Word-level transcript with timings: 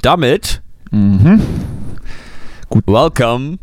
Und 0.00 0.06
damit, 0.06 0.62
Mhm. 0.92 1.42
welcome 2.86 3.58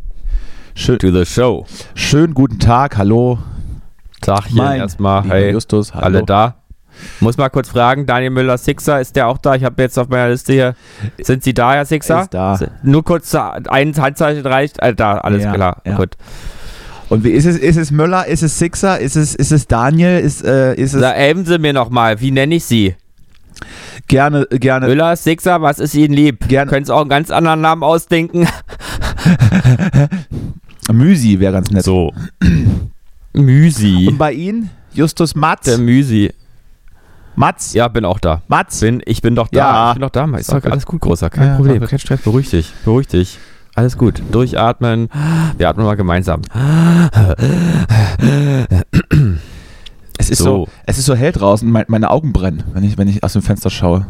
Schön, 0.76 1.00
to 1.00 1.09
the 1.09 1.26
show. 1.26 1.66
schönen 1.95 2.36
guten 2.36 2.59
Tag, 2.59 2.95
hallo. 2.95 3.40
Tagchen 4.22 4.55
Mein 4.55 4.80
erstmal. 4.80 5.23
Hey, 5.23 5.52
Justus, 5.52 5.95
hallo. 5.95 6.05
alle 6.05 6.23
da? 6.23 6.58
Muss 7.22 7.38
mal 7.38 7.50
kurz 7.50 7.70
fragen, 7.70 8.06
Daniel 8.06 8.30
Müller, 8.30 8.59
Sixer, 8.59 9.02
ist 9.02 9.16
der 9.16 9.28
auch 9.30 9.39
da? 9.39 9.56
Ich 9.56 9.64
habe 9.64 9.81
jetzt 9.81 9.98
auf 9.98 10.09
meiner 10.09 10.30
Liste 10.30 10.53
hier. 10.53 10.76
Sind 11.20 11.44
Sie 11.44 11.56
da, 11.56 11.73
Herr 11.73 11.86
Sixer? 11.86 12.22
Ist 12.22 12.36
da. 12.36 12.59
Nur 12.83 13.04
kurz 13.04 13.33
ein 13.33 13.95
Handzeichen 13.98 14.45
reicht. 14.45 14.78
Äh, 14.80 14.94
da, 14.94 15.17
alles 15.17 15.44
Ja, 15.44 15.54
klar. 15.54 15.81
ja. 15.88 15.95
Gut. 15.95 16.17
Und 17.09 17.23
wie 17.23 17.31
ist 17.31 17.45
es? 17.45 17.58
Ist 17.58 17.78
es 17.78 17.89
Müller? 17.89 18.28
Ist 18.28 18.44
es 18.44 18.59
Sixer? 18.59 19.00
Ist 19.00 19.16
es, 19.16 19.33
ist 19.33 19.52
es 19.52 19.66
Daniel? 19.66 20.20
Ist, 20.20 20.44
äh, 20.45 20.76
ist 20.76 20.94
es 20.94 21.02
Da 21.02 21.14
helfen 21.14 21.45
Sie 21.45 21.58
mir 21.58 21.73
nochmal. 21.73 22.22
Wie 22.22 22.30
nenne 22.30 22.54
ich 22.54 22.66
Sie? 22.66 22.95
Gerne, 24.08 24.45
gerne, 24.50 24.88
Müller, 24.88 25.16
Sixer, 25.16 25.61
was 25.61 25.80
ist 25.80 25.95
Ihnen 25.95 26.13
lieb? 26.13 26.47
Gerne. 26.47 26.69
Können 26.69 26.86
Sie 26.86 26.94
auch 26.94 27.02
einen 27.02 27.09
ganz 27.09 27.31
anderen 27.31 27.61
Namen 27.61 27.83
ausdenken? 27.83 28.47
Müsi 30.91 31.39
wäre 31.39 31.53
ganz 31.53 31.72
nett. 31.72 31.83
So. 31.83 32.14
Müsi. 33.33 34.08
Und 34.09 34.17
bei 34.17 34.33
Ihnen? 34.33 34.69
Justus 34.94 35.36
Matz? 35.36 35.66
Der 35.66 35.77
Müsi. 35.77 36.31
Matz? 37.36 37.73
Ja, 37.73 37.88
bin 37.88 38.05
auch 38.05 38.19
da. 38.19 38.41
Matz? 38.47 38.80
Bin, 38.80 39.02
ich 39.05 39.22
bin 39.22 39.36
doch 39.36 39.47
da. 39.49 39.58
Ja. 39.58 39.88
Ich 39.89 39.94
bin 39.95 40.02
doch 40.02 40.09
da. 40.09 40.25
Ist 40.38 40.52
doch 40.52 40.64
alles 40.64 40.86
gut, 40.86 41.02
Großer. 41.02 41.30
Kein 41.30 41.47
Ja, 41.49 41.55
Problem. 41.55 41.86
Kein 41.86 41.99
Stress. 41.99 42.21
Beruhig 42.21 42.49
dich. 42.49 42.73
Beruhig 42.83 43.08
dich. 43.08 43.38
Alles 43.75 43.97
gut. 43.97 44.23
Durchatmen. 44.31 45.09
Wir 45.58 45.69
atmen 45.69 45.86
mal 45.86 45.95
gemeinsam. 45.95 46.42
Es 50.31 50.39
ist 50.39 50.45
so. 50.45 50.66
So. 50.66 50.67
es 50.86 50.97
ist 50.97 51.06
so 51.06 51.16
hell 51.16 51.31
draußen, 51.31 51.70
mein, 51.70 51.86
meine 51.88 52.09
Augen 52.11 52.33
brennen, 52.33 52.64
wenn 52.73 52.83
ich, 52.83 52.97
wenn 52.97 53.08
ich 53.08 53.23
aus 53.23 53.33
dem 53.33 53.42
Fenster 53.42 53.70
schaue. 53.70 54.06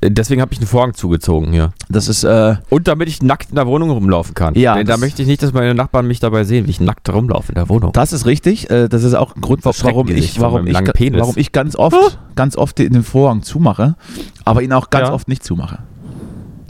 Deswegen 0.00 0.40
habe 0.40 0.52
ich 0.52 0.60
einen 0.60 0.68
Vorhang 0.68 0.94
zugezogen 0.94 1.50
hier. 1.50 1.72
Das 1.88 2.06
ist, 2.06 2.22
äh, 2.22 2.54
Und 2.70 2.86
damit 2.86 3.08
ich 3.08 3.20
nackt 3.20 3.48
in 3.50 3.56
der 3.56 3.66
Wohnung 3.66 3.90
rumlaufen 3.90 4.32
kann. 4.32 4.54
Ja, 4.54 4.76
Denn 4.76 4.86
da 4.86 4.96
möchte 4.96 5.22
ich 5.22 5.26
nicht, 5.28 5.42
dass 5.42 5.52
meine 5.52 5.74
Nachbarn 5.74 6.06
mich 6.06 6.20
dabei 6.20 6.44
sehen, 6.44 6.66
wie 6.66 6.70
ich 6.70 6.80
nackt 6.80 7.12
rumlaufe 7.12 7.50
in 7.50 7.56
der 7.56 7.68
Wohnung. 7.68 7.90
das 7.92 8.12
ist 8.12 8.24
richtig. 8.24 8.70
Äh, 8.70 8.88
das 8.88 9.02
ist 9.02 9.14
auch 9.14 9.34
ein 9.34 9.40
Grund, 9.40 9.64
warum 9.64 10.06
ich, 10.06 10.38
warum 10.40 10.68
ich, 10.68 10.74
warum 10.74 11.32
ich 11.36 11.50
ganz 11.50 11.74
oft, 11.74 12.20
ganz 12.36 12.56
oft 12.56 12.78
den 12.78 13.02
Vorhang 13.02 13.42
zumache, 13.42 13.96
aber 14.44 14.62
ihn 14.62 14.72
auch 14.72 14.90
ganz 14.90 15.08
Ja. 15.08 15.14
oft 15.14 15.26
nicht 15.26 15.42
zumache. 15.42 15.80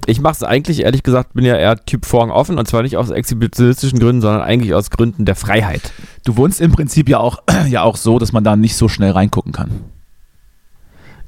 Ich 0.09 0.23
mache 0.23 0.33
es 0.33 0.43
eigentlich, 0.43 0.81
ehrlich 0.85 1.03
gesagt, 1.03 1.35
bin 1.35 1.45
ja 1.45 1.55
eher 1.55 1.85
Typ 1.85 2.07
Vorhang 2.07 2.31
offen. 2.31 2.59
Und 2.59 2.67
zwar 2.67 2.83
nicht 2.83 2.97
aus 2.97 3.11
exhibitionistischen 3.11 3.99
Gründen, 3.99 4.23
sondern 4.23 4.41
eigentlich 4.41 4.73
aus 4.73 4.89
Gründen 4.91 5.27
der 5.27 5.35
Freiheit. 5.35 5.93
Du 6.25 6.39
wohnst 6.39 6.63
im 6.63 6.73
Prinzip 6.73 7.11
ja 7.11 7.19
auch, 7.19 7.43
ja 7.69 7.83
auch 7.83 7.97
so, 7.97 8.19
dass 8.19 8.33
man 8.33 8.43
da 8.43 8.57
nicht 8.57 8.75
so 8.75 8.89
schnell 8.89 9.11
reingucken 9.11 9.53
kann. 9.53 9.71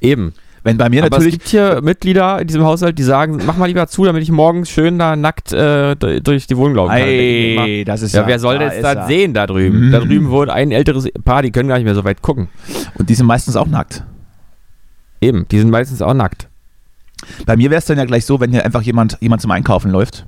Eben. 0.01 0.33
Wenn 0.63 0.79
bei 0.79 0.89
mir 0.89 1.05
Aber 1.05 1.19
es 1.19 1.27
gibt 1.27 1.49
hier 1.49 1.81
Mitglieder 1.83 2.41
in 2.41 2.47
diesem 2.47 2.65
Haushalt, 2.65 2.99
die 2.99 3.03
sagen, 3.03 3.41
mach 3.45 3.59
mal 3.59 3.67
lieber 3.67 3.87
zu, 3.87 4.05
damit 4.05 4.23
ich 4.23 4.31
morgens 4.31 4.71
schön 4.71 4.99
da 4.99 5.15
nackt 5.15 5.53
äh, 5.53 5.95
durch 5.97 6.47
die 6.47 6.57
Wohnung 6.57 6.77
laufen 6.77 6.91
kann. 6.91 7.01
Ey, 7.01 7.85
das 7.85 8.01
ist 8.01 8.15
Ja, 8.15 8.27
wer 8.27 8.39
soll 8.39 8.59
das 8.59 8.77
ist 8.77 8.83
dann 8.83 9.07
sehen 9.07 9.35
da 9.35 9.47
drüben? 9.47 9.89
Mhm. 9.89 9.93
Da 9.93 10.01
drüben 10.01 10.31
wohnt 10.31 10.51
ein 10.51 10.71
älteres 10.71 11.09
Paar, 11.25 11.43
die 11.43 11.51
können 11.51 11.69
gar 11.69 11.77
nicht 11.77 11.85
mehr 11.85 11.95
so 11.95 12.05
weit 12.05 12.23
gucken. 12.23 12.49
Und 12.99 13.11
die 13.11 13.15
sind 13.15 13.27
meistens 13.27 13.57
auch 13.57 13.67
nackt. 13.67 14.05
Eben, 15.21 15.47
die 15.51 15.59
sind 15.59 15.71
meistens 15.71 16.01
auch 16.03 16.15
nackt. 16.15 16.50
Bei 17.47 17.57
mir 17.57 17.71
wäre 17.71 17.79
es 17.79 17.85
dann 17.87 17.99
ja 17.99 18.05
gleich 18.05 18.25
so, 18.25 18.41
wenn 18.41 18.51
hier 18.51 18.65
einfach 18.65 18.83
jemand, 18.83 19.19
jemand 19.21 19.43
zum 19.43 19.51
Einkaufen 19.51 19.91
läuft, 19.91 20.27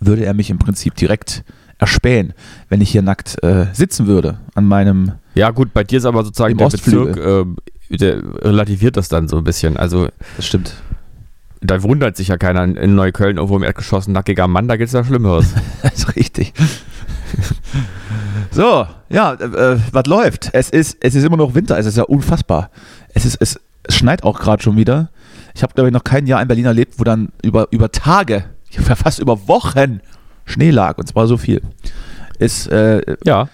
würde 0.00 0.24
er 0.24 0.34
mich 0.34 0.50
im 0.50 0.58
Prinzip 0.58 0.94
direkt 0.96 1.44
erspähen, 1.78 2.32
wenn 2.68 2.80
ich 2.80 2.90
hier 2.90 3.02
nackt 3.02 3.42
äh, 3.42 3.66
sitzen 3.72 4.06
würde 4.06 4.38
an 4.54 4.64
meinem. 4.66 5.12
Ja 5.34 5.50
gut, 5.50 5.72
bei 5.72 5.84
dir 5.84 5.98
ist 5.98 6.04
aber 6.04 6.24
sozusagen 6.24 6.56
der 6.56 6.66
Ostflügel. 6.66 7.14
Bezirk, 7.14 7.46
äh, 7.90 7.96
der 7.96 8.22
relativiert 8.44 8.96
das 8.96 9.08
dann 9.08 9.28
so 9.28 9.36
ein 9.38 9.44
bisschen. 9.44 9.76
Also 9.76 10.08
Das 10.36 10.46
stimmt. 10.46 10.74
da 11.60 11.82
wundert 11.82 12.16
sich 12.16 12.28
ja 12.28 12.36
keiner 12.38 12.64
in- 12.64 12.94
Neukölln 12.94 13.36
irgendwo 13.36 13.56
im 13.56 13.62
Erdgeschoss 13.62 14.06
ein 14.08 14.12
nackiger 14.12 14.46
Mann, 14.48 14.68
da 14.68 14.76
geht's 14.76 14.92
ja 14.92 15.04
Schlimmeres. 15.04 15.54
Das 15.82 15.94
ist 15.94 16.16
richtig. 16.16 16.52
so, 18.50 18.86
ja, 19.08 19.32
äh, 19.34 19.78
was 19.92 20.06
läuft? 20.06 20.50
Es 20.52 20.70
ist, 20.70 20.96
es 21.00 21.14
ist 21.14 21.24
immer 21.24 21.36
noch 21.36 21.54
Winter, 21.54 21.78
es 21.78 21.86
ist 21.86 21.96
ja 21.96 22.04
unfassbar. 22.04 22.70
Es, 23.14 23.24
ist, 23.24 23.36
es, 23.40 23.58
es 23.84 23.94
schneit 23.94 24.22
auch 24.22 24.38
gerade 24.38 24.62
schon 24.62 24.76
wieder. 24.76 25.10
Ich 25.54 25.62
habe, 25.62 25.74
glaube 25.74 25.88
ich, 25.88 25.92
noch 25.92 26.04
kein 26.04 26.26
Jahr 26.26 26.40
in 26.42 26.48
Berlin 26.48 26.64
erlebt, 26.66 26.94
wo 26.98 27.04
dann 27.04 27.28
über, 27.42 27.68
über 27.70 27.90
Tage, 27.92 28.44
fast 28.70 29.18
über 29.18 29.48
Wochen 29.48 30.00
Schnee 30.44 30.70
lag 30.70 30.98
und 30.98 31.06
zwar 31.08 31.26
so 31.26 31.36
viel. 31.36 31.62
Ist, 32.38 32.66
äh, 32.68 33.00
ja. 33.24 33.48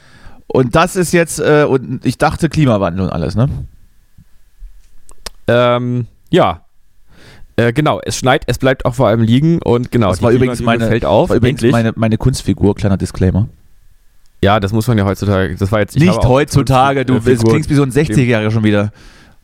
und 0.46 0.74
das 0.74 0.96
ist 0.96 1.12
jetzt, 1.12 1.38
äh, 1.40 1.64
und 1.68 2.04
ich 2.06 2.16
dachte 2.18 2.48
Klimawandel 2.48 3.04
und 3.06 3.10
alles, 3.12 3.34
ne? 3.34 3.48
Ähm, 5.46 6.06
ja. 6.30 6.62
Äh, 7.56 7.72
genau, 7.72 8.00
es 8.04 8.16
schneit, 8.16 8.44
es 8.46 8.58
bleibt 8.58 8.84
auch 8.84 8.94
vor 8.94 9.08
allem 9.08 9.20
liegen 9.20 9.60
und 9.62 9.90
genau, 9.90 10.10
Das 10.10 10.22
war 10.22 10.30
übrigens 10.30 10.60
meine- 10.60 10.86
fällt 10.86 11.04
auf. 11.04 11.30
War 11.30 11.36
übrigens 11.36 11.62
meine, 11.62 11.92
meine 11.96 12.16
Kunstfigur, 12.16 12.74
kleiner 12.74 12.96
Disclaimer. 12.96 13.48
ja, 14.40 14.60
das 14.60 14.72
muss 14.72 14.86
man 14.86 14.96
ja 14.96 15.04
heutzutage, 15.04 15.56
das 15.56 15.72
war 15.72 15.80
jetzt 15.80 15.98
Nicht 15.98 16.24
heutzutage, 16.24 17.04
du 17.04 17.18
du 17.18 17.20
klingst 17.42 17.68
wie 17.68 17.74
so 17.74 17.82
ein 17.82 17.90
60-Jähriger 17.90 18.50
schon 18.52 18.62
wieder. 18.62 18.92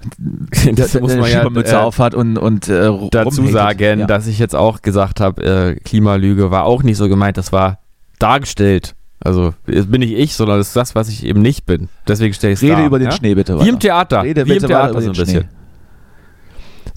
das 0.75 1.01
muss 1.01 1.17
man 1.17 1.31
ja 1.31 1.47
äh, 1.47 1.75
aufhat 1.77 2.15
und, 2.15 2.37
und 2.37 2.69
äh, 2.69 2.91
dazu 3.11 3.47
sagen, 3.47 4.01
Ja. 4.01 4.07
dass 4.07 4.27
ich 4.27 4.39
jetzt 4.39 4.55
auch 4.55 4.83
gesagt 4.83 5.21
habe, 5.21 5.43
äh, 5.43 5.75
Klimalüge 5.81 6.51
war 6.51 6.65
auch 6.65 6.83
nicht 6.83 6.97
so 6.97 7.09
gemeint, 7.09 7.37
das 7.37 7.53
war 7.53 7.79
dargestellt. 8.19 8.95
Also 9.21 9.55
bin 9.65 10.01
nicht 10.01 10.13
ich, 10.13 10.35
sondern 10.35 10.59
das 10.59 10.69
ist 10.69 10.77
das, 10.77 10.95
was 10.95 11.09
ich 11.09 11.25
eben 11.25 11.41
nicht 11.41 11.65
bin. 11.65 11.89
Deswegen 12.07 12.35
stelle 12.35 12.53
ich 12.53 12.59
es 12.59 12.63
Rede 12.63 12.75
dar, 12.75 12.87
über 12.87 12.99
den 12.99 13.07
ja? 13.09 13.13
Schnee 13.13 13.35
bitte 13.35 13.55
Wie 13.59 13.69
im 13.69 13.77
weiter. 13.77 13.79
Theater. 13.79 14.23
Rede 14.23 14.45
Wie 14.45 14.51
im 14.51 14.57
weiter 14.57 14.67
Theater 14.67 14.91
über 14.91 15.01
so 15.01 15.09
ein 15.09 15.15
den 15.15 15.21
bisschen. 15.25 15.41
Schnee. 15.43 15.51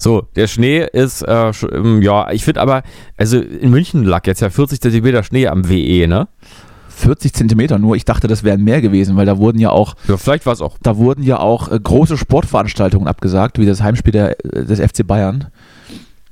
So, 0.00 0.28
der 0.36 0.46
Schnee 0.46 0.86
ist, 0.92 1.22
äh, 1.22 1.52
ähm, 1.72 2.02
ja, 2.02 2.30
ich 2.30 2.44
finde 2.44 2.60
aber, 2.60 2.82
also 3.16 3.40
in 3.40 3.70
München 3.70 4.04
lag 4.04 4.26
jetzt 4.26 4.40
ja 4.40 4.50
40 4.50 4.80
Zentimeter 4.80 5.22
Schnee 5.22 5.48
am 5.48 5.68
WE, 5.68 6.06
ne? 6.06 6.28
40 6.98 7.32
Zentimeter 7.32 7.78
nur. 7.78 7.96
Ich 7.96 8.04
dachte, 8.04 8.26
das 8.28 8.44
wären 8.44 8.62
mehr 8.64 8.80
gewesen, 8.80 9.16
weil 9.16 9.26
da 9.26 9.38
wurden 9.38 9.58
ja 9.58 9.70
auch, 9.70 9.94
Ja, 10.08 10.16
vielleicht 10.16 10.46
war 10.46 10.52
es 10.52 10.60
auch. 10.60 10.76
da 10.82 10.96
wurden 10.96 11.22
ja 11.22 11.38
auch 11.40 11.70
äh, 11.70 11.78
große 11.78 12.16
Sportveranstaltungen 12.16 13.08
abgesagt, 13.08 13.58
wie 13.58 13.66
das 13.66 13.82
Heimspiel 13.82 14.12
der, 14.12 14.44
äh, 14.44 14.64
des 14.64 14.80
FC 14.80 15.06
Bayern. 15.06 15.46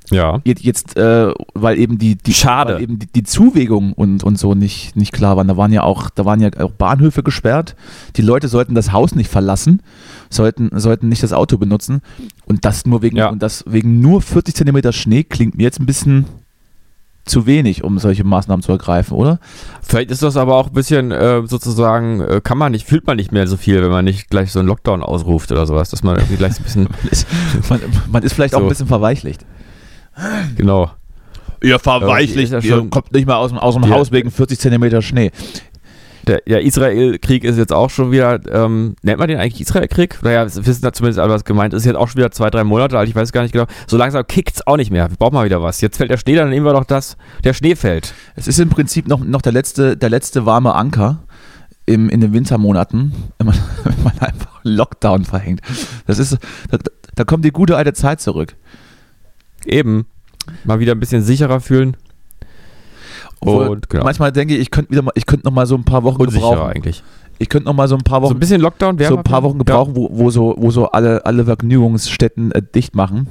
Ja. 0.09 0.39
Jetzt, 0.45 0.63
jetzt 0.63 0.95
äh, 0.95 1.33
weil 1.53 1.77
eben 1.77 1.97
die, 1.97 2.15
die 2.15 2.33
Schade. 2.33 2.79
eben 2.79 2.97
die, 2.97 3.07
die 3.07 3.23
Zuwägung 3.23 3.91
und, 3.91 4.23
und 4.23 4.39
so 4.39 4.53
nicht, 4.55 4.95
nicht 4.95 5.11
klar 5.11 5.35
waren. 5.35 5.49
Da 5.49 5.57
waren 5.57 5.73
ja 5.73 5.83
auch, 5.83 6.09
da 6.09 6.23
waren 6.23 6.39
ja 6.39 6.49
auch 6.61 6.71
Bahnhöfe 6.71 7.23
gesperrt. 7.23 7.75
Die 8.15 8.21
Leute 8.21 8.47
sollten 8.47 8.73
das 8.73 8.93
Haus 8.93 9.15
nicht 9.15 9.29
verlassen, 9.29 9.81
sollten, 10.29 10.69
sollten 10.79 11.09
nicht 11.09 11.23
das 11.23 11.33
Auto 11.33 11.57
benutzen. 11.57 12.01
Und 12.45 12.63
das 12.63 12.85
nur 12.85 13.01
wegen, 13.01 13.17
Ja. 13.17 13.27
und 13.29 13.43
das 13.43 13.65
wegen 13.67 13.99
nur 13.99 14.21
40 14.21 14.55
Zentimeter 14.55 14.93
Schnee 14.93 15.23
klingt 15.25 15.57
mir 15.57 15.63
jetzt 15.63 15.81
ein 15.81 15.85
bisschen 15.85 16.23
zu 17.27 17.45
wenig, 17.45 17.83
um 17.83 17.99
solche 17.99 18.23
Maßnahmen 18.23 18.63
zu 18.63 18.71
ergreifen, 18.71 19.15
oder? 19.15 19.39
Vielleicht 19.81 20.11
ist 20.11 20.23
das 20.23 20.37
aber 20.37 20.55
auch 20.55 20.67
ein 20.67 20.73
bisschen 20.73 21.11
äh, 21.11 21.41
sozusagen, 21.45 22.21
äh, 22.21 22.41
kann 22.43 22.57
man 22.57 22.71
nicht, 22.71 22.87
fühlt 22.87 23.05
man 23.05 23.17
nicht 23.17 23.31
mehr 23.31 23.47
so 23.47 23.57
viel, 23.57 23.81
wenn 23.81 23.91
man 23.91 24.05
nicht 24.05 24.29
gleich 24.29 24.51
so 24.51 24.59
einen 24.59 24.67
Lockdown 24.67 25.03
ausruft 25.03 25.51
oder 25.51 25.65
sowas, 25.65 25.89
dass 25.89 26.03
man 26.03 26.15
irgendwie 26.15 26.37
gleich 26.37 26.55
so 26.55 26.61
ein 26.61 26.63
bisschen, 26.63 26.83
Man 27.01 27.11
ist, 27.11 27.27
man, 27.69 27.79
man 28.11 28.23
ist 28.23 28.33
vielleicht 28.33 28.55
auch 28.55 28.59
So. 28.59 28.65
ein 28.65 28.69
bisschen 28.69 28.87
verweichlicht. 28.87 29.45
genau. 30.55 30.91
Ihr 31.63 31.79
verweichlicht, 31.79 32.51
ihr 32.51 32.63
ihr 32.63 32.87
kommt 32.89 33.11
nicht 33.13 33.25
mal 33.27 33.35
aus 33.37 33.49
dem, 33.49 33.57
aus 33.57 33.73
dem 33.73 33.83
Ja. 33.83 33.89
Haus 33.89 34.11
wegen 34.11 34.29
40 34.29 34.59
Zentimeter 34.59 35.01
Schnee. 35.01 35.31
Der 36.27 36.41
ja, 36.45 36.57
Israel-Krieg 36.57 37.45
ist 37.45 37.57
jetzt 37.57 37.71
auch 37.71 37.89
schon 37.89 38.11
wieder, 38.11 38.39
ähm, 38.51 38.95
nennt 39.01 39.17
man 39.17 39.29
den 39.29 39.37
eigentlich 39.37 39.61
Israel-Krieg? 39.61 40.19
Naja, 40.23 40.45
wir 40.45 40.65
wissen 40.65 40.81
da 40.81 40.91
zumindest 40.91 41.19
alle, 41.19 41.33
was 41.33 41.45
gemeint 41.45 41.73
ist. 41.73 41.85
Jetzt 41.85 41.95
auch 41.95 42.09
schon 42.09 42.17
wieder 42.17 42.31
zwei, 42.31 42.49
drei 42.49 42.65
Monate 42.65 42.97
alt, 42.97 43.07
ich 43.07 43.15
weiß 43.15 43.31
gar 43.31 43.43
nicht 43.43 43.53
genau. 43.53 43.65
So 43.87 43.95
langsam 43.95 44.27
kickt's 44.27 44.65
auch 44.67 44.75
nicht 44.75 44.91
mehr. 44.91 45.09
Wir 45.09 45.15
brauchen 45.15 45.35
mal 45.35 45.45
wieder 45.45 45.63
was. 45.63 45.79
Jetzt 45.79 45.97
fällt 45.97 46.11
der 46.11 46.17
Schnee, 46.17 46.35
dann 46.35 46.49
nehmen 46.49 46.65
wir 46.65 46.73
doch 46.73 46.83
das, 46.83 47.15
der 47.45 47.53
Schnee 47.53 47.75
fällt. 47.75 48.13
Es 48.35 48.47
ist 48.47 48.59
im 48.59 48.69
Prinzip 48.69 49.07
noch, 49.07 49.23
noch 49.23 49.41
der, 49.41 49.53
letzte, 49.53 49.95
der 49.95 50.09
letzte 50.09 50.45
warme 50.45 50.75
Anker 50.75 51.23
im, 51.85 52.09
in 52.09 52.19
den 52.19 52.33
Wintermonaten, 52.33 53.13
wenn 53.37 53.47
man, 53.47 53.55
wenn 53.85 54.03
man 54.03 54.19
einfach 54.19 54.59
Lockdown 54.63 55.23
verhängt. 55.23 55.61
Das 56.05 56.19
ist, 56.19 56.37
da, 56.69 56.77
da 57.15 57.23
kommt 57.23 57.45
die 57.45 57.51
gute 57.51 57.77
alte 57.77 57.93
Zeit 57.93 58.19
zurück. 58.19 58.55
Eben. 59.65 60.05
Mal 60.63 60.79
wieder 60.79 60.93
ein 60.93 60.99
bisschen 60.99 61.23
sicherer 61.23 61.59
fühlen. 61.59 61.97
Obwohl, 63.39 63.67
Und 63.67 63.89
genau. 63.89 64.03
Manchmal 64.03 64.31
denke 64.31 64.55
ich, 64.55 64.61
ich 64.61 64.71
könnte 64.71 64.91
wieder 64.91 65.01
mal, 65.03 65.11
ich 65.15 65.25
könnte 65.25 65.45
noch 65.45 65.53
mal 65.53 65.65
so 65.67 65.75
ein 65.75 65.83
paar 65.83 66.03
Wochen 66.03 66.21
Unsicherer 66.21 66.51
gebrauchen. 66.51 66.71
eigentlich. 66.71 67.03
Ich 67.39 67.49
könnte 67.49 67.65
noch 67.67 67.73
mal 67.75 67.87
so 67.87 67.95
ein 67.95 68.01
paar 68.03 68.19
So 68.21 68.27
Wochen, 68.27 68.37
ein 68.37 68.39
bisschen 68.39 68.61
Lockdown 68.61 68.97
wäre 68.97 69.11
so 69.11 69.17
ein 69.17 69.23
paar 69.23 69.43
Wochen 69.43 69.59
gebrauchen, 69.59 69.95
wo, 69.95 70.09
wo 70.11 70.31
so, 70.31 70.55
wo 70.57 70.71
so 70.71 70.87
alle, 70.89 71.23
alle 71.25 71.45
Vergnügungsstätten 71.45 72.51
äh, 72.51 72.61
dicht 72.63 72.95
machen, 72.95 73.27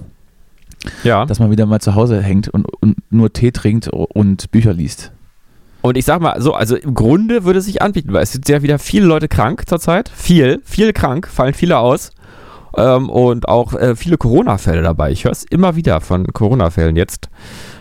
Ja. 1.02 1.20
ja. 1.20 1.26
dass 1.26 1.40
man 1.40 1.50
wieder 1.50 1.66
mal 1.66 1.80
zu 1.80 1.94
Hause 1.96 2.22
hängt 2.22 2.48
und, 2.48 2.66
und 2.80 2.96
nur 3.10 3.32
Tee 3.32 3.50
trinkt 3.50 3.88
und 3.88 4.50
Bücher 4.52 4.72
liest. 4.72 5.10
Und 5.82 5.96
ich 5.96 6.04
sag 6.04 6.20
mal 6.20 6.40
so, 6.40 6.54
also 6.54 6.76
im 6.76 6.94
Grunde 6.94 7.44
würde 7.44 7.58
es 7.58 7.64
sich 7.66 7.82
anbieten, 7.82 8.12
weil 8.12 8.22
es 8.22 8.32
sind 8.32 8.48
ja 8.48 8.62
wieder 8.62 8.78
viele 8.78 9.06
Leute 9.06 9.28
krank 9.28 9.64
zurzeit. 9.68 10.08
Viel, 10.08 10.60
viel 10.64 10.92
krank, 10.92 11.28
fallen 11.28 11.54
viele 11.54 11.78
aus. 11.78 12.10
Ähm, 12.76 13.08
und 13.08 13.48
auch 13.48 13.72
äh, 13.74 13.96
viele 13.96 14.18
Corona-Fälle 14.18 14.82
dabei. 14.82 15.10
Ich 15.10 15.24
höre 15.24 15.32
es 15.32 15.44
immer 15.44 15.76
wieder 15.76 16.00
von 16.00 16.26
Corona-Fällen 16.26 16.96
jetzt 16.96 17.28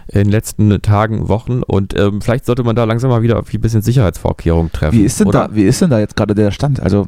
in 0.08 0.20
den 0.24 0.30
letzten 0.32 0.82
Tagen, 0.82 1.28
Wochen. 1.28 1.64
Und 1.64 1.98
ähm, 2.00 2.22
vielleicht 2.22 2.46
sollte 2.46 2.64
man 2.64 2.76
da 2.76 2.84
langsam 2.86 3.10
mal 3.10 3.22
wieder 3.22 3.38
ein 3.38 3.62
bisschen 3.62 3.82
Sicherheitsvorkehrungen 3.82 4.72
treffen. 4.72 4.98
Wie 4.98 5.04
ist 5.04 5.20
denn 5.20 5.28
oder? 5.28 5.48
da, 5.50 5.56
wie 5.56 5.64
ist 5.64 5.82
denn 5.82 5.90
da 5.90 6.00
jetzt 6.00 6.16
gerade 6.16 6.34
der 6.36 6.52
Stand? 6.52 6.80
Also, 6.80 7.08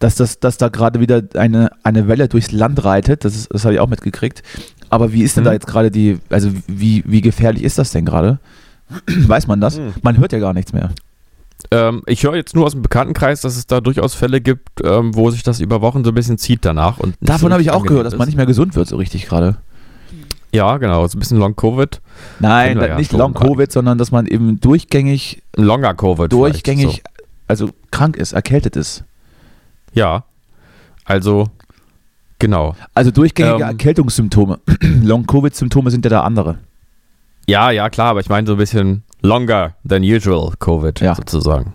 dass, 0.00 0.14
das, 0.16 0.40
dass 0.40 0.56
da 0.56 0.68
gerade 0.68 0.98
wieder 0.98 1.22
eine, 1.34 1.70
eine 1.84 2.08
Welle 2.08 2.26
durchs 2.28 2.50
Land 2.52 2.82
reitet, 2.84 3.24
das, 3.24 3.36
ist- 3.36 3.52
das 3.54 3.64
habe 3.64 3.74
ich 3.74 3.80
auch 3.80 3.88
mitgekriegt. 3.88 4.42
Aber 4.88 5.12
wie 5.12 5.22
ist 5.22 5.36
denn 5.36 5.42
Hm? 5.44 5.46
da 5.48 5.52
jetzt 5.52 5.66
gerade 5.66 5.90
die, 5.90 6.18
also 6.30 6.50
wie, 6.66 7.04
wie 7.06 7.20
gefährlich 7.20 7.62
ist 7.62 7.78
das 7.78 7.92
denn 7.92 8.04
gerade? 8.06 8.38
Weiß 9.06 9.46
man 9.46 9.60
das? 9.60 9.76
Hm. 9.76 9.92
Man 10.02 10.18
hört 10.18 10.32
ja 10.32 10.38
gar 10.40 10.54
nichts 10.54 10.72
mehr. 10.72 10.90
Ähm, 11.70 12.02
ich 12.06 12.24
höre 12.24 12.36
jetzt 12.36 12.54
nur 12.54 12.66
aus 12.66 12.72
dem 12.72 12.82
Bekanntenkreis, 12.82 13.40
dass 13.40 13.56
es 13.56 13.66
da 13.66 13.80
durchaus 13.80 14.14
Fälle 14.14 14.40
gibt, 14.40 14.68
ähm, 14.84 15.14
wo 15.14 15.30
sich 15.30 15.42
das 15.42 15.60
über 15.60 15.80
Wochen 15.80 16.04
so 16.04 16.10
ein 16.10 16.14
bisschen 16.14 16.38
zieht 16.38 16.64
danach. 16.64 16.98
Und 16.98 17.16
Davon 17.20 17.48
so 17.48 17.52
habe 17.52 17.62
ich 17.62 17.70
auch 17.70 17.84
gehört, 17.84 18.06
dass 18.06 18.14
angenehm 18.14 18.18
man 18.18 18.24
ist. 18.24 18.28
nicht 18.28 18.36
mehr 18.36 18.46
gesund 18.46 18.76
wird 18.76 18.88
so 18.88 18.96
richtig 18.96 19.26
gerade. 19.26 19.56
Ja, 20.52 20.78
genau, 20.78 21.06
so 21.06 21.16
ein 21.16 21.20
bisschen 21.20 21.38
Long-Covid. 21.38 22.00
Nein, 22.40 22.78
ja 22.78 22.96
nicht 22.96 23.12
schon 23.12 23.20
Long 23.20 23.34
Covid, 23.34 23.70
sondern 23.70 23.98
dass 23.98 24.10
man 24.10 24.26
eben 24.26 24.58
durchgängig, 24.60 25.42
longer 25.56 25.94
Covid. 25.94 26.32
durchgängig, 26.32 26.86
vielleicht, 26.86 27.02
also 27.46 27.70
krank 27.90 28.16
ist, 28.16 28.32
erkältet 28.32 28.74
ist. 28.76 28.96
So. 28.96 29.04
Ja. 30.00 30.24
Also, 31.04 31.48
genau. 32.38 32.74
Also 32.94 33.10
durchgängige 33.12 33.62
Ähm. 33.62 33.70
Erkältungssymptome. 33.70 34.58
Long 35.02 35.26
Covid 35.26 35.54
Symptome 35.54 35.90
sind 35.90 36.04
ja 36.04 36.10
da 36.10 36.22
andere. 36.22 36.58
Ja, 37.50 37.70
ja, 37.70 37.90
klar, 37.90 38.08
aber 38.10 38.20
ich 38.20 38.28
meine 38.28 38.46
so 38.46 38.52
ein 38.54 38.58
bisschen 38.58 39.02
longer 39.22 39.74
than 39.88 40.02
usual 40.02 40.52
Covid 40.58 41.00
Ja. 41.00 41.14
sozusagen. 41.14 41.74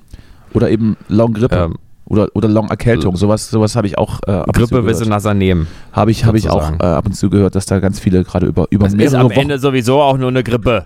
Oder 0.54 0.70
eben 0.70 0.96
Long 1.10 1.34
Grippe 1.34 1.56
Ähm, 1.56 1.76
oder, 2.06 2.28
oder 2.34 2.48
Long 2.48 2.70
Erkältung. 2.70 3.16
Sowas, 3.18 3.50
sowas 3.50 3.76
habe 3.76 3.88
ich 3.88 3.98
auch 3.98 4.20
äh, 4.28 4.32
ab 4.32 4.48
und 4.48 4.54
zu 4.54 4.60
Grippe 4.60 4.76
du 4.82 4.88
gehört. 4.94 5.08
nasser 5.10 5.34
nehmen. 5.34 5.68
Habe 5.92 6.12
ich, 6.12 6.24
habe 6.26 6.38
ich 6.38 6.50
auch 6.50 6.72
äh, 6.80 6.84
ab 6.84 7.06
und 7.06 7.14
zu 7.14 7.30
gehört, 7.30 7.56
dass 7.56 7.66
da 7.66 7.80
ganz 7.80 8.00
viele 8.00 8.24
gerade 8.24 8.46
über, 8.46 8.68
über, 8.70 8.86
Das 8.86 8.94
ist 8.94 8.98
mehrere 8.98 9.18
am 9.18 9.26
Wochen, 9.26 9.40
Ende 9.40 9.60
sowieso 9.60 10.02
auch 10.02 10.18
nur 10.18 10.30
eine 10.30 10.44
Grippe. 10.44 10.86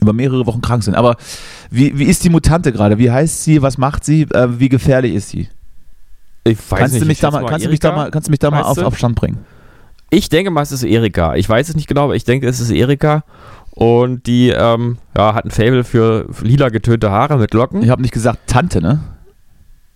über 0.00 0.12
mehrere 0.12 0.46
Wochen 0.46 0.60
krank 0.60 0.84
sind. 0.84 0.94
Aber 0.94 1.16
wie, 1.70 1.98
wie 1.98 2.04
ist 2.04 2.22
die 2.24 2.30
Mutante 2.30 2.72
gerade? 2.72 2.98
Wie 2.98 3.10
heißt 3.10 3.44
sie? 3.44 3.60
Was 3.62 3.78
macht 3.78 4.04
sie? 4.04 4.22
Äh, 4.32 4.58
wie 4.60 4.68
gefährlich 4.68 5.14
ist 5.14 5.28
sie? 5.30 5.48
Ich 6.44 6.58
weiß 6.70 6.78
kannst, 6.78 6.94
nicht, 6.94 7.02
du 7.02 7.06
mich 7.08 7.16
ich 7.18 7.20
da 7.20 7.30
mal, 7.30 7.44
kannst, 7.44 7.66
du 7.66 7.70
mich 7.70 7.80
da 7.80 7.92
mal, 7.94 8.10
kannst 8.10 8.28
du 8.28 8.30
mich 8.30 8.38
da 8.38 8.50
mal 8.50 8.62
auf, 8.62 8.78
auf 8.78 8.96
Stand 8.96 9.16
bringen? 9.16 9.38
Ich 10.10 10.30
denke 10.30 10.50
mal, 10.50 10.62
es 10.62 10.72
ist 10.72 10.84
Erika. 10.84 11.34
Ich 11.34 11.46
weiß 11.46 11.68
es 11.68 11.76
nicht 11.76 11.88
genau, 11.88 12.04
aber 12.04 12.16
ich 12.16 12.24
denke, 12.24 12.48
es 12.48 12.60
ist 12.60 12.70
Erika. 12.70 13.24
Und 13.78 14.26
die 14.26 14.48
ähm, 14.50 14.98
ja, 15.16 15.34
hat 15.34 15.44
ein 15.44 15.52
Fable 15.52 15.84
für 15.84 16.26
lila 16.42 16.68
getönte 16.68 17.12
Haare 17.12 17.38
mit 17.38 17.54
Locken. 17.54 17.80
Ich 17.84 17.90
habe 17.90 18.02
nicht 18.02 18.12
gesagt 18.12 18.40
Tante, 18.48 18.82
ne? 18.82 18.98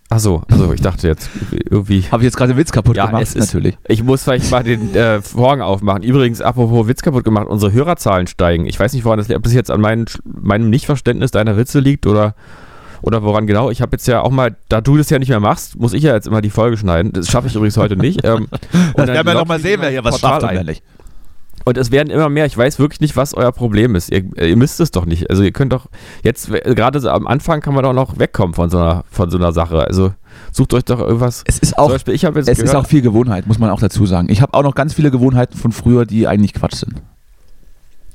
Achso, 0.09 0.41
also 0.49 0.71
ich 0.71 0.79
dachte 0.79 1.05
jetzt 1.07 1.29
irgendwie. 1.69 2.03
Habe 2.03 2.21
ich 2.21 2.25
jetzt 2.25 2.37
gerade 2.37 2.53
den 2.53 2.57
Witz 2.59 2.71
kaputt 2.71 2.95
Ja, 2.95 3.07
gemacht? 3.07 3.23
es 3.23 3.35
ist- 3.35 3.47
Natürlich. 3.53 3.77
Ich 3.89 4.01
muss 4.01 4.23
vielleicht 4.23 4.49
mal 4.51 4.63
den 4.63 4.95
äh, 4.95 5.21
Vorhang 5.21 5.59
aufmachen. 5.61 6.01
Übrigens, 6.03 6.39
apropos 6.39 6.87
Witz 6.87 7.01
kaputt 7.01 7.25
gemacht, 7.25 7.47
unsere 7.47 7.73
Hörerzahlen 7.73 8.27
steigen. 8.27 8.67
Ich 8.67 8.79
weiß 8.79 8.93
nicht, 8.93 9.03
woran 9.03 9.17
das 9.17 9.27
liegt, 9.27 9.37
ob 9.37 9.43
das 9.43 9.53
jetzt 9.53 9.69
an 9.69 9.81
meinen, 9.81 10.05
meinem 10.23 10.69
Nichtverständnis 10.69 11.31
deiner 11.31 11.57
Witze 11.57 11.79
liegt 11.81 12.05
oder, 12.07 12.35
oder 13.01 13.21
woran 13.23 13.47
genau. 13.47 13.69
Ich 13.69 13.81
habe 13.81 13.91
jetzt 13.97 14.07
ja 14.07 14.21
auch 14.21 14.31
mal, 14.31 14.55
da 14.69 14.79
du 14.79 14.95
das 14.95 15.09
ja 15.09 15.19
nicht 15.19 15.29
mehr 15.29 15.41
machst, 15.41 15.77
muss 15.77 15.91
ich 15.93 16.03
ja 16.03 16.13
jetzt 16.13 16.27
immer 16.27 16.41
die 16.41 16.51
Folge 16.51 16.77
schneiden. 16.77 17.11
Das 17.11 17.27
schaffe 17.29 17.47
ich 17.47 17.55
übrigens 17.55 17.75
heute 17.75 17.97
nicht. 17.97 18.23
Ähm, 18.23 18.47
Das 18.95 19.07
werden 19.07 19.27
wir 19.27 19.33
noch 19.33 19.47
mal 19.47 19.59
sehen, 19.59 19.81
wer 19.81 19.89
hier 19.89 20.03
was 20.05 20.21
Portal 20.21 20.39
schafft 20.41 20.43
und 20.51 20.57
wer 20.57 20.63
nicht. 20.63 20.83
Und 21.65 21.77
es 21.77 21.91
werden 21.91 22.09
immer 22.09 22.29
mehr. 22.29 22.45
Ich 22.45 22.57
weiß 22.57 22.79
wirklich 22.79 22.99
nicht, 22.99 23.15
was 23.15 23.33
euer 23.33 23.51
Problem 23.51 23.95
ist. 23.95 24.11
Ihr, 24.11 24.25
ihr 24.37 24.57
müsst 24.57 24.79
es 24.79 24.91
doch 24.91 25.05
nicht. 25.05 25.29
Also 25.29 25.43
ihr 25.43 25.51
könnt 25.51 25.73
doch 25.73 25.87
jetzt 26.23 26.49
äh, 26.49 26.75
gerade 26.75 26.99
so 26.99 27.09
am 27.09 27.27
Anfang 27.27 27.61
kann 27.61 27.73
man 27.73 27.83
doch 27.83 27.93
noch 27.93 28.19
wegkommen 28.19 28.53
von 28.53 28.69
so 28.69 28.77
einer 28.79 29.05
von 29.09 29.29
so 29.29 29.37
einer 29.37 29.53
Sache. 29.53 29.79
Also 29.79 30.13
sucht 30.51 30.73
euch 30.73 30.83
doch 30.85 30.99
irgendwas. 30.99 31.43
Es 31.45 31.59
ist 31.59 31.69
Zum 31.69 31.79
auch, 31.79 31.89
Beispiel, 31.89 32.13
ich 32.13 32.23
jetzt 32.23 32.37
es 32.37 32.47
ist 32.47 32.65
gehört, 32.65 32.75
auch 32.75 32.87
viel 32.87 33.01
Gewohnheit, 33.01 33.47
muss 33.47 33.59
man 33.59 33.69
auch 33.69 33.79
dazu 33.79 34.05
sagen. 34.05 34.27
Ich 34.29 34.41
habe 34.41 34.53
auch 34.53 34.63
noch 34.63 34.75
ganz 34.75 34.93
viele 34.93 35.11
Gewohnheiten 35.11 35.57
von 35.57 35.71
früher, 35.71 36.05
die 36.05 36.27
eigentlich 36.27 36.53
Quatsch 36.53 36.75
sind. 36.75 37.01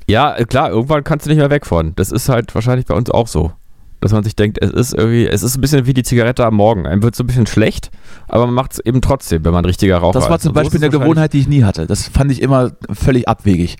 ja 0.07 0.35
äh, 0.37 0.45
klar, 0.45 0.71
irgendwann 0.71 1.05
kannst 1.05 1.27
du 1.27 1.31
nicht 1.31 1.39
mehr 1.39 1.51
weg 1.51 1.65
von. 1.65 1.95
Das 1.97 2.13
ist 2.13 2.29
halt 2.29 2.55
wahrscheinlich 2.55 2.87
bei 2.87 2.95
uns 2.95 3.11
auch 3.11 3.29
so, 3.29 3.53
dass 4.01 4.13
man 4.13 4.23
sich 4.25 4.37
denkt, 4.37 4.59
es 4.63 4.71
ist 4.71 4.95
irgendwie, 4.95 5.27
es 5.27 5.43
ist 5.43 5.57
ein 5.57 5.61
bisschen 5.61 5.87
wie 5.87 5.95
die 5.95 6.03
Zigarette 6.05 6.45
am 6.47 6.55
Morgen. 6.55 6.87
Einem 6.87 7.03
wird 7.03 7.17
so 7.17 7.25
ein 7.25 7.27
bisschen 7.27 7.47
schlecht, 7.47 7.91
aber 8.29 8.47
man 8.47 8.55
macht 8.55 8.75
es 8.75 8.79
eben 8.79 9.01
trotzdem, 9.01 9.45
wenn 9.45 9.53
man 9.53 9.65
richtiger 9.65 9.99
Raucher 9.99 10.19
Das 10.19 10.29
war 10.29 10.37
ist. 10.37 10.43
zum 10.43 10.51
so 10.51 10.55
Beispiel 10.55 10.79
ist 10.79 10.85
eine 10.85 10.91
Gewohnheit, 10.99 11.33
die 11.33 11.41
ich 11.41 11.49
nie 11.49 11.65
hatte. 11.65 11.87
Das 11.87 12.07
fand 12.09 12.31
ich 12.31 12.41
immer 12.43 12.73
völlig 12.93 13.29
abwegig. 13.29 13.77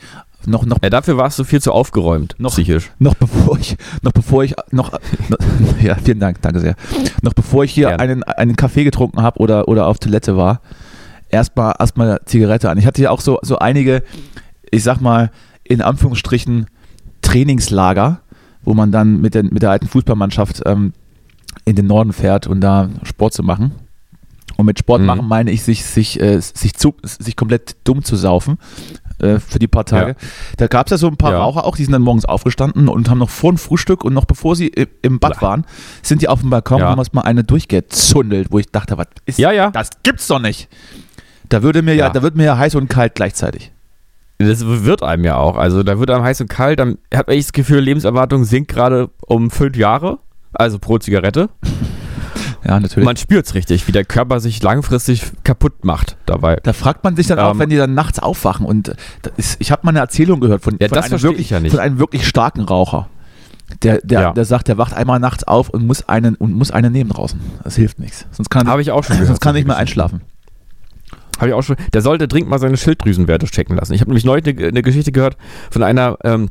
Noch, 0.47 0.65
noch, 0.65 0.79
Ja, 0.83 0.89
dafür 0.91 1.17
warst 1.17 1.39
du 1.39 1.45
viel 1.45 1.61
zu 1.61 1.73
aufgeräumt, 1.73 2.35
Noch- 2.39 2.53
psychisch. 2.53 2.91
noch 3.01 3.15
bevor 3.15 3.59
ich, 3.59 3.77
noch 4.03 4.13
bevor 4.13 4.45
ich, 4.45 4.55
noch, 4.71 4.93
noch 5.29 5.39
ja, 5.83 5.97
vielen 5.97 6.21
Dank, 6.21 6.41
danke 6.43 6.61
sehr. 6.61 6.75
Noch 7.23 7.35
bevor 7.35 7.65
ich 7.65 7.73
hier 7.73 7.99
einen, 7.99 8.23
einen 8.23 8.55
Kaffee 8.57 8.85
getrunken 8.85 9.21
habe 9.21 9.41
oder, 9.41 9.67
oder 9.69 9.87
auf 9.89 9.99
Toilette 9.99 10.37
war, 10.37 10.61
erstmal 11.29 11.75
erstmal 11.79 12.21
Zigarette 12.25 12.71
an. 12.71 12.79
Ich 12.79 12.87
hatte 12.87 13.03
ja 13.03 13.11
auch 13.11 13.21
so, 13.21 13.39
so 13.43 13.59
einige, 13.59 14.03
ich 14.71 14.83
sag 14.85 15.01
mal, 15.01 15.31
in 15.65 15.83
Anführungsstrichen 15.83 16.67
Trainingslager, 17.23 18.21
wo 18.65 18.75
man 18.75 18.93
dann 18.93 19.21
mit, 19.21 19.35
den, 19.35 19.49
mit 19.53 19.63
der 19.63 19.71
alten 19.71 19.89
Fußballmannschaft 19.89 20.63
ähm, 20.67 20.93
in 21.65 21.77
den 21.77 21.87
Norden 21.87 22.13
fährt 22.13 22.47
und 22.47 22.61
da 22.61 22.89
Sport 23.03 23.33
zu 23.35 23.43
machen. 23.43 23.73
Und 24.57 24.67
mit 24.67 24.79
Sport 24.79 25.01
Mhm. 25.03 25.07
machen 25.07 25.29
meine 25.29 25.51
ich, 25.53 25.63
sich, 25.63 25.85
sich, 25.85 26.21
äh, 26.21 26.41
sich, 26.41 26.75
zu, 26.75 26.95
sich 27.03 27.37
komplett 27.37 27.77
dumm 27.85 28.03
zu 28.03 28.17
saufen 28.17 28.59
äh, 29.21 29.39
für 29.39 29.61
die 29.61 29.69
paar 29.69 29.85
Tage. 29.85 30.17
Da 30.57 30.67
gab 30.67 30.87
es 30.87 30.91
ja 30.91 30.99
so 30.99 31.07
ein 31.07 31.17
paar 31.17 31.31
Ja. 31.33 31.39
Raucher 31.39 31.65
auch, 31.65 31.77
die 31.77 31.85
sind 31.85 31.93
dann 31.93 32.03
morgens 32.03 32.25
aufgestanden 32.25 32.89
und 32.89 33.09
haben 33.09 33.19
noch 33.19 33.31
vor 33.31 33.53
dem 33.53 33.59
Frühstück 33.59 34.03
und 34.05 34.15
noch 34.15 34.25
bevor 34.25 34.57
sie 34.57 34.67
im 35.03 35.21
Bad 35.21 35.41
waren, 35.43 35.65
sind 36.03 36.23
die 36.23 36.29
auf 36.29 36.41
dem 36.41 36.51
Balkon 36.51 36.79
Ja. 36.79 36.87
und 36.87 36.91
haben 36.93 36.99
erst 36.99 37.15
mal 37.15 37.21
eine 37.23 37.45
durchgezundelt, 37.45 38.51
wo 38.51 38.59
ich 38.59 38.67
dachte, 38.71 38.99
was 38.99 39.07
ist 39.27 39.39
Ja, 39.39 39.53
ja. 39.53 39.71
das? 39.71 39.91
gibt's 40.03 40.27
doch 40.27 40.41
nicht. 40.41 40.69
Da 41.49 41.63
würde 41.63 41.83
mir 41.83 41.95
ja, 41.95 42.07
Ja. 42.07 42.11
da 42.13 42.23
wird 42.23 42.35
mir 42.35 42.45
ja 42.45 42.59
heiß 42.59 42.75
und 42.75 42.89
kalt 42.89 43.15
gleichzeitig. 43.15 43.71
Das 44.39 44.65
wird 44.65 45.03
einem 45.03 45.25
ja 45.25 45.37
auch. 45.37 45.57
Also 45.57 45.83
da 45.83 45.99
wird 45.99 46.11
einem 46.11 46.23
heiß 46.25 46.41
und 46.41 46.49
kalt. 46.49 46.79
Dann 46.79 46.99
habe 47.13 47.35
ich 47.35 47.47
das 47.47 47.53
Gefühl, 47.53 47.81
Lebenserwartung 47.81 48.45
sinkt 48.45 48.71
gerade 48.71 49.11
um 49.27 49.51
fünf 49.51 49.77
Jahre. 49.77 50.19
Also 50.53 50.79
pro 50.79 50.99
Zigarette. 50.99 51.49
Ja, 52.65 52.81
natürlich. 52.81 53.05
Man 53.07 53.17
spürt 53.17 53.47
es 53.47 53.55
richtig, 53.55 53.87
wie 53.87 53.93
der 53.93 54.05
Körper 54.05 54.41
sich 54.41 54.61
langfristig 54.63 55.23
kaputt 55.45 55.85
macht 55.85 56.17
dabei. 56.27 56.57
da 56.57 56.73
fragt 56.73 57.05
man 57.05 57.15
sich 57.15 57.29
dann 57.29 57.39
auch, 57.39 57.53
Ähm, 57.53 57.61
wenn 57.61 57.71
die 57.71 57.77
dann 57.77 57.95
nachts 57.95 58.19
aufwachen. 58.19 58.67
Und 58.67 58.95
ist, 59.37 59.57
ich 59.61 59.71
habe 59.71 59.83
mal 59.85 59.91
eine 59.91 60.01
Erzählung 60.01 60.41
gehört 60.41 60.63
von, 60.65 60.77
Ja, 60.81 60.89
von, 60.89 60.99
einem 60.99 61.23
wirklich, 61.23 61.47
ich 61.47 61.51
ja 61.51 61.71
von 61.71 61.79
einem 61.79 61.99
wirklich 62.01 62.27
starken 62.27 62.63
Raucher. 62.63 63.09
Der, 63.85 64.01
der, 64.03 64.21
Ja. 64.21 64.33
der 64.33 64.45
sagt, 64.45 64.67
der 64.69 64.77
wacht 64.77 64.93
einmal 64.93 65.21
nachts 65.21 65.45
auf 65.45 65.71
und 65.71 65.87
muss 65.87 66.09
einen 66.09 66.35
und 66.35 66.53
muss 66.53 66.71
einen 66.73 66.93
nehmen 66.93 67.11
draußen. 67.11 67.39
Das 67.63 67.77
hilft 67.77 68.01
nichts. 68.01 68.27
Sonst 68.33 68.51
kann, 68.51 68.67
Habe 68.69 68.83
ich 68.83 68.91
auch 68.91 69.05
schon 69.05 69.15
gehört. 69.17 69.29
sonst 69.29 69.41
kann 69.41 69.55
nicht 69.55 69.67
mehr 69.67 69.77
einschlafen. 69.77 70.23
Habe 71.39 71.49
ich 71.49 71.55
auch 71.55 71.63
schon. 71.63 71.77
Der 71.93 72.03
sollte 72.03 72.29
dringend 72.29 72.51
mal 72.51 72.59
seine 72.59 72.77
Schilddrüsenwerte 72.77 73.47
checken 73.47 73.77
lassen. 73.77 73.95
Ich 73.95 74.01
habe 74.01 74.11
nämlich 74.11 74.25
neulich 74.25 74.47
eine, 74.47 74.69
eine 74.69 74.83
Geschichte 74.83 75.13
gehört 75.13 75.37
von 75.71 75.83
einer 75.83 76.19
ähm, 76.25 76.51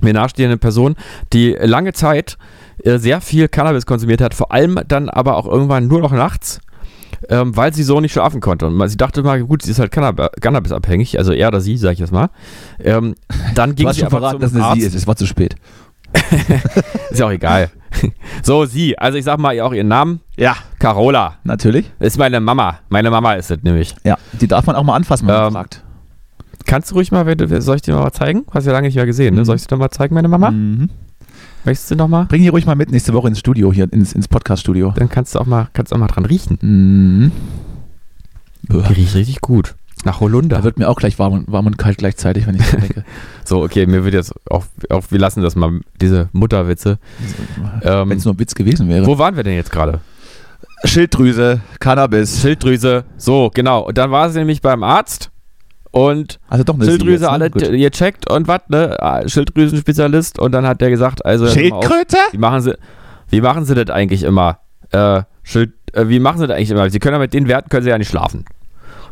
mir 0.00 0.12
nahestehenden 0.12 0.58
Person, 0.58 0.96
die 1.32 1.56
lange 1.60 1.92
Zeit 1.92 2.38
äh, 2.84 2.98
sehr 2.98 3.20
viel 3.20 3.48
Cannabis 3.48 3.86
konsumiert 3.86 4.20
hat, 4.20 4.34
vor 4.34 4.52
allem 4.52 4.78
dann 4.86 5.08
aber 5.08 5.36
auch 5.36 5.46
irgendwann 5.46 5.88
nur 5.88 6.00
noch 6.00 6.12
nachts, 6.12 6.60
ähm, 7.28 7.56
weil 7.56 7.74
sie 7.74 7.82
so 7.82 8.00
nicht 8.00 8.12
schlafen 8.12 8.40
konnte. 8.40 8.66
Und 8.66 8.88
sie 8.88 8.96
dachte 8.96 9.22
mal, 9.22 9.42
gut, 9.42 9.62
sie 9.62 9.72
ist 9.72 9.80
halt 9.80 9.90
Cannab 9.90 10.40
Cannabis-abhängig, 10.40 11.18
also 11.18 11.32
er 11.32 11.48
oder 11.48 11.60
sie, 11.60 11.76
sage 11.76 11.94
ich 11.94 11.98
jetzt 12.00 12.12
mal. 12.12 12.30
Ähm, 12.78 13.14
dann 13.54 13.70
Du 13.70 13.76
ging 13.76 13.88
hast 13.88 13.96
sie 13.96 14.02
schon 14.02 14.10
verraten, 14.10 14.40
dass 14.40 14.54
es 14.54 14.72
sie 14.74 14.80
ist. 14.80 14.94
Es 14.94 15.06
war 15.06 15.16
zu 15.16 15.26
spät. 15.26 15.56
Ist 17.10 17.18
ja 17.20 17.26
auch 17.26 17.30
egal. 17.30 17.70
so, 18.42 18.64
sie. 18.64 18.98
Also 18.98 19.18
ich 19.18 19.24
sag 19.24 19.38
mal 19.38 19.58
auch 19.60 19.72
ihren 19.72 19.88
Namen. 19.88 20.20
Ja, 20.36 20.56
Carola. 20.78 21.36
natürlich. 21.44 21.90
Ist 21.98 22.18
meine 22.18 22.40
Mama. 22.40 22.78
Meine 22.88 23.10
Mama 23.10 23.34
ist 23.34 23.50
es 23.50 23.62
nämlich. 23.62 23.94
Ja, 24.04 24.16
die 24.40 24.46
darf 24.48 24.66
man 24.66 24.76
auch 24.76 24.84
mal 24.84 24.94
anfassen, 24.94 25.26
wenn 25.26 25.34
man 25.34 25.46
Ähm, 25.46 25.52
fragt. 25.52 25.84
Kannst 26.66 26.90
du 26.90 26.96
ruhig 26.96 27.10
mal, 27.12 27.24
soll 27.62 27.76
ich 27.76 27.82
dir 27.82 27.94
mal 27.94 28.12
zeigen? 28.12 28.44
Hast 28.52 28.66
du 28.66 28.70
ja 28.70 28.74
lange 28.76 28.88
nicht 28.88 28.96
mehr 28.96 29.06
gesehen, 29.06 29.34
ne? 29.34 29.40
Mhm. 29.40 29.44
Soll 29.46 29.56
ich 29.56 29.66
dir 29.66 29.76
mal 29.76 29.90
zeigen, 29.90 30.14
meine 30.14 30.28
Mama? 30.28 30.50
Mhm. 30.50 30.90
Möchtest 31.64 31.90
du 31.90 31.96
noch 31.96 32.08
mal? 32.08 32.24
Bring 32.26 32.42
die 32.42 32.48
ruhig 32.48 32.66
mal 32.66 32.76
mit 32.76 32.90
nächste 32.90 33.12
Woche 33.14 33.28
ins 33.28 33.38
Studio, 33.38 33.72
hier 33.72 33.90
ins, 33.92 34.12
ins 34.12 34.28
Podcast-Studio. 34.28 34.92
Dann 34.96 35.08
kannst 35.08 35.34
du 35.34 35.38
auch 35.40 35.46
mal, 35.46 35.68
kannst 35.72 35.92
du 35.92 35.96
auch 35.96 36.00
mal 36.00 36.06
dran 36.06 36.24
riechen. 36.24 36.58
Mhm. 36.60 37.32
Die 38.62 38.76
riecht 38.76 39.14
richtig 39.14 39.40
gut. 39.40 39.74
Nach 40.04 40.20
Holunder. 40.20 40.58
Da 40.58 40.64
wird 40.64 40.78
mir 40.78 40.88
auch 40.88 40.96
gleich 40.96 41.18
warm 41.18 41.32
und, 41.32 41.52
warm 41.52 41.66
und 41.66 41.76
kalt 41.76 41.98
gleichzeitig, 41.98 42.46
wenn 42.46 42.54
ich 42.54 42.62
dran 42.62 42.80
denke. 42.80 43.04
so, 43.44 43.62
okay, 43.62 43.86
mir 43.86 44.04
wird 44.04 44.14
jetzt 44.14 44.32
auch, 44.48 44.64
auch, 44.90 45.04
wir 45.10 45.18
lassen 45.18 45.42
das 45.42 45.56
mal, 45.56 45.80
diese 46.00 46.28
Mutterwitze. 46.32 46.98
Ähm, 47.82 48.10
wenn 48.10 48.18
es 48.18 48.24
nur 48.24 48.34
ein 48.34 48.38
Witz 48.38 48.54
gewesen 48.54 48.88
wäre. 48.88 49.06
wo 49.06 49.18
waren 49.18 49.36
wir 49.36 49.42
denn 49.42 49.54
jetzt 49.54 49.72
gerade? 49.72 50.00
Schilddrüse, 50.84 51.60
Cannabis. 51.80 52.40
Schilddrüse. 52.40 53.04
So, 53.16 53.50
genau. 53.52 53.80
Und 53.80 53.98
dann 53.98 54.10
war 54.10 54.30
sie 54.30 54.38
nämlich 54.38 54.62
beim 54.62 54.84
Arzt 54.84 55.30
und 55.90 56.38
Also 56.48 56.64
doch 56.64 56.76
Schilddrüse 56.76 57.12
jetzt, 57.12 57.20
ne? 57.22 57.30
alle 57.30 57.50
gecheckt 57.50 58.30
und 58.30 58.46
was, 58.46 58.60
ne? 58.68 58.96
Ah, 59.00 59.26
Schilddrüsenspezialist 59.26 60.38
und 60.38 60.52
dann 60.52 60.66
hat 60.66 60.80
der 60.80 60.90
gesagt, 60.90 61.24
also 61.24 61.44
mal 61.44 61.50
auf, 61.50 61.54
Schildkröte? 61.56 62.16
wie 62.30 62.38
machen 62.38 62.60
sie, 62.60 62.78
wie 63.30 63.40
machen 63.40 63.64
sie 63.64 63.74
das 63.74 63.90
eigentlich 63.90 64.22
immer? 64.22 64.58
Äh, 64.90 65.22
Schild, 65.42 65.72
äh, 65.94 66.08
wie 66.08 66.20
machen 66.20 66.38
sie 66.38 66.46
das 66.46 66.56
eigentlich 66.56 66.70
immer? 66.70 66.88
Sie 66.90 66.98
können 66.98 67.14
ja 67.14 67.18
mit 67.18 67.32
den 67.32 67.48
Werten 67.48 67.68
können 67.70 67.82
sie 67.82 67.90
ja 67.90 67.98
nicht 67.98 68.10
schlafen. 68.10 68.44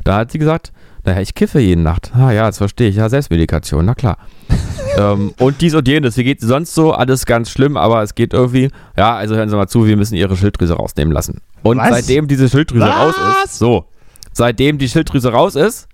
Da 0.07 0.19
hat 0.19 0.31
sie 0.31 0.39
gesagt, 0.39 0.73
naja, 1.05 1.21
ich 1.21 1.35
kiffe 1.35 1.59
jeden 1.59 1.83
Nacht. 1.83 2.13
Ah 2.15 2.31
ja, 2.31 2.47
das 2.47 2.59
verstehe 2.59 2.89
ich. 2.89 2.95
Ja, 2.95 3.09
Selbstmedikation, 3.09 3.85
na 3.85 3.97
klar. 3.97 4.19
ähm, 4.97 5.35
und 5.41 5.61
dies 5.61 5.75
und 5.75 5.89
jenes. 5.89 6.17
Wie 6.17 6.23
geht 6.23 6.41
es 6.41 6.47
sonst 6.47 6.75
so? 6.75 6.93
Alles 6.93 7.27
ganz 7.27 7.51
schlimm, 7.51 7.77
aber 7.77 8.03
es 8.05 8.15
geht 8.15 8.33
irgendwie. 8.33 8.71
Ja, 8.97 9.17
also 9.17 9.35
hören 9.35 9.49
Sie 9.49 9.57
mal 9.57 9.67
zu, 9.67 9.85
wir 9.85 9.97
müssen 9.97 10.15
Ihre 10.15 10.37
Schilddrüse 10.37 10.75
rausnehmen 10.75 11.13
lassen. 11.13 11.41
Und 11.65 11.79
Was? 11.79 11.89
seitdem 11.89 12.29
diese 12.29 12.49
Schilddrüse 12.49 12.87
Was? 12.87 12.97
raus 12.97 13.15
ist, 13.45 13.59
so, 13.59 13.87
seitdem 14.33 14.79
die 14.79 14.89
Schilddrüse 14.89 15.33
raus 15.33 15.57
ist, 15.57 15.89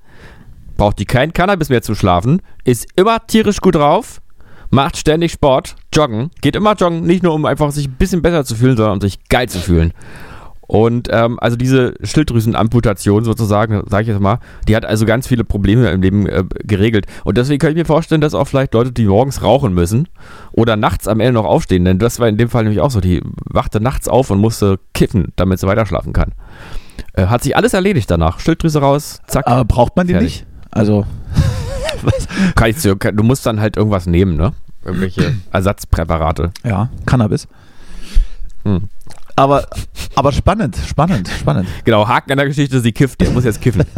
braucht 0.76 0.98
die 0.98 1.06
kein 1.06 1.32
Cannabis 1.32 1.70
mehr 1.70 1.80
zu 1.80 1.94
schlafen, 1.94 2.42
ist 2.64 2.86
immer 2.96 3.26
tierisch 3.26 3.62
gut 3.62 3.76
drauf, 3.76 4.20
macht 4.68 4.98
ständig 4.98 5.32
Sport, 5.32 5.76
joggen, 5.94 6.30
geht 6.42 6.54
immer 6.54 6.74
joggen, 6.74 7.02
nicht 7.02 7.22
nur 7.22 7.32
um 7.32 7.46
einfach 7.46 7.70
sich 7.70 7.88
ein 7.88 7.96
bisschen 7.98 8.20
besser 8.20 8.44
zu 8.44 8.56
fühlen, 8.56 8.76
sondern 8.76 8.94
um 8.94 9.00
sich 9.00 9.24
geil 9.30 9.48
zu 9.48 9.58
fühlen. 9.58 9.94
Und 10.72 11.08
ähm, 11.10 11.38
also 11.38 11.54
diese 11.58 11.92
Schilddrüsenamputation 12.02 13.24
sozusagen, 13.24 13.82
sage 13.90 14.04
ich 14.04 14.08
jetzt 14.08 14.22
mal, 14.22 14.38
die 14.66 14.74
hat 14.74 14.86
also 14.86 15.04
ganz 15.04 15.26
viele 15.26 15.44
Probleme 15.44 15.90
im 15.90 16.00
Leben 16.00 16.26
äh, 16.26 16.44
geregelt. 16.64 17.04
Und 17.24 17.36
deswegen 17.36 17.58
kann 17.58 17.72
ich 17.72 17.76
mir 17.76 17.84
vorstellen, 17.84 18.22
dass 18.22 18.32
auch 18.32 18.48
vielleicht 18.48 18.72
Leute, 18.72 18.90
die 18.90 19.04
morgens 19.04 19.42
rauchen 19.42 19.74
müssen 19.74 20.08
oder 20.52 20.76
nachts 20.76 21.08
am 21.08 21.20
Ende 21.20 21.34
noch 21.34 21.44
aufstehen, 21.44 21.84
denn 21.84 21.98
das 21.98 22.20
war 22.20 22.28
in 22.28 22.38
dem 22.38 22.48
Fall 22.48 22.62
nämlich 22.62 22.80
auch 22.80 22.90
so, 22.90 23.02
die 23.02 23.20
wachte 23.44 23.82
nachts 23.82 24.08
auf 24.08 24.30
und 24.30 24.38
musste 24.38 24.78
kiffen, 24.94 25.34
damit 25.36 25.60
sie 25.60 25.66
weiter 25.66 25.84
schlafen 25.84 26.14
kann. 26.14 26.32
Äh, 27.12 27.26
hat 27.26 27.42
sich 27.42 27.54
alles 27.54 27.74
erledigt 27.74 28.10
danach. 28.10 28.40
Schilddrüse 28.40 28.80
raus, 28.80 29.20
zack. 29.26 29.46
Aber 29.46 29.66
braucht 29.66 29.94
man 29.94 30.06
die 30.06 30.14
fertig. 30.14 30.40
nicht? 30.40 30.46
Also, 30.70 31.04
Kann 32.54 32.70
ich, 32.70 32.80
du 32.80 33.22
musst 33.22 33.44
dann 33.44 33.60
halt 33.60 33.76
irgendwas 33.76 34.06
nehmen, 34.06 34.38
ne? 34.38 34.54
Irgendwelche 34.86 35.34
Ersatzpräparate. 35.52 36.50
ja, 36.64 36.88
Cannabis. 37.04 37.46
Hm. 38.64 38.88
Aber, 39.36 39.66
aber 40.14 40.32
spannend, 40.32 40.76
spannend, 40.86 41.28
spannend. 41.28 41.68
Genau, 41.84 42.06
Haken 42.06 42.32
an 42.32 42.38
der 42.38 42.48
Geschichte, 42.48 42.80
sie 42.80 42.92
kifft, 42.92 43.20
der 43.20 43.30
muss 43.30 43.44
jetzt 43.44 43.60
kiffen. 43.60 43.84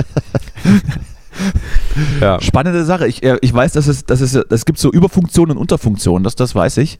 ja. 2.21 2.41
Spannende 2.41 2.85
Sache. 2.85 3.07
Ich, 3.07 3.23
äh, 3.23 3.39
ich 3.41 3.53
weiß, 3.53 3.73
dass 3.73 3.87
es, 3.87 4.05
dass 4.05 4.21
es, 4.21 4.35
es 4.35 4.65
gibt 4.65 4.79
so 4.79 4.93
Überfunktionen 4.93 5.57
und 5.57 5.61
Unterfunktionen, 5.61 6.25
das, 6.25 6.37
das 6.37 6.55
weiß 6.55 6.79
ich. 6.79 6.99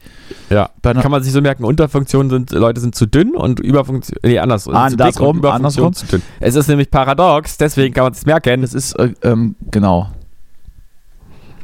Ja, 0.49 0.69
kann 0.83 1.11
man 1.11 1.23
sich 1.23 1.33
so 1.33 1.41
merken, 1.41 1.63
Unterfunktionen 1.63 2.29
sind, 2.29 2.51
Leute 2.51 2.81
sind 2.81 2.95
zu 2.95 3.05
dünn 3.05 3.35
und 3.35 3.59
Überfunktion, 3.59 4.19
nee, 4.23 4.39
anders. 4.39 4.67
Andersrum, 4.67 5.39
und 5.39 5.45
andersrum. 5.45 5.93
zu 5.93 6.05
dünn. 6.05 6.21
Es 6.39 6.55
ist 6.55 6.67
nämlich 6.67 6.91
paradox, 6.91 7.57
deswegen 7.57 7.93
kann 7.93 8.03
man 8.03 8.13
es 8.13 8.25
merken. 8.25 8.61
Das 8.61 8.73
ist, 8.73 8.93
äh, 8.93 9.13
ähm, 9.23 9.55
genau. 9.71 10.09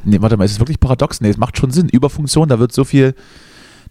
Nee, 0.04 0.20
warte 0.20 0.36
mal, 0.36 0.44
ist 0.44 0.52
es 0.52 0.58
wirklich 0.58 0.80
paradox? 0.80 1.20
Nee, 1.20 1.28
es 1.28 1.36
macht 1.36 1.58
schon 1.58 1.70
Sinn. 1.70 1.88
Überfunktion, 1.88 2.48
da 2.48 2.58
wird 2.58 2.72
so 2.72 2.84
viel, 2.84 3.14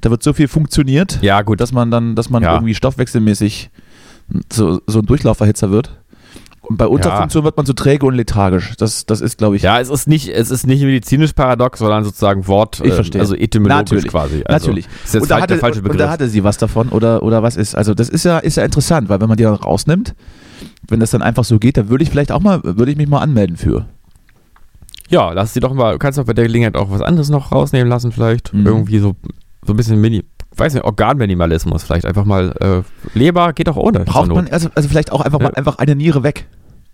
da 0.02 0.10
wird 0.12 0.24
so 0.24 0.34
viel 0.34 0.48
funktioniert, 0.48 1.20
Ja, 1.22 1.42
gut, 1.42 1.62
dass 1.62 1.72
man 1.72 1.92
dann, 1.92 2.16
dass 2.16 2.30
man 2.30 2.44
Ja. 2.44 2.54
irgendwie 2.56 2.76
stoffwechselmäßig 2.76 3.70
so, 4.52 4.82
so 4.88 5.00
ein 5.00 5.06
Durchlauferhitzer 5.06 5.72
wird. 5.72 5.98
Und 6.62 6.78
bei 6.78 6.86
Unterfunktion 6.88 7.44
wird 7.44 7.58
man 7.58 7.66
so 7.66 7.74
träge 7.74 8.06
und 8.06 8.14
lethargisch. 8.16 8.76
Das, 8.78 9.06
das 9.06 9.20
ist, 9.20 9.38
glaube 9.40 9.56
ich, 9.58 9.64
ja, 9.64 9.80
es 9.82 9.90
ist 9.90 10.08
nicht, 10.08 10.30
es 10.30 10.52
ist 10.52 10.66
nicht 10.68 10.82
medizinisch 10.84 11.34
paradox, 11.34 11.80
sondern 11.80 12.04
sozusagen 12.06 12.48
Wort, 12.48 12.80
Ich 12.84 12.92
äh, 12.92 12.96
verstehe. 12.96 13.20
also 13.20 13.36
etymologisch 13.36 13.78
Natürlich. 13.80 14.08
quasi. 14.08 14.44
Also, 14.46 14.68
natürlich. 14.68 14.88
Ist 15.04 15.14
jetzt 15.16 15.24
und, 15.24 15.32
da 15.32 15.36
falsch, 15.36 15.42
hatte, 15.44 15.54
der 15.56 15.60
falsche 15.60 15.80
und, 15.80 15.86
und 15.86 15.92
Begriff. 15.92 16.06
da 16.06 16.12
hatte 16.12 16.30
sie 16.30 16.44
was 16.44 16.58
davon 16.58 16.90
oder, 16.90 17.24
oder 17.24 17.44
was 17.44 17.58
ist. 17.58 17.76
Also 17.76 17.94
das 17.94 18.08
ist 18.10 18.24
ja, 18.24 18.38
ist 18.38 18.56
ja 18.58 18.64
interessant, 18.64 19.10
weil 19.10 19.20
wenn 19.20 19.28
man 19.28 19.38
die 19.38 19.44
dann 19.44 19.56
rausnimmt, 19.56 20.14
wenn 20.88 21.00
das 21.02 21.10
dann 21.12 21.22
einfach 21.24 21.44
so 21.44 21.60
geht, 21.60 21.76
dann 21.78 21.90
würde 21.90 22.04
ich 22.04 22.10
vielleicht 22.10 22.32
auch 22.32 22.40
mal, 22.42 22.62
würde 22.64 22.92
ich 22.92 22.98
mich 22.98 23.10
mal 23.10 23.20
anmelden 23.20 23.58
für. 23.58 23.88
ja, 25.10 25.34
lass 25.34 25.54
sie 25.54 25.60
doch 25.60 25.74
mal, 25.74 25.98
kannst 25.98 26.20
doch 26.20 26.26
bei 26.26 26.34
der 26.34 26.46
Gelegenheit 26.46 26.76
auch 26.78 26.90
was 26.90 27.02
anderes 27.02 27.30
noch 27.30 27.52
rausnehmen 27.52 27.90
lassen, 27.90 28.12
vielleicht. 28.14 28.54
Mhm. 28.54 28.66
Irgendwie 28.66 29.00
so, 29.00 29.16
so 29.66 29.74
ein 29.74 29.78
bisschen 29.78 30.00
Mini, 30.02 30.24
weiß 30.56 30.74
nicht, 30.74 30.84
Organminimalismus, 30.84 31.84
vielleicht 31.84 32.06
einfach 32.06 32.26
mal, 32.26 32.56
äh, 32.60 33.18
Leber 33.18 33.54
geht 33.54 33.70
auch 33.70 33.78
ohne. 33.78 34.02
Braucht 34.02 34.30
man 34.30 34.48
also, 34.50 34.70
also 34.76 34.90
vielleicht 34.90 35.12
auch 35.12 35.22
einfach 35.22 35.40
mal 35.40 35.54
einfach 35.54 35.78
eine 35.78 35.96
Niere 35.96 36.24
weg. 36.24 36.48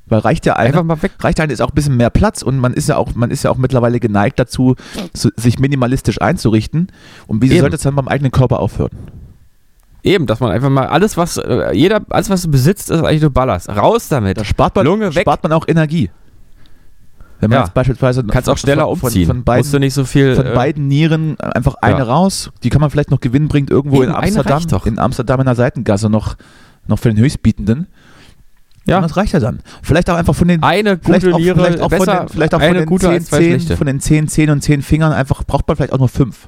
Weil 0.09 0.19
reicht 0.19 0.45
ja 0.45 0.55
eine, 0.55 0.67
einfach 0.67 0.83
mal 0.83 1.01
weg. 1.01 1.11
reicht 1.19 1.39
eine 1.41 1.51
ist 1.51 1.61
auch 1.61 1.69
ein 1.69 1.75
bisschen 1.75 1.97
mehr 1.97 2.09
Platz 2.09 2.41
und 2.41 2.59
man 2.59 2.73
ist 2.73 2.87
ja 2.87 2.95
auch, 2.95 3.13
man 3.15 3.29
ist 3.29 3.43
ja 3.43 3.51
auch 3.51 3.57
mittlerweile 3.57 3.99
geneigt 3.99 4.39
dazu, 4.39 4.75
so, 5.13 5.29
sich 5.35 5.59
minimalistisch 5.59 6.21
einzurichten. 6.21 6.87
Und 7.27 7.41
wieso 7.41 7.59
sollte 7.59 7.75
es 7.75 7.81
dann 7.81 7.95
beim 7.95 8.07
eigenen 8.07 8.31
Körper 8.31 8.59
aufhören? 8.59 8.91
Eben, 10.03 10.25
dass 10.25 10.39
man 10.39 10.51
einfach 10.51 10.69
mal 10.69 10.87
alles, 10.87 11.17
was, 11.17 11.35
äh, 11.35 11.73
jeder, 11.73 12.01
alles, 12.09 12.29
was 12.29 12.43
du 12.43 12.49
besitzt, 12.49 12.89
ist 12.89 13.03
eigentlich 13.03 13.21
nur 13.21 13.31
Ballast. 13.31 13.67
Raus 13.67 14.07
damit. 14.07 14.37
Da 14.37 14.45
spart 14.45 14.75
man, 14.75 14.85
Lunge 14.85 15.13
weg. 15.13 15.23
spart 15.23 15.43
man 15.43 15.51
auch 15.51 15.67
Energie. 15.67 16.09
Wenn 17.39 17.49
man 17.49 17.59
Ja. 17.59 17.65
jetzt 17.65 17.73
beispielsweise 17.73 18.23
Kannst 18.23 18.49
auch 18.49 18.57
schneller 18.57 18.83
von, 18.83 18.93
umziehen. 18.93 19.27
Von, 19.27 19.27
von 19.27 19.37
Musst 19.37 19.45
beiden, 19.45 19.71
du 19.71 19.79
nicht 19.79 19.93
so 19.93 20.05
viel. 20.05 20.35
von 20.35 20.45
äh, 20.47 20.53
beiden 20.55 20.87
Nieren 20.87 21.39
einfach 21.39 21.75
eine 21.75 21.99
ja. 21.99 22.03
raus. 22.03 22.51
Die 22.63 22.69
kann 22.69 22.81
man 22.81 22.89
vielleicht 22.89 23.11
noch 23.11 23.19
gewinnbringend 23.19 23.69
irgendwo 23.69 23.97
Eben, 24.01 24.11
in 24.11 24.15
Amsterdam, 24.15 24.63
doch. 24.67 24.85
in 24.85 24.97
Amsterdam 24.99 25.39
in 25.41 25.45
der 25.45 25.55
Seitengasse 25.55 26.09
noch, 26.09 26.35
noch 26.87 26.97
für 26.99 27.09
den 27.09 27.17
Höchstbietenden. 27.19 27.87
Ja. 28.85 28.97
Und 28.97 29.03
das 29.03 29.17
reicht 29.17 29.33
ja 29.33 29.39
dann. 29.39 29.59
Vielleicht 29.83 30.09
auch 30.09 30.15
einfach 30.15 30.33
von 30.33 30.47
den 30.47 30.63
eine 30.63 30.97
vielleicht 30.97 31.23
gute 31.25 31.35
auch, 31.35 31.39
Niere, 31.39 31.55
vielleicht 31.55 31.81
auch 31.81 31.89
besser, 31.89 32.05
von 32.05 32.25
den, 32.25 32.29
vielleicht 32.29 32.55
auch 32.55 32.61
von 32.61 32.73
den 32.73 32.85
gute 32.85 33.05
zehn 33.07 33.13
als 33.15 33.25
zwei 33.25 33.37
Zehen, 33.39 33.49
schlechte. 33.59 33.77
von 33.77 33.87
den 33.87 33.99
zehn 33.99 34.27
Zehen 34.29 34.49
und 34.49 34.61
zehn 34.61 34.81
Fingern 34.81 35.11
einfach 35.11 35.43
braucht 35.43 35.67
man 35.67 35.75
vielleicht 35.75 35.93
auch 35.93 35.99
nur 35.99 36.09
fünf. 36.09 36.47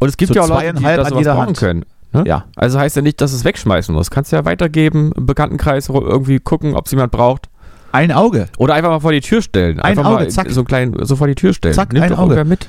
Und 0.00 0.08
es 0.08 0.16
gibt 0.16 0.28
so 0.28 0.34
ja 0.34 0.42
auch 0.42 0.48
Leute, 0.48 0.74
die 0.74 0.82
das 0.82 1.12
an 1.12 1.18
jeder 1.18 1.36
Hand. 1.36 1.56
können. 1.58 1.84
Ne? 2.12 2.24
Ja. 2.26 2.44
Also 2.56 2.78
heißt 2.78 2.96
ja 2.96 3.02
nicht, 3.02 3.20
dass 3.20 3.32
es 3.32 3.44
wegschmeißen 3.44 3.94
muss. 3.94 4.10
Kannst 4.10 4.32
ja 4.32 4.44
weitergeben, 4.44 5.12
im 5.16 5.26
Bekanntenkreis 5.26 5.88
irgendwie 5.88 6.38
gucken, 6.40 6.74
ob 6.74 6.86
es 6.86 6.92
jemand 6.92 7.12
braucht. 7.12 7.48
Ein 7.92 8.12
Auge. 8.12 8.46
Oder 8.58 8.74
einfach 8.74 8.90
mal 8.90 9.00
vor 9.00 9.12
die 9.12 9.20
Tür 9.20 9.42
stellen. 9.42 9.80
Ein 9.80 9.84
Einfach 9.92 10.04
Auge, 10.04 10.14
mal 10.24 10.28
zack. 10.30 10.50
so 10.50 10.64
klein 10.64 10.94
so 11.02 11.16
vor 11.16 11.26
die 11.26 11.34
Tür 11.34 11.52
stellen. 11.52 11.74
Zack, 11.74 11.92
Nimmt 11.92 12.04
ein 12.06 12.14
Auge. 12.14 12.44
mit. 12.44 12.68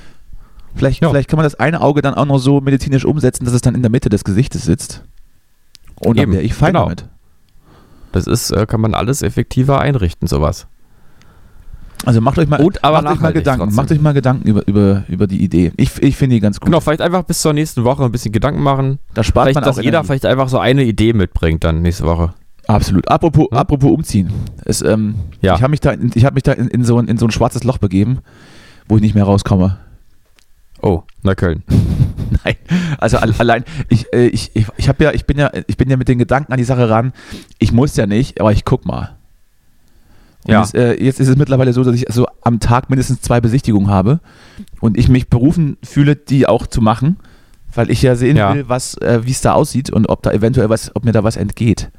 Vielleicht, 0.75 1.01
Ja. 1.01 1.09
vielleicht 1.09 1.29
kann 1.29 1.37
man 1.37 1.43
das 1.43 1.55
eine 1.55 1.81
Auge 1.81 2.01
dann 2.01 2.13
auch 2.15 2.25
noch 2.25 2.39
so 2.39 2.61
medizinisch 2.61 3.05
umsetzen, 3.05 3.45
dass 3.45 3.53
es 3.53 3.61
dann 3.61 3.75
in 3.75 3.81
der 3.81 3.91
Mitte 3.91 4.09
des 4.09 4.23
Gesichtes 4.23 4.63
sitzt. 4.63 5.03
Und 5.99 6.17
dann 6.17 6.23
Eben, 6.23 6.31
wäre 6.33 6.43
ich 6.43 6.53
fein 6.53 6.73
genau. 6.73 6.85
damit. 6.85 7.05
Das 8.13 8.25
ist, 8.25 8.51
äh, 8.51 8.65
kann 8.65 8.81
man 8.81 8.93
alles 8.93 9.21
effektiver 9.21 9.79
einrichten, 9.79 10.27
sowas. 10.27 10.67
Also 12.03 12.19
macht 12.19 12.39
euch 12.39 12.47
mal, 12.47 12.59
Und 12.59 12.83
aber 12.83 13.01
macht 13.03 13.15
euch 13.17 13.21
mal 13.21 13.31
Gedanken, 13.33 13.59
trotzdem. 13.65 13.75
macht 13.75 13.91
euch 13.91 14.01
mal 14.01 14.13
Gedanken 14.13 14.47
über, 14.47 14.67
über, 14.67 15.03
über 15.07 15.27
die 15.27 15.43
Idee. 15.43 15.71
Ich, 15.77 16.01
ich 16.01 16.17
finde 16.17 16.35
die 16.35 16.39
ganz 16.39 16.59
gut. 16.59 16.65
Genau, 16.65 16.79
vielleicht 16.79 17.01
einfach 17.01 17.23
bis 17.23 17.41
zur 17.41 17.53
nächsten 17.53 17.83
Woche 17.83 18.03
ein 18.03 18.11
bisschen 18.11 18.31
Gedanken 18.31 18.63
machen. 18.63 18.97
Da 19.13 19.23
spart 19.23 19.45
Vielleicht, 19.45 19.55
man 19.55 19.63
dass 19.65 19.77
auch 19.77 19.83
jeder 19.83 19.97
Energie. 19.99 20.07
vielleicht 20.07 20.25
einfach 20.25 20.49
so 20.49 20.57
eine 20.57 20.83
Idee 20.83 21.13
mitbringt 21.13 21.63
dann 21.63 21.83
nächste 21.83 22.05
Woche. 22.05 22.33
Absolut. 22.75 23.07
Apropos, 23.09 23.47
Hm? 23.51 23.57
apropos 23.57 23.91
umziehen. 23.91 24.31
Es, 24.65 24.81
ähm, 24.81 25.15
Ja. 25.41 25.55
Ich 25.55 25.61
habe 25.61 25.71
mich 25.71 25.79
da, 25.79 25.91
in, 25.91 26.11
ich 26.13 26.25
hab 26.25 26.33
mich 26.33 26.43
da 26.43 26.53
in, 26.53 26.67
in, 26.67 26.83
so 26.83 26.97
ein, 26.97 27.07
in 27.07 27.17
so 27.17 27.25
ein 27.25 27.31
schwarzes 27.31 27.63
Loch 27.63 27.77
begeben, 27.77 28.19
wo 28.87 28.95
ich 28.95 29.01
nicht 29.01 29.15
mehr 29.15 29.23
rauskomme. 29.25 29.77
Oh, 30.81 31.03
Neukölln. 31.23 31.63
Nein, 32.43 32.55
also 32.97 33.17
al- 33.17 33.33
allein 33.37 33.63
ich 33.89 34.11
äh, 34.13 34.27
ich 34.27 34.51
ich, 34.55 34.65
ich 34.77 34.87
habe 34.89 35.03
ja 35.03 35.11
ich 35.11 35.25
bin 35.25 35.37
ja 35.37 35.51
ich 35.67 35.77
bin 35.77 35.89
ja 35.89 35.97
mit 35.97 36.07
den 36.07 36.17
Gedanken 36.17 36.51
an 36.53 36.57
die 36.57 36.63
Sache 36.63 36.89
ran. 36.89 37.13
Ich 37.59 37.71
muss 37.71 37.95
ja 37.97 38.07
nicht, 38.07 38.39
aber 38.41 38.51
ich 38.51 38.65
guck 38.65 38.85
mal. 38.85 39.17
Und 40.45 40.53
Ja. 40.53 40.63
es, 40.63 40.73
äh, 40.73 40.93
jetzt 41.03 41.19
ist 41.19 41.27
es 41.27 41.35
mittlerweile 41.35 41.73
so, 41.73 41.83
dass 41.83 41.93
ich 41.95 42.05
so 42.09 42.25
am 42.41 42.59
Tag 42.59 42.89
mindestens 42.89 43.21
zwei 43.21 43.41
Besichtigungen 43.41 43.89
habe 43.91 44.21
und 44.79 44.97
ich 44.97 45.07
mich 45.09 45.29
berufen 45.29 45.77
fühle, 45.83 46.15
die 46.15 46.47
auch 46.47 46.65
zu 46.65 46.81
machen, 46.81 47.17
weil 47.75 47.91
ich 47.91 48.01
ja 48.01 48.15
sehen 48.15 48.37
Ja. 48.37 48.55
will, 48.55 48.67
was 48.67 48.95
äh, 48.97 49.19
wie 49.23 49.31
es 49.31 49.41
da 49.41 49.53
aussieht 49.53 49.91
und 49.91 50.07
ob 50.09 50.23
da 50.23 50.31
eventuell 50.31 50.69
was, 50.69 50.95
ob 50.95 51.05
mir 51.05 51.11
da 51.11 51.23
was 51.23 51.35
entgeht. 51.37 51.91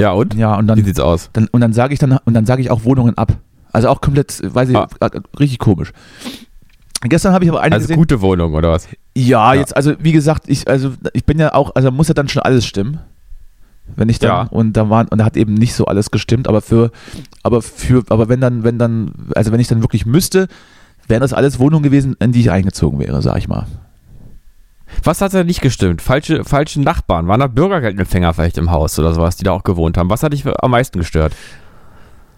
Ja, 0.00 0.12
und? 0.12 0.34
Ja 0.34 0.56
und 0.56 0.64
Wie 0.64 0.68
dann, 0.68 0.84
sieht's 0.84 1.00
aus? 1.00 1.30
dann 1.32 1.46
und 1.48 1.60
dann 1.60 1.72
sage 1.72 1.92
ich 1.92 1.98
dann 2.00 2.18
und 2.24 2.34
dann 2.34 2.46
sage 2.46 2.62
ich 2.62 2.70
auch 2.70 2.84
Wohnungen 2.84 3.16
ab. 3.18 3.32
Also 3.72 3.88
auch 3.88 4.00
komplett, 4.00 4.40
weiß 4.42 4.68
ich, 4.70 4.76
Ah. 4.76 4.88
äh, 5.00 5.20
richtig 5.38 5.58
komisch. 5.60 5.92
Gestern 7.02 7.32
habe 7.32 7.44
ich 7.44 7.50
aber 7.50 7.60
eine 7.60 7.74
Also 7.74 7.84
gesehen. 7.84 7.96
gute 7.96 8.20
Wohnung, 8.20 8.52
oder 8.54 8.72
was? 8.72 8.86
Ja, 9.16 9.54
Ja. 9.54 9.60
jetzt, 9.60 9.74
also 9.76 9.94
wie 10.00 10.12
gesagt, 10.12 10.44
ich, 10.48 10.68
also 10.68 10.92
ich 11.14 11.24
bin 11.24 11.38
ja 11.38 11.54
auch, 11.54 11.74
also 11.74 11.90
muss 11.90 12.08
ja 12.08 12.14
dann 12.14 12.28
schon 12.28 12.42
alles 12.42 12.66
stimmen. 12.66 12.98
Wenn 13.96 14.08
ich 14.08 14.18
dann, 14.18 14.28
Ja. 14.28 14.42
und 14.50 14.74
da 14.76 14.88
waren, 14.90 15.08
und 15.08 15.18
da 15.18 15.24
hat 15.24 15.36
eben 15.36 15.54
nicht 15.54 15.74
so 15.74 15.86
alles 15.86 16.10
gestimmt, 16.10 16.46
aber 16.46 16.60
für, 16.60 16.90
aber 17.42 17.62
für, 17.62 18.04
aber 18.10 18.28
wenn 18.28 18.40
dann, 18.40 18.64
wenn 18.64 18.78
dann, 18.78 19.12
also 19.34 19.50
wenn 19.50 19.60
ich 19.60 19.68
dann 19.68 19.82
wirklich 19.82 20.04
müsste, 20.06 20.46
wären 21.08 21.20
das 21.22 21.32
alles 21.32 21.58
Wohnungen 21.58 21.82
gewesen, 21.82 22.16
in 22.20 22.32
die 22.32 22.40
ich 22.40 22.50
eingezogen 22.50 22.98
wäre, 23.00 23.20
sag 23.22 23.38
ich 23.38 23.48
mal. 23.48 23.66
Was 25.04 25.20
hat 25.20 25.32
da 25.34 25.44
nicht 25.44 25.60
gestimmt? 25.62 26.02
Falsche, 26.02 26.44
falsche 26.44 26.80
Nachbarn? 26.80 27.26
Waren 27.28 27.40
da 27.40 27.46
Bürgergeldempfänger 27.46 28.34
vielleicht 28.34 28.58
im 28.58 28.70
Haus 28.70 28.98
oder 28.98 29.14
sowas, 29.14 29.36
die 29.36 29.44
da 29.44 29.52
auch 29.52 29.62
gewohnt 29.62 29.96
haben? 29.96 30.10
Was 30.10 30.22
hat 30.22 30.32
dich 30.32 30.44
am 30.46 30.70
meisten 30.70 30.98
gestört? 30.98 31.34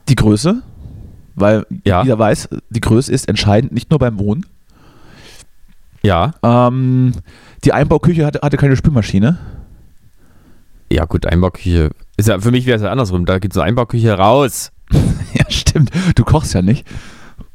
Die 0.09 0.15
Größe, 0.15 0.63
weil 1.35 1.67
Ja. 1.85 2.03
jeder 2.03 2.19
weiß, 2.19 2.49
die 2.71 2.81
Größe 2.81 3.13
ist 3.13 3.29
entscheidend, 3.29 3.73
nicht 3.73 3.91
nur 3.91 3.99
beim 3.99 4.19
Wohnen. 4.19 4.47
Ja. 6.03 6.33
Ähm, 6.43 7.13
die 7.65 7.73
Einbauküche 7.73 8.27
hatte, 8.27 8.41
hatte 8.43 8.57
keine 8.57 8.77
Spülmaschine. 8.77 9.39
Ja, 10.91 11.05
gut, 11.05 11.27
Einbauküche. 11.27 11.91
Ist 12.17 12.29
ja, 12.29 12.39
für 12.41 12.51
mich 12.51 12.67
wäre 12.67 12.77
es 12.77 12.83
ja 12.83 12.91
andersrum. 12.91 13.25
Da 13.25 13.39
geht 13.39 13.53
so 13.53 13.61
Einbauküche 13.61 14.13
raus. 14.19 14.73
ja, 15.35 15.45
stimmt. 15.49 15.91
Du 16.17 16.25
kochst 16.25 16.55
ja 16.55 16.61
nicht. 16.63 16.87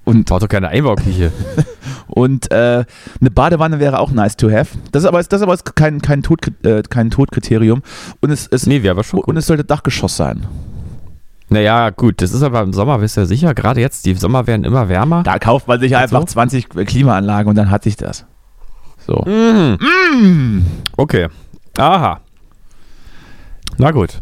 Und 0.08 0.26
Braucht 0.26 0.44
doch 0.44 0.48
keine 0.48 0.70
Einbauküche. 0.70 1.34
Und 2.08 2.50
äh, 2.50 2.86
eine 3.20 3.30
Badewanne 3.30 3.82
wäre 3.82 4.00
auch 4.00 4.10
nice 4.10 4.38
to 4.38 4.50
have. 4.50 4.78
Das 4.94 5.04
ist 5.04 5.08
aber, 5.10 5.22
das 5.22 5.42
ist 5.42 5.42
aber 5.42 5.58
kein, 5.76 6.02
kein, 6.02 6.24
Tod, 6.24 6.40
äh, 6.66 6.82
kein 6.90 7.12
Todkriterium. 7.12 7.84
Und 8.22 8.32
es, 8.32 8.48
es, 8.48 8.66
Nee, 8.68 8.84
wäre 8.84 8.92
aber 8.92 9.04
schon 9.04 9.20
und 9.20 9.26
gut. 9.26 9.38
es 9.38 9.48
sollte 9.48 9.66
Dachgeschoss 9.66 10.16
sein. 10.16 10.48
Naja, 11.50 11.90
gut, 11.90 12.22
das 12.22 12.32
ist 12.32 12.42
aber 12.42 12.62
im 12.62 12.72
Sommer, 12.72 13.00
bist 13.00 13.18
du 13.18 13.22
ja 13.22 13.28
sicher, 13.28 13.54
gerade 13.54 13.82
jetzt, 13.82 14.06
die 14.06 14.14
Sommer 14.14 14.48
werden 14.48 14.64
immer 14.64 14.88
wärmer. 14.88 15.24
Da 15.24 15.40
kauft 15.40 15.68
man 15.68 15.82
sich 15.82 15.98
einfach 15.98 16.22
so? 16.22 16.28
20 16.28 16.70
Klimaanlagen 16.70 17.50
und 17.50 17.58
dann 17.58 17.70
hat 17.70 17.84
sich 17.84 17.98
das. 17.98 18.26
So. 19.06 19.26
Mhm. 19.26 20.66
Okay. 20.96 21.28
Aha. 21.78 22.22
Na 23.78 23.92
gut. 23.92 24.22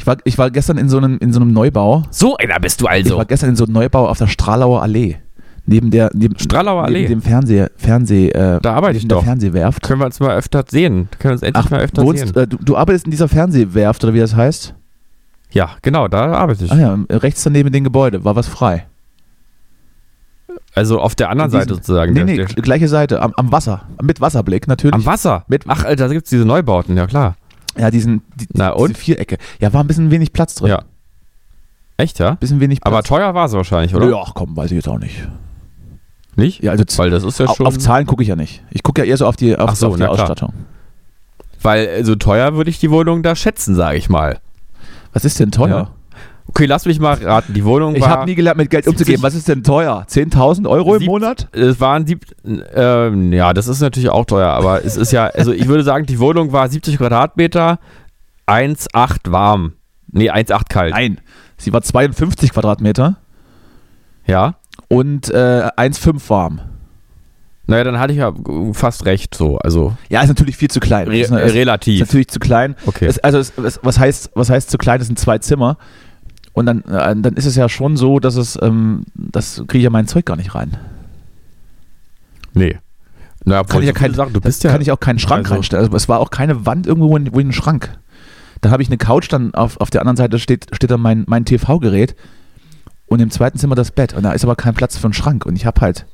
Ich 0.00 0.06
war, 0.06 0.16
ich 0.24 0.38
war 0.38 0.50
gestern 0.50 0.78
in 0.78 0.88
so 0.88 0.96
einem, 0.96 1.18
in 1.18 1.30
so 1.30 1.40
einem 1.40 1.52
Neubau. 1.52 2.04
So 2.10 2.34
einer 2.38 2.58
bist 2.58 2.80
du 2.80 2.86
Ich 2.86 2.90
also. 2.90 3.18
war 3.18 3.26
gestern 3.26 3.50
in 3.50 3.56
so 3.56 3.64
einem 3.64 3.74
Neubau 3.74 4.08
auf 4.08 4.16
der 4.16 4.28
Stralauer 4.28 4.80
Allee. 4.80 5.16
Neben 5.66 5.90
der 5.90 6.08
neben, 6.14 6.38
Stralauer 6.38 6.84
Allee. 6.84 7.02
Neben 7.02 7.20
dem 7.20 7.22
Fernseh, 7.22 7.66
Fernseh, 7.76 8.30
äh, 8.30 8.60
Da 8.62 8.72
arbeite 8.72 8.96
ich 8.96 9.06
doch. 9.06 9.22
Fernsehwerft. 9.22 9.82
Können 9.82 10.00
wir 10.00 10.06
uns 10.06 10.18
mal 10.18 10.34
öfter 10.34 10.64
sehen. 10.66 11.10
Können 11.18 11.32
wir 11.32 11.32
uns 11.32 11.42
endlich 11.42 11.66
Ach, 11.66 11.70
mal 11.70 11.80
öfter 11.80 12.02
wohnst, 12.02 12.28
sehen. 12.28 12.34
äh, 12.36 12.46
du, 12.46 12.56
du 12.56 12.76
arbeitest 12.78 13.04
in 13.04 13.10
dieser 13.10 13.28
Fernsehwerft 13.28 14.02
oder 14.02 14.14
wie 14.14 14.20
das 14.20 14.34
heißt? 14.34 14.74
Ja, 15.50 15.70
genau, 15.82 16.08
da 16.08 16.32
arbeite 16.32 16.64
ich. 16.64 16.72
Ah 16.72 16.78
ja, 16.78 16.98
rechts 17.10 17.42
daneben 17.42 17.70
dem 17.70 17.84
Gebäude 17.84 18.24
war 18.24 18.34
was 18.36 18.48
frei. 18.48 18.86
Also 20.74 20.98
auf 21.00 21.14
der 21.14 21.28
anderen 21.30 21.48
In 21.48 21.52
Seite 21.52 21.66
diesem- 21.66 21.76
sozusagen. 21.82 22.12
Nee, 22.14 22.24
der, 22.24 22.26
nee, 22.26 22.36
der, 22.54 22.62
gleiche 22.62 22.88
Seite, 22.88 23.20
am, 23.20 23.32
am 23.36 23.52
Wasser, 23.52 23.82
mit 24.02 24.20
Wasserblick 24.20 24.66
natürlich. 24.66 24.94
am 24.94 25.04
Wasser. 25.06 25.44
Mit- 25.48 25.64
Ach, 25.68 25.84
Alter, 25.84 26.08
da 26.08 26.12
gibt 26.14 26.24
es 26.26 26.30
diese 26.30 26.44
Neubauten, 26.44 26.96
ja 26.96 27.06
klar. 27.06 27.36
Ja, 27.76 27.90
diesen, 27.90 28.22
die, 28.36 28.46
Na 28.52 28.70
und? 28.70 28.88
diese 28.90 29.00
Vierecke. 29.00 29.38
Ja, 29.60 29.72
war 29.72 29.82
ein 29.82 29.86
bisschen 29.86 30.10
wenig 30.10 30.32
Platz 30.32 30.54
drin. 30.56 30.68
Ja. 30.70 30.82
Echt, 31.96 32.18
ja? 32.18 32.34
Bisschen 32.34 32.60
wenig 32.60 32.80
Platz. 32.80 32.92
Aber 32.92 33.02
teuer 33.02 33.34
war 33.34 33.46
es 33.46 33.52
wahrscheinlich, 33.52 33.94
oder? 33.94 34.08
Ja, 34.08 34.24
komm, 34.34 34.56
weiß 34.56 34.70
ich 34.70 34.76
jetzt 34.76 34.88
auch 34.88 34.98
nicht. 34.98 35.28
Nicht? 36.36 36.62
Ja, 36.62 36.72
also 36.72 36.84
Weil 36.96 37.10
das 37.10 37.24
ist 37.24 37.38
ja 37.38 37.46
auf, 37.46 37.56
schon. 37.56 37.66
auf 37.66 37.78
Zahlen 37.78 38.06
gucke 38.06 38.22
ich 38.22 38.28
ja 38.28 38.36
nicht. 38.36 38.62
Ich 38.70 38.82
gucke 38.82 39.02
ja 39.02 39.06
eher 39.06 39.16
so 39.16 39.26
auf 39.26 39.36
die, 39.36 39.56
auf, 39.56 39.74
so, 39.74 39.88
auf 39.88 39.94
die 39.94 39.98
klar. 39.98 40.10
Ausstattung. 40.10 40.54
weil 41.62 42.04
so 42.04 42.14
teuer 42.14 42.54
würde 42.54 42.70
ich 42.70 42.78
die 42.78 42.90
Wohnung 42.90 43.22
da 43.22 43.34
schätzen, 43.36 43.74
sage 43.74 43.98
ich 43.98 44.08
mal. 44.08 44.38
Was 45.12 45.24
ist 45.24 45.38
denn 45.40 45.50
teuer? 45.50 45.90
Okay, 46.52 46.66
lass 46.66 46.84
mich 46.84 46.98
mal 46.98 47.14
raten. 47.14 47.54
Die 47.54 47.64
Wohnung 47.64 47.94
Ich 47.94 48.02
war. 48.02 48.08
habe 48.08 48.24
nie 48.26 48.34
gelernt, 48.34 48.58
mit 48.58 48.70
Geld 48.70 48.84
70 48.84 49.00
umzugehen. 49.00 49.22
Was 49.22 49.34
ist 49.36 49.46
denn 49.46 49.62
teuer? 49.62 50.04
10.000 50.08 50.68
Euro 50.68 50.94
im 50.94 50.98
Sieb- 50.98 51.08
Monat? 51.08 51.46
Es 51.52 51.78
waren 51.80 52.06
sieb, 52.08 52.26
ähm, 52.74 53.32
ja, 53.32 53.52
das 53.54 53.68
ist 53.68 53.80
natürlich 53.80 54.10
auch 54.10 54.24
teuer, 54.24 54.48
aber 54.48 54.84
es 54.84 54.96
ist 54.96 55.12
ja, 55.12 55.26
also 55.26 55.52
ich 55.52 55.68
würde 55.68 55.84
sagen, 55.84 56.06
die 56.06 56.18
Wohnung 56.18 56.50
war 56.52 56.68
70 56.68 56.98
Quadratmeter, 56.98 57.78
1,8 58.48 59.30
warm. 59.30 59.74
Nee, 60.10 60.28
1,8 60.30 60.62
kalt. 60.68 60.92
Nein. 60.92 61.20
Sie 61.56 61.72
war 61.72 61.82
52 61.82 62.52
Quadratmeter 62.52 63.16
Ja. 64.26 64.56
und 64.88 65.30
äh, 65.30 65.68
1,5 65.76 66.28
warm. 66.30 66.60
Naja, 67.66 67.84
dann 67.84 68.00
hatte 68.00 68.12
ich 68.12 68.18
ja 68.18 68.32
fast 68.72 69.04
recht 69.06 69.36
so. 69.36 69.58
Also 69.58 69.92
Ja, 70.08 70.22
ist 70.22 70.28
natürlich 70.28 70.56
viel 70.56 70.68
zu 70.70 70.80
klein. 70.80 71.06
re 71.06 71.20
ist, 71.20 71.30
ist 71.30 71.54
relativ. 71.54 72.00
natürlich 72.00 72.26
zu 72.26 72.40
klein. 72.40 72.74
Okay. 72.86 73.06
Es, 73.06 73.20
also 73.20 73.38
es, 73.38 73.52
was, 73.84 74.00
heißt, 74.00 74.30
was 74.34 74.50
heißt 74.50 74.68
zu 74.70 74.78
klein? 74.78 75.00
Es 75.00 75.06
sind 75.06 75.20
zwei 75.20 75.38
Zimmer. 75.38 75.76
Und 76.52 76.66
dann, 76.66 76.82
äh, 76.84 77.14
dann 77.16 77.34
ist 77.34 77.46
es 77.46 77.56
ja 77.56 77.68
schon 77.68 77.96
so, 77.96 78.18
dass 78.18 78.36
es, 78.36 78.58
ähm, 78.60 79.04
das 79.14 79.62
kriege 79.68 79.78
ich 79.78 79.84
ja 79.84 79.90
mein 79.90 80.06
Zeug 80.08 80.26
gar 80.26 80.36
nicht 80.36 80.54
rein. 80.54 80.76
nee. 82.54 82.78
Naja, 83.42 83.64
Kann 83.64 83.80
ich 83.80 83.86
ja 83.86 83.94
kein, 83.94 84.12
sagen, 84.12 84.34
du 84.34 84.40
da 84.40 84.46
bist 84.46 84.62
ja. 84.64 84.70
kann 84.70 84.82
ich 84.82 84.92
auch 84.92 85.00
keinen 85.00 85.18
Schrank 85.18 85.46
also- 85.46 85.54
reinstellen. 85.54 85.82
Also 85.86 85.96
es 85.96 86.10
war 86.10 86.20
auch 86.20 86.30
keine 86.30 86.66
Wand 86.66 86.86
irgendwo, 86.86 87.08
wo 87.08 87.16
ein, 87.16 87.32
wo 87.32 87.38
ein 87.40 87.52
Schrank. 87.52 87.96
Dann 88.60 88.70
habe 88.70 88.82
ich 88.82 88.90
eine 88.90 88.98
Couch, 88.98 89.32
dann 89.32 89.54
auf, 89.54 89.80
auf 89.80 89.88
der 89.88 90.02
anderen 90.02 90.18
Seite 90.18 90.38
steht, 90.38 90.66
steht 90.72 90.90
dann 90.90 91.00
mein, 91.00 91.24
mein 91.26 91.46
TV-Gerät 91.46 92.14
und 93.06 93.20
im 93.20 93.30
zweiten 93.30 93.58
Zimmer 93.58 93.76
das 93.76 93.92
Bett. 93.92 94.12
Und 94.12 94.24
da 94.24 94.32
ist 94.32 94.44
aber 94.44 94.56
kein 94.56 94.74
Platz 94.74 94.98
für 94.98 95.04
einen 95.04 95.14
Schrank. 95.14 95.46
Und 95.46 95.56
ich 95.56 95.64
habe 95.64 95.80
halt 95.80 96.04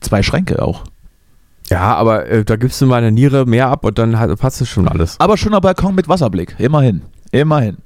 zwei 0.00 0.22
Schränke 0.22 0.60
auch. 0.60 0.84
ja, 1.70 1.94
aber 1.94 2.26
äh, 2.26 2.44
da 2.44 2.56
gibst 2.56 2.82
du 2.82 2.86
mal 2.86 2.96
eine 2.98 3.10
Niere 3.12 3.46
mehr 3.46 3.68
ab 3.68 3.86
und 3.86 3.98
dann 3.98 4.18
halt, 4.18 4.38
passt 4.38 4.60
es 4.60 4.68
schon 4.68 4.86
alles. 4.86 5.18
Aber 5.18 5.38
schöner 5.38 5.62
Balkon 5.62 5.94
mit 5.94 6.06
Wasserblick. 6.08 6.54
Immerhin. 6.58 7.00
Immerhin. 7.32 7.78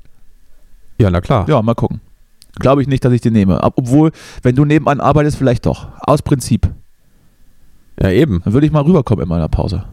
Ja, 0.99 1.11
na 1.11 1.21
klar. 1.21 1.49
Ja, 1.49 1.63
mal 1.63 1.75
gucken. 1.75 2.01
Glaube 2.59 2.83
ich 2.83 2.89
nicht, 2.89 3.05
dass 3.05 3.13
ich 3.13 3.21
den 3.21 3.33
nehme. 3.35 3.63
Ob- 3.63 3.75
Obwohl, 3.77 4.11
wenn 4.43 4.57
du 4.57 4.65
nebenan 4.65 5.01
arbeitest, 5.01 5.37
vielleicht 5.37 5.67
doch. 5.67 5.89
Aus 6.01 6.23
Prinzip. 6.23 6.69
Ja, 8.01 8.11
eben. 8.11 8.41
Dann 8.45 8.53
würde 8.53 8.67
ich 8.67 8.73
mal 8.73 8.83
rüberkommen 8.83 9.23
in 9.25 9.29
meiner 9.29 9.49
Pause. 9.49 9.85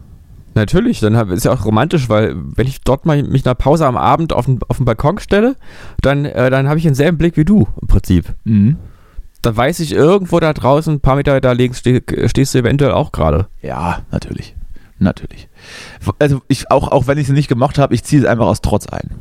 Natürlich, 0.55 0.99
dann 1.01 1.13
ist 1.31 1.43
ja 1.45 1.51
auch 1.51 1.65
romantisch, 1.65 2.07
weil 2.07 2.33
wenn 2.37 2.65
ich 2.65 2.79
dort 2.81 3.05
mal 3.05 3.21
mich 3.23 3.43
nach 3.43 3.57
Pause 3.57 3.85
am 3.85 3.97
Abend 3.97 4.31
auf 4.31 4.45
den, 4.45 4.59
auf 4.69 4.77
den 4.77 4.85
Balkon 4.85 5.19
stelle, 5.19 5.55
dann, 6.01 6.23
äh, 6.25 6.49
dann 6.49 6.67
habe 6.69 6.77
ich 6.77 6.83
denselben 6.85 7.17
Blick 7.17 7.35
wie 7.35 7.43
du 7.45 7.67
im 7.81 7.87
Prinzip. 7.87 8.33
Mhm. 8.45 8.77
Dann 9.41 9.57
weiß 9.57 9.81
ich, 9.81 9.91
irgendwo 9.91 10.39
da 10.39 10.53
draußen, 10.53 10.93
ein 10.95 10.99
paar 11.01 11.17
Meter 11.17 11.41
da 11.41 11.51
links, 11.51 11.79
ste 11.79 12.01
stehst 12.27 12.53
du 12.55 12.59
eventuell 12.59 12.93
auch 12.93 13.11
gerade. 13.11 13.47
Ja, 13.61 13.99
natürlich. 14.11 14.55
Natürlich. 14.97 15.49
Also 16.19 16.41
ich, 16.47 16.71
auch, 16.71 16.87
auch 16.89 17.05
wenn 17.07 17.17
ich 17.17 17.27
sie 17.27 17.33
nicht 17.33 17.49
gemacht 17.49 17.77
habe, 17.77 17.93
ich 17.93 18.03
ziehe 18.05 18.21
es 18.21 18.27
einfach 18.27 18.45
aus 18.47 18.61
Trotz 18.61 18.87
ein. 18.87 19.11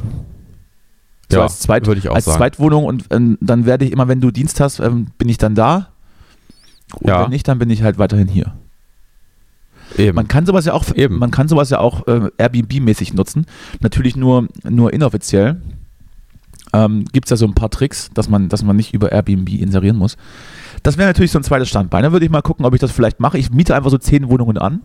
So 1.31 1.41
als, 1.43 1.61
Zweit, 1.61 1.87
würde 1.87 1.99
ich 2.01 2.09
auch 2.09 2.15
als 2.15 2.27
sagen. 2.27 2.39
Zweitwohnung 2.39 2.85
und 2.85 3.05
ähm, 3.11 3.39
dann 3.41 3.67
werde 3.67 3.85
ich 3.85 3.93
immer, 3.93 4.09
wenn 4.09 4.21
du 4.21 4.31
Dienst 4.31 4.61
hast, 4.61 4.81
ähm, 4.81 5.07
bin 5.19 5.29
ich 5.29 5.39
dann 5.39 5.55
da. 5.55 5.89
Und 7.01 7.09
Ja. 7.09 7.23
wenn 7.25 7.31
nicht, 7.31 7.49
dann 7.49 7.59
bin 7.59 7.71
ich 7.71 7.83
halt 7.83 7.99
weiterhin 7.99 8.29
hier. 8.29 8.53
Eben. 9.97 10.17
Man 10.17 10.29
kann 10.29 10.45
sowas 10.47 10.65
ja 10.65 10.73
auch, 10.73 10.85
Eben. 10.95 11.19
man 11.19 11.31
kann 11.31 11.49
sowas 11.49 11.71
ja 11.71 11.79
auch 11.79 12.07
äh, 12.09 12.31
Airbnb-mäßig 12.39 13.15
nutzen. 13.15 13.47
Natürlich 13.81 14.17
nur, 14.17 14.49
nur 14.69 14.93
inoffiziell. 14.93 15.61
Ähm, 16.73 17.05
Gibt 17.13 17.27
es 17.27 17.31
ja 17.31 17.37
so 17.37 17.47
ein 17.47 17.55
paar 17.55 17.71
Tricks, 17.71 18.11
dass 18.15 18.29
man, 18.29 18.49
dass 18.49 18.65
man 18.65 18.77
nicht 18.77 18.93
über 18.93 19.13
Airbnb 19.13 19.49
inserieren 19.51 19.97
muss. 19.97 20.17
Das 20.83 20.99
wäre 20.99 21.09
natürlich 21.09 21.31
so 21.31 21.39
ein 21.39 21.45
zweites 21.45 21.69
Standbein. 21.69 22.03
Dann 22.03 22.13
würde 22.13 22.27
ich 22.27 22.33
mal 22.33 22.43
gucken, 22.43 22.67
ob 22.67 22.75
ich 22.75 22.81
das 22.81 22.91
vielleicht 22.91 23.21
mache. 23.21 23.39
Ich 23.39 23.51
miete 23.51 23.77
einfach 23.77 23.91
so 23.91 23.99
zehn 23.99 24.29
Wohnungen 24.29 24.59
an 24.59 24.81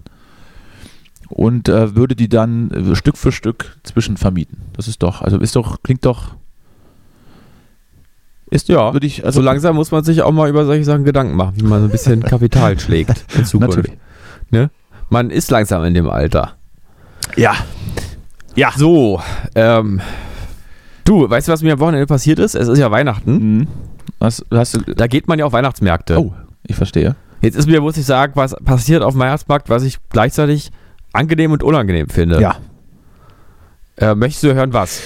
und 1.30 1.70
äh, 1.70 1.96
würde 1.96 2.16
die 2.16 2.30
dann 2.30 2.72
äh, 2.72 2.96
Stück 2.96 3.18
für 3.18 3.32
Stück 3.32 3.78
zwischen 3.84 4.18
vermieten. 4.18 4.58
Das 4.74 4.88
ist 4.88 5.04
doch, 5.04 5.22
also 5.22 5.38
ist 5.40 5.56
doch, 5.56 5.82
klingt 5.84 6.06
doch. 6.06 6.36
Ist 8.50 8.68
Ja, 8.68 8.94
würde 8.94 9.06
ich, 9.06 9.26
also 9.26 9.42
so 9.42 9.46
langsam 9.46 9.76
muss 9.76 9.92
man 9.92 10.04
sich 10.04 10.24
auch 10.24 10.32
mal 10.32 10.50
über 10.50 10.66
solche 10.66 10.84
Sachen 10.84 11.04
Gedanken 11.04 11.36
machen, 11.36 11.54
wie 11.58 11.64
man 11.64 11.82
so 11.82 11.86
ein 11.86 11.92
bisschen 11.92 12.24
Kapital 12.24 12.80
schlägt 12.80 13.26
in 13.38 13.46
Zukunft. 13.46 13.78
Natürlich. 13.78 14.00
Ne? 14.50 14.72
Man 15.10 15.30
ist 15.30 15.52
langsam 15.52 15.84
in 15.84 15.94
dem 15.94 16.10
Alter. 16.10 16.54
Ja. 17.36 17.54
Ja. 18.56 18.72
So, 18.76 19.22
ähm, 19.54 20.02
du, 21.06 21.30
weißt 21.30 21.48
du, 21.48 21.52
was 21.52 21.62
mir 21.62 21.74
am 21.74 21.80
Wochenende 21.80 22.08
passiert 22.08 22.40
ist? 22.40 22.56
Es 22.56 22.68
ist 22.68 22.80
ja 22.80 22.90
Weihnachten. 22.90 23.60
Mhm. 23.60 23.68
Was 24.18 24.44
hast 24.52 24.76
du? 24.76 24.80
Da 24.96 25.06
geht 25.06 25.28
man 25.28 25.38
ja 25.38 25.46
auf 25.46 25.54
Weihnachtsmärkte. 25.54 26.20
Oh, 26.20 26.34
ich 26.64 26.76
verstehe. 26.76 27.16
Jetzt 27.42 27.56
ist 27.56 27.68
mir, 27.68 27.80
muss 27.82 27.98
ich 27.98 28.06
sagen, 28.06 28.34
was 28.36 28.56
passiert 28.56 29.04
auf 29.04 29.14
dem 29.14 29.20
Weihnachtsmarkt, 29.20 29.70
was 29.70 29.84
ich 29.84 29.98
gleichzeitig 30.10 30.72
angenehm 31.14 31.52
und 31.52 31.64
unangenehm 31.64 32.08
finde. 32.10 32.42
Ja. 32.42 32.58
Äh, 33.98 34.16
möchtest 34.16 34.44
du 34.44 34.54
hören, 34.54 34.74
was? 34.74 35.02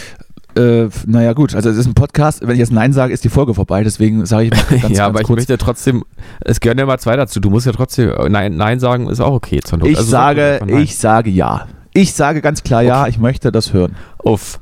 Äh, 0.55 0.89
naja, 1.07 1.33
gut, 1.33 1.55
also 1.55 1.69
es 1.69 1.77
ist 1.77 1.87
ein 1.87 1.95
Podcast. 1.95 2.41
Wenn 2.43 2.51
ich 2.51 2.59
jetzt 2.59 2.71
Nein 2.71 2.93
sage, 2.93 3.11
ist 3.11 3.23
die 3.23 3.29
Folge 3.29 3.55
vorbei. 3.55 3.83
Deswegen 3.83 4.25
sage 4.27 4.45
ich 4.45 4.51
mal 4.51 4.63
ganz, 4.69 4.81
ja, 4.83 4.87
ganz 4.89 4.99
aber 4.99 5.21
ich 5.21 5.27
kurz. 5.27 5.37
möchte 5.39 5.57
trotzdem, 5.57 6.03
es 6.41 6.59
gehören 6.59 6.77
ja 6.77 6.85
mal 6.85 6.99
zwei 6.99 7.15
dazu. 7.15 7.39
Du 7.39 7.49
musst 7.49 7.65
ja 7.65 7.71
trotzdem, 7.71 8.09
äh, 8.11 8.29
Nein, 8.29 8.55
Nein 8.55 8.79
sagen 8.79 9.09
ist 9.09 9.19
auch 9.19 9.33
okay. 9.33 9.61
zur 9.61 9.79
Not. 9.79 9.87
Ich 9.87 9.97
Also 9.97 10.05
so 10.05 10.11
sage, 10.11 10.59
Nein. 10.63 10.77
ich 10.77 10.95
sage 10.97 11.31
ja. 11.31 11.67
Ich 11.95 12.13
sage 12.13 12.41
ganz 12.41 12.63
klar 12.63 12.81
ja, 12.83 13.07
ich 13.07 13.17
möchte 13.17 13.51
das 13.51 13.73
hören. 13.73 13.95
Uff. 14.23 14.59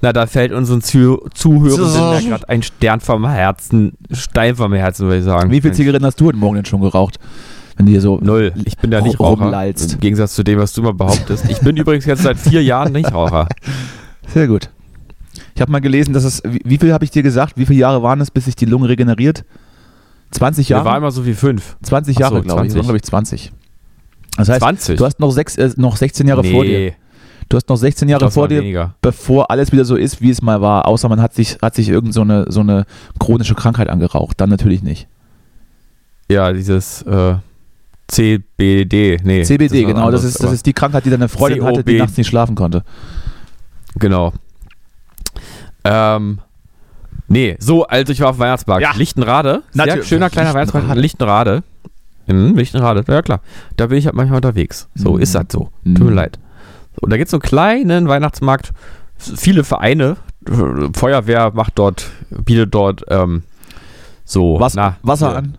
Na, 0.00 0.12
da 0.12 0.26
fällt 0.26 0.52
unseren 0.52 0.82
Zu 0.82 1.26
Zuhörenden 1.34 1.88
So. 1.88 2.12
ja 2.12 2.20
gerade 2.20 2.48
ein 2.48 2.62
Stern 2.62 3.00
vom 3.00 3.26
Herzen, 3.26 3.94
Stein 4.12 4.54
vom 4.54 4.72
Herzen, 4.72 5.06
würde 5.06 5.18
ich 5.18 5.24
sagen. 5.24 5.50
Wie 5.50 5.60
viele. 5.60 5.72
Zigaretten 5.72 6.04
hast 6.04 6.20
du 6.20 6.26
heute 6.26 6.36
Morgen 6.36 6.56
denn 6.56 6.64
schon 6.64 6.80
geraucht? 6.80 7.18
Wenn 7.76 7.86
du 7.86 7.92
hier 7.92 8.00
so. 8.00 8.18
Null. 8.22 8.52
Ich 8.64 8.76
bin 8.78 8.92
ja 8.92 9.00
nicht 9.00 9.18
Raucher. 9.18 9.66
Im 9.66 10.00
Gegensatz 10.00 10.34
zu 10.34 10.44
dem, 10.44 10.58
was 10.58 10.72
du 10.72 10.82
mal 10.82 10.94
behauptest. 10.94 11.48
Ich 11.48 11.58
bin 11.60 11.76
übrigens 11.76 12.04
jetzt 12.06 12.22
seit 12.22 12.38
vier 12.38 12.62
Jahren 12.62 12.92
nicht 12.92 13.12
Raucher. 13.12 13.48
Sehr 14.32 14.46
gut. 14.46 14.70
Ich 15.54 15.60
habe 15.60 15.72
mal 15.72 15.80
gelesen, 15.80 16.14
dass 16.14 16.24
es. 16.24 16.42
Wie, 16.44 16.60
wie 16.64 16.78
viel 16.78 16.92
habe 16.92 17.04
ich 17.04 17.10
dir 17.10 17.22
gesagt? 17.22 17.54
Wie 17.56 17.66
viele 17.66 17.80
Jahre 17.80 18.02
waren 18.02 18.20
es, 18.20 18.30
bis 18.30 18.44
sich 18.44 18.56
die 18.56 18.66
Lunge 18.66 18.88
regeneriert? 18.88 19.44
20 20.30 20.68
Ja. 20.68 20.76
Jahre? 20.78 20.86
war 20.88 20.96
immer 20.96 21.10
so 21.10 21.26
wie 21.26 21.34
fünf. 21.34 21.76
20 21.82 22.16
Ach 22.16 22.20
Jahre, 22.20 22.36
so, 22.36 22.42
glaube 22.42 22.66
ich. 22.66 22.72
20. 22.72 22.76
Waren, 22.76 22.84
glaube 22.84 22.96
ich, 22.96 23.02
20. 23.02 23.52
Das 24.36 24.48
heißt, 24.48 24.60
20? 24.60 24.98
du 24.98 25.04
hast 25.04 25.20
noch, 25.20 25.30
sechs, 25.30 25.56
äh, 25.56 25.70
noch 25.76 25.96
16 25.96 26.26
Jahre 26.26 26.42
vor 26.42 26.64
dir. 26.64 26.92
Du 27.48 27.56
hast 27.56 27.68
noch 27.68 27.76
16 27.76 28.08
Jahre 28.08 28.30
vor 28.30 28.48
dir, 28.48 28.62
weniger. 28.62 28.94
bevor 29.02 29.50
alles 29.50 29.70
wieder 29.70 29.84
so 29.84 29.96
ist, 29.96 30.20
wie 30.22 30.30
es 30.30 30.42
mal 30.42 30.60
war. 30.60 30.88
Außer 30.88 31.08
man 31.08 31.20
hat 31.20 31.34
sich, 31.34 31.58
hat 31.60 31.74
sich 31.74 31.88
irgend 31.88 32.14
so 32.14 32.22
eine, 32.22 32.46
so 32.50 32.60
eine 32.60 32.86
chronische 33.20 33.54
Krankheit 33.54 33.88
angeraucht. 33.88 34.40
Dann 34.40 34.48
natürlich 34.50 34.82
nicht. 34.82 35.06
Ja, 36.30 36.52
dieses 36.52 37.02
äh, 37.02 37.34
CBD. 38.08 39.18
Nee. 39.24 39.40
das 39.40 39.48
CBD, 39.48 39.82
was 39.82 39.88
genau. 39.88 39.92
Das 39.92 40.20
anderes, 40.20 40.24
ist, 40.24 40.42
das 40.42 40.52
ist 40.52 40.66
die 40.66 40.72
Krankheit, 40.72 41.04
die 41.06 41.10
deine 41.10 41.28
Freundin 41.28 41.60
COB. 41.60 41.68
hatte, 41.68 41.84
die 41.84 41.98
nachts 41.98 42.16
nicht 42.16 42.26
schlafen 42.28 42.54
konnte. 42.54 42.82
Genau. 43.98 44.32
Ähm. 45.84 46.40
Nee, 47.26 47.56
so, 47.58 47.86
also 47.86 48.12
ich 48.12 48.20
war 48.20 48.28
auf 48.30 48.36
dem 48.36 48.40
Weihnachtsmarkt. 48.40 48.82
Ja. 48.82 48.92
Lichtenrade. 48.94 49.62
Sehr 49.72 49.86
Natürlich. 49.86 50.08
schöner 50.08 50.28
kleiner 50.28 50.52
Weihnachtsmarkt. 50.52 50.90
in 50.90 50.96
Lichtenrade. 50.98 51.62
Mhm, 52.26 52.54
Lichtenrade, 52.54 53.02
ja 53.08 53.22
klar. 53.22 53.40
Da 53.76 53.86
bin 53.86 53.96
ich 53.98 54.04
halt 54.06 54.14
manchmal 54.14 54.36
unterwegs. 54.36 54.88
So 54.94 55.14
Mhm. 55.14 55.20
ist 55.20 55.34
das 55.34 55.44
so. 55.50 55.70
Mhm. 55.84 55.94
Tut 55.94 56.06
mir 56.06 56.12
leid. 56.14 56.38
So, 56.94 56.98
und 57.00 57.10
da 57.10 57.16
gibt 57.16 57.26
es 57.28 57.30
so 57.30 57.36
einen 57.38 57.42
kleinen 57.42 58.08
Weihnachtsmarkt. 58.08 58.72
Viele 59.16 59.64
Vereine. 59.64 60.16
äh, 60.46 60.52
Feuerwehr 60.94 61.52
macht 61.54 61.72
dort, 61.78 62.10
bietet 62.30 62.74
dort 62.74 63.02
ähm, 63.08 63.42
so 64.26 64.60
Was, 64.60 64.74
na, 64.74 64.96
Wasser 65.02 65.28
hier, 65.30 65.36
an. 65.38 65.58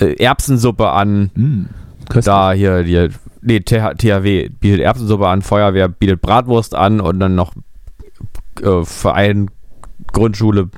Äh, 0.00 0.22
Erbsensuppe 0.22 0.90
an. 0.90 1.30
Mm. 1.34 1.64
Da 2.24 2.52
hier, 2.52 2.82
die, 2.82 3.08
nee, 3.40 3.60
TH, 3.60 3.94
THW 3.96 4.48
bietet 4.48 4.80
Erbsensuppe 4.80 5.26
an, 5.26 5.42
Feuerwehr 5.42 5.88
bietet 5.88 6.20
Bratwurst 6.20 6.74
an 6.74 7.00
und 7.00 7.20
dann 7.20 7.34
noch 7.34 7.54
äh, 8.60 8.84
Verein, 8.84 9.50
Grundschule, 10.12 10.68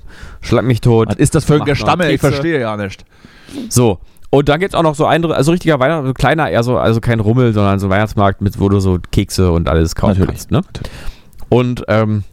schlag 0.40 0.64
mich 0.64 0.80
tot. 0.80 1.08
Was 1.08 1.16
ist 1.16 1.34
das 1.34 1.44
für 1.44 1.54
ein 1.54 1.64
Gestammel? 1.64 2.10
Ich 2.10 2.20
verstehe 2.20 2.60
ja 2.60 2.76
nicht. 2.76 3.04
So. 3.68 3.98
Und 4.30 4.48
dann 4.48 4.58
gibt 4.58 4.74
es 4.74 4.78
auch 4.78 4.82
noch 4.82 4.96
so 4.96 5.06
ein, 5.06 5.24
also 5.30 5.52
richtiger 5.52 5.78
Weihnachts, 5.78 6.02
also 6.02 6.12
kleiner, 6.12 6.50
eher 6.50 6.64
so, 6.64 6.76
also 6.76 7.00
kein 7.00 7.20
Rummel, 7.20 7.52
sondern 7.52 7.78
so 7.78 7.86
ein 7.86 7.90
Weihnachtsmarkt, 7.90 8.40
mit, 8.40 8.58
wo 8.58 8.68
du 8.68 8.80
so 8.80 8.98
Kekse 9.12 9.52
und 9.52 9.68
alles 9.68 9.94
kaufen 9.94 10.18
Natürlich. 10.18 10.48
kannst. 10.48 10.50
Ne? 10.50 10.62
Und, 11.48 11.84
ähm, 11.86 12.24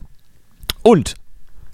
und, 0.81 1.13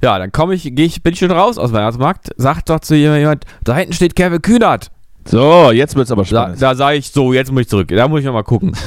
ja, 0.04 0.20
dann 0.20 0.34
komme 0.34 0.54
ich, 0.54 0.64
gehe 0.64 0.86
ich, 0.86 1.02
bin 1.02 1.14
ich 1.14 1.20
schon 1.20 1.32
raus 1.32 1.58
aus 1.58 1.70
dem 1.70 1.76
Weihnachtsmarkt, 1.76 2.32
sagt 2.36 2.70
doch 2.70 2.82
zu 2.82 2.96
jemand, 2.96 3.46
da 3.64 3.76
hinten 3.76 3.94
steht 3.94 4.18
Kevin 4.18 4.42
Kühnert. 4.42 4.92
So, 5.30 5.72
jetzt 5.72 5.96
wird 5.96 6.06
es 6.06 6.12
aber 6.12 6.24
Da, 6.24 6.28
spannend. 6.28 6.62
da 6.62 6.76
sage 6.76 6.98
ich 6.98 7.12
so, 7.12 7.34
jetzt 7.34 7.52
muss 7.52 7.62
ich 7.62 7.68
zurück. 7.70 7.90
Da 7.90 8.08
muss 8.08 8.20
ich 8.22 8.26
noch 8.26 8.34
mal 8.34 8.44
gucken. 8.44 8.72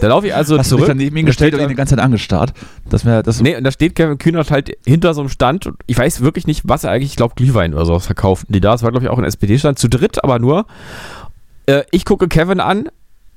Da 0.00 0.06
laufe 0.06 0.28
ich 0.28 0.34
also 0.34 0.56
Hast 0.56 0.70
du 0.70 0.76
zurück. 0.76 0.84
dich 0.86 0.88
dann 0.92 0.96
neben 0.98 1.16
ihn 1.16 1.26
Da 1.26 1.30
gestellt 1.30 1.52
steht 1.52 1.60
und 1.60 1.66
ihn 1.66 1.68
die 1.68 1.74
ganze 1.74 1.96
Zeit 1.96 2.02
angestarrt? 2.04 2.54
Das 2.88 3.04
wäre 3.04 3.22
das. 3.24 3.40
Nee, 3.42 3.56
und 3.56 3.64
da 3.64 3.72
steht 3.72 3.96
Kevin 3.96 4.16
Kühnert 4.18 4.50
halt 4.50 4.70
hinter 4.86 5.12
so 5.14 5.20
einem 5.20 5.28
Stand. 5.28 5.68
Ich 5.86 5.98
weiß 5.98 6.20
wirklich 6.22 6.46
nicht, 6.46 6.62
was 6.66 6.84
er 6.84 6.92
eigentlich, 6.92 7.10
ich 7.10 7.16
glaube, 7.16 7.34
Glühwein 7.34 7.74
oder 7.74 7.84
sowas 7.84 8.06
verkauften 8.06 8.52
die 8.52 8.60
da. 8.60 8.70
Das 8.72 8.82
war, 8.82 8.92
glaube 8.92 9.04
ich, 9.04 9.10
auch 9.10 9.18
ein 9.18 9.24
SPD-Stand. 9.24 9.78
Zu 9.80 9.88
dritt 9.88 10.22
aber 10.24 10.38
nur. 10.38 10.64
Äh, 11.66 11.82
ich 11.90 12.04
gucke 12.04 12.28
Kevin 12.28 12.60
an, 12.60 12.88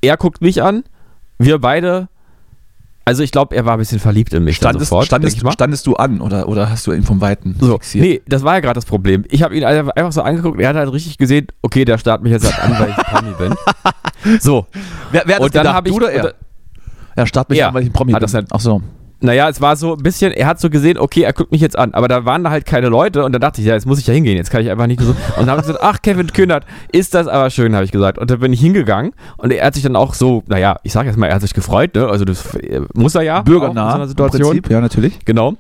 er 0.02 0.16
guckt 0.16 0.42
mich 0.42 0.62
an. 0.62 0.84
Wir 1.39 1.58
beide 1.58 2.08
Also 3.06 3.22
ich 3.22 3.32
glaube, 3.32 3.54
er 3.56 3.66
war 3.66 3.74
ein 3.74 3.80
bisschen 3.80 4.00
verliebt 4.00 4.34
in 4.34 4.44
mich 4.46 4.56
Standest, 4.56 4.89
sofort. 4.89 5.06
standest, 5.08 5.39
standest 5.52 5.86
du 5.88 5.96
an 5.96 6.22
oder, 6.22 6.48
oder 6.48 6.70
hast 6.70 6.88
du 6.88 6.94
ihn 6.94 7.04
vom 7.04 7.20
Weiten 7.20 7.56
So, 7.60 7.74
fixiert? 7.74 8.06
nee, 8.06 8.22
das 8.28 8.44
war 8.44 8.54
ja 8.56 8.60
gerade 8.62 8.76
das 8.76 8.86
Problem. 8.86 9.26
Ich 9.30 9.44
habe 9.44 9.58
ihn 9.58 9.63
einfach 9.66 10.12
so 10.13 10.22
angeguckt, 10.22 10.60
er 10.62 10.70
hat 10.70 10.76
halt 10.78 10.92
richtig 10.94 11.18
gesehen, 11.18 11.48
okay, 11.62 11.84
der 11.84 11.98
starrt 11.98 12.24
mich 12.24 12.32
jetzt 12.32 12.46
halt 12.46 12.63
an, 12.63 12.80
weil 12.80 12.89
ich 12.92 12.96
Promi 12.96 13.34
bin. 13.38 13.56
So, 14.39 14.68
Wer, 15.12 15.24
wer 15.26 15.36
hat 15.36 15.42
und 15.42 15.54
das 15.54 15.63
dann 15.63 15.74
habe 15.74 15.89
ich, 15.89 15.94
du 15.96 16.02
oder 16.02 16.12
er? 16.13 16.34
Er 17.16 17.28
starrt 17.28 17.50
mich 17.50 17.60
Er 17.60 17.68
an, 17.68 17.74
weil 17.74 17.84
ich 17.84 17.89
ein 17.89 17.94
Promi 17.94 18.13
bin. 18.13 18.22
nicht- 18.22 18.48
Ach 18.54 18.60
so. 18.62 18.82
Naja, 19.24 19.50
es 19.50 19.62
war 19.62 19.76
so 19.76 19.96
ein 19.96 20.04
bisschen, 20.04 20.32
er 20.32 20.48
hat 20.48 20.60
so 20.60 20.70
gesehen, 20.70 20.98
okay, 20.98 21.22
er 21.22 21.34
guckt 21.34 21.52
mich 21.52 21.62
jetzt 21.62 21.78
an, 21.78 21.94
aber 21.94 22.08
da 22.08 22.26
waren 22.26 22.44
da 22.44 22.50
halt 22.50 22.66
keine 22.66 22.90
Leute 22.90 23.24
und 23.24 23.32
dann 23.32 23.42
dachte 23.42 23.62
ich, 23.62 23.68
ja, 23.68 23.74
jetzt 23.74 23.86
muss 23.86 24.00
ich 24.00 24.08
ja 24.08 24.14
hingehen, 24.14 24.38
jetzt 24.38 24.52
kann 24.52 24.62
ich 24.62 24.70
einfach 24.70 24.88
nicht 24.88 25.00
nur 25.00 25.10
so. 25.10 25.16
Und 25.38 25.48
dann 25.48 25.52
habe 25.52 25.62
ich 25.62 25.68
gesagt, 25.68 25.84
ach, 25.84 26.02
Kevin 26.02 26.28
Kühnert, 26.28 26.66
ist 26.92 27.14
das 27.14 27.28
aber 27.28 27.50
schön, 27.50 27.74
habe 27.74 27.86
ich 27.86 27.92
gesagt. 27.92 28.18
Und 28.18 28.30
dann 28.30 28.40
bin 28.40 28.52
ich 28.52 28.60
hingegangen 28.60 29.14
und 29.38 29.52
er 29.52 29.66
hat 29.66 29.74
sich 29.76 29.84
dann 29.84 29.96
auch 29.96 30.14
so, 30.14 30.44
naja, 30.48 30.78
ich 30.84 30.92
sage 30.92 31.08
jetzt 31.08 31.18
mal, 31.18 31.28
er 31.28 31.36
hat 31.36 31.42
sich 31.42 31.54
gefreut, 31.54 31.96
ne? 31.96 32.08
Also 32.08 32.26
das 32.26 32.54
äh, 32.56 32.82
muss 32.94 33.16
er 33.16 33.22
ja. 33.22 33.40
auch 33.40 33.46
Bürgernah 33.46 33.86
in 33.86 33.92
so 33.92 33.96
einer 33.96 34.08
Situation. 34.08 34.52
Prinzip, 34.52 34.70
ja, 34.70 34.82
natürlich. 34.82 35.20
Genau. 35.26 35.56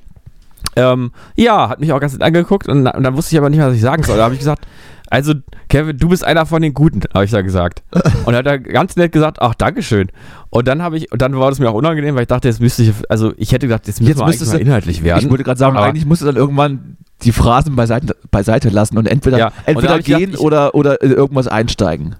Ähm, 0.75 1.11
ja, 1.35 1.69
hat 1.69 1.79
mich 1.79 1.91
auch 1.93 1.99
ganz 1.99 2.13
nett 2.13 2.23
angeguckt 2.23 2.67
und, 2.67 2.87
und 2.87 3.03
dann 3.03 3.15
wusste 3.15 3.35
ich 3.35 3.39
aber 3.39 3.49
nicht 3.49 3.59
mehr, 3.59 3.67
was 3.67 3.75
ich 3.75 3.81
sagen 3.81 4.03
soll. 4.03 4.17
Da 4.17 4.23
habe 4.23 4.33
ich 4.33 4.39
gesagt, 4.39 4.65
also 5.09 5.33
Kevin, 5.69 5.97
du 5.97 6.09
bist 6.09 6.23
einer 6.23 6.45
von 6.47 6.61
den 6.61 6.73
Guten, 6.73 7.01
habe 7.13 7.25
ich 7.25 7.29
da 7.31 7.41
gesagt. 7.41 7.83
Und 8.25 8.33
dann 8.33 8.37
hat 8.37 8.47
er 8.47 8.57
ganz 8.57 8.95
nett 8.95 9.11
gesagt, 9.11 9.37
ach, 9.41 9.53
Dankeschön. 9.53 10.07
Und 10.49 10.67
dann 10.67 10.81
habe 10.81 10.97
ich, 10.97 11.11
und 11.11 11.21
dann 11.21 11.37
war 11.37 11.49
das 11.51 11.59
mir 11.59 11.69
auch 11.69 11.75
unangenehm, 11.75 12.15
weil 12.15 12.23
ich 12.23 12.27
dachte, 12.29 12.47
jetzt 12.47 12.59
müsste 12.61 12.81
ich, 12.81 12.93
also 13.09 13.31
ich 13.37 13.51
hätte 13.51 13.67
gedacht, 13.67 13.85
jetzt 13.85 13.99
Jetzt 13.99 14.17
wir 14.17 14.25
eigentlich 14.25 14.47
mal 14.47 14.57
inhaltlich 14.61 15.03
werden. 15.03 15.23
Ich 15.23 15.29
wollte 15.29 15.43
gerade 15.43 15.59
sagen, 15.59 15.77
eigentlich 15.77 16.05
musst 16.07 16.21
du 16.23 16.25
dann 16.25 16.35
irgendwann 16.35 16.97
die 17.21 17.31
Phrasen 17.31 17.75
beiseite, 17.75 18.15
beiseite 18.31 18.69
lassen 18.69 18.97
und 18.97 19.07
entweder, 19.07 19.37
Ja, 19.37 19.47
und 19.47 19.53
entweder 19.65 19.93
hab 19.93 19.99
ich 19.99 20.05
gedacht, 20.05 20.19
gehen 20.19 20.31
ich- 20.33 20.39
oder, 20.39 20.73
oder 20.73 20.99
in 21.01 21.11
irgendwas 21.11 21.47
einsteigen. 21.47 22.15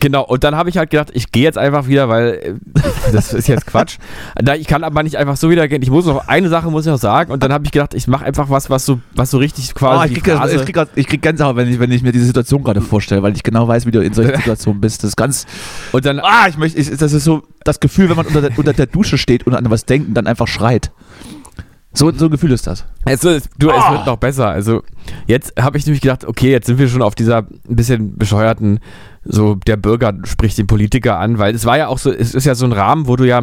Genau, 0.00 0.22
und 0.22 0.44
dann 0.44 0.54
habe 0.54 0.68
ich 0.68 0.76
halt 0.76 0.90
gedacht, 0.90 1.08
ich 1.14 1.32
gehe 1.32 1.42
jetzt 1.44 1.56
einfach 1.56 1.86
wieder, 1.86 2.08
weil 2.08 2.28
äh, 2.34 2.54
das 3.12 3.32
ist 3.32 3.48
jetzt 3.48 3.66
Quatsch. 3.66 3.96
Ich 4.58 4.66
kann 4.66 4.84
aber 4.84 5.02
nicht 5.02 5.16
einfach 5.16 5.36
so 5.36 5.50
wieder 5.50 5.66
gehen. 5.66 5.82
Ich 5.82 5.90
muss 5.90 6.04
noch 6.04 6.28
eine 6.28 6.48
Sache 6.48 6.70
muss 6.70 6.84
ich 6.84 6.92
noch 6.92 6.98
sagen 6.98 7.32
und 7.32 7.42
dann 7.42 7.52
habe 7.52 7.64
ich 7.64 7.70
gedacht, 7.70 7.94
ich 7.94 8.06
mache 8.06 8.24
einfach 8.24 8.50
was, 8.50 8.68
was 8.68 8.84
so, 8.84 9.00
was 9.14 9.30
so 9.30 9.38
richtig 9.38 9.74
quasi 9.74 9.98
Oh, 10.00 10.16
ich 10.16 10.22
krieg, 10.22 10.34
ich, 10.34 10.64
krieg, 10.64 10.88
ich 10.94 11.06
krieg 11.06 11.22
Gänsehaut, 11.22 11.56
wenn 11.56 11.68
ich, 11.72 11.80
wenn 11.80 11.90
ich 11.90 12.02
mir 12.02 12.12
diese 12.12 12.26
Situation 12.26 12.62
gerade 12.62 12.82
vorstelle, 12.82 13.22
weil 13.22 13.34
ich 13.34 13.42
genau 13.42 13.66
weiß, 13.66 13.86
wie 13.86 13.90
du 13.90 14.00
in 14.00 14.12
solchen 14.12 14.36
Situationen 14.36 14.80
bist. 14.80 15.02
Das 15.02 15.10
ist 15.10 15.16
ganz. 15.16 15.46
und 15.92 16.04
dann 16.04 16.20
Ah, 16.20 16.46
ich 16.48 16.58
möchte. 16.58 16.78
Ich, 16.78 16.90
das 16.94 17.12
ist 17.12 17.24
so 17.24 17.42
das 17.64 17.80
Gefühl, 17.80 18.10
wenn 18.10 18.16
man 18.16 18.26
unter 18.26 18.42
der, 18.42 18.58
unter 18.58 18.72
der 18.74 18.86
Dusche 18.86 19.16
steht 19.16 19.46
und 19.46 19.54
an 19.54 19.70
was 19.70 19.86
denkt 19.86 20.08
und 20.08 20.14
dann 20.14 20.26
einfach 20.26 20.46
schreit. 20.46 20.90
So, 21.92 22.12
so 22.12 22.26
ein 22.26 22.30
Gefühl 22.30 22.52
ist 22.52 22.66
das. 22.66 22.84
Es, 23.06 23.20
du, 23.20 23.30
es 23.30 23.48
wird 23.58 24.06
noch 24.06 24.18
besser. 24.18 24.48
Also 24.48 24.82
jetzt 25.26 25.54
habe 25.58 25.78
ich 25.78 25.86
nämlich 25.86 26.02
gedacht, 26.02 26.24
okay, 26.24 26.50
jetzt 26.50 26.66
sind 26.66 26.78
wir 26.78 26.88
schon 26.88 27.02
auf 27.02 27.14
dieser 27.14 27.38
ein 27.38 27.76
bisschen 27.76 28.16
bescheuerten, 28.16 28.80
so 29.24 29.54
der 29.54 29.76
Bürger 29.76 30.12
spricht 30.24 30.58
den 30.58 30.66
Politiker 30.66 31.18
an, 31.18 31.38
weil 31.38 31.54
es 31.54 31.64
war 31.64 31.78
ja 31.78 31.88
auch 31.88 31.98
so, 31.98 32.12
es 32.12 32.34
ist 32.34 32.44
ja 32.44 32.54
so 32.54 32.66
ein 32.66 32.72
Rahmen, 32.72 33.06
wo 33.06 33.16
du 33.16 33.24
ja, 33.26 33.42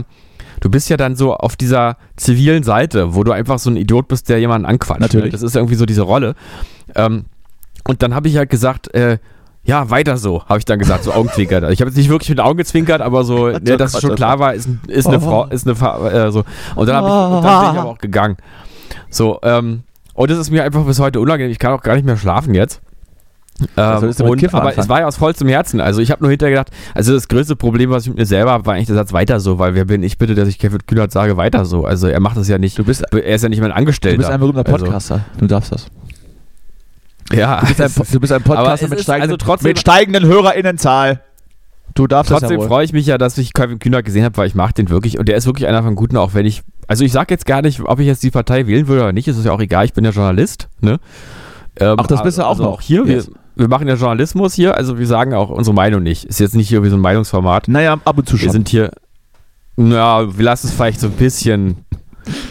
du 0.61 0.69
bist 0.69 0.89
ja 0.89 0.97
dann 0.97 1.15
so 1.15 1.35
auf 1.35 1.55
dieser 1.55 1.97
zivilen 2.17 2.63
Seite, 2.63 3.15
wo 3.15 3.23
du 3.23 3.31
einfach 3.31 3.57
so 3.59 3.69
ein 3.69 3.77
Idiot 3.77 4.07
bist, 4.07 4.29
der 4.29 4.39
jemanden 4.39 4.67
anquatscht. 4.67 5.01
Natürlich. 5.01 5.25
Ne? 5.25 5.31
Das 5.31 5.41
ist 5.41 5.55
irgendwie 5.55 5.75
so 5.75 5.85
diese 5.85 6.03
Rolle. 6.03 6.35
Ähm, 6.95 7.25
und 7.87 8.03
dann 8.03 8.13
habe 8.13 8.27
ich 8.27 8.37
halt 8.37 8.49
gesagt, 8.49 8.93
äh, 8.93 9.17
ja, 9.65 9.89
weiter 9.89 10.17
so, 10.17 10.43
habe 10.45 10.59
ich 10.59 10.65
dann 10.65 10.79
gesagt, 10.79 11.03
so 11.03 11.11
Augenzwinkert. 11.11 11.63
Ich 11.71 11.81
habe 11.81 11.89
jetzt 11.89 11.97
nicht 11.97 12.09
wirklich 12.09 12.29
mit 12.29 12.37
den 12.39 12.45
Augen 12.45 12.57
gezwinkert, 12.57 13.01
aber 13.01 13.23
so, 13.23 13.47
ne, 13.49 13.59
dass 13.77 13.93
es 13.95 14.01
schon 14.01 14.15
klar 14.15 14.39
war, 14.39 14.53
ist, 14.53 14.69
ist 14.87 15.07
eine 15.07 15.17
Oh. 15.17 15.21
Frau, 15.21 15.45
ist 15.47 15.65
eine 15.65 15.75
Fa- 15.75 16.09
äh, 16.09 16.31
so. 16.31 16.43
Und 16.75 16.87
dann, 16.87 17.03
ich, 17.03 17.09
und 17.11 17.43
dann 17.43 17.61
bin 17.65 17.73
ich 17.73 17.79
aber 17.81 17.89
auch 17.89 17.97
gegangen. 17.97 18.37
So, 19.09 19.39
ähm, 19.43 19.81
und 20.13 20.31
es 20.31 20.37
ist 20.37 20.51
mir 20.51 20.63
einfach 20.63 20.83
bis 20.85 20.99
heute 20.99 21.19
unangenehm. 21.19 21.51
Ich 21.51 21.59
kann 21.59 21.73
auch 21.73 21.81
gar 21.81 21.95
nicht 21.95 22.05
mehr 22.05 22.15
schlafen 22.17 22.53
jetzt. 22.53 22.81
Ähm, 23.77 24.03
und, 24.03 24.21
aber 24.53 24.61
anfangen. 24.67 24.73
es 24.77 24.89
war 24.89 24.99
ja 24.99 25.07
aus 25.07 25.15
vollstem 25.15 25.47
Herzen. 25.47 25.79
Also 25.79 26.01
ich 26.01 26.11
habe 26.11 26.21
nur 26.21 26.29
hinterher 26.29 26.51
gedacht, 26.57 26.71
also 26.93 27.13
das 27.13 27.29
größte 27.29 27.55
Problem, 27.55 27.89
was 27.89 28.03
ich 28.03 28.09
mit 28.09 28.17
mir 28.17 28.25
selber 28.25 28.51
habe, 28.51 28.65
war 28.65 28.73
eigentlich 28.73 28.87
der 28.87 28.97
Satz 28.97 29.13
weiter 29.13 29.39
so, 29.39 29.59
weil 29.59 29.75
wer 29.75 29.85
bin 29.85 30.03
ich 30.03 30.17
bitte, 30.17 30.35
dass 30.35 30.49
ich 30.49 30.59
Kevin 30.59 30.79
Kühnert 30.85 31.13
sage, 31.13 31.37
weiter 31.37 31.63
so. 31.63 31.85
Also 31.85 32.07
er 32.07 32.19
macht 32.19 32.35
das 32.35 32.49
ja 32.49 32.57
nicht, 32.57 32.77
Du 32.77 32.83
bist, 32.83 33.03
er 33.13 33.23
ist 33.23 33.43
ja 33.43 33.49
nicht 33.49 33.61
mein 33.61 33.71
Angestellter. 33.71 34.17
du 34.17 34.21
bist 34.23 34.29
ein 34.31 34.39
berühmter 34.41 34.65
Also, 34.65 34.85
Podcaster. 34.85 35.21
Du 35.39 35.47
darfst 35.47 35.71
das. 35.71 35.87
Ja, 37.33 37.61
Du 37.61 37.67
bist 37.67 37.81
ein, 37.81 38.05
du 38.11 38.19
bist 38.19 38.33
ein 38.33 38.43
Podcaster 38.43 38.87
mit, 38.87 39.01
steigenden, 39.01 39.31
also 39.31 39.37
trotzdem- 39.37 39.69
mit 39.69 39.79
steigenden 39.79 40.25
HörerInnenzahl. 40.25 41.21
Du 41.93 42.07
darfst 42.07 42.29
Trotzdem 42.31 42.59
ja 42.59 42.67
freue 42.67 42.83
ich 42.83 42.91
mich 42.91 43.05
ja, 43.05 43.17
dass 43.17 43.37
ich 43.37 43.53
Kevin 43.53 43.79
Kühnert 43.79 44.03
gesehen 44.03 44.25
habe, 44.25 44.35
weil 44.35 44.47
ich 44.47 44.55
mag 44.55 44.75
den 44.75 44.89
wirklich 44.89 45.17
und 45.17 45.29
der 45.29 45.37
ist 45.37 45.45
wirklich 45.45 45.65
einer 45.67 45.81
von 45.81 45.95
guten, 45.95 46.17
auch 46.17 46.33
wenn 46.33 46.45
ich, 46.45 46.61
also 46.87 47.05
ich 47.05 47.13
sage 47.13 47.33
jetzt 47.33 47.45
gar 47.45 47.61
nicht, 47.61 47.79
ob 47.79 47.99
ich 48.01 48.05
jetzt 48.05 48.21
die 48.21 48.31
Partei 48.31 48.67
wählen 48.67 48.87
würde 48.89 49.03
oder 49.03 49.13
nicht, 49.13 49.29
ist 49.29 49.37
es 49.37 49.45
ja 49.45 49.53
auch 49.53 49.61
egal, 49.61 49.85
ich 49.85 49.93
bin 49.93 50.03
ja 50.03 50.11
Journalist, 50.11 50.67
ne? 50.81 50.99
Ähm, 51.79 51.95
Ach, 51.97 52.07
das 52.07 52.21
bist 52.21 52.37
du 52.37 52.43
auch 52.43 52.49
also 52.49 52.63
noch. 52.63 52.71
auch 52.73 52.81
hier, 52.81 53.05
wir, 53.05 53.23
wir 53.55 53.67
machen 53.69 53.87
ja 53.87 53.95
Journalismus 53.95 54.53
hier, 54.53 54.75
also 54.75 54.99
wir 54.99 55.07
sagen 55.07 55.33
auch 55.33 55.49
unsere 55.49 55.73
Meinung 55.73 56.03
nicht. 56.03 56.25
Ist 56.25 56.39
jetzt 56.41 56.55
nicht 56.55 56.67
hier 56.67 56.83
wie 56.83 56.89
so 56.89 56.97
ein 56.97 57.01
Meinungsformat. 57.01 57.69
Naja, 57.69 57.97
ab 58.03 58.17
und 58.17 58.27
zu 58.27 58.35
Wir 58.35 58.39
schon. 58.43 58.51
sind 58.51 58.67
hier, 58.69 58.91
na, 59.77 60.37
wir 60.37 60.43
lassen 60.43 60.67
es 60.67 60.73
vielleicht 60.73 60.99
so 60.99 61.07
ein 61.07 61.13
bisschen, 61.13 61.77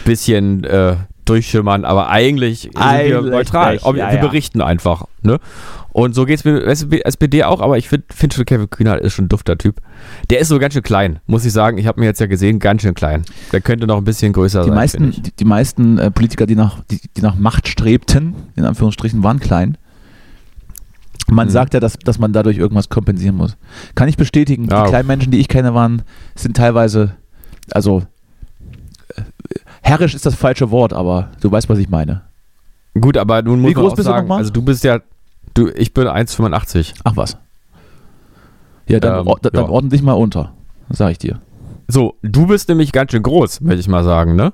bisschen 0.05 0.63
äh, 0.63 0.95
durchschimmern, 1.25 1.85
aber 1.85 2.09
eigentlich, 2.09 2.61
sind 2.61 2.75
wir 2.75 2.81
Eigentlich 2.85 3.31
neutral. 3.31 3.73
nicht, 3.73 3.85
Ob- 3.85 3.95
ja, 3.95 4.09
wir 4.11 4.15
ja. 4.15 4.21
berichten 4.21 4.61
einfach, 4.61 5.05
ne? 5.21 5.39
Und 5.91 6.13
so 6.13 6.25
geht 6.25 6.39
es 6.39 6.43
mit 6.45 6.61
SPD 7.05 7.43
auch, 7.45 7.61
aber 7.61 7.77
ich 7.77 7.87
finde 7.87 8.05
find 8.13 8.33
schon, 8.33 8.43
Kevin 8.43 8.69
Kühnert 8.69 8.99
ist 8.99 9.13
schon 9.13 9.25
ein 9.25 9.29
dufter 9.29 9.57
Typ. 9.57 9.79
Der 10.29 10.39
ist 10.39 10.49
so 10.49 10.59
ganz 10.59 10.73
schön 10.73 10.83
klein, 10.83 11.19
muss 11.25 11.45
ich 11.45 11.53
sagen. 11.53 11.77
Ich 11.77 11.87
habe 11.87 12.01
mir 12.01 12.05
jetzt 12.05 12.19
ja 12.19 12.25
gesehen, 12.27 12.59
ganz 12.59 12.81
schön 12.81 12.93
klein. 12.95 13.23
Der 13.53 13.61
könnte 13.61 13.87
noch 13.87 13.97
ein 13.97 14.03
bisschen 14.03 14.33
größer 14.33 14.63
die 14.63 14.67
sein. 14.69 14.75
meisten, 14.75 15.11
die, 15.11 15.31
die 15.31 15.45
meisten 15.45 15.97
äh, 15.97 16.11
Politiker, 16.11 16.45
die 16.47 16.55
nach, 16.57 16.81
die, 16.91 16.99
die 17.15 17.21
nach 17.21 17.35
Macht 17.35 17.69
strebten, 17.69 18.35
in 18.57 18.65
Anführungsstrichen, 18.65 19.23
waren 19.23 19.39
klein. 19.39 19.77
Man 21.29 21.47
Mhm. 21.47 21.51
sagt 21.51 21.73
ja, 21.73 21.79
dass, 21.79 21.93
dass 21.97 22.19
man 22.19 22.33
dadurch 22.33 22.57
irgendwas 22.57 22.89
kompensieren 22.89 23.35
muss. 23.37 23.55
Kann 23.95 24.09
ich 24.09 24.17
bestätigen, 24.17 24.67
Ja. 24.69 24.83
die 24.83 24.89
kleinen 24.89 25.07
Menschen, 25.07 25.31
die 25.31 25.39
ich 25.39 25.47
kenne, 25.47 25.73
waren, 25.73 26.01
sind 26.35 26.57
teilweise, 26.57 27.15
also 27.71 28.03
äh, 29.15 29.21
herrisch 29.85 30.15
ist 30.15 30.25
das 30.25 30.35
falsche 30.35 30.71
Wort, 30.71 30.93
aber 30.93 31.29
du 31.41 31.51
weißt, 31.51 31.69
was 31.69 31.77
ich 31.79 31.89
meine. 31.89 32.21
Gut, 32.99 33.17
aber 33.17 33.41
nun 33.41 33.61
muss 33.61 33.71
Wie 33.71 33.75
man 33.75 33.83
groß 33.83 33.91
auch 33.93 33.95
bist 33.95 34.07
du 34.07 34.11
sagen, 34.11 34.27
nochmal? 34.27 34.39
also 34.39 34.51
du 34.51 34.61
bist 34.61 34.83
ja, 34.83 34.99
du, 35.53 35.69
ich 35.69 35.93
bin 35.93 36.07
1,85. 36.07 36.93
Ach 37.03 37.15
was. 37.15 37.37
Ja, 38.87 38.99
dann, 38.99 39.21
Ähm, 39.21 39.27
or- 39.27 39.39
dann 39.41 39.53
ja. 39.53 39.69
ordne 39.69 39.89
dich 39.89 40.01
mal 40.01 40.13
unter, 40.13 40.53
sag 40.89 41.11
ich 41.11 41.17
dir. 41.17 41.39
So, 41.87 42.15
du 42.23 42.47
bist 42.47 42.69
nämlich 42.69 42.91
ganz 42.91 43.11
schön 43.11 43.23
groß, 43.23 43.61
möchte 43.61 43.79
ich 43.79 43.87
mal 43.87 44.03
sagen, 44.03 44.35
ne? 44.35 44.53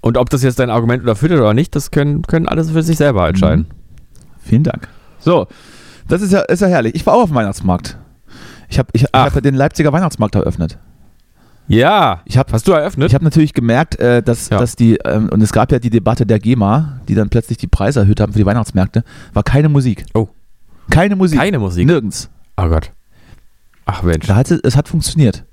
Und 0.00 0.16
ob 0.18 0.30
das 0.30 0.42
jetzt 0.42 0.58
dein 0.58 0.70
Argument 0.70 1.02
unterfüttert 1.02 1.38
oder 1.40 1.54
nicht, 1.54 1.74
das 1.74 1.90
können, 1.90 2.22
können 2.22 2.46
alles 2.48 2.70
für 2.70 2.82
sich 2.82 2.96
selber 2.96 3.28
entscheiden. 3.28 3.66
Vielen 4.40 4.62
Dank. 4.62 4.88
So, 5.18 5.46
das 6.08 6.22
ist 6.22 6.32
ja, 6.32 6.40
ist 6.42 6.60
ja 6.62 6.68
herrlich. 6.68 6.94
Ich 6.94 7.04
war 7.06 7.14
auch 7.14 7.22
auf 7.22 7.30
dem 7.30 7.34
Weihnachtsmarkt. 7.36 7.98
Ich 8.68 8.78
habe 8.78 8.88
ich, 8.92 9.02
ich 9.02 9.08
Ach. 9.12 9.26
hab 9.26 9.34
ja 9.34 9.40
den 9.40 9.54
Leipziger 9.54 9.92
Weihnachtsmarkt 9.92 10.34
eröffnet. 10.36 10.78
Ja, 11.68 12.22
Ich 12.24 12.38
habe 12.38 12.52
hast 12.52 12.66
du 12.68 12.72
eröffnet? 12.72 13.08
ich 13.08 13.14
hab 13.14 13.22
natürlich 13.22 13.52
gemerkt, 13.54 13.98
äh, 13.98 14.22
dass, 14.22 14.50
Ja. 14.50 14.58
dass 14.58 14.76
die, 14.76 14.96
ähm, 15.04 15.28
und 15.30 15.42
es 15.42 15.52
gab 15.52 15.72
ja 15.72 15.78
die 15.78 15.90
Debatte 15.90 16.24
der 16.26 16.38
GEMA, 16.38 17.00
die 17.08 17.14
dann 17.14 17.28
plötzlich 17.28 17.58
die 17.58 17.66
Preise 17.66 18.00
erhöht 18.00 18.20
haben 18.20 18.32
für 18.32 18.38
die 18.38 18.46
Weihnachtsmärkte, 18.46 19.02
war 19.32 19.42
keine 19.42 19.68
Musik. 19.68 20.04
Oh. 20.14 20.28
Keine 20.90 21.16
Musik. 21.16 21.38
Keine 21.38 21.58
Musik. 21.58 21.86
Nirgends. 21.86 22.30
Oh 22.56 22.68
Gott. 22.68 22.92
Ach 23.84 24.02
Mensch. 24.02 24.26
Da 24.26 24.36
hat 24.36 24.50
es, 24.50 24.60
es 24.62 24.76
hat 24.76 24.88
funktioniert. 24.88 25.44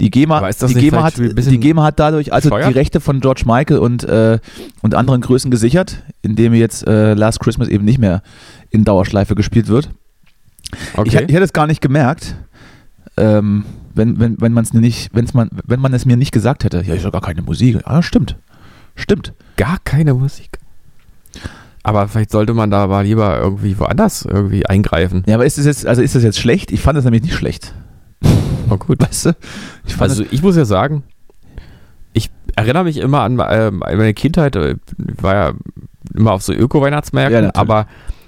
Die 0.00 0.10
GEMA, 0.10 0.50
die, 0.50 0.74
GEMA 0.74 1.02
hat, 1.04 1.16
die 1.16 1.60
GEMA 1.60 1.84
hat 1.84 2.00
dadurch 2.00 2.32
also 2.32 2.50
bescheuert? 2.50 2.70
die 2.70 2.72
Rechte 2.78 2.98
von 3.00 3.20
George 3.20 3.42
Michael 3.46 3.78
und, 3.78 4.02
äh, 4.02 4.38
und 4.82 4.94
anderen 4.96 5.20
Größen 5.20 5.50
gesichert, 5.50 6.02
indem 6.22 6.54
jetzt 6.54 6.86
äh, 6.88 7.14
Last 7.14 7.38
Christmas 7.38 7.68
eben 7.68 7.84
nicht 7.84 7.98
mehr 7.98 8.22
in 8.70 8.84
Dauerschleife 8.84 9.34
gespielt 9.36 9.68
wird. 9.68 9.90
Ich, 10.72 10.98
Okay. 10.98 11.24
ich 11.28 11.34
hätte 11.34 11.44
es 11.44 11.52
gar 11.52 11.66
nicht 11.68 11.80
gemerkt, 11.80 12.34
ähm, 13.16 13.64
wenn, 13.94 14.18
wenn, 14.20 14.40
wenn, 14.40 14.52
man's 14.52 14.72
nicht, 14.72 15.10
wenn's 15.14 15.34
man, 15.34 15.50
wenn 15.66 15.80
man 15.80 15.92
es 15.92 16.06
mir 16.06 16.16
nicht 16.16 16.32
gesagt 16.32 16.64
hätte. 16.64 16.82
Ja, 16.86 16.94
ist 16.94 17.04
doch 17.04 17.12
gar 17.12 17.20
keine 17.20 17.42
Musik. 17.42 17.78
Ah, 17.84 18.02
stimmt. 18.02 18.36
Stimmt. 18.94 19.32
Gar 19.56 19.78
keine 19.84 20.14
Musik. 20.14 20.58
Aber 21.82 22.08
vielleicht 22.08 22.30
sollte 22.30 22.54
man 22.54 22.70
da 22.70 22.86
mal 22.86 23.04
lieber 23.04 23.38
irgendwie 23.38 23.78
woanders 23.78 24.24
irgendwie 24.24 24.66
eingreifen. 24.66 25.22
Ja, 25.26 25.36
aber 25.36 25.46
ist 25.46 25.58
das 25.58 25.64
jetzt, 25.64 25.86
also 25.86 26.02
ist 26.02 26.14
das 26.14 26.22
jetzt 26.22 26.38
schlecht? 26.38 26.72
Ich 26.72 26.80
fand 26.80 26.96
das 26.96 27.04
nämlich 27.04 27.22
nicht 27.22 27.34
schlecht. 27.34 27.74
Oh 28.68 28.76
gut. 28.76 29.00
Weißt 29.02 29.26
du? 29.26 29.30
Ich 29.86 30.00
Also 30.00 30.24
ich 30.30 30.42
muss 30.42 30.56
ja 30.56 30.64
sagen, 30.64 31.02
ich 32.12 32.30
erinnere 32.56 32.84
mich 32.84 32.98
immer 32.98 33.20
an, 33.20 33.40
ähm, 33.50 33.78
meine 33.78 34.14
Kindheit, 34.14 34.56
äh, 34.56 34.76
ich 34.98 35.22
war 35.22 35.34
ja 35.34 35.52
immer 36.14 36.32
auf 36.32 36.42
so 36.42 36.52
Ja, 36.52 36.58
Öko-Weihnachtsmärkten, 36.58 37.46
natürlich. 37.46 37.56
aber 37.56 37.86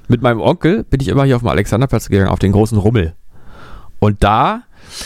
mit 0.09 0.22
meinem 0.22 0.40
Onkel 0.40 0.85
bin 0.85 1.01
ich 1.01 1.09
immer 1.09 1.25
hier 1.25 1.37
auf 1.37 1.42
dem 1.42 1.48
Alexanderplatz 1.48 2.09
gegangen, 2.09 2.29
auf 2.29 2.38
den 2.38 2.53
großen 2.53 2.79
Rummel. 2.79 3.14
Und 3.98 4.22
da, 4.25 4.62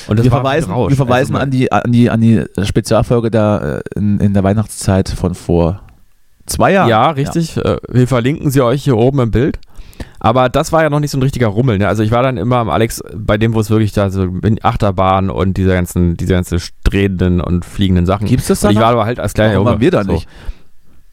und 0.09 0.23
wir 0.23 0.31
verweisen, 0.31 0.73
Rausch. 0.73 0.91
wir 0.91 0.97
verweisen 0.97 1.35
Also, 1.37 1.45
an, 1.45 1.51
die, 1.51 1.71
an, 1.73 1.93
die, 1.93 2.11
an 2.11 2.21
die 2.21 2.45
Spezialfolge 2.63 3.31
da 3.31 3.79
äh, 3.79 3.81
in, 3.95 4.19
in 4.21 4.35
der 4.35 4.43
Weihnachtszeit 4.45 5.09
von 5.09 5.35
vor 5.35 5.83
zwei 6.47 6.73
Jahren. 6.73 6.89
Ja, 6.89 7.11
richtig. 7.11 7.57
Äh, 7.57 7.77
Wir 7.91 8.07
verlinken 8.09 8.51
sie 8.51 8.63
euch 8.63 8.85
hier 8.85 8.97
oben 8.97 9.21
im 9.21 9.31
Bild. 9.31 9.59
Aber 10.19 10.49
das 10.49 10.73
war 10.73 10.83
ja 10.83 10.91
noch 10.91 11.01
nicht 11.01 11.11
so 11.11 11.19
ein 11.19 11.23
richtiger 11.23 11.47
Rummel. 11.47 11.79
Ne? 11.79 11.89
Also 11.89 12.03
ich 12.03 12.11
war 12.11 12.23
dann 12.23 12.37
immer 12.37 12.57
am 12.57 12.69
Alex, 12.69 13.03
bei 13.15 13.39
dem, 13.39 13.55
wo 13.55 13.61
es 13.61 13.71
wirklich 13.71 13.93
da 13.93 14.11
so 14.11 14.25
in 14.43 14.59
Achterbahn 14.63 15.31
und 15.31 15.57
diese 15.57 15.71
ganzen, 15.71 16.17
diese 16.17 16.33
ganzen 16.35 16.61
drehenden 16.85 17.41
und 17.41 17.65
fliegenden 17.65 18.07
Sachen. 18.07 18.27
Gibt's 18.27 18.47
das 18.49 18.61
da 18.61 18.69
und 18.69 18.75
ich 18.75 18.81
war 18.81 18.89
aber 18.93 19.05
halt 19.07 19.21
als 19.21 19.35
kleiner 19.35 19.53
Warum 19.55 19.67
Junge. 19.67 19.73
waren 19.73 19.81
wir 19.81 19.91
da 19.91 20.05
so. 20.05 20.23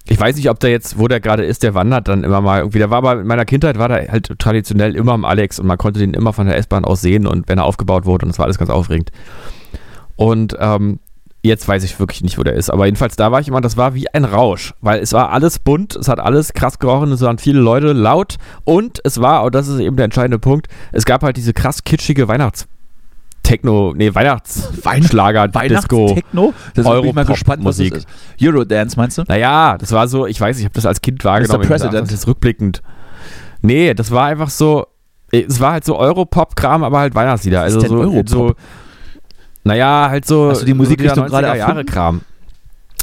Ich 0.05 0.19
weiß 0.19 0.35
nicht, 0.35 0.49
ob 0.49 0.59
der 0.59 0.69
jetzt, 0.69 0.99
wo 0.99 1.07
der 1.07 1.21
gerade 1.21 1.45
ist, 1.45 1.63
der 1.63 1.73
wandert 1.75 2.07
dann 2.07 2.23
immer 2.23 2.41
mal 2.41 2.59
irgendwie. 2.59 2.79
Der 2.79 2.89
war 2.89 2.97
aber 2.97 3.21
in 3.21 3.27
meiner 3.27 3.45
Kindheit 3.45 3.79
war 3.79 3.87
der 3.87 4.11
halt 4.11 4.37
traditionell 4.37 4.95
immer 4.95 5.13
am 5.13 5.23
Alex 5.23 5.59
und 5.59 5.67
man 5.67 5.77
konnte 5.77 5.99
den 5.99 6.13
immer 6.13 6.33
von 6.33 6.45
der 6.45 6.57
S-Bahn 6.57 6.83
aus 6.83 7.01
sehen 7.01 7.25
und 7.25 7.47
wenn 7.47 7.57
er 7.57 7.65
aufgebaut 7.65 8.05
wurde 8.05 8.25
und 8.25 8.29
das 8.29 8.37
war 8.39 8.45
alles 8.45 8.57
ganz 8.57 8.69
aufregend. 8.69 9.11
Und 10.15 10.55
ähm, 10.59 10.99
Jetzt 11.45 11.67
weiß 11.67 11.83
ich 11.83 11.99
wirklich 11.99 12.23
nicht, 12.23 12.37
wo 12.37 12.43
der 12.43 12.53
ist. 12.53 12.69
Aber 12.69 12.85
jedenfalls, 12.85 13.17
da 13.17 13.33
war 13.33 13.41
ich 13.41 13.49
immer, 13.49 13.59
das 13.59 13.75
war 13.75 13.93
wie 13.93 14.07
ein 14.13 14.23
Rausch. 14.23 14.73
Weil 14.79 15.01
es 15.01 15.11
war 15.11 15.31
alles 15.31 15.59
bunt, 15.59 15.93
es 15.97 16.07
hat 16.07 16.21
alles 16.21 16.53
krass 16.53 16.79
gerochen, 16.79 17.11
es 17.11 17.19
waren 17.19 17.37
viele 17.37 17.59
Leute 17.59 17.91
laut. 17.91 18.37
Und 18.63 19.01
es 19.03 19.19
war, 19.19 19.43
und 19.43 19.53
das 19.53 19.67
ist 19.67 19.81
eben 19.81 19.97
der 19.97 20.05
entscheidende 20.05 20.39
Punkt, 20.39 20.67
es 20.93 21.03
gab 21.03 21.21
halt 21.21 21.35
diese 21.35 21.53
krass 21.53 21.83
kitschige 21.83 22.29
Weihnachts- 22.29 22.65
Techno, 23.43 23.93
nee, 23.95 24.13
Weihnachtsschlager, 24.15 25.49
Disco. 25.49 26.13
Techno? 26.13 26.53
Das 26.73 26.87
bin 26.87 27.05
ich 27.05 27.13
mal 27.13 27.25
gespannt, 27.25 27.63
was 27.63 27.77
das 27.77 27.89
Musik. 27.89 27.97
ist. 27.97 28.07
Eurodance, 28.41 28.97
meinst 28.97 29.17
du? 29.17 29.23
Naja, 29.27 29.77
das 29.77 29.91
war 29.91 30.07
so, 30.07 30.25
ich 30.25 30.39
weiß, 30.39 30.57
ich 30.59 30.65
habe 30.65 30.73
das 30.73 30.85
als 30.85 31.01
Kind 31.01 31.23
wahrgenommen. 31.25 31.61
dachte, 31.61 31.67
President. 31.67 32.07
Das 32.07 32.13
ist 32.13 32.27
rückblickend. 32.27 32.81
Nee, 33.61 33.93
das 33.93 34.11
war 34.11 34.27
einfach 34.27 34.49
so, 34.49 34.87
es 35.31 35.59
war 35.59 35.73
halt 35.73 35.85
so 35.85 35.97
Europop-Kram, 35.97 36.83
aber 36.83 36.99
halt 36.99 37.15
Weihnachtslieder. 37.15 37.61
Also 37.61 37.81
so, 37.81 37.97
Europop? 37.97 38.29
so, 38.29 38.55
naja, 39.63 40.07
halt 40.09 40.25
so. 40.25 40.49
Hast 40.49 40.61
du 40.61 40.65
die 40.65 40.73
Musikrichtung 40.73 41.25
so 41.25 41.29
gerade 41.29 41.47
90er 41.47 41.55
Jahre? 41.55 41.85
Kram. 41.85 42.21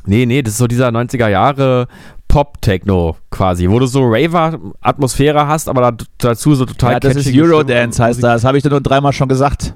Nee, 0.06 0.26
nee, 0.26 0.42
das 0.42 0.54
ist 0.54 0.58
so 0.58 0.66
dieser 0.66 0.88
90er 0.88 1.28
Jahre 1.28 1.86
Pop-Techno 2.28 3.16
quasi, 3.30 3.68
wo 3.68 3.78
du 3.78 3.86
so 3.86 4.02
Raver-Atmosphäre 4.04 5.46
hast, 5.46 5.68
aber 5.68 5.92
da, 5.92 6.04
dazu 6.18 6.54
so 6.54 6.64
total 6.64 6.92
Ja, 6.92 7.00
das 7.00 7.16
ist 7.16 7.34
Eurodance, 7.34 8.02
heißt 8.02 8.22
das. 8.22 8.42
Das 8.42 8.44
habe 8.44 8.56
ich 8.56 8.62
dir 8.62 8.70
nur 8.70 8.80
dreimal 8.80 9.12
schon 9.12 9.28
gesagt. 9.28 9.74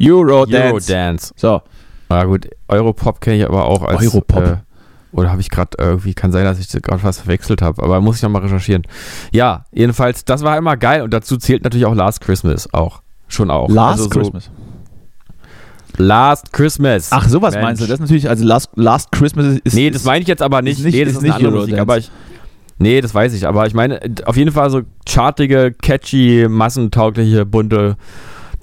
Eurodance. 0.00 0.64
Eurodance. 0.92 1.32
So. 1.36 1.62
Na 2.08 2.24
gut, 2.24 2.48
Europop 2.68 3.20
kenne 3.20 3.36
ich 3.38 3.44
aber 3.48 3.64
auch 3.66 3.82
als. 3.82 4.02
Europop. 4.02 4.42
Äh, 4.42 4.56
oder 5.12 5.30
habe 5.30 5.40
ich 5.40 5.48
gerade 5.48 5.70
irgendwie, 5.78 6.12
kann 6.12 6.30
sein, 6.30 6.44
dass 6.44 6.58
ich 6.58 6.68
gerade 6.82 7.02
was 7.02 7.18
verwechselt 7.20 7.62
habe, 7.62 7.82
aber 7.82 8.00
muss 8.02 8.16
ich 8.16 8.22
nochmal 8.22 8.42
recherchieren. 8.42 8.82
Ja, 9.32 9.64
jedenfalls, 9.72 10.24
das 10.26 10.42
war 10.42 10.58
immer 10.58 10.76
geil 10.76 11.00
und 11.02 11.10
dazu 11.14 11.38
zählt 11.38 11.64
natürlich 11.64 11.86
auch 11.86 11.94
Last 11.94 12.20
Christmas 12.20 12.72
auch. 12.74 13.00
Schon 13.28 13.50
auch. 13.50 13.68
Last 13.70 13.92
Also 13.92 14.04
so 14.04 14.10
Christmas. 14.10 14.50
Last 15.96 16.52
Christmas. 16.52 17.08
Ach, 17.10 17.26
sowas 17.28 17.54
Mensch. 17.54 17.64
meinst 17.64 17.82
du? 17.82 17.86
Das 17.86 17.94
ist 17.94 18.00
natürlich, 18.00 18.28
also 18.28 18.44
Last, 18.44 18.70
Last 18.76 19.10
Christmas 19.12 19.58
ist. 19.64 19.74
nee, 19.74 19.90
das 19.90 20.04
meine 20.04 20.20
ich 20.20 20.28
jetzt 20.28 20.42
aber 20.42 20.60
nicht. 20.60 20.84
nicht- 20.84 20.94
nee, 20.94 21.04
das 21.04 21.12
ist 21.12 21.16
ist, 21.18 21.22
nicht 21.22 21.32
andere 21.34 21.50
Musik, 21.52 21.74
Eurodance. 21.74 21.80
aber 21.82 21.98
ich. 21.98 22.10
Nee, 22.78 23.00
das 23.00 23.14
weiß 23.14 23.32
ich, 23.32 23.46
aber 23.46 23.66
ich 23.66 23.72
meine, 23.72 23.98
auf 24.26 24.36
jeden 24.36 24.52
Fall 24.52 24.68
so 24.68 24.82
chartige, 25.08 25.72
catchy, 25.80 26.46
massentaugliche, 26.50 27.46
bunte, 27.46 27.96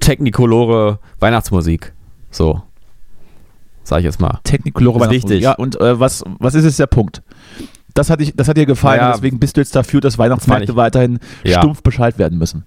technikolore 0.04 0.98
Weihnachtsmusik. 1.20 1.92
So. 2.30 2.62
Sag 3.82 3.98
ich 3.98 4.04
jetzt 4.04 4.20
mal. 4.20 4.40
Technicolore 4.44 5.00
Weihnachtsmusik. 5.00 5.30
richtig. 5.30 5.42
Ja, 5.42 5.52
und 5.52 5.80
äh, 5.80 5.98
was, 6.00 6.24
was 6.38 6.54
ist 6.54 6.64
jetzt 6.64 6.78
der 6.78 6.86
Punkt? 6.86 7.22
Das 7.94 8.10
hat, 8.10 8.20
dich, 8.20 8.34
das 8.34 8.48
hat 8.48 8.56
dir 8.56 8.66
gefallen, 8.66 9.00
und 9.04 9.14
deswegen 9.14 9.38
bist 9.38 9.56
du 9.56 9.60
jetzt 9.60 9.76
dafür, 9.76 10.00
dass 10.00 10.18
Weihnachtsmärkte 10.18 10.74
weiterhin 10.74 11.20
Ja. 11.44 11.58
stumpf 11.58 11.82
Bescheid 11.82 12.18
werden 12.18 12.38
müssen. 12.38 12.64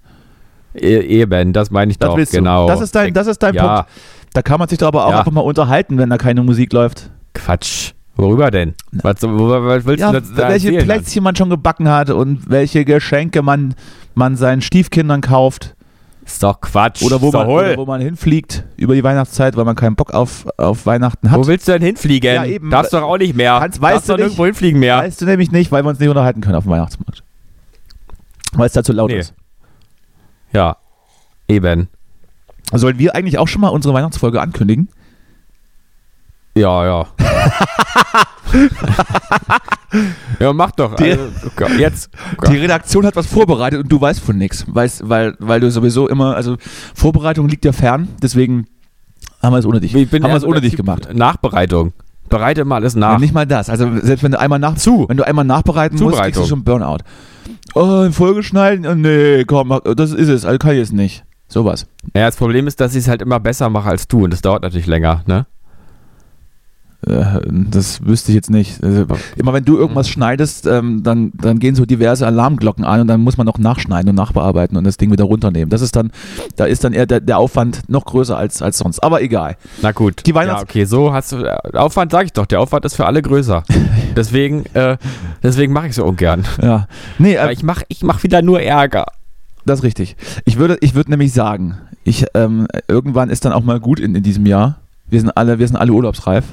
E 0.74 0.98
eben, 1.00 1.52
das 1.52 1.70
meine 1.70 1.90
ich 1.90 1.98
Das 1.98 2.14
doch, 2.14 2.30
genau. 2.30 2.66
du. 2.66 2.72
Das 2.72 2.80
ist 2.80 2.94
dein, 2.94 3.12
das 3.12 3.26
ist 3.26 3.42
dein 3.42 3.54
ja, 3.54 3.76
Punkt. 3.82 3.90
Da 4.32 4.42
kann 4.42 4.58
man 4.58 4.68
sich 4.68 4.78
doch 4.78 4.88
aber 4.88 5.06
auch 5.06 5.10
Ja. 5.10 5.18
einfach 5.18 5.32
mal 5.32 5.40
unterhalten, 5.42 5.98
wenn 5.98 6.08
da 6.08 6.16
keine 6.18 6.42
Musik 6.42 6.72
läuft. 6.72 7.10
Quatsch. 7.34 7.92
Worüber 8.16 8.50
denn? 8.50 8.74
Was, 8.92 9.16
was 9.22 9.84
willst 9.84 10.00
Ja, 10.00 10.12
du 10.12 10.20
da 10.20 10.48
welche? 10.48 10.72
Plätzchen 10.78 11.22
man 11.22 11.36
schon 11.36 11.50
gebacken 11.50 11.88
hat 11.88 12.10
und 12.10 12.50
welche 12.50 12.84
Geschenke 12.84 13.42
man, 13.42 13.74
man 14.14 14.34
seinen 14.36 14.60
Stiefkindern 14.60 15.20
kauft. 15.20 15.76
Ist 16.28 16.42
doch 16.42 16.60
Quatsch. 16.60 17.02
Oder 17.02 17.22
wo, 17.22 17.32
man, 17.32 17.46
oder 17.48 17.76
wo 17.78 17.86
man 17.86 18.02
hinfliegt 18.02 18.62
über 18.76 18.94
die 18.94 19.02
Weihnachtszeit, 19.02 19.56
weil 19.56 19.64
man 19.64 19.74
keinen 19.74 19.96
Bock 19.96 20.12
auf, 20.12 20.46
auf 20.58 20.84
Weihnachten 20.84 21.30
hat. 21.30 21.38
Wo 21.38 21.46
willst 21.46 21.66
du 21.66 21.72
denn 21.72 21.80
hinfliegen? 21.82 22.34
Ja, 22.34 22.44
eben. 22.44 22.68
Darfst 22.70 22.92
doch 22.92 23.00
auch 23.02 23.16
nicht 23.16 23.34
mehr. 23.34 23.58
Hans, 23.58 23.80
weißt 23.80 23.94
Darfst 23.94 24.08
du 24.10 24.12
nicht? 24.12 24.20
nirgendwo 24.20 24.44
hinfliegen 24.44 24.78
mehr. 24.78 24.98
Weißt 24.98 25.22
du 25.22 25.24
nämlich 25.24 25.50
nicht, 25.52 25.72
weil 25.72 25.82
wir 25.84 25.88
uns 25.88 25.98
nicht 25.98 26.08
unterhalten 26.10 26.42
können 26.42 26.56
auf 26.56 26.64
dem 26.64 26.70
Weihnachtsmarkt. 26.72 27.24
Weil 28.52 28.66
es 28.66 28.72
da 28.74 28.84
zu 28.84 28.92
laut 28.92 29.10
Nee. 29.10 29.20
ist. 29.20 29.32
Ja, 30.52 30.76
eben. 31.48 31.88
Sollen 32.74 32.98
wir 32.98 33.14
eigentlich 33.16 33.38
auch 33.38 33.48
schon 33.48 33.62
mal 33.62 33.68
unsere 33.68 33.94
Weihnachtsfolge 33.94 34.40
ankündigen? 34.42 34.90
Ja, 36.58 36.84
ja. 36.84 37.06
ja, 40.40 40.52
mach 40.52 40.70
doch. 40.72 40.94
Die- 40.96 41.10
Also, 41.12 41.22
okay, 41.46 41.78
jetzt. 41.78 42.10
Die 42.50 42.56
Redaktion 42.56 43.06
hat 43.06 43.16
was 43.16 43.26
vorbereitet 43.26 43.82
und 43.82 43.90
du 43.90 44.00
weißt 44.00 44.20
von 44.20 44.36
nichts. 44.36 44.64
Weißt, 44.68 45.08
weil, 45.08 45.34
weil 45.38 45.60
du 45.60 45.70
sowieso 45.70 46.08
immer, 46.08 46.34
also 46.36 46.56
Vorbereitung 46.94 47.48
liegt 47.48 47.64
dir 47.64 47.72
fern, 47.72 48.08
deswegen 48.22 48.66
haben 49.42 49.52
wir 49.52 49.58
es 49.58 49.66
ohne 49.66 49.80
dich. 49.80 49.94
Ich 49.94 50.10
bin 50.10 50.22
haben 50.22 50.30
wir 50.30 50.36
es 50.36 50.44
ohne 50.44 50.60
dich 50.60 50.76
gemacht. 50.76 51.08
Nachbereitung. 51.14 51.92
Bereite 52.28 52.60
immer 52.62 52.74
alles 52.74 52.94
Ja, 52.94 53.00
nach. 53.00 53.18
nicht 53.18 53.32
mal 53.32 53.46
das. 53.46 53.70
Also 53.70 53.88
selbst 54.02 54.22
wenn 54.22 54.32
du 54.32 54.38
einmal 54.40 54.58
nach 54.58 54.74
Zu. 54.74 55.06
wenn 55.08 55.16
du 55.16 55.26
einmal 55.26 55.44
nachbereiten 55.46 55.98
musst, 55.98 56.20
kriegst 56.20 56.40
du 56.40 56.46
schon 56.46 56.62
Burnout. 56.64 56.98
Oh, 57.74 58.10
Folge 58.10 58.42
schneiden? 58.42 58.86
Oh, 58.86 58.94
nee, 58.94 59.44
komm, 59.44 59.78
das 59.96 60.12
ist 60.12 60.28
es. 60.28 60.44
Also 60.44 60.58
kann 60.58 60.72
ich 60.72 60.78
jetzt 60.78 60.92
nicht. 60.92 61.24
Sowas. 61.50 61.86
ja, 62.14 62.26
das 62.26 62.36
Problem 62.36 62.66
ist, 62.66 62.78
dass 62.80 62.92
ich 62.94 63.04
es 63.04 63.08
halt 63.08 63.22
immer 63.22 63.40
besser 63.40 63.70
mache 63.70 63.88
als 63.88 64.06
du 64.06 64.24
und 64.24 64.30
das 64.34 64.42
dauert 64.42 64.62
natürlich 64.62 64.86
länger, 64.86 65.22
ne? 65.26 65.46
Äh, 67.06 67.40
Das 67.70 68.04
wüsste 68.04 68.32
ich 68.32 68.34
jetzt 68.36 68.50
nicht. 68.50 68.82
Also, 68.82 69.06
immer 69.36 69.52
wenn 69.52 69.64
du 69.64 69.76
irgendwas 69.78 70.08
schneidest, 70.08 70.66
ähm, 70.66 71.02
dann, 71.04 71.30
dann 71.40 71.58
gehen 71.60 71.74
so 71.76 71.84
diverse 71.86 72.26
Alarmglocken 72.26 72.84
an 72.84 73.00
und 73.02 73.06
dann 73.06 73.20
muss 73.20 73.36
man 73.36 73.46
noch 73.46 73.58
nachschneiden 73.58 74.10
und 74.10 74.16
nachbearbeiten 74.16 74.76
und 74.76 74.84
das 74.84 74.96
Ding 74.96 75.10
wieder 75.12 75.24
runternehmen. 75.24 75.70
Das 75.70 75.80
ist 75.80 75.94
dann, 75.94 76.10
da 76.56 76.64
ist 76.64 76.82
dann 76.82 76.92
eher 76.92 77.06
der, 77.06 77.20
der 77.20 77.38
Aufwand 77.38 77.82
noch 77.88 78.04
größer 78.04 78.36
als, 78.36 78.60
als 78.62 78.78
sonst. 78.78 78.98
Aber 79.02 79.22
egal. 79.22 79.56
Na 79.80 79.92
gut. 79.92 80.26
Die 80.26 80.34
Weihnachts- 80.34 80.62
ja, 80.62 80.64
okay, 80.64 80.84
so 80.86 81.12
hast 81.12 81.32
du. 81.32 81.36
äh, 81.44 81.56
Aufwand 81.74 82.10
sag 82.12 82.24
ich 82.24 82.32
doch, 82.32 82.46
der 82.46 82.60
Aufwand 82.60 82.84
ist 82.84 82.96
für 82.96 83.06
alle 83.06 83.22
größer. 83.22 83.62
deswegen 84.16 84.64
äh, 84.74 84.96
deswegen 85.42 85.72
mache 85.72 85.86
ich 85.88 85.94
so 85.94 86.04
ungern. 86.04 86.44
Ja. 86.60 86.88
Nee, 87.18 87.34
äh, 87.36 87.52
ich 87.52 87.62
mache 87.62 87.84
ich 87.88 88.02
mach 88.02 88.22
wieder 88.24 88.42
nur 88.42 88.60
Ärger. 88.60 89.06
das 89.64 89.78
ist 89.80 89.84
richtig. 89.84 90.16
Ich 90.44 90.58
würde, 90.58 90.76
ich 90.80 90.94
würde 90.96 91.10
nämlich 91.10 91.32
sagen, 91.32 91.76
ich, 92.02 92.24
ähm, 92.34 92.66
irgendwann 92.88 93.30
ist 93.30 93.44
dann 93.44 93.52
auch 93.52 93.62
mal 93.62 93.78
gut 93.80 94.00
in, 94.00 94.14
in 94.16 94.22
diesem 94.22 94.46
Jahr. 94.46 94.78
Wir 95.10 95.20
sind 95.20 95.36
alle, 95.36 95.58
wir 95.58 95.66
sind 95.68 95.76
alle 95.76 95.92
urlaubsreif. 95.92 96.44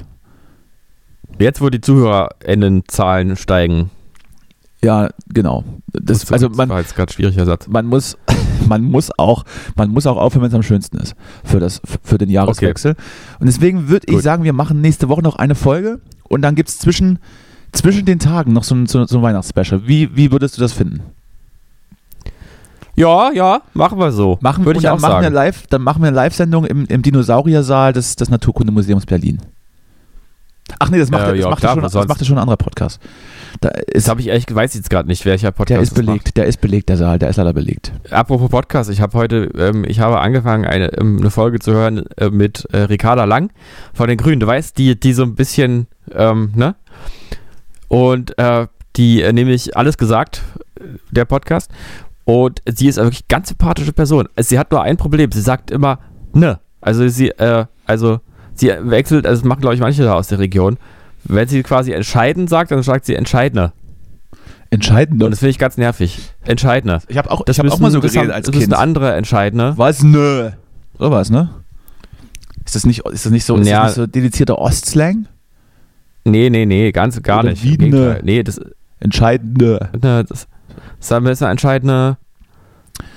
Jetzt, 1.38 1.60
wo 1.60 1.70
die 1.70 1.80
ZuhörerInnen-Zahlen 1.80 3.36
steigen. 3.36 3.90
Ja, 4.82 5.08
genau. 5.32 5.64
Das, 5.92 6.30
also 6.32 6.48
man, 6.50 6.68
war 6.68 6.80
jetzt 6.80 6.94
gerade 6.94 7.10
ein 7.10 7.14
schwieriger 7.14 7.44
Satz. 7.44 7.66
man 7.68 7.86
muss, 7.86 8.16
man 8.68 8.82
muss 8.82 9.10
auch, 9.18 9.44
man 9.74 9.90
muss 9.90 10.06
auch 10.06 10.16
aufhören, 10.16 10.42
wenn 10.42 10.48
es 10.50 10.54
am 10.54 10.62
schönsten 10.62 10.98
ist 10.98 11.14
für 11.44 11.60
das, 11.60 11.80
für 12.02 12.18
den 12.18 12.30
Jahreswechsel. 12.30 12.94
Und 13.40 13.46
deswegen 13.46 13.88
würde 13.88 14.06
ich 14.12 14.22
sagen, 14.22 14.44
wir 14.44 14.52
machen 14.52 14.80
nächste 14.80 15.08
Woche 15.08 15.22
noch 15.22 15.36
eine 15.36 15.54
Folge 15.54 16.00
und 16.24 16.42
dann 16.42 16.54
gibt 16.54 16.68
es 16.68 16.78
zwischen, 16.78 17.18
zwischen 17.72 18.04
den 18.04 18.18
Tagen 18.18 18.52
noch 18.52 18.64
so 18.64 18.74
ein, 18.74 18.86
so, 18.86 19.04
so 19.06 19.18
ein 19.18 19.22
Weihnachtsspecial. 19.22 19.86
Wie, 19.86 20.14
wie 20.14 20.30
würdest 20.30 20.56
du 20.56 20.60
das 20.60 20.72
finden? 20.72 21.00
Ja, 22.94 23.30
ja, 23.32 23.60
machen 23.74 23.98
wir 23.98 24.10
so. 24.10 24.38
Machen 24.40 24.64
Würde 24.64 24.78
ich 24.78 24.84
dann 24.84 24.94
auch 24.94 25.00
machen 25.00 25.18
wir 25.18 25.24
sagen. 25.24 25.34
live, 25.34 25.66
dann 25.66 25.82
machen 25.82 26.00
wir 26.02 26.08
eine 26.08 26.16
Live-Sendung 26.16 26.64
im, 26.64 26.86
im 26.86 27.02
Dinosauriersaal 27.02 27.92
des, 27.92 28.16
des 28.16 28.30
Naturkundemuseums 28.30 29.04
Berlin. 29.04 29.38
Ach 30.78 30.90
nee, 30.90 30.98
das 30.98 31.10
macht, 31.10 31.22
Äh, 31.28 31.32
das 31.32 31.38
ja, 31.38 31.50
macht, 31.50 31.60
klar, 31.60 31.74
schon, 31.74 31.82
das 31.82 31.94
macht 31.94 32.26
schon 32.26 32.36
ein 32.36 32.40
anderer 32.40 32.56
Podcast. 32.56 33.00
Da 33.60 33.70
Das 33.70 33.82
ist, 33.86 34.08
habe 34.08 34.20
ich 34.20 34.30
echt, 34.30 34.52
weiß 34.52 34.74
jetzt 34.74 34.90
gerade 34.90 35.08
nicht, 35.08 35.24
welcher 35.24 35.52
Podcast 35.52 35.70
der 35.70 35.80
ist 35.80 35.96
das 35.96 36.04
belegt, 36.04 36.36
der 36.36 36.46
ist 36.46 36.60
belegt, 36.60 36.88
der 36.88 36.96
Saal, 36.96 37.18
der 37.18 37.30
ist 37.30 37.36
leider 37.36 37.52
belegt. 37.52 37.92
Apropos 38.10 38.50
Podcast, 38.50 38.90
ich 38.90 39.00
habe 39.00 39.16
heute, 39.16 39.50
ähm, 39.56 39.84
ich 39.86 40.00
habe 40.00 40.20
angefangen, 40.20 40.64
eine, 40.64 40.92
ähm, 40.94 41.18
eine 41.20 41.30
Folge 41.30 41.60
zu 41.60 41.72
hören 41.72 42.04
äh, 42.16 42.30
mit 42.30 42.66
äh, 42.72 42.78
Ricarda 42.78 43.24
Lang 43.24 43.50
von 43.94 44.08
den 44.08 44.18
Grünen. 44.18 44.40
Du 44.40 44.46
weißt, 44.46 44.76
die, 44.76 44.98
die 44.98 45.12
so 45.12 45.22
ein 45.22 45.34
bisschen, 45.34 45.86
ähm, 46.12 46.52
ne? 46.54 46.74
Und 47.88 48.36
äh, 48.38 48.66
die 48.96 49.22
äh, 49.22 49.32
nämlich 49.32 49.76
alles 49.76 49.96
gesagt, 49.98 50.42
äh, 50.80 50.82
der 51.10 51.24
Podcast. 51.24 51.70
Und 52.24 52.60
sie 52.66 52.88
ist 52.88 52.98
eine 52.98 53.06
wirklich 53.06 53.28
ganz 53.28 53.48
sympathische 53.48 53.92
Person. 53.92 54.28
Sie 54.36 54.58
hat 54.58 54.72
nur 54.72 54.82
ein 54.82 54.96
Problem. 54.96 55.30
Sie 55.30 55.40
sagt 55.40 55.70
immer 55.70 56.00
ne. 56.34 56.58
Also 56.80 57.06
sie, 57.08 57.28
äh, 57.30 57.66
also 57.84 58.20
sie 58.56 58.72
wechselt, 58.80 59.26
also 59.26 59.40
das 59.42 59.48
machen 59.48 59.60
glaube 59.60 59.74
ich 59.74 59.80
manche 59.80 60.02
da 60.04 60.14
aus 60.14 60.28
der 60.28 60.38
Region. 60.38 60.76
Wenn 61.24 61.48
sie 61.48 61.62
quasi 61.62 61.92
entscheiden 61.92 62.46
sagt, 62.48 62.70
dann 62.70 62.82
sagt 62.82 63.04
sie 63.06 63.14
entscheidende. 63.14 63.72
Entscheidend. 64.70 65.22
Und 65.22 65.30
das 65.30 65.38
finde 65.40 65.50
ich 65.50 65.58
ganz 65.58 65.76
nervig. 65.76 66.18
Entscheidende. 66.44 67.00
Ich 67.08 67.16
habe 67.18 67.30
auch, 67.30 67.44
Das 67.44 67.56
ich 67.58 67.64
hab 67.64 67.70
auch 67.72 67.78
mal 67.80 67.90
so 67.90 68.00
das 68.00 68.12
geredet 68.12 68.30
haben- 68.32 68.36
als 68.36 68.46
das 68.46 68.52
Kind. 68.52 68.62
ist 68.64 68.72
eine 68.72 68.78
andere 68.78 69.14
entscheidende. 69.14 69.74
Was? 69.76 70.02
Nö. 70.02 70.50
Sowas, 70.98 71.30
ne? 71.30 71.50
Ist 72.64 72.74
das 72.74 72.84
nicht, 72.84 73.06
ist 73.06 73.24
das 73.26 73.32
nicht 73.32 73.44
so, 73.44 73.56
ist 73.56 73.68
Ja. 73.68 73.82
das 73.84 73.88
nicht 73.90 73.94
so 73.96 74.06
dedizierter 74.06 74.58
Ostslang? 74.58 75.26
Nee, 76.24 76.50
nee, 76.50 76.66
nee, 76.66 76.90
ganz 76.90 77.22
gar 77.22 77.40
Oder 77.40 77.50
nicht. 77.50 77.62
wie 77.62 77.76
ne? 77.88 78.18
Nee, 78.24 78.42
das, 78.42 78.60
Entscheidende. 78.98 79.90
ne, 80.02 80.24
das, 80.24 80.48
das 80.98 81.20
ist 81.20 81.42
eine 81.42 81.50
entscheidende. 81.52 82.16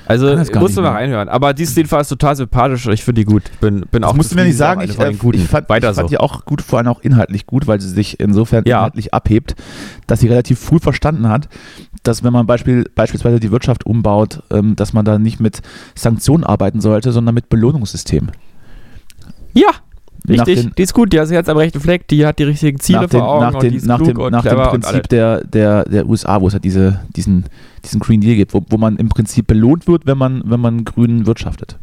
Also, 0.10 0.36
musst 0.60 0.76
du 0.76 0.82
mal 0.82 0.90
reinhören. 0.94 1.30
Aber 1.30 1.54
die 1.54 1.64
ist 1.64 1.78
jedenfalls 1.78 2.10
total 2.10 2.36
sympathisch. 2.36 2.88
Ich 2.88 3.04
finde 3.04 3.22
die 3.22 3.26
gut. 3.26 3.44
Bin, 3.62 3.82
bin 3.92 4.02
Das 4.02 4.12
auch 4.12 4.16
musst 4.16 4.32
du 4.32 4.36
mir 4.36 4.44
nicht 4.44 4.58
sagen. 4.58 4.82
Ich, 4.82 4.98
äh, 5.00 5.12
ich, 5.12 5.48
fand, 5.48 5.70
Weiter 5.70 5.92
ich 5.92 5.96
fand 5.96 6.08
so. 6.08 6.08
die 6.08 6.18
auch 6.18 6.46
gut, 6.46 6.64
vor 6.64 6.80
allem 6.80 6.88
auch 6.88 7.02
inhaltlich 7.02 7.46
gut, 7.46 7.68
weil 7.68 7.80
sie 7.80 7.90
sich 7.90 8.20
insofern 8.20 8.64
Ja. 8.66 8.78
inhaltlich 8.80 9.14
abhebt, 9.14 9.56
dass 10.08 10.20
sie 10.22 10.28
relativ 10.28 10.60
früh 10.60 10.80
verstanden 10.80 11.30
hat, 11.30 11.48
dass 12.02 12.24
wenn 12.24 12.34
man 12.34 12.48
Beispiel, 12.48 12.90
beispielsweise 12.96 13.40
die 13.40 13.52
Wirtschaft 13.52 13.86
umbaut, 13.86 14.42
ähm, 14.52 14.76
dass 14.76 14.94
man 14.94 15.06
da 15.06 15.20
nicht 15.20 15.40
mit 15.40 15.62
Sanktionen 15.94 16.44
arbeiten 16.44 16.82
sollte, 16.82 17.12
sondern 17.12 17.36
mit 17.36 17.50
Belohnungssystem. 17.50 18.30
Ja, 19.54 19.70
richtig. 20.30 20.62
den- 20.62 20.72
die 20.78 20.82
ist 20.84 20.94
gut. 20.94 21.12
Die 21.14 21.20
hat 21.20 21.30
jetzt 21.30 21.50
am 21.50 21.58
rechten 21.58 21.80
Fleck. 21.80 22.08
Die 22.08 22.26
hat 22.26 22.40
die 22.40 22.44
richtigen 22.44 22.80
Ziele 22.80 23.02
nach 23.02 23.10
den, 23.10 23.20
vor 23.20 23.30
Augen. 23.30 23.46
nach 23.46 23.54
und 23.56 23.64
den, 23.64 23.72
die 23.72 23.78
ist 23.78 23.86
nach 23.86 23.98
klug 23.98 24.08
dem, 24.10 24.18
und 24.20 24.32
nach 24.32 24.44
dem. 24.44 24.58
Prinzip 24.58 25.08
der, 25.10 25.44
der, 25.44 25.86
der 25.86 26.08
USA, 26.08 26.40
wo 26.42 26.48
es 26.48 26.54
halt 26.54 26.64
diese, 26.64 27.02
diesen, 27.16 27.46
diesen 27.86 28.00
Green 28.00 28.22
Deal 28.22 28.36
gibt, 28.36 28.54
wo, 28.54 28.64
wo 28.70 28.78
man 28.78 28.98
im 28.98 29.10
Prinzip 29.10 29.48
belohnt 29.48 29.88
wird, 29.88 30.06
wenn 30.06 30.18
man, 30.18 30.42
wenn 30.46 30.60
man 30.60 30.86
grün 30.86 31.26
wirtschaftet. 31.26 31.78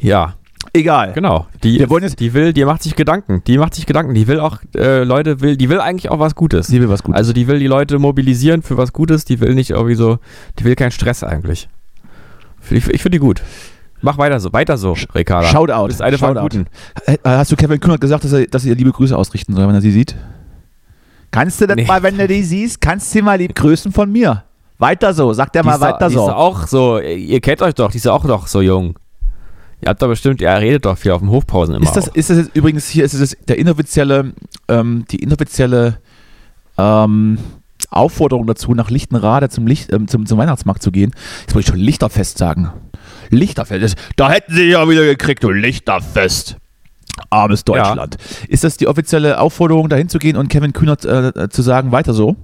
Ja. 0.00 0.34
Egal. 0.72 1.12
Genau. 1.12 1.46
Die, 1.62 1.78
Wir 1.78 1.90
wollen 1.90 2.02
jetzt- 2.02 2.18
die 2.20 2.32
will, 2.32 2.52
die 2.52 2.64
macht 2.64 2.82
sich 2.82 2.96
Gedanken. 2.96 3.42
Die 3.46 3.58
macht 3.58 3.74
sich 3.74 3.86
Gedanken. 3.86 4.14
Die 4.14 4.26
will 4.26 4.40
auch 4.40 4.58
äh, 4.74 5.04
Leute, 5.04 5.40
will, 5.40 5.56
die 5.56 5.68
will 5.68 5.78
eigentlich 5.80 6.10
auch 6.10 6.18
was 6.18 6.34
Gutes. 6.34 6.66
Sie 6.66 6.80
will 6.80 6.88
was 6.88 7.02
Gutes. 7.02 7.16
Also 7.18 7.32
die 7.32 7.46
will 7.46 7.58
die 7.58 7.66
Leute 7.66 7.98
mobilisieren 7.98 8.62
für 8.62 8.76
was 8.76 8.92
Gutes. 8.92 9.24
Die 9.24 9.40
will 9.40 9.54
nicht 9.54 9.70
irgendwie 9.70 9.94
so, 9.94 10.18
die 10.58 10.64
will 10.64 10.74
keinen 10.74 10.90
Stress 10.90 11.22
eigentlich. 11.22 11.68
Ich, 12.70 12.88
ich 12.88 13.02
finde 13.02 13.10
die 13.10 13.18
gut. 13.18 13.42
Mach 14.04 14.18
weiter 14.18 14.38
so, 14.40 14.52
weiter 14.52 14.76
so, 14.76 14.94
Ricarda. 15.14 15.48
Shoutout. 15.48 15.82
Du 15.82 15.86
bist 15.88 16.02
eine 16.02 16.18
von 16.18 16.34
Shoutout. 16.36 16.42
guten. 16.42 16.66
Äh, 17.06 17.16
Hast 17.24 17.50
du 17.50 17.56
Kevin 17.56 17.80
Kühnert 17.80 18.00
gesagt, 18.00 18.24
dass 18.24 18.32
er, 18.32 18.46
dass 18.46 18.64
er 18.64 18.70
ihr 18.70 18.76
liebe 18.76 18.92
Grüße 18.92 19.16
ausrichten 19.16 19.54
soll, 19.54 19.66
wenn 19.66 19.74
er 19.74 19.80
sie 19.80 19.90
sieht? 19.90 20.14
Kannst 21.30 21.60
du 21.60 21.66
das 21.66 21.76
Nee. 21.76 21.84
mal, 21.86 22.02
wenn 22.02 22.16
du 22.16 22.28
die 22.28 22.42
siehst, 22.42 22.80
kannst 22.80 23.08
du 23.08 23.18
sie 23.18 23.22
mal 23.22 23.38
lieb 23.38 23.54
grüßen 23.54 23.90
von 23.92 24.10
mir. 24.12 24.44
Weiter 24.78 25.12
so, 25.14 25.32
sagt 25.32 25.56
er 25.56 25.62
Die 25.62 25.68
mal 25.68 25.74
ist 25.74 25.80
weiter 25.80 26.08
die 26.08 26.14
so. 26.14 26.26
Ist 26.28 26.34
auch 26.34 26.66
so, 26.66 26.98
ihr 27.00 27.40
kennt 27.40 27.62
euch 27.62 27.74
doch, 27.74 27.90
die 27.90 27.96
ist 27.98 28.06
auch 28.06 28.24
noch 28.24 28.46
so 28.46 28.60
jung. 28.60 28.98
Ihr 29.80 29.88
habt 29.88 30.00
doch 30.00 30.08
bestimmt, 30.08 30.40
ihr 30.40 30.50
redet 30.50 30.84
doch 30.84 30.96
viel 30.96 31.10
auf 31.12 31.20
dem 31.20 31.30
Hofpausen 31.30 31.74
immer. 31.74 31.84
Ist 31.84 31.96
das, 31.96 32.08
auch. 32.10 32.14
ist 32.14 32.30
das 32.30 32.38
jetzt 32.38 32.56
übrigens 32.56 32.88
hier, 32.88 33.04
ist 33.04 33.20
das 33.20 33.36
der 33.48 33.58
inoffizielle, 33.58 34.32
ähm, 34.68 35.04
die 35.10 35.16
inoffizielle 35.22 35.98
ähm, 36.78 37.38
Aufforderung 37.90 38.46
dazu, 38.46 38.72
nach 38.74 38.90
Lichtenrade 38.90 39.48
zum, 39.50 39.66
Licht, 39.66 39.92
ähm, 39.92 40.08
zum, 40.08 40.26
zum 40.26 40.38
Weihnachtsmarkt 40.38 40.82
zu 40.82 40.90
gehen? 40.90 41.12
Jetzt 41.42 41.54
wollte 41.54 41.66
ich 41.66 41.70
schon 41.72 41.78
Lichterfest 41.84 42.38
sagen. 42.38 42.72
Lichterfest, 43.30 43.96
da 44.16 44.30
hätten 44.30 44.54
sie 44.54 44.64
ja 44.64 44.88
wieder 44.88 45.04
gekriegt, 45.04 45.42
du 45.42 45.50
Lichterfest. 45.50 46.56
Armes 47.30 47.64
Deutschland. 47.64 48.16
Ist 48.48 48.64
das 48.64 48.76
die 48.76 48.88
offizielle 48.88 49.38
Aufforderung, 49.40 49.88
dahin 49.88 50.08
zu 50.08 50.18
gehen 50.18 50.36
und 50.36 50.48
Kevin 50.48 50.72
Kühnert 50.72 51.04
äh, 51.04 51.48
zu 51.48 51.62
sagen, 51.62 51.92
weiter 51.92 52.12
so? 52.12 52.36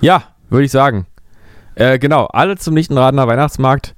Ja, 0.00 0.22
würde 0.48 0.64
ich 0.64 0.70
sagen. 0.70 1.06
Äh, 1.74 1.98
genau, 1.98 2.26
alle 2.26 2.56
zum 2.56 2.76
Lichtenradener 2.76 3.26
Weihnachtsmarkt. 3.26 3.94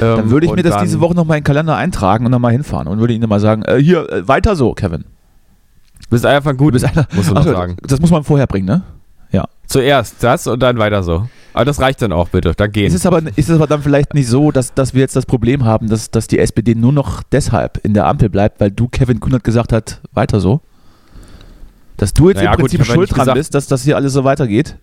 Ähm, 0.00 0.16
Dann 0.16 0.30
würde 0.30 0.46
ich 0.46 0.52
mir 0.52 0.62
das 0.62 0.82
diese 0.82 1.00
Woche 1.00 1.14
noch 1.14 1.24
mal 1.24 1.34
in 1.36 1.40
den 1.40 1.44
Kalender 1.44 1.76
eintragen 1.76 2.26
und 2.26 2.32
dann 2.32 2.42
mal 2.42 2.52
hinfahren 2.52 2.86
und 2.86 3.00
würde 3.00 3.14
ihnen 3.14 3.28
mal 3.28 3.40
sagen, 3.40 3.62
äh, 3.62 3.78
hier, 3.78 4.10
äh, 4.10 4.28
weiter 4.28 4.54
so, 4.56 4.72
Kevin. 4.74 5.04
Bist 6.10 6.26
einfach 6.26 6.56
gut, 6.56 6.68
Du 6.68 6.72
bist 6.72 6.84
einer, 6.84 7.06
musst 7.14 7.30
du 7.30 7.34
noch 7.34 7.40
Ach 7.42 7.46
so, 7.46 7.52
sagen. 7.52 7.76
Das 7.82 8.00
muss 8.00 8.10
man 8.10 8.24
vorher 8.24 8.46
bringen, 8.46 8.66
ne? 8.66 8.82
Zuerst 9.66 10.16
das 10.22 10.46
und 10.46 10.60
dann 10.62 10.78
weiter 10.78 11.02
so. 11.02 11.28
Aber 11.52 11.64
das 11.64 11.80
reicht 11.80 12.02
dann 12.02 12.12
auch 12.12 12.28
bitte, 12.28 12.52
dann 12.56 12.72
gehen. 12.72 12.86
Ist 12.86 12.94
es 12.94 13.06
aber, 13.06 13.22
ist 13.36 13.48
es 13.48 13.50
aber 13.50 13.66
dann 13.66 13.82
vielleicht 13.82 14.12
nicht 14.14 14.26
so, 14.28 14.50
dass, 14.50 14.74
dass 14.74 14.92
wir 14.92 15.00
jetzt 15.00 15.14
das 15.16 15.24
Problem 15.24 15.64
haben, 15.64 15.88
dass, 15.88 16.10
dass 16.10 16.26
die 16.26 16.38
SPD 16.38 16.74
nur 16.74 16.92
noch 16.92 17.22
deshalb 17.22 17.78
in 17.84 17.94
der 17.94 18.06
Ampel 18.06 18.28
bleibt, 18.28 18.60
weil 18.60 18.70
du, 18.70 18.88
Kevin 18.88 19.20
Kühnert, 19.20 19.44
gesagt 19.44 19.72
hat, 19.72 20.00
weiter 20.12 20.40
so? 20.40 20.60
Dass 21.96 22.12
du 22.12 22.28
jetzt 22.28 22.38
Naja, 22.38 22.50
im 22.50 22.56
gut, 22.56 22.70
Prinzip 22.70 22.80
ja 22.80 22.94
schuld 22.94 23.10
dran 23.10 23.20
gesagt- 23.20 23.38
bist, 23.38 23.54
dass 23.54 23.66
das 23.68 23.82
hier 23.84 23.96
alles 23.96 24.12
so 24.12 24.24
weitergeht? 24.24 24.76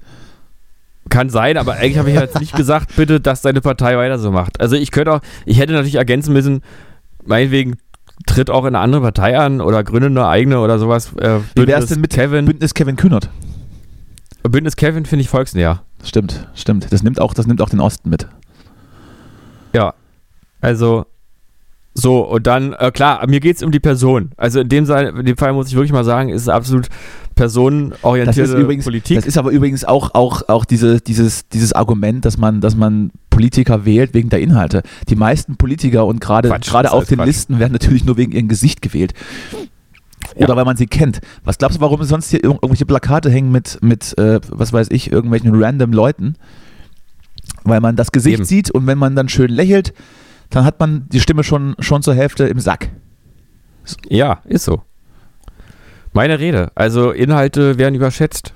Kann 1.09 1.29
sein, 1.29 1.57
aber 1.57 1.73
eigentlich 1.73 1.97
habe 1.97 2.09
ich 2.09 2.15
jetzt 2.15 2.39
nicht 2.39 2.55
gesagt, 2.55 2.91
bitte, 2.95 3.19
dass 3.19 3.41
deine 3.41 3.59
Partei 3.59 3.97
weiter 3.97 4.17
so 4.17 4.31
macht. 4.31 4.61
Also 4.61 4.77
ich 4.77 4.91
könnte 4.91 5.11
auch, 5.13 5.19
ich 5.45 5.59
hätte 5.59 5.73
natürlich 5.73 5.95
ergänzen 5.95 6.31
müssen, 6.31 6.61
meinetwegen 7.25 7.77
tritt 8.27 8.49
auch 8.49 8.61
in 8.61 8.67
eine 8.75 8.79
andere 8.79 9.01
Partei 9.01 9.37
an 9.37 9.59
oder 9.61 9.83
gründe 9.83 10.07
eine 10.07 10.27
eigene 10.27 10.59
oder 10.61 10.79
sowas. 10.79 11.11
Äh, 11.17 11.39
Wie 11.55 11.67
wär's 11.67 11.87
denn 11.87 11.99
mit 11.99 12.11
Kevin? 12.13 12.45
Bündnis 12.45 12.73
Kevin 12.73 12.95
Kühnert. 12.95 13.29
Bündnis 14.49 14.75
Kevin 14.75 15.05
finde 15.05 15.21
ich 15.21 15.29
volksnäher. 15.29 15.81
Stimmt, 16.03 16.47
stimmt. 16.55 16.87
Das 16.91 17.03
nimmt 17.03 17.21
auch, 17.21 17.33
das 17.33 17.47
nimmt 17.47 17.61
auch 17.61 17.69
den 17.69 17.79
Osten 17.79 18.09
mit. 18.09 18.27
Ja. 19.73 19.93
Also, 20.61 21.05
so, 21.93 22.21
und 22.27 22.47
dann, 22.47 22.73
äh, 22.73 22.91
klar, 22.91 23.25
mir 23.27 23.39
geht 23.39 23.57
es 23.57 23.63
um 23.63 23.71
die 23.71 23.79
Person. 23.79 24.31
Also 24.37 24.61
in 24.61 24.69
dem, 24.69 24.85
Fall- 24.85 25.07
in 25.17 25.25
dem 25.25 25.37
Fall 25.37 25.53
muss 25.53 25.67
ich 25.67 25.75
wirklich 25.75 25.91
mal 25.91 26.05
sagen, 26.05 26.29
ist 26.29 26.43
es 26.43 26.47
absolut 26.49 26.87
personenorientierte 27.35 28.41
Das 28.41 28.49
ist 28.51 28.55
übrigens- 28.63 28.83
Politik. 28.85 29.15
Das 29.17 29.25
ist 29.25 29.37
aber 29.37 29.51
übrigens 29.51 29.83
auch, 29.85 30.13
auch, 30.13 30.47
auch 30.47 30.65
diese, 30.65 31.01
dieses, 31.01 31.47
dieses 31.49 31.73
Argument, 31.73 32.23
dass 32.25 32.37
man, 32.37 32.61
dass 32.61 32.75
man 32.75 33.11
Politiker 33.29 33.85
wählt 33.85 34.13
wegen 34.13 34.29
der 34.29 34.39
Inhalte. 34.39 34.83
Die 35.09 35.15
meisten 35.15 35.57
Politiker 35.57 36.05
und 36.05 36.19
gerade 36.21 36.49
auf 36.53 37.05
den 37.07 37.17
Quatsch. 37.17 37.25
Listen 37.25 37.59
werden 37.59 37.73
natürlich 37.73 38.05
nur 38.05 38.17
wegen 38.17 38.31
ihrem 38.31 38.47
Gesicht 38.47 38.81
gewählt. 38.81 39.13
Oder 40.35 40.49
Ja. 40.49 40.55
weil 40.55 40.65
man 40.65 40.77
sie 40.77 40.87
kennt. 40.87 41.21
Was 41.43 41.57
glaubst 41.57 41.77
du, 41.77 41.81
warum 41.81 42.03
sonst 42.03 42.29
hier 42.29 42.39
irg- 42.41 42.53
irgendwelche 42.55 42.85
Plakate 42.85 43.29
hängen 43.29 43.51
mit, 43.51 43.79
mit 43.81 44.17
äh, 44.17 44.39
was 44.49 44.71
weiß 44.73 44.87
ich, 44.91 45.11
irgendwelchen 45.11 45.51
random 45.61 45.91
Leuten? 45.93 46.35
Weil 47.63 47.79
man 47.81 47.95
das 47.95 48.11
Gesicht 48.11 48.35
Eben. 48.39 48.45
sieht 48.45 48.71
und 48.71 48.87
wenn 48.87 48.97
man 48.97 49.15
dann 49.15 49.29
schön 49.29 49.49
lächelt, 49.51 49.93
dann 50.49 50.65
hat 50.65 50.79
man 50.79 51.07
die 51.09 51.19
Stimme 51.19 51.43
schon, 51.43 51.75
schon 51.79 52.01
zur 52.01 52.15
Hälfte 52.15 52.45
im 52.47 52.59
Sack. 52.59 52.89
ja, 54.09 54.39
ist 54.45 54.65
so. 54.65 54.81
Meine 56.13 56.39
Rede. 56.39 56.71
Also 56.75 57.11
Inhalte 57.11 57.77
werden 57.77 57.95
überschätzt. 57.95 58.53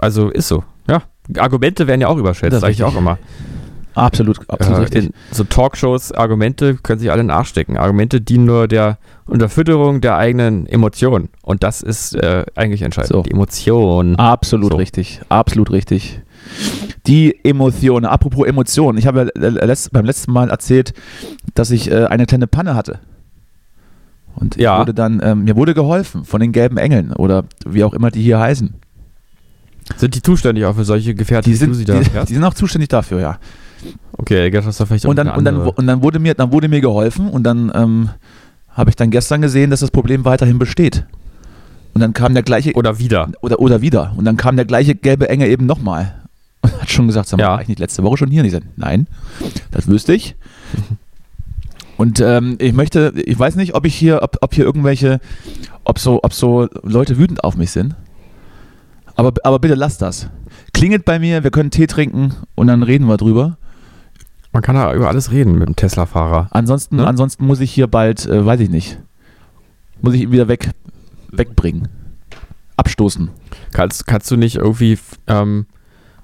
Also 0.00 0.28
ist 0.30 0.46
so. 0.48 0.62
Ja. 0.88 1.02
Argumente 1.38 1.86
werden 1.86 2.00
ja 2.00 2.08
auch 2.08 2.16
überschätzt, 2.18 2.60
sage 2.60 2.72
ich 2.72 2.84
auch 2.84 2.96
immer. 2.96 3.18
Absolut, 3.94 4.38
absolut 4.48 4.78
Äh, 4.78 4.80
richtig. 4.82 5.04
in 5.06 5.12
so 5.30 5.44
Talkshows, 5.44 6.12
Argumente 6.12 6.74
können 6.76 6.98
sich 6.98 7.10
alle 7.10 7.20
in 7.20 7.28
den 7.28 7.36
Arsch 7.36 7.48
stecken. 7.48 7.76
Argumente 7.76 8.20
dienen 8.20 8.44
nur 8.44 8.66
der 8.68 8.98
Unterfütterung 9.26 10.00
der 10.00 10.16
eigenen 10.16 10.66
Emotionen. 10.66 11.28
Und 11.42 11.62
das 11.62 11.80
ist 11.82 12.14
äh, 12.16 12.44
eigentlich 12.56 12.82
entscheidend. 12.82 13.12
So. 13.12 13.22
Die 13.22 13.30
Emotion. 13.30 14.16
Absolut 14.16 14.72
So. 14.72 14.76
richtig, 14.78 15.20
absolut 15.28 15.70
richtig. 15.70 16.20
Die 17.06 17.38
Emotionen, 17.44 18.04
apropos 18.06 18.46
Emotionen, 18.46 18.98
ich 18.98 19.06
habe 19.06 19.30
beim 19.34 20.04
letzten 20.04 20.32
Mal 20.32 20.50
erzählt, 20.50 20.92
dass 21.54 21.70
ich 21.70 21.90
äh, 21.90 22.04
eine 22.06 22.26
kleine 22.26 22.46
Panne 22.46 22.74
hatte. 22.74 22.98
Und 24.34 24.56
ich 24.56 24.62
Ja. 24.62 24.80
wurde 24.80 24.92
dann, 24.94 25.20
ähm, 25.22 25.44
mir 25.44 25.56
wurde 25.56 25.74
geholfen 25.74 26.24
von 26.24 26.40
den 26.40 26.50
gelben 26.52 26.76
Engeln 26.76 27.12
oder 27.12 27.44
wie 27.64 27.84
auch 27.84 27.94
immer 27.94 28.10
die 28.10 28.22
hier 28.22 28.40
heißen. 28.40 28.74
Sind 29.96 30.14
die 30.14 30.22
zuständig 30.22 30.64
auch 30.64 30.74
für 30.74 30.84
solche 30.84 31.14
Gefährten, 31.14 31.48
Die 31.50 31.56
sind, 31.56 31.76
die, 31.78 31.84
die 32.28 32.34
sind 32.34 32.42
auch 32.44 32.54
zuständig 32.54 32.88
dafür, 32.88 33.20
ja. 33.20 33.38
Okay, 34.12 34.50
das 34.50 34.76
doch 34.78 34.86
vielleicht 34.86 35.06
auch 35.06 35.10
Und 35.10 35.16
dann, 35.16 35.28
und 35.30 35.44
dann, 35.44 35.56
und 35.60 35.86
dann, 35.86 36.02
wurde, 36.02 36.18
mir, 36.18 36.34
dann 36.34 36.52
wurde 36.52 36.68
mir 36.68 36.80
geholfen 36.80 37.28
und 37.28 37.44
dann 37.44 37.70
ähm, 37.74 38.10
habe 38.70 38.90
ich 38.90 38.96
dann 38.96 39.10
gestern 39.10 39.42
gesehen, 39.42 39.70
dass 39.70 39.80
das 39.80 39.90
Problem 39.90 40.24
weiterhin 40.24 40.58
besteht. 40.58 41.04
Und 41.94 42.00
dann 42.00 42.12
kam 42.12 42.34
der 42.34 42.42
gleiche, 42.42 42.72
Oder 42.74 42.98
wieder. 42.98 43.28
oder, 43.40 43.60
oder 43.60 43.80
wieder. 43.80 44.14
Und 44.16 44.24
dann 44.24 44.36
kam 44.36 44.56
der 44.56 44.64
gleiche 44.64 44.94
gelbe 44.94 45.28
Engel 45.28 45.48
eben 45.48 45.66
nochmal. 45.66 46.14
Und 46.62 46.80
hat 46.80 46.90
schon 46.90 47.06
gesagt, 47.06 47.28
sag 47.28 47.36
mal, 47.38 47.44
Ja. 47.44 47.50
war 47.52 47.62
ich 47.62 47.68
nicht 47.68 47.78
letzte 47.78 48.02
Woche 48.02 48.16
schon 48.16 48.30
hier? 48.30 48.40
Und 48.40 48.46
ich 48.46 48.52
sagte, 48.52 48.68
nein, 48.76 49.06
das 49.70 49.86
wüsste 49.86 50.14
ich. 50.14 50.34
Und 51.96 52.18
ähm, 52.20 52.56
ich 52.58 52.72
möchte, 52.72 53.12
ich 53.14 53.38
weiß 53.38 53.54
nicht, 53.54 53.74
ob 53.76 53.86
ich 53.86 53.94
hier, 53.94 54.22
ob, 54.22 54.38
ob 54.40 54.52
hier 54.54 54.64
irgendwelche, 54.64 55.20
ob 55.84 56.00
so, 56.00 56.20
ob 56.24 56.32
so 56.34 56.68
Leute 56.82 57.18
wütend 57.18 57.44
auf 57.44 57.56
mich 57.56 57.70
sind. 57.70 57.94
Aber, 59.14 59.32
aber 59.44 59.60
bitte 59.60 59.76
lasst 59.76 60.02
das. 60.02 60.28
Klingelt 60.72 61.04
bei 61.04 61.20
mir, 61.20 61.44
wir 61.44 61.52
können 61.52 61.70
Tee 61.70 61.86
trinken 61.86 62.34
und 62.56 62.66
dann 62.66 62.82
reden 62.82 63.06
wir 63.06 63.16
drüber. 63.16 63.58
Man 64.54 64.62
kann 64.62 64.76
da 64.76 64.94
über 64.94 65.08
alles 65.08 65.30
reden 65.32 65.58
mit 65.58 65.68
dem 65.68 65.76
Tesla-Fahrer. 65.76 66.46
Ansonsten, 66.52 66.96
Ne? 66.96 67.06
ansonsten 67.06 67.44
muss 67.44 67.60
ich 67.60 67.70
hier 67.72 67.88
bald, 67.88 68.24
äh, 68.26 68.46
weiß 68.46 68.60
ich 68.60 68.70
nicht, 68.70 68.98
muss 70.00 70.14
ich 70.14 70.22
ihn 70.22 70.32
wieder 70.32 70.48
weg, 70.48 70.70
wegbringen. 71.32 71.88
Abstoßen. 72.76 73.30
Kannst, 73.72 74.06
kannst 74.06 74.30
du 74.30 74.36
nicht 74.36 74.56
irgendwie, 74.56 74.96
ähm, 75.26 75.66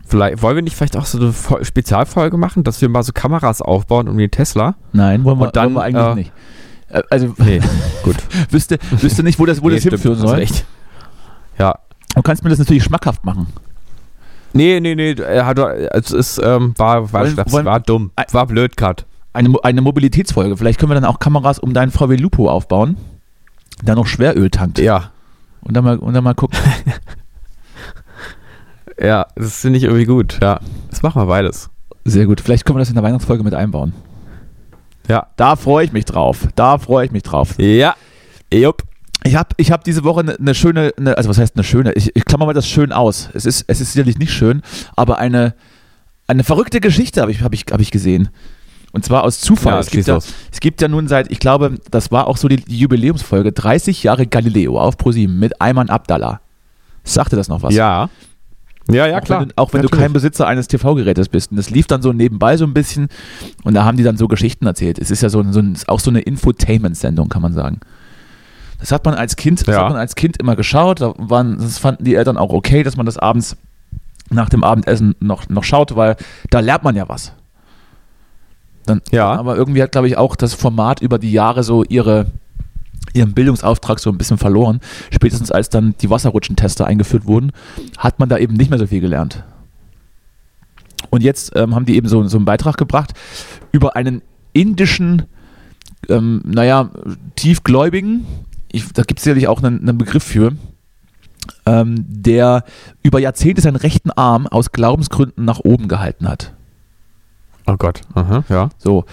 vielleicht, 0.06 0.42
wollen 0.42 0.54
wir 0.56 0.62
nicht 0.62 0.76
vielleicht 0.76 0.96
auch 0.96 1.06
so 1.06 1.18
eine 1.18 1.32
Fol- 1.32 1.64
Spezialfolge 1.64 2.36
machen, 2.36 2.62
dass 2.64 2.80
wir 2.80 2.88
mal 2.88 3.02
so 3.02 3.12
Kameras 3.12 3.60
aufbauen 3.62 4.08
um 4.08 4.16
den 4.16 4.30
Tesla? 4.30 4.76
Nein, 4.92 5.24
wollen 5.24 5.38
wir, 5.40 5.48
dann, 5.50 5.74
wollen 5.74 5.92
wir 5.94 6.00
eigentlich 6.00 6.06
äh, 6.06 6.14
nicht. 6.14 6.32
Äh, 6.88 7.02
Also, 7.10 7.34
Nee, 7.38 7.60
gut. 8.04 8.16
wüsste, 8.50 8.78
wüsste 8.92 9.22
nicht, 9.24 9.38
wo 9.40 9.46
das, 9.46 9.60
wo 9.62 9.68
nee, 9.68 9.74
das 9.74 9.84
hinführen 9.84 10.18
soll. 10.18 10.44
Ja. 11.58 11.74
Du 12.14 12.22
kannst 12.22 12.42
mir 12.44 12.50
das 12.50 12.58
natürlich 12.60 12.84
schmackhaft 12.84 13.24
machen. 13.24 13.48
Nee, 14.52 14.80
nee, 14.80 14.94
nee, 14.94 15.12
er 15.12 15.46
hat, 15.46 15.58
es 15.58 16.10
ist, 16.10 16.40
ähm, 16.42 16.74
war, 16.76 17.12
war, 17.12 17.22
Wollen- 17.22 17.32
Schnaps, 17.34 17.52
wollen- 17.52 17.66
war 17.66 17.80
dumm, 17.80 18.10
Ein- 18.16 18.24
war 18.32 18.46
blöd 18.46 18.76
gerade. 18.76 19.04
Eine, 19.32 19.54
eine 19.62 19.80
Mobilitätsfolge. 19.80 20.56
Vielleicht 20.56 20.80
können 20.80 20.90
wir 20.90 20.96
dann 20.96 21.04
auch 21.04 21.20
Kameras 21.20 21.60
um 21.60 21.72
deinen 21.72 21.92
VW 21.92 22.16
Lupo 22.16 22.50
aufbauen, 22.50 22.96
der 23.82 23.94
noch 23.94 24.06
Schweröl 24.06 24.50
tankt. 24.50 24.78
Ja, 24.80 25.10
Und 25.62 25.76
dann 25.76 25.84
mal, 25.84 25.98
und 25.98 26.14
dann 26.14 26.24
mal 26.24 26.34
gucken. 26.34 26.58
ja, 29.00 29.26
das 29.36 29.60
finde 29.60 29.78
ich 29.78 29.84
irgendwie 29.84 30.04
gut, 30.06 30.38
ja. 30.42 30.58
Das 30.90 31.02
machen 31.02 31.20
wir 31.22 31.26
beides. 31.26 31.70
Sehr 32.04 32.26
gut. 32.26 32.40
Vielleicht 32.40 32.64
können 32.64 32.76
wir 32.76 32.80
das 32.80 32.88
in 32.88 32.94
der 32.94 33.04
Weihnachtsfolge 33.04 33.44
mit 33.44 33.54
einbauen. 33.54 33.92
Ja. 35.08 35.26
Da 35.36 35.54
freue 35.56 35.84
ich 35.84 35.92
mich 35.92 36.04
drauf. 36.06 36.48
Da 36.56 36.78
freue 36.78 37.06
ich 37.06 37.12
mich 37.12 37.22
drauf. 37.22 37.54
Ja, 37.58 37.94
jupp. 38.52 38.82
Ich 39.24 39.34
habe 39.34 39.50
ich 39.58 39.70
hab 39.70 39.84
diese 39.84 40.04
Woche 40.04 40.20
eine 40.20 40.36
ne 40.38 40.54
schöne, 40.54 40.92
ne, 40.98 41.16
also 41.16 41.28
was 41.28 41.38
heißt 41.38 41.56
eine 41.56 41.64
schöne? 41.64 41.92
Ich, 41.92 42.14
ich 42.14 42.24
klammer 42.24 42.46
mal 42.46 42.54
das 42.54 42.66
schön 42.66 42.92
aus. 42.92 43.28
Es 43.34 43.44
ist, 43.44 43.64
es 43.66 43.80
ist 43.80 43.92
sicherlich 43.92 44.18
nicht 44.18 44.32
schön, 44.32 44.62
aber 44.96 45.18
eine, 45.18 45.54
eine 46.26 46.44
verrückte 46.44 46.80
Geschichte 46.80 47.20
habe 47.20 47.30
ich, 47.30 47.42
hab 47.42 47.52
ich, 47.52 47.66
hab 47.70 47.80
ich 47.80 47.90
gesehen. 47.90 48.30
Und 48.92 49.04
zwar 49.04 49.24
aus 49.24 49.40
Zufall. 49.40 49.74
Ja, 49.74 49.80
es, 49.80 49.90
gibt 49.90 50.06
ja, 50.06 50.16
es 50.16 50.60
gibt 50.60 50.80
ja 50.80 50.88
nun 50.88 51.06
seit, 51.06 51.30
ich 51.30 51.38
glaube, 51.38 51.76
das 51.90 52.10
war 52.10 52.26
auch 52.26 52.36
so 52.36 52.48
die, 52.48 52.56
die 52.56 52.78
Jubiläumsfolge, 52.78 53.52
30 53.52 54.02
Jahre 54.02 54.26
Galileo 54.26 54.80
auf 54.80 54.96
ProSieben 54.96 55.38
mit 55.38 55.60
Ayman 55.60 55.90
Abdallah. 55.90 56.40
Sagte 57.04 57.36
das 57.36 57.48
noch 57.48 57.62
was? 57.62 57.74
Ja. 57.74 58.08
Ja, 58.90 59.06
ja, 59.06 59.18
auch 59.18 59.24
klar. 59.24 59.40
Wenn 59.42 59.48
du, 59.50 59.54
auch 59.56 59.72
wenn 59.72 59.82
du 59.82 59.86
Natürlich. 59.86 60.02
kein 60.02 60.12
Besitzer 60.12 60.46
eines 60.48 60.66
TV-Gerätes 60.66 61.28
bist. 61.28 61.52
Und 61.52 61.58
das 61.58 61.70
lief 61.70 61.86
dann 61.86 62.02
so 62.02 62.12
nebenbei 62.12 62.56
so 62.56 62.64
ein 62.64 62.74
bisschen. 62.74 63.08
Und 63.62 63.74
da 63.74 63.84
haben 63.84 63.96
die 63.96 64.02
dann 64.02 64.16
so 64.16 64.26
Geschichten 64.26 64.66
erzählt. 64.66 64.98
Es 64.98 65.12
ist 65.12 65.22
ja 65.22 65.28
so, 65.28 65.44
so 65.52 65.62
auch 65.86 66.00
so 66.00 66.10
eine 66.10 66.20
Infotainment-Sendung, 66.20 67.28
kann 67.28 67.42
man 67.42 67.52
sagen. 67.52 67.80
Das 68.80 68.92
hat 68.92 69.04
man 69.04 69.14
als 69.14 69.36
Kind, 69.36 69.60
das 69.66 69.74
Ja. 69.74 69.82
hat 69.84 69.90
man 69.90 69.98
als 69.98 70.14
Kind 70.14 70.38
immer 70.38 70.56
geschaut. 70.56 71.00
Da 71.00 71.14
waren, 71.18 71.58
das 71.58 71.78
fanden 71.78 72.04
die 72.04 72.14
Eltern 72.14 72.36
auch 72.36 72.50
okay, 72.52 72.82
dass 72.82 72.96
man 72.96 73.06
das 73.06 73.18
abends 73.18 73.56
nach 74.30 74.48
dem 74.48 74.64
Abendessen 74.64 75.14
noch, 75.20 75.48
noch 75.48 75.64
schaut, 75.64 75.96
weil 75.96 76.16
da 76.50 76.60
lernt 76.60 76.84
man 76.84 76.96
ja 76.96 77.08
was. 77.08 77.32
Dann, 78.86 79.02
Ja. 79.10 79.32
Aber 79.34 79.56
irgendwie 79.56 79.82
hat, 79.82 79.92
glaube 79.92 80.08
ich, 80.08 80.16
auch 80.16 80.36
das 80.36 80.54
Format 80.54 81.02
über 81.02 81.18
die 81.18 81.32
Jahre 81.32 81.62
so 81.62 81.84
ihre, 81.84 82.26
ihren 83.12 83.32
Bildungsauftrag 83.34 83.98
so 83.98 84.10
ein 84.10 84.18
bisschen 84.18 84.38
verloren. 84.38 84.80
Spätestens 85.12 85.50
als 85.50 85.68
dann 85.68 85.94
die 86.00 86.08
Wasserrutschentester 86.10 86.86
eingeführt 86.86 87.26
wurden, 87.26 87.52
hat 87.98 88.18
man 88.18 88.28
da 88.28 88.38
eben 88.38 88.54
nicht 88.54 88.70
mehr 88.70 88.78
so 88.78 88.86
viel 88.86 89.00
gelernt. 89.00 89.42
Und 91.10 91.22
jetzt 91.22 91.52
ähm, 91.56 91.74
haben 91.74 91.84
die 91.86 91.96
eben 91.96 92.08
so, 92.08 92.26
so 92.28 92.36
einen 92.38 92.44
Beitrag 92.44 92.76
gebracht 92.76 93.12
über 93.72 93.96
einen 93.96 94.22
indischen, 94.52 95.24
ähm, 96.08 96.40
naja, 96.44 96.90
tiefgläubigen, 97.36 98.26
ich, 98.72 98.92
da 98.92 99.02
gibt 99.02 99.20
es 99.20 99.24
sicherlich 99.24 99.48
auch 99.48 99.62
einen, 99.62 99.80
einen 99.80 99.98
Begriff 99.98 100.24
für, 100.24 100.52
ähm, 101.66 102.04
der 102.08 102.64
über 103.02 103.18
Jahrzehnte 103.18 103.62
seinen 103.62 103.76
rechten 103.76 104.10
Arm 104.10 104.46
aus 104.46 104.72
Glaubensgründen 104.72 105.44
nach 105.44 105.60
oben 105.60 105.88
gehalten 105.88 106.28
hat. 106.28 106.52
Oh 107.66 107.76
Gott. 107.76 108.00
Aha, 108.14 108.44
ja. 108.48 108.70
So, 108.78 109.04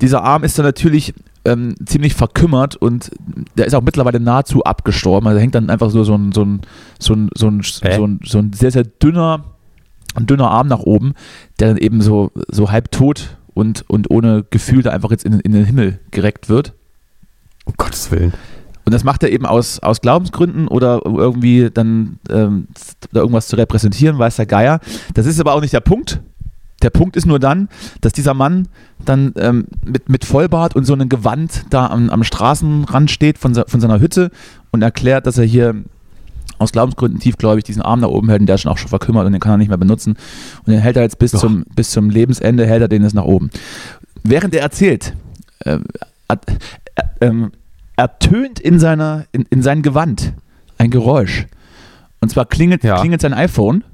dieser 0.00 0.22
Arm 0.22 0.44
ist 0.44 0.58
dann 0.58 0.66
natürlich 0.66 1.14
ähm, 1.44 1.74
ziemlich 1.84 2.14
verkümmert 2.14 2.76
und 2.76 3.10
der 3.56 3.66
ist 3.66 3.74
auch 3.74 3.82
mittlerweile 3.82 4.20
nahezu 4.20 4.64
abgestorben. 4.64 5.28
Also 5.28 5.40
hängt 5.40 5.54
dann 5.54 5.70
einfach 5.70 5.90
so, 5.90 6.04
so, 6.04 6.14
ein, 6.14 6.32
so, 6.32 6.44
ein, 6.44 6.60
so, 6.98 7.14
ein, 7.14 7.30
so, 7.34 7.48
ein, 7.48 7.60
Hä? 7.60 7.96
so, 7.96 8.06
ein, 8.06 8.20
so 8.24 8.38
ein 8.38 8.52
sehr, 8.52 8.70
sehr 8.70 8.84
dünner, 8.84 9.44
ein 10.14 10.26
dünner 10.26 10.50
Arm 10.50 10.68
nach 10.68 10.80
oben, 10.80 11.14
der 11.58 11.68
dann 11.68 11.76
eben 11.76 12.02
so, 12.02 12.30
so 12.48 12.70
halb 12.70 12.90
tot 12.90 13.36
und, 13.54 13.84
und 13.88 14.10
ohne 14.10 14.44
Gefühl 14.48 14.82
da 14.82 14.90
einfach 14.90 15.10
jetzt 15.10 15.24
in, 15.24 15.40
in 15.40 15.52
den 15.52 15.64
Himmel 15.64 16.00
gereckt 16.10 16.48
wird. 16.48 16.74
Um 17.64 17.74
Gottes 17.76 18.10
Willen. 18.10 18.32
Und 18.90 18.94
das 18.94 19.04
macht 19.04 19.22
er 19.22 19.30
eben 19.30 19.46
aus, 19.46 19.78
aus 19.78 20.00
Glaubensgründen 20.00 20.66
oder 20.66 21.06
um 21.06 21.16
irgendwie 21.16 21.70
dann 21.72 22.18
ähm, 22.28 22.66
da 23.12 23.20
irgendwas 23.20 23.46
zu 23.46 23.54
repräsentieren, 23.54 24.18
weiß 24.18 24.34
der 24.34 24.46
Geier. 24.46 24.80
Das 25.14 25.26
ist 25.26 25.38
aber 25.38 25.54
auch 25.54 25.60
nicht 25.60 25.72
der 25.72 25.78
Punkt. 25.78 26.20
Der 26.82 26.90
Punkt 26.90 27.16
ist 27.16 27.24
nur 27.24 27.38
dann, 27.38 27.68
dass 28.00 28.12
dieser 28.12 28.34
Mann 28.34 28.66
dann 29.04 29.32
ähm, 29.36 29.68
mit, 29.84 30.08
mit 30.08 30.24
Vollbart 30.24 30.74
und 30.74 30.86
so 30.86 30.92
einem 30.92 31.08
Gewand 31.08 31.66
da 31.70 31.86
am, 31.86 32.10
am 32.10 32.24
Straßenrand 32.24 33.12
steht 33.12 33.38
von, 33.38 33.54
von 33.54 33.80
seiner 33.80 34.00
Hütte 34.00 34.32
und 34.72 34.82
erklärt, 34.82 35.24
dass 35.28 35.38
er 35.38 35.44
hier 35.44 35.76
aus 36.58 36.72
Glaubensgründen 36.72 37.20
tiefgläubig 37.20 37.62
diesen 37.62 37.82
Arm 37.82 38.00
nach 38.00 38.08
oben 38.08 38.28
hält 38.28 38.40
und 38.40 38.46
der 38.46 38.56
ist 38.56 38.62
schon 38.62 38.72
auch 38.72 38.78
schon 38.78 38.88
verkümmert 38.88 39.24
und 39.24 39.30
den 39.30 39.40
kann 39.40 39.52
er 39.52 39.56
nicht 39.58 39.68
mehr 39.68 39.78
benutzen. 39.78 40.16
Und 40.66 40.72
den 40.72 40.80
hält 40.80 40.96
er 40.96 41.04
jetzt 41.04 41.20
bis, 41.20 41.30
Doch. 41.30 41.38
zum, 41.38 41.64
bis 41.76 41.92
zum 41.92 42.10
Lebensende, 42.10 42.66
hält 42.66 42.82
er 42.82 42.88
den 42.88 43.04
jetzt 43.04 43.14
nach 43.14 43.22
oben. 43.22 43.50
Während 44.24 44.52
er 44.52 44.62
erzählt, 44.62 45.14
at- 46.26 46.46
äh, 46.96 47.02
ähm, 47.20 47.52
ertönt 48.00 48.58
in, 48.58 48.78
seiner, 48.78 49.26
in, 49.30 49.42
in 49.50 49.62
sein 49.62 49.82
Gewand 49.82 50.32
ein 50.78 50.90
Geräusch. 50.90 51.46
Und 52.22 52.30
zwar 52.30 52.46
klingelt, 52.46 52.82
Ja. 52.82 52.98
klingelt 52.98 53.20
sein 53.20 53.34
iPhone, 53.34 53.84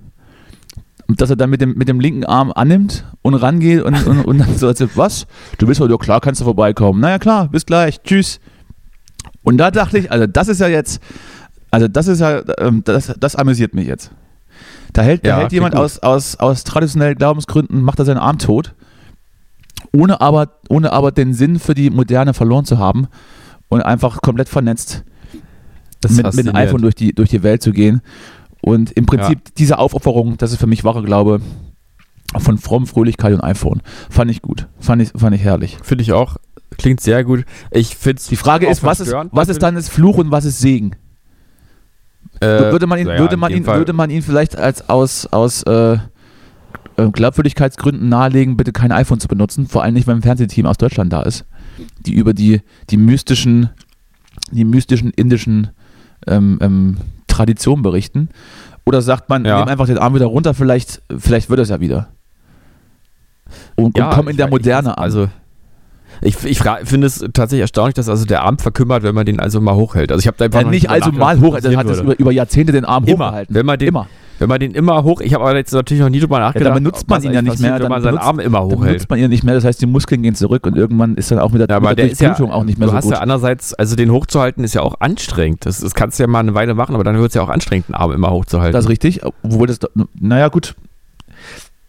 dass 1.09 1.31
er 1.31 1.35
dann 1.37 1.51
mit 1.51 1.61
dem, 1.61 1.75
mit 1.75 1.89
dem 1.89 1.99
linken 1.99 2.25
Arm 2.25 2.53
annimmt 2.55 3.05
und 3.23 3.35
rangeht 3.35 3.83
und, 3.83 4.07
und, 4.07 4.25
und 4.25 4.39
dann 4.39 4.57
so 4.57 4.73
was? 4.95 5.27
Du 5.59 5.67
bist 5.67 5.81
heute, 5.81 5.93
ja 5.93 5.99
klar, 5.99 6.21
kannst 6.21 6.41
du 6.41 6.45
vorbeikommen. 6.45 7.01
Naja, 7.01 7.19
klar, 7.19 7.49
bis 7.49 7.67
gleich, 7.67 8.01
tschüss. 8.03 8.39
Und 9.43 9.59
da 9.59 9.73
dachte 9.73 9.99
ich, 9.99 10.13
also 10.13 10.27
das 10.27 10.47
ist 10.47 10.61
ja 10.61 10.69
jetzt, 10.69 11.01
also 11.73 11.89
das 11.89 12.07
ist 12.07 12.21
ja, 12.21 12.43
ähm, 12.59 12.83
das, 12.85 13.13
das 13.19 13.35
amüsiert 13.35 13.75
mich 13.75 13.89
jetzt. 13.89 14.13
Da 14.93 15.03
hält, 15.03 15.25
da 15.25 15.31
Ja, 15.31 15.37
hält 15.39 15.53
jemand 15.53 15.75
aus, 15.75 15.99
aus, 15.99 16.37
aus 16.37 16.63
traditionellen 16.63 17.17
Glaubensgründen, 17.19 17.83
macht 17.83 17.99
er 17.99 18.05
seinen 18.05 18.19
Arm 18.19 18.39
tot, 18.39 18.75
ohne 19.93 20.21
aber, 20.21 20.59
ohne 20.69 20.93
aber 20.93 21.11
den 21.11 21.35
Sinn 21.35 21.59
für 21.59 21.75
die 21.75 21.91
Moderne 21.91 22.35
verloren 22.35 22.65
zu 22.65 22.79
haben 22.79 23.09
und 23.69 23.83
einfach 23.83 24.23
komplett 24.23 24.49
vernetzt 24.49 25.05
Das 26.01 26.13
mit, 26.13 26.35
mit 26.35 26.47
dem 26.47 26.55
iPhone 26.57 26.83
durch 26.83 26.95
die, 26.95 27.13
durch 27.13 27.31
die 27.31 27.43
Welt 27.43 27.63
zu 27.63 27.73
gehen. 27.73 28.01
Und 28.61 28.93
im 28.93 29.07
Prinzip 29.07 29.55
diese 29.57 29.79
Aufopferung, 29.79 30.37
das 30.39 30.53
ist 30.53 30.59
für 30.59 30.67
mich 30.67 30.85
wahre 30.85 31.03
Glaube 31.03 31.41
von 32.39 32.59
fromm 32.59 32.87
Fröhlichkeit 32.87 33.33
und 33.33 33.41
iPhone. 33.41 33.81
Fand 34.11 34.31
ich 34.31 34.43
gut. 34.43 34.67
Fand 34.81 35.01
ich, 35.01 35.11
fand 35.17 35.35
ich 35.37 35.43
herrlich. 35.43 35.79
Finde 35.83 36.03
ich 36.03 36.13
auch. 36.13 36.37
Klingt 36.77 37.01
sehr 37.01 37.25
gut. 37.25 37.45
Ich 37.71 37.97
finde 37.97 38.21
Die 38.29 38.37
Frage 38.37 38.67
ist, 38.67 38.83
was 38.83 39.01
ist, 39.01 39.15
was 39.31 39.49
ist 39.49 39.63
dann 39.63 39.77
das 39.77 39.89
Fluch 39.89 40.19
und 40.19 40.31
was 40.31 40.45
ist 40.45 40.59
Segen? 40.59 40.97
würde, 42.41 42.87
man 42.87 42.99
ihn, 42.99 43.07
würde, 43.07 43.37
man 43.37 43.53
ihn, 43.53 43.67
würde 43.67 43.93
man 43.93 44.11
ihn 44.11 44.23
vielleicht 44.23 44.57
als 44.57 44.89
aus, 44.91 45.27
aus 45.27 45.63
äh, 45.63 45.95
äh, 45.95 47.11
Glaubwürdigkeitsgründen 47.11 48.09
nahelegen, 48.09 48.57
bitte 48.57 48.73
kein 48.73 48.93
iPhone 48.93 49.21
zu 49.21 49.29
benutzen, 49.29 49.67
vor 49.67 49.83
allem 49.83 49.95
nicht, 49.95 50.07
wenn 50.07 50.17
ein 50.17 50.23
Fernsehteam 50.23 50.67
aus 50.67 50.77
Deutschland 50.77 51.13
da 51.13 51.23
ist, 51.23 51.45
die 52.01 52.15
über 52.15 52.35
die, 52.35 52.61
die 52.91 52.97
mystischen, 52.97 53.71
die 54.51 54.65
mystischen 54.65 55.11
indischen 55.11 55.69
ähm, 56.27 56.59
ähm, 56.61 56.97
Traditionen 57.27 57.83
berichten. 57.83 58.29
Oder 58.85 59.03
sagt 59.03 59.29
man, 59.29 59.45
Ja. 59.45 59.59
nimm 59.61 59.69
einfach 59.69 59.87
den 59.87 59.99
Arm 59.99 60.15
wieder 60.15 60.27
runter, 60.27 60.55
vielleicht, 60.55 61.03
vielleicht 61.17 61.51
wird 61.51 61.61
es 61.61 61.69
ja 61.71 61.81
wieder. 61.81 62.09
Und, 63.77 63.99
und 63.99 64.11
komm 64.11 64.27
in 64.27 64.31
ich- 64.33 64.37
der 64.37 64.47
ich- 64.47 64.51
Moderne 64.53 64.97
an. 64.97 65.03
Also, 65.05 65.29
ich, 66.23 66.43
ich 66.45 66.63
finde 66.85 67.07
es 67.07 67.19
tatsächlich 67.35 67.61
erstaunlich, 67.61 67.95
dass 67.95 68.09
also 68.09 68.25
der 68.25 68.43
Arm 68.43 68.59
verkümmert, 68.59 69.03
wenn 69.03 69.15
man 69.15 69.27
den 69.27 69.39
also 69.39 69.61
mal 69.61 69.75
hochhält. 69.75 70.11
Also 70.11 70.21
ich 70.21 70.27
habe 70.27 70.37
da 70.39 70.47
einfach 70.47 70.63
ja, 70.63 70.69
nicht 70.71 70.89
also 70.89 71.13
mal 71.13 71.37
was 71.37 71.43
hoch, 71.45 71.55
also 71.55 71.69
passieren 71.69 71.79
hat 71.79 71.87
würde. 71.89 72.01
über, 72.03 72.19
über 72.19 72.33
Jahrzehnte 72.33 72.73
den 72.73 72.85
Arm 72.87 73.05
Immer, 73.05 73.27
hochgehalten. 73.27 73.55
wenn 73.55 73.67
man 73.67 73.79
den- 73.79 73.89
Immer. 73.89 74.07
Wenn 74.39 74.49
man 74.49 74.61
den 74.61 74.73
immer 74.73 75.03
hoch, 75.05 75.21
ich 75.21 75.33
habe 75.35 75.45
aber 75.45 75.57
jetzt 75.57 75.73
natürlich 75.73 76.03
noch 76.03 76.11
nie 76.11 76.21
drüber 76.21 76.39
Ja, 76.39 76.47
nachgedacht. 76.47 76.69
dann 76.69 76.75
benutzt 76.83 77.09
man 77.09 77.23
ihn 77.23 77.33
ja 77.33 77.41
nicht 77.43 77.59
mehr. 77.59 77.73
Dann 77.73 77.83
wenn 77.85 77.89
man 77.89 78.03
seinen 78.03 78.19
Arm 78.19 78.39
immer 78.39 78.59
Dann 78.61 78.67
hochhält. 78.69 78.81
benutzt 78.93 79.11
man 79.11 79.19
ihn 79.19 79.31
nicht 79.31 79.45
mehr, 79.45 79.55
das 79.55 79.65
heißt, 79.65 79.81
die 79.81 79.87
Muskeln 79.87 80.23
gehen 80.23 80.35
zurück 80.35 80.67
und 80.67 80.77
irgendwann 80.77 81.15
ist 81.17 81.31
dann 81.31 81.39
auch 81.39 81.51
mit 81.51 81.61
der, 81.61 81.69
Ja, 81.69 81.77
aber 81.77 81.91
mit 81.91 81.99
der 81.99 82.05
der 82.07 82.13
ist 82.13 82.21
ja, 82.21 82.35
auch 82.39 82.65
nicht 82.65 82.79
mehr 82.79 82.87
du 82.87 82.91
so 82.93 82.97
hast 82.97 83.05
gut. 83.05 83.15
ja 83.15 83.21
andererseits, 83.21 83.73
also 83.75 83.97
den 83.97 84.11
hochzuhalten 84.11 84.63
ist 84.65 84.75
ja 84.75 84.83
auch 84.83 85.01
anstrengend. 85.01 85.65
Das, 85.65 85.81
das 85.81 85.95
kannst 85.95 86.19
du 86.19 86.25
ja 86.25 86.27
mal 86.27 86.41
eine 86.41 86.55
Weile 86.55 86.75
machen, 86.75 86.95
aber 86.95 87.05
dann 87.05 87.17
wird 87.19 87.29
es 87.29 87.35
ja 87.35 87.43
auch 87.43 87.49
anstrengend, 87.49 87.89
den 87.89 87.95
Arm 87.95 88.13
immer 88.13 88.31
hochzuhalten. 88.31 88.73
Das 88.73 88.85
ist 88.85 88.91
richtig, 88.91 89.23
obwohl 89.43 89.67
das, 89.69 89.79
naja 90.21 90.49
gut, 90.49 90.75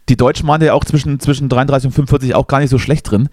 die 0.08 0.16
Deutschen 0.16 0.48
waren 0.48 0.62
ja 0.62 0.72
auch 0.72 0.84
zwischen, 0.84 1.20
zwischen 1.20 1.48
33 1.50 1.88
und 1.88 1.92
45 1.92 2.34
auch 2.34 2.46
gar 2.46 2.60
nicht 2.60 2.70
so 2.70 2.78
schlecht 2.78 3.10
drin. 3.10 3.28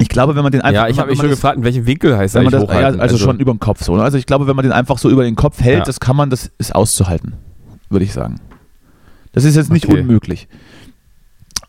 Ich 0.00 0.08
glaube, 0.08 0.36
wenn 0.36 0.42
man 0.42 0.52
den 0.52 0.60
einfach, 0.60 0.82
ja, 0.84 0.88
ich 0.88 0.98
habe 0.98 1.10
mich 1.10 1.18
schon 1.18 1.28
das- 1.30 1.38
gefragt, 1.38 1.56
in 1.56 1.64
welchem 1.64 1.86
Winkel 1.86 2.16
heißt 2.18 2.36
eigentlich 2.36 2.50
das, 2.50 2.62
ja, 2.62 2.68
hochhalten. 2.68 3.00
also, 3.00 3.16
schon 3.16 3.38
über 3.40 3.52
den 3.54 3.58
Kopf 3.60 3.82
so. 3.82 3.96
Ne? 3.96 4.02
Also 4.02 4.18
ich 4.18 4.26
glaube, 4.26 4.46
wenn 4.46 4.54
man 4.56 4.64
den 4.64 4.72
einfach 4.72 4.98
so 4.98 5.08
über 5.08 5.22
den 5.24 5.34
Kopf 5.36 5.60
hält, 5.60 5.78
Ja. 5.78 5.84
das 5.84 5.98
kann 6.00 6.14
man, 6.16 6.30
das 6.30 6.50
ist 6.58 6.74
auszuhalten, 6.74 7.34
würde 7.90 8.04
ich 8.04 8.12
sagen. 8.12 8.40
Das 9.32 9.44
ist 9.44 9.56
jetzt 9.56 9.70
nicht 9.70 9.86
Okay. 9.86 10.00
unmöglich. 10.00 10.48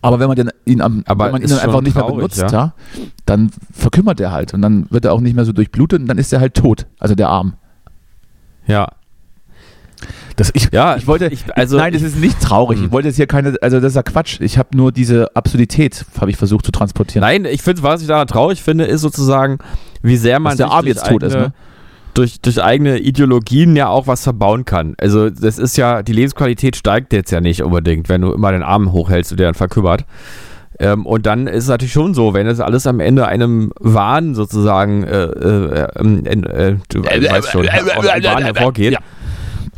Aber 0.02 0.20
wenn 0.20 0.28
man 0.28 0.38
den, 0.38 0.50
ihn, 0.66 0.82
am, 0.82 1.04
wenn 1.06 1.18
man 1.18 1.42
ihn 1.42 1.52
einfach 1.52 1.82
nicht 1.82 1.96
mehr 1.96 2.06
benutzt, 2.06 2.38
ja. 2.38 2.48
ja? 2.48 2.74
dann 3.26 3.52
verkümmert 3.74 4.20
er 4.22 4.32
halt 4.32 4.54
und 4.54 4.62
dann 4.62 4.90
wird 4.90 5.04
er 5.04 5.14
auch 5.14 5.20
nicht 5.20 5.36
mehr 5.36 5.44
so 5.44 5.52
durchblutet 5.52 6.00
und 6.02 6.08
dann 6.08 6.18
ist 6.18 6.32
er 6.32 6.40
halt 6.40 6.54
tot, 6.54 6.88
also 7.00 7.16
der 7.16 7.28
Arm. 7.28 7.56
Ja, 8.66 8.88
Das, 10.38 10.52
ich, 10.54 10.70
ja 10.72 10.96
ich 10.96 11.06
wollte, 11.06 11.28
ich, 11.28 11.44
also 11.58 11.76
nein, 11.76 11.92
das 11.92 12.02
ist 12.02 12.18
nicht 12.18 12.40
traurig. 12.40 12.80
Hm. 12.80 12.86
Ich 12.86 12.92
wollte 12.94 13.10
jetzt 13.10 13.18
hier 13.18 13.28
keine, 13.28 13.56
also 13.62 13.82
das 13.82 13.92
ist 13.92 13.96
ja 13.98 14.04
Quatsch. 14.04 14.40
Ich 14.40 14.58
habe 14.58 14.70
nur 14.78 14.94
diese 14.94 15.36
Absurdität, 15.36 16.06
habe 16.20 16.32
ich 16.32 16.38
versucht 16.38 16.66
zu 16.66 16.72
transportieren. 16.72 17.22
Nein, 17.22 17.44
ich 17.44 17.62
finde, 17.62 17.84
was 17.84 18.02
ich 18.02 18.08
daran 18.08 18.28
traurig 18.28 18.64
finde, 18.64 18.86
ist 18.86 19.02
sozusagen, 19.02 19.58
wie 20.02 20.16
sehr 20.16 20.40
man 20.40 20.52
Dass 20.52 20.58
der 20.58 20.72
Arm 20.72 20.86
jetzt 20.86 21.06
tot 21.06 21.24
ist, 21.24 21.34
ne? 21.34 21.52
Durch, 22.20 22.42
durch 22.42 22.62
eigene 22.62 23.00
Ideologien 23.00 23.76
ja 23.78 23.88
auch 23.88 24.06
was 24.06 24.24
verbauen 24.24 24.66
kann. 24.66 24.94
Also 25.00 25.30
das 25.30 25.58
ist 25.58 25.78
ja, 25.78 26.04
die 26.04 26.12
Lebensqualität 26.12 26.76
steigt 26.76 27.14
jetzt 27.14 27.32
ja 27.32 27.40
nicht 27.40 27.64
unbedingt, 27.64 28.10
wenn 28.10 28.22
du 28.22 28.34
immer 28.34 28.52
den 28.52 28.62
Arm 28.62 28.92
hochhältst 28.92 29.32
und 29.32 29.40
der 29.40 29.48
dann 29.48 29.56
verkümmert. 29.56 30.06
Ähm, 30.80 31.06
und 31.06 31.26
dann 31.26 31.48
ist 31.48 31.64
es 31.64 31.70
natürlich 31.70 31.94
schon 31.94 32.14
so, 32.14 32.34
wenn 32.34 32.46
das 32.46 32.60
alles 32.60 32.86
am 32.88 33.00
Ende 33.00 33.26
einem 33.26 33.72
Wahn 33.80 34.36
sozusagen, 34.36 35.04
äh, 35.04 35.24
äh, 35.24 35.88
ähm, 35.98 36.26
äh, 36.26 36.76
du 36.90 37.04
weißt 37.04 37.52
schon, 37.52 37.68
einem 37.70 37.88
Wahn 37.88 38.44
hervorgeht, 38.44 38.94
Ja. 38.94 39.00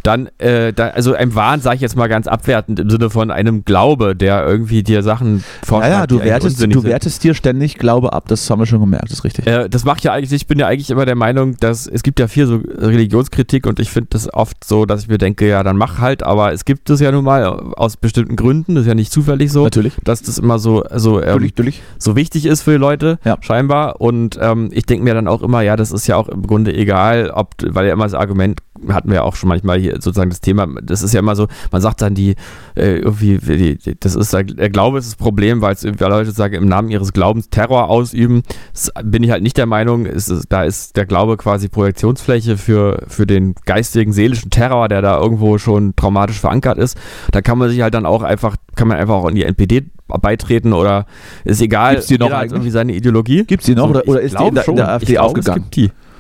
Dann, 0.04 0.30
äh, 0.38 0.74
da, 0.74 0.88
also 0.90 1.14
einem 1.14 1.36
Wahn 1.36 1.62
sage 1.62 1.76
ich 1.76 1.82
jetzt 1.82 1.96
mal 1.96 2.08
ganz 2.08 2.28
abwertend 2.28 2.80
im 2.80 2.90
Sinne 2.90 3.10
von 3.10 3.32
einem 3.32 3.66
Glaube, 3.66 4.16
der 4.16 4.46
irgendwie 4.46 4.84
dir 4.84 5.04
Sachen 5.04 5.44
vorschreibt, 5.64 5.92
Naja, 5.94 6.08
du 6.08 6.24
wertest, 6.24 6.62
du 6.62 6.84
wertest 6.84 7.24
dir 7.24 7.34
ständig 7.34 7.78
Glaube 7.78 8.14
ab. 8.14 8.26
Das 8.28 8.50
haben 8.50 8.60
wir 8.60 8.66
schon 8.66 8.80
gemerkt, 8.80 9.06
das 9.06 9.20
ist 9.20 9.24
richtig. 9.24 9.48
Äh, 9.48 9.70
das 9.70 9.86
mache 9.86 9.98
ich 10.00 10.04
ja 10.06 10.14
eigentlich, 10.14 10.32
ich 10.34 10.48
bin 10.48 10.60
ja 10.60 10.68
eigentlich 10.68 10.90
immer 10.90 11.06
der 11.06 11.16
Meinung, 11.16 11.58
dass 11.60 11.88
es 11.88 12.04
gibt 12.04 12.20
ja 12.20 12.28
viel 12.28 12.48
so 12.48 12.62
Religionskritik 12.78 13.66
und 13.68 13.80
ich 13.80 13.90
finde 13.92 14.10
das 14.12 14.34
oft 14.34 14.64
so, 14.64 14.86
dass 14.86 15.04
ich 15.04 15.08
mir 15.08 15.18
denke, 15.18 15.48
ja, 15.48 15.64
dann 15.64 15.78
mach 15.78 16.00
halt, 16.00 16.24
aber 16.24 16.52
es 16.54 16.66
gibt 16.66 16.90
es 16.90 17.00
ja 17.00 17.12
nun 17.12 17.24
mal 17.24 17.46
aus 17.46 17.98
bestimmten 17.98 18.36
Gründen, 18.36 18.76
das 18.76 18.84
ist 18.84 18.88
ja 18.88 18.96
nicht 18.96 19.12
zufällig 19.12 19.52
so, 19.52 19.64
Natürlich. 19.64 19.94
dass 20.04 20.22
das 20.22 20.38
immer 20.38 20.60
so, 20.60 20.84
so, 20.96 21.20
ähm, 21.22 21.28
Natürlich, 21.28 21.52
natürlich. 21.52 21.82
so 21.98 22.16
wichtig 22.16 22.46
ist 22.46 22.62
für 22.62 22.72
die 22.72 22.78
Leute, 22.78 23.20
Ja. 23.24 23.38
scheinbar. 23.42 24.02
Und 24.02 24.38
ähm, 24.42 24.70
ich 24.72 24.86
denke 24.86 25.04
mir 25.04 25.14
dann 25.14 25.28
auch 25.28 25.42
immer, 25.42 25.62
ja, 25.62 25.76
das 25.76 25.92
ist 25.92 26.08
ja 26.08 26.16
auch 26.18 26.30
im 26.30 26.46
Grunde 26.48 26.74
egal, 26.74 27.32
ob, 27.34 27.56
weil 27.66 27.88
ja 27.88 27.94
immer 27.94 28.04
das 28.06 28.14
Argument, 28.14 28.60
hatten 28.90 29.10
wir 29.10 29.16
ja 29.16 29.24
auch 29.24 29.36
schon 29.36 29.50
manchmal 29.50 29.80
hier 29.80 29.94
sozusagen 29.96 30.30
das 30.30 30.42
Thema, 30.42 30.68
das 30.82 31.02
ist 31.02 31.14
ja 31.14 31.20
immer 31.20 31.36
so, 31.36 31.48
man 31.72 31.82
sagt 31.82 32.02
dann 32.02 32.16
die, 32.16 32.36
äh, 32.76 32.98
irgendwie, 32.98 33.38
die, 33.38 34.00
das 34.00 34.16
ist, 34.16 34.34
der 34.34 34.44
Glaube 34.44 35.00
ist 35.00 35.08
das 35.08 35.16
Problem, 35.16 35.62
weil 35.62 35.74
es 35.74 35.84
weil 35.84 36.10
Leute 36.10 36.32
sagen, 36.32 36.56
im 36.56 36.68
Namen 36.68 36.90
ihres 36.90 37.14
Glaubens 37.14 37.50
Terror 37.50 37.90
ausüben. 37.90 38.44
Das 38.74 38.92
bin 39.04 39.24
ich 39.24 39.32
halt 39.32 39.44
nicht 39.44 39.58
der 39.58 39.66
Meinung, 39.66 40.06
ist, 40.06 40.32
da 40.50 40.64
ist 40.64 40.96
der 40.96 41.06
Glaube 41.06 41.38
quasi 41.38 41.70
Projektionsfläche 41.70 42.58
für, 42.58 43.04
für 43.08 43.26
den 43.26 43.56
geistigen, 43.66 44.14
seelischen 44.14 44.50
Terror, 44.50 44.88
der 44.88 45.02
da 45.02 45.20
irgendwo 45.20 45.58
schon 45.58 45.96
traumatisch 45.96 46.40
verankert 46.40 46.78
ist. 46.78 46.98
Da 47.32 47.42
kann 47.42 47.58
man 47.58 47.70
sich 47.70 47.82
halt 47.82 47.94
dann 47.94 48.06
auch 48.06 48.24
einfach, 48.24 48.56
kann 48.76 48.88
man 48.88 48.98
einfach 48.98 49.16
auch 49.16 49.30
in 49.30 49.36
die 49.36 49.44
NPD 49.44 49.86
beitreten 50.08 50.74
oder 50.74 51.06
ist 51.44 51.62
egal, 51.62 51.96
Gibt's 51.96 52.08
die 52.08 52.18
noch 52.18 52.28
jeder 52.28 52.38
hat 52.40 52.52
irgendwie 52.52 52.72
seine 52.72 52.94
Ideologie. 52.94 53.46
Gibt 53.46 53.62
es 53.62 53.68
die 53.68 53.76
noch 53.76 53.88
So, 53.88 53.90
oder, 53.92 54.04
ich 54.04 54.10
oder 54.10 54.22
ist 54.22 54.40
die 54.40 54.48
in 54.48 54.56
der, 54.56 54.68
in 54.68 54.76
der 54.76 54.90
AfD 54.90 55.14
glaub, 55.14 55.26
aufgegangen? 55.28 55.64
Es 55.64 55.72
gibt 55.72 55.76
die. 55.76 56.11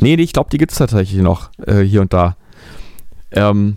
Nee, 0.00 0.16
nee, 0.16 0.22
ich 0.22 0.32
glaube, 0.32 0.50
die 0.50 0.58
gibt 0.58 0.72
es 0.72 0.78
tatsächlich 0.78 1.20
noch 1.22 1.50
äh, 1.66 1.80
hier 1.80 2.00
und 2.00 2.12
da. 2.12 2.36
Ähm, 3.32 3.76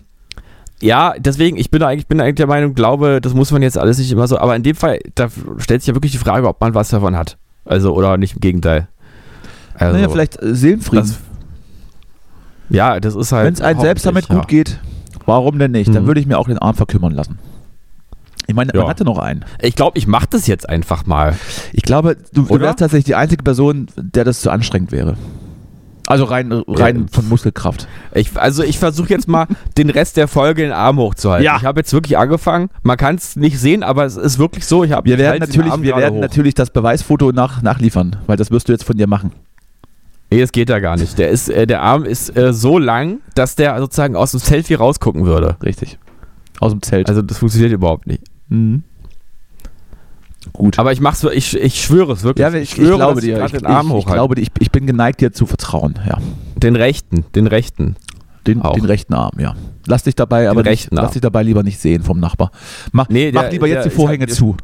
ja, 0.80 1.14
deswegen, 1.18 1.56
ich 1.56 1.70
bin 1.70 1.82
eigentlich, 1.82 2.06
bin 2.08 2.20
eigentlich 2.20 2.36
der 2.36 2.46
Meinung, 2.46 2.74
glaube, 2.74 3.20
das 3.20 3.34
muss 3.34 3.50
man 3.52 3.62
jetzt 3.62 3.78
alles 3.78 3.98
nicht 3.98 4.10
immer 4.10 4.26
so, 4.26 4.38
aber 4.38 4.56
in 4.56 4.62
dem 4.62 4.74
Fall, 4.76 4.98
da 5.14 5.28
stellt 5.58 5.82
sich 5.82 5.88
ja 5.88 5.94
wirklich 5.94 6.12
die 6.12 6.18
Frage, 6.18 6.48
ob 6.48 6.60
man 6.60 6.74
was 6.74 6.88
davon 6.88 7.16
hat. 7.16 7.38
Also, 7.64 7.94
oder 7.94 8.16
nicht 8.16 8.34
im 8.34 8.40
Gegenteil. 8.40 8.88
Also, 9.74 9.94
naja, 9.96 10.08
vielleicht 10.08 10.42
äh, 10.42 10.54
Seelenfrieden. 10.54 11.06
das, 11.08 11.18
ja, 12.68 12.98
das 13.00 13.14
ist 13.14 13.32
halt. 13.32 13.46
Wenn 13.46 13.54
es 13.54 13.60
einem 13.60 13.80
selbst 13.80 14.04
damit 14.06 14.28
gut 14.28 14.48
geht, 14.48 14.80
warum 15.26 15.58
denn 15.58 15.70
nicht? 15.70 15.94
Dann 15.94 16.02
Mhm. 16.04 16.06
würde 16.08 16.20
ich 16.20 16.26
mir 16.26 16.38
auch 16.38 16.48
den 16.48 16.58
Arm 16.58 16.74
verkümmern 16.74 17.12
lassen. 17.12 17.38
Ich 18.48 18.54
meine, 18.56 18.72
Ja. 18.74 18.80
man 18.80 18.88
hatte 18.90 19.04
noch 19.04 19.18
einen. 19.18 19.42
Ja. 19.42 19.46
Ich 19.68 19.76
glaube, 19.76 19.96
ich 19.98 20.06
mache 20.08 20.26
das 20.30 20.46
jetzt 20.48 20.68
einfach 20.68 21.06
mal. 21.06 21.36
Ich 21.72 21.82
glaube, 21.84 22.16
du, 22.32 22.42
du 22.42 22.58
wärst 22.60 22.80
tatsächlich 22.80 23.04
die 23.04 23.14
einzige 23.14 23.42
Person, 23.44 23.86
der 23.96 24.24
das 24.24 24.40
zu 24.40 24.50
anstrengend 24.50 24.90
wäre. 24.90 25.16
Also 26.06 26.24
rein, 26.24 26.52
rein 26.66 27.08
von 27.08 27.28
Muskelkraft. 27.28 27.86
Ich, 28.14 28.36
also 28.38 28.62
ich 28.62 28.78
versuche 28.78 29.10
jetzt 29.10 29.28
mal 29.28 29.46
den 29.78 29.88
Rest 29.90 30.16
der 30.16 30.28
Folge 30.28 30.62
den 30.62 30.72
Arm 30.72 30.98
hochzuhalten. 30.98 31.44
Ja. 31.44 31.56
Ich 31.56 31.64
habe 31.64 31.80
jetzt 31.80 31.92
wirklich 31.92 32.18
angefangen. 32.18 32.70
Man 32.82 32.96
kann 32.96 33.14
es 33.14 33.36
nicht 33.36 33.58
sehen, 33.58 33.82
aber 33.82 34.04
es 34.04 34.16
ist 34.16 34.38
wirklich 34.38 34.66
so. 34.66 34.84
Ich 34.84 34.92
hab, 34.92 35.04
Wir 35.04 35.18
werden 35.18 35.38
natürlich, 35.38 35.72
wir 35.80 35.96
werden 35.96 36.16
hoch. 36.16 36.20
natürlich 36.20 36.54
das 36.54 36.70
Beweisfoto 36.70 37.30
nach, 37.32 37.62
nachliefern, 37.62 38.16
weil 38.26 38.36
das 38.36 38.50
wirst 38.50 38.68
du 38.68 38.72
jetzt 38.72 38.84
von 38.84 38.96
dir 38.96 39.06
machen. 39.06 39.32
Nee, 40.30 40.40
das 40.40 40.50
geht 40.52 40.70
da 40.70 40.80
gar 40.80 40.96
nicht. 40.96 41.18
Der, 41.18 41.28
ist, 41.28 41.48
äh, 41.50 41.66
der 41.66 41.82
Arm 41.82 42.04
ist 42.04 42.34
äh, 42.36 42.52
so 42.54 42.78
lang, 42.78 43.20
dass 43.34 43.54
der 43.54 43.78
sozusagen 43.78 44.16
aus 44.16 44.30
dem 44.30 44.40
Selfie 44.40 44.74
rausgucken 44.74 45.26
würde. 45.26 45.56
Richtig. 45.62 45.98
Aus 46.58 46.72
dem 46.72 46.80
Zelt. 46.82 47.08
Also 47.08 47.20
das 47.22 47.38
funktioniert 47.38 47.72
überhaupt 47.72 48.06
nicht. 48.06 48.22
mhm. 48.48 48.82
Gut. 50.52 50.78
Aber 50.78 50.92
ich 50.92 51.00
mach's, 51.00 51.24
ich, 51.24 51.56
ich 51.56 51.82
schwöre 51.82 52.12
es 52.12 52.24
wirklich. 52.24 52.42
ja, 52.42 52.52
ich, 52.52 52.62
ich, 52.62 52.70
schwöre, 52.70 52.96
glaube 52.96 53.14
dass 53.16 53.24
dir. 53.24 53.44
Ich, 53.44 53.52
den 53.52 53.66
Arm 53.66 53.90
ich, 53.92 53.98
ich, 53.98 54.06
glaube, 54.06 54.40
ich, 54.40 54.48
ich 54.58 54.70
bin 54.70 54.86
geneigt, 54.86 55.20
dir 55.20 55.32
zu 55.32 55.46
vertrauen. 55.46 55.94
Ja. 56.08 56.18
Den 56.56 56.76
rechten, 56.76 57.24
den 57.34 57.46
rechten. 57.46 57.96
Den, 58.46 58.60
den 58.60 58.84
rechten 58.84 59.14
Arm, 59.14 59.38
ja. 59.38 59.54
Lass 59.86 60.02
dich 60.02 60.16
dabei, 60.16 60.50
aber 60.50 60.64
nicht, 60.64 60.88
lass 60.90 61.12
dich 61.12 61.22
dabei 61.22 61.44
lieber 61.44 61.62
nicht 61.62 61.78
sehen 61.78 62.02
vom 62.02 62.18
Nachbar. 62.18 62.50
Mach, 62.90 63.08
Nee, 63.08 63.30
mach 63.32 63.42
der- 63.42 63.50
lieber 63.52 63.66
der 63.68 63.76
jetzt 63.76 63.84
die 63.84 63.90
Vorhänge 63.90 64.26
halt- 64.26 64.34
zu. 64.34 64.56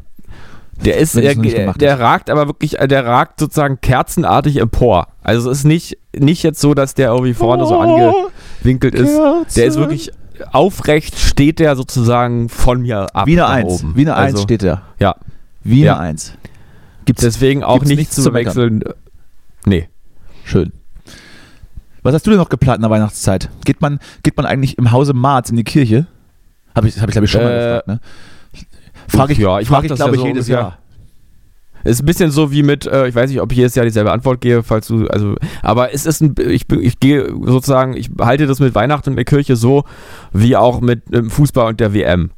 Der 0.83 0.97
ist, 0.97 1.15
der, 1.15 1.35
der, 1.35 1.73
der 1.73 1.99
ragt 1.99 2.29
aber 2.29 2.47
wirklich, 2.47 2.79
äh, 2.79 2.87
der 2.87 3.05
ragt 3.05 3.39
sozusagen 3.39 3.81
kerzenartig 3.81 4.57
empor. 4.57 5.07
Also 5.21 5.51
es 5.51 5.59
ist 5.59 5.63
nicht, 5.65 5.97
nicht 6.17 6.41
jetzt 6.43 6.61
so, 6.61 6.73
dass 6.73 6.93
der 6.93 7.09
irgendwie 7.09 7.33
vorne 7.33 7.65
so 7.65 7.77
angewinkelt 7.77 8.95
ist. 8.95 9.19
Der 9.57 9.65
ist 9.65 9.77
wirklich 9.77 10.11
aufrecht, 10.51 11.17
steht 11.19 11.59
der 11.59 11.75
sozusagen 11.75 12.47
von 12.47 12.81
mir 12.81 13.07
ab. 13.13 13.27
Wie 13.27 13.33
eine 13.33 13.47
Eins. 13.47 13.83
Oben. 13.83 13.95
Wie 13.95 14.01
eine 14.01 14.15
Eins 14.15 14.33
also, 14.35 14.43
steht 14.43 14.63
er. 14.63 14.83
Ja, 14.99 15.15
Wie 15.69 15.81
Ja. 15.83 15.97
eine 15.97 16.09
Eins. 16.09 16.33
Gibt's 17.05 17.21
deswegen 17.21 17.63
auch 17.63 17.75
gibt's 17.75 17.89
nicht 17.89 17.97
nichts 17.99 18.15
zu 18.15 18.23
zu 18.23 18.31
meckern. 18.31 18.47
wechseln. 18.55 18.83
Nee. 19.65 19.89
Schön. 20.43 20.71
Was 22.01 22.13
hast 22.13 22.25
du 22.25 22.31
denn 22.31 22.39
noch 22.39 22.49
geplant 22.49 22.77
in 22.77 22.81
der 22.83 22.91
Weihnachtszeit? 22.91 23.49
Geht 23.65 23.81
man, 23.81 23.99
geht 24.23 24.37
man 24.37 24.45
eigentlich 24.45 24.77
im 24.77 24.91
Hause 24.91 25.13
Marz 25.13 25.49
in 25.49 25.57
die 25.57 25.63
Kirche? 25.63 26.07
Habe 26.75 26.87
ich, 26.87 26.99
hab 27.01 27.09
ich 27.09 27.13
glaube 27.13 27.25
ich, 27.25 27.31
schon 27.31 27.43
mal 27.43 27.51
Äh, 27.51 27.57
gefragt, 27.57 27.87
ne? 27.87 27.99
Frage 29.07 29.33
ich, 29.33 29.39
ja, 29.39 29.59
ich 29.59 29.67
frag 29.67 29.83
ich 29.83 29.89
das 29.89 29.97
glaube 29.99 30.11
ja 30.11 30.15
ich, 30.15 30.21
so 30.21 30.27
jedes 30.27 30.45
ungefähr. 30.47 30.61
Jahr. 30.63 30.77
Ist 31.83 32.01
ein 32.01 32.05
bisschen 32.05 32.29
so 32.31 32.51
wie 32.51 32.61
mit, 32.63 32.85
äh, 32.85 33.07
ich 33.07 33.15
weiß 33.15 33.29
nicht, 33.29 33.41
ob 33.41 33.51
ich 33.51 33.57
jedes 33.57 33.73
Jahr 33.75 33.85
dieselbe 33.85 34.11
Antwort 34.11 34.41
gebe, 34.41 34.63
falls 34.63 34.87
du, 34.87 35.07
also, 35.07 35.35
aber 35.61 35.93
es 35.93 36.05
ist 36.05 36.21
ein, 36.21 36.35
ich, 36.37 36.69
ich 36.71 36.99
gehe 36.99 37.25
sozusagen, 37.45 37.95
ich 37.95 38.09
halte 38.19 38.47
das 38.47 38.59
mit 38.59 38.75
Weihnachten 38.75 39.11
und 39.11 39.15
der 39.15 39.25
Kirche 39.25 39.55
so, 39.55 39.83
wie 40.33 40.55
auch 40.57 40.81
mit 40.81 41.13
dem 41.13 41.29
Fußball 41.29 41.67
und 41.67 41.79
der 41.79 41.93
WM. 41.93 42.31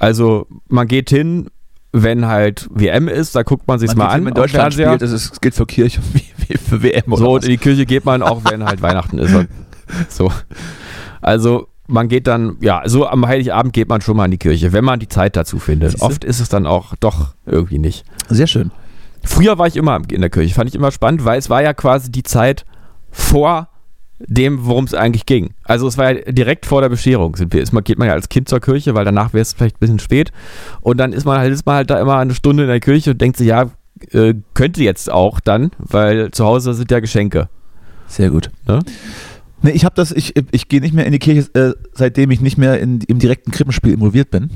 Also, 0.00 0.46
man 0.68 0.86
geht 0.88 1.10
hin, 1.10 1.48
wenn 1.92 2.26
halt 2.26 2.68
WM 2.70 3.08
ist, 3.08 3.34
da 3.34 3.42
guckt 3.42 3.66
man 3.66 3.78
sich's 3.78 3.94
Man 3.94 4.06
mal 4.06 4.14
an. 4.14 4.24
wenn 4.24 4.34
Deutschland 4.34 4.74
spielt, 4.74 5.00
das, 5.02 5.10
ist, 5.10 5.40
gilt 5.40 5.54
für 5.54 5.66
Kirche 5.66 6.00
wie, 6.12 6.24
wie 6.46 6.58
für 6.58 6.82
WM 6.82 7.12
oder 7.12 7.16
So, 7.18 7.30
und 7.30 7.36
was? 7.38 7.44
in 7.44 7.50
die 7.50 7.58
Kirche 7.58 7.86
geht 7.86 8.04
man 8.04 8.22
auch, 8.22 8.42
wenn 8.44 8.64
halt 8.64 8.82
Weihnachten 8.82 9.18
ist. 9.18 9.34
So. 10.10 10.30
Also, 11.22 11.68
man 11.86 12.08
geht 12.08 12.26
dann, 12.26 12.58
ja, 12.60 12.82
so 12.84 13.06
am 13.06 13.26
Heiligabend 13.26 13.72
geht 13.72 13.88
man 13.88 14.02
schon 14.02 14.18
mal 14.18 14.26
in 14.26 14.32
die 14.32 14.38
Kirche, 14.38 14.74
wenn 14.74 14.84
man 14.84 15.00
die 15.00 15.08
Zeit 15.08 15.34
dazu 15.34 15.58
findet. 15.58 15.92
Siehste? 15.92 16.04
Oft 16.04 16.24
ist 16.24 16.40
es 16.40 16.50
dann 16.50 16.66
auch 16.66 16.94
doch 17.00 17.34
irgendwie 17.46 17.78
nicht. 17.78 18.04
Sehr 18.28 18.46
schön. 18.46 18.70
Früher 19.24 19.56
war 19.56 19.66
ich 19.66 19.76
immer 19.76 19.98
in 20.10 20.20
der 20.20 20.28
Kirche, 20.28 20.54
fand 20.54 20.68
ich 20.68 20.74
immer 20.74 20.90
spannend, 20.90 21.24
weil 21.24 21.38
es 21.38 21.48
war 21.48 21.62
ja 21.62 21.72
quasi 21.72 22.12
die 22.12 22.22
Zeit 22.22 22.66
vor 23.10 23.68
dem, 24.20 24.66
worum 24.66 24.84
es 24.84 24.94
eigentlich 24.94 25.26
ging. 25.26 25.54
Also 25.64 25.86
es 25.86 25.96
war 25.96 26.12
ja 26.12 26.32
direkt 26.32 26.66
vor 26.66 26.80
der 26.80 26.88
Bescherung. 26.88 27.36
Sind 27.36 27.52
wir, 27.52 27.62
ist 27.62 27.72
man, 27.72 27.84
geht 27.84 27.98
man 27.98 28.08
ja 28.08 28.14
als 28.14 28.28
Kind 28.28 28.48
zur 28.48 28.60
Kirche, 28.60 28.94
weil 28.94 29.04
danach 29.04 29.32
wäre 29.32 29.42
es 29.42 29.52
vielleicht 29.52 29.76
ein 29.76 29.80
bisschen 29.80 29.98
spät. 29.98 30.32
Und 30.80 30.98
dann 30.98 31.12
ist 31.12 31.24
man 31.24 31.38
halt, 31.38 31.52
ist 31.52 31.66
man 31.66 31.76
halt 31.76 31.90
da 31.90 32.00
immer 32.00 32.16
eine 32.16 32.34
Stunde 32.34 32.64
in 32.64 32.68
der 32.68 32.80
Kirche 32.80 33.12
und 33.12 33.20
denkt 33.20 33.36
sich, 33.36 33.46
ja, 33.46 33.70
äh, 34.12 34.34
könnte 34.54 34.82
jetzt 34.82 35.10
auch 35.10 35.40
dann, 35.40 35.70
weil 35.78 36.30
zu 36.30 36.44
Hause 36.44 36.74
sind 36.74 36.90
ja 36.90 37.00
Geschenke. 37.00 37.48
Sehr 38.06 38.30
gut. 38.30 38.50
Ne? 38.66 38.80
Nee, 39.62 39.70
ich 39.70 39.84
habe 39.84 39.94
das, 39.94 40.12
ich, 40.12 40.34
ich 40.50 40.68
gehe 40.68 40.80
nicht 40.80 40.94
mehr 40.94 41.06
in 41.06 41.12
die 41.12 41.18
Kirche, 41.18 41.48
äh, 41.54 41.72
seitdem 41.92 42.30
ich 42.30 42.40
nicht 42.40 42.58
mehr 42.58 42.80
in, 42.80 43.00
im 43.02 43.18
direkten 43.18 43.50
Krippenspiel 43.50 43.92
involviert 43.92 44.30
bin. 44.30 44.50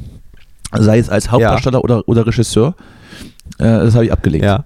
Sei 0.73 0.99
es 0.99 1.11
als 1.11 1.31
Hauptdarsteller 1.31 1.85
oder, 1.85 2.09
oder 2.09 2.27
Regisseur. 2.27 2.75
Äh, 3.59 3.65
das 3.65 3.95
habe 3.95 4.07
ich 4.07 4.13
abgelegt. 4.13 4.45
Ja. 4.45 4.65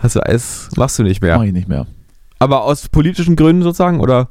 Also 0.00 0.20
Eis 0.20 0.68
machst 0.76 0.98
du 0.98 1.02
nicht 1.02 1.22
mehr. 1.22 1.36
Mache 1.36 1.46
ich 1.46 1.52
nicht 1.52 1.68
mehr. 1.68 1.86
Aber 2.42 2.64
aus 2.64 2.88
politischen 2.88 3.36
Gründen 3.36 3.62
sozusagen, 3.62 4.00
oder? 4.00 4.30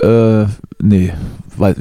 Äh, 0.00 0.46
nee, 0.80 1.12
weil, 1.56 1.74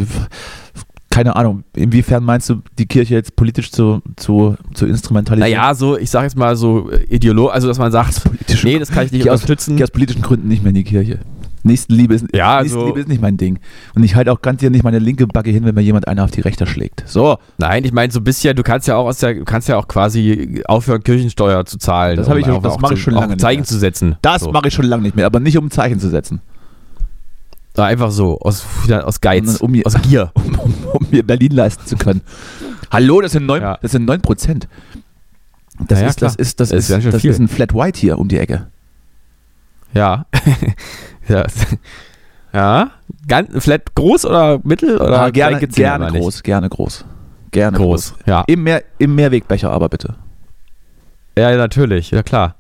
keine 1.10 1.36
Ahnung, 1.36 1.64
inwiefern 1.76 2.24
meinst 2.24 2.50
du, 2.50 2.62
die 2.78 2.86
Kirche 2.86 3.14
jetzt 3.16 3.36
politisch 3.36 3.72
zu, 3.72 4.02
zu, 4.18 4.56
zu 4.74 4.86
instrumentalisieren? 4.86 5.52
Naja, 5.58 5.74
so, 5.74 5.98
ich 5.98 6.10
sag 6.10 6.24
jetzt 6.24 6.38
mal 6.38 6.56
so 6.58 6.92
ideologisch, 7.10 7.54
also 7.54 7.68
dass 7.70 7.78
man 7.78 7.92
sagt, 7.92 8.24
politisch. 8.24 8.64
nee, 8.64 8.78
das 8.80 8.90
kann 8.92 9.06
ich 9.06 9.12
nicht 9.14 9.24
Geh 9.24 9.30
aus, 9.30 9.42
unterstützen. 9.42 9.78
geh 9.78 9.84
aus 9.84 9.92
politischen 9.92 10.22
Gründen 10.22 10.48
nicht 10.50 10.64
mehr 10.64 10.70
in 10.70 10.76
die 10.76 10.84
Kirche. 10.84 11.20
Nächstenliebe 11.66 12.14
ist, 12.14 12.26
Ja, 12.34 12.58
also- 12.58 12.76
Nächstenliebe 12.76 13.00
ist 13.02 13.08
nicht 13.10 13.22
mein 13.22 13.38
Ding. 13.38 13.60
Und 13.96 14.04
ich 14.04 14.16
halte 14.16 14.32
auch 14.32 14.42
ganz 14.42 14.62
hier 14.62 14.70
nicht 14.70 14.84
meine 14.84 15.00
linke 15.00 15.28
Backe 15.28 15.50
hin, 15.50 15.66
wenn 15.66 15.76
mir 15.76 15.82
jemand 15.82 16.08
einer 16.08 16.24
auf 16.24 16.32
die 16.32 16.42
rechte 16.42 16.66
schlägt. 16.68 17.04
So, 17.08 17.38
Nein, 17.58 17.84
ich 17.86 17.92
meine 17.92 18.12
so 18.14 18.20
ein 18.20 18.24
bisschen, 18.24 18.56
du 18.56 18.64
kannst 18.64 18.88
ja 18.88 18.96
auch 18.96 19.08
aus 19.08 19.18
der, 19.20 19.34
du 19.34 19.44
kannst 19.46 19.68
ja 19.68 19.78
auch 19.78 19.88
quasi 19.88 20.62
aufhören, 20.68 21.04
Kirchensteuer 21.04 21.66
zu 21.66 21.78
zahlen. 21.78 22.18
Das 22.18 22.30
hab 22.30 22.38
ich 22.38 22.46
auch- 22.46 22.56
einfach 22.58 22.70
das 22.74 22.80
mach 22.80 22.90
zu, 22.90 22.94
ich 22.96 23.02
schon 23.02 23.14
lange 23.16 23.28
nicht 23.30 23.42
Zeichen 23.42 23.66
zu 23.66 23.78
setzen. 23.78 24.16
das 24.22 24.42
so. 24.44 24.52
mache 24.52 24.68
ich 24.68 24.74
schon 24.74 24.86
lange 24.86 25.04
nicht 25.04 25.16
mehr, 25.16 25.26
aber 25.26 25.40
nicht 25.40 25.58
um 25.58 25.66
ein 25.66 25.72
Zeichen 25.72 26.00
zu 26.00 26.10
setzen. 26.10 26.42
Ja, 27.78 27.84
Einfach 27.86 28.12
so, 28.12 28.40
aus, 28.40 28.66
aus 29.04 29.20
Geiz, 29.20 29.58
Um- 29.60 29.74
um- 29.76 29.86
aus 29.86 29.96
Gier. 30.02 30.32
um, 30.36 30.56
um, 30.60 30.74
um 30.94 31.08
mir 31.12 31.24
Berlin 31.26 31.52
leisten 31.52 31.86
zu 31.86 31.98
können. 31.98 32.22
Hallo, 32.92 33.20
das 33.20 33.34
sind 33.34 33.46
9, 33.48 33.62
Ja. 33.62 33.78
das 33.82 33.92
sind 33.92 34.06
9 34.06 34.22
Prozent. 34.22 34.68
Das, 35.80 35.98
Na 36.00 36.02
ja, 36.04 36.08
ist, 36.08 36.22
das 36.22 36.36
ist, 36.36 36.60
das 36.62 36.70
Das 36.70 36.90
ist 36.90 36.90
ist, 36.90 37.14
das 37.14 37.22
viel. 37.22 37.32
ist 37.32 37.40
ein 37.40 37.50
Flat 37.50 37.74
White 37.74 38.00
hier 38.00 38.18
um 38.18 38.30
die 38.30 38.38
Ecke. 38.38 38.68
Ja. 39.94 40.26
ja. 41.28 41.46
ja. 42.54 42.92
Ganz, 43.28 43.64
flat 43.64 43.96
groß 43.96 44.26
oder 44.26 44.60
mittel 44.64 44.98
oder 44.98 45.22
Ah, 45.22 45.30
gerne 45.30 45.60
gerne 45.68 46.12
groß, 46.12 46.44
gerne 46.44 46.70
groß. 46.70 47.06
Gerne 47.52 47.78
groß. 47.78 48.14
Groß, 48.14 48.28
ja. 48.28 48.44
Im, 48.48 48.64
Mehr, 48.64 48.84
Im 48.98 49.16
Mehrwegbecher 49.16 49.72
aber 49.72 49.90
bitte. 49.90 50.16
Ja, 51.38 51.56
natürlich, 51.56 52.12
ja 52.12 52.24
klar. 52.24 52.56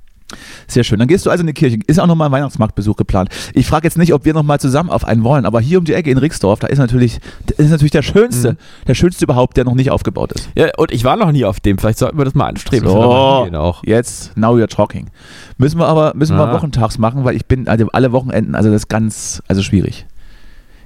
Sehr 0.68 0.84
schön. 0.84 0.98
Dann 1.00 1.08
gehst 1.08 1.26
du 1.26 1.30
also 1.30 1.42
in 1.42 1.48
die 1.48 1.54
Kirche. 1.54 1.78
Ist 1.86 2.00
auch 2.00 2.08
nochmal 2.08 2.30
ein 2.30 2.32
Weihnachtsmarktbesuch 2.32 2.96
geplant. 2.98 3.30
Ich 3.54 3.68
frage 3.68 3.86
jetzt 3.86 3.98
nicht, 3.98 4.14
ob 4.14 4.26
wir 4.26 4.34
nochmal 4.34 4.60
zusammen 4.60 4.90
auf 4.90 5.06
einen 5.06 5.24
wollen, 5.24 5.46
aber 5.46 5.62
hier 5.62 5.78
um 5.78 5.86
die 5.86 5.94
Ecke 5.94 6.10
in 6.10 6.18
Rixdorf, 6.18 6.60
da 6.60 6.68
ist 6.68 6.80
natürlich, 6.80 7.20
ist 7.58 7.70
natürlich 7.70 7.92
der 7.92 8.02
schönste, 8.02 8.54
Mhm. 8.54 8.58
der 8.88 8.96
schönste 8.96 9.24
überhaupt, 9.26 9.56
der 9.56 9.66
noch 9.66 9.76
nicht 9.76 9.92
aufgebaut 9.92 10.32
ist. 10.34 10.50
Ja, 10.56 10.68
und 10.78 10.92
ich 10.92 11.04
war 11.04 11.16
noch 11.16 11.32
nie 11.32 11.46
auf 11.46 11.60
dem, 11.60 11.78
vielleicht 11.78 12.00
sollten 12.00 12.18
wir 12.18 12.26
das 12.26 12.34
mal 12.34 12.48
anstreben. 12.48 12.90
wir 12.90 13.38
hingehen 13.44 13.56
auch. 13.56 13.84
jetzt, 13.86 14.36
now 14.36 14.56
you're 14.56 14.68
talking. 14.68 15.10
Müssen 15.58 15.80
wir 15.80 15.86
aber, 15.88 16.14
müssen 16.16 16.36
wir 16.38 16.48
Ah. 16.48 16.54
wochentags 16.54 16.98
machen, 16.98 17.24
weil 17.24 17.36
ich 17.36 17.46
bin, 17.46 17.68
also 17.68 17.88
alle 17.94 18.12
Wochenenden, 18.12 18.56
also 18.56 18.70
das 18.72 18.82
ist 18.84 18.88
ganz, 18.90 19.44
also 19.48 19.62
schwierig. 19.62 20.06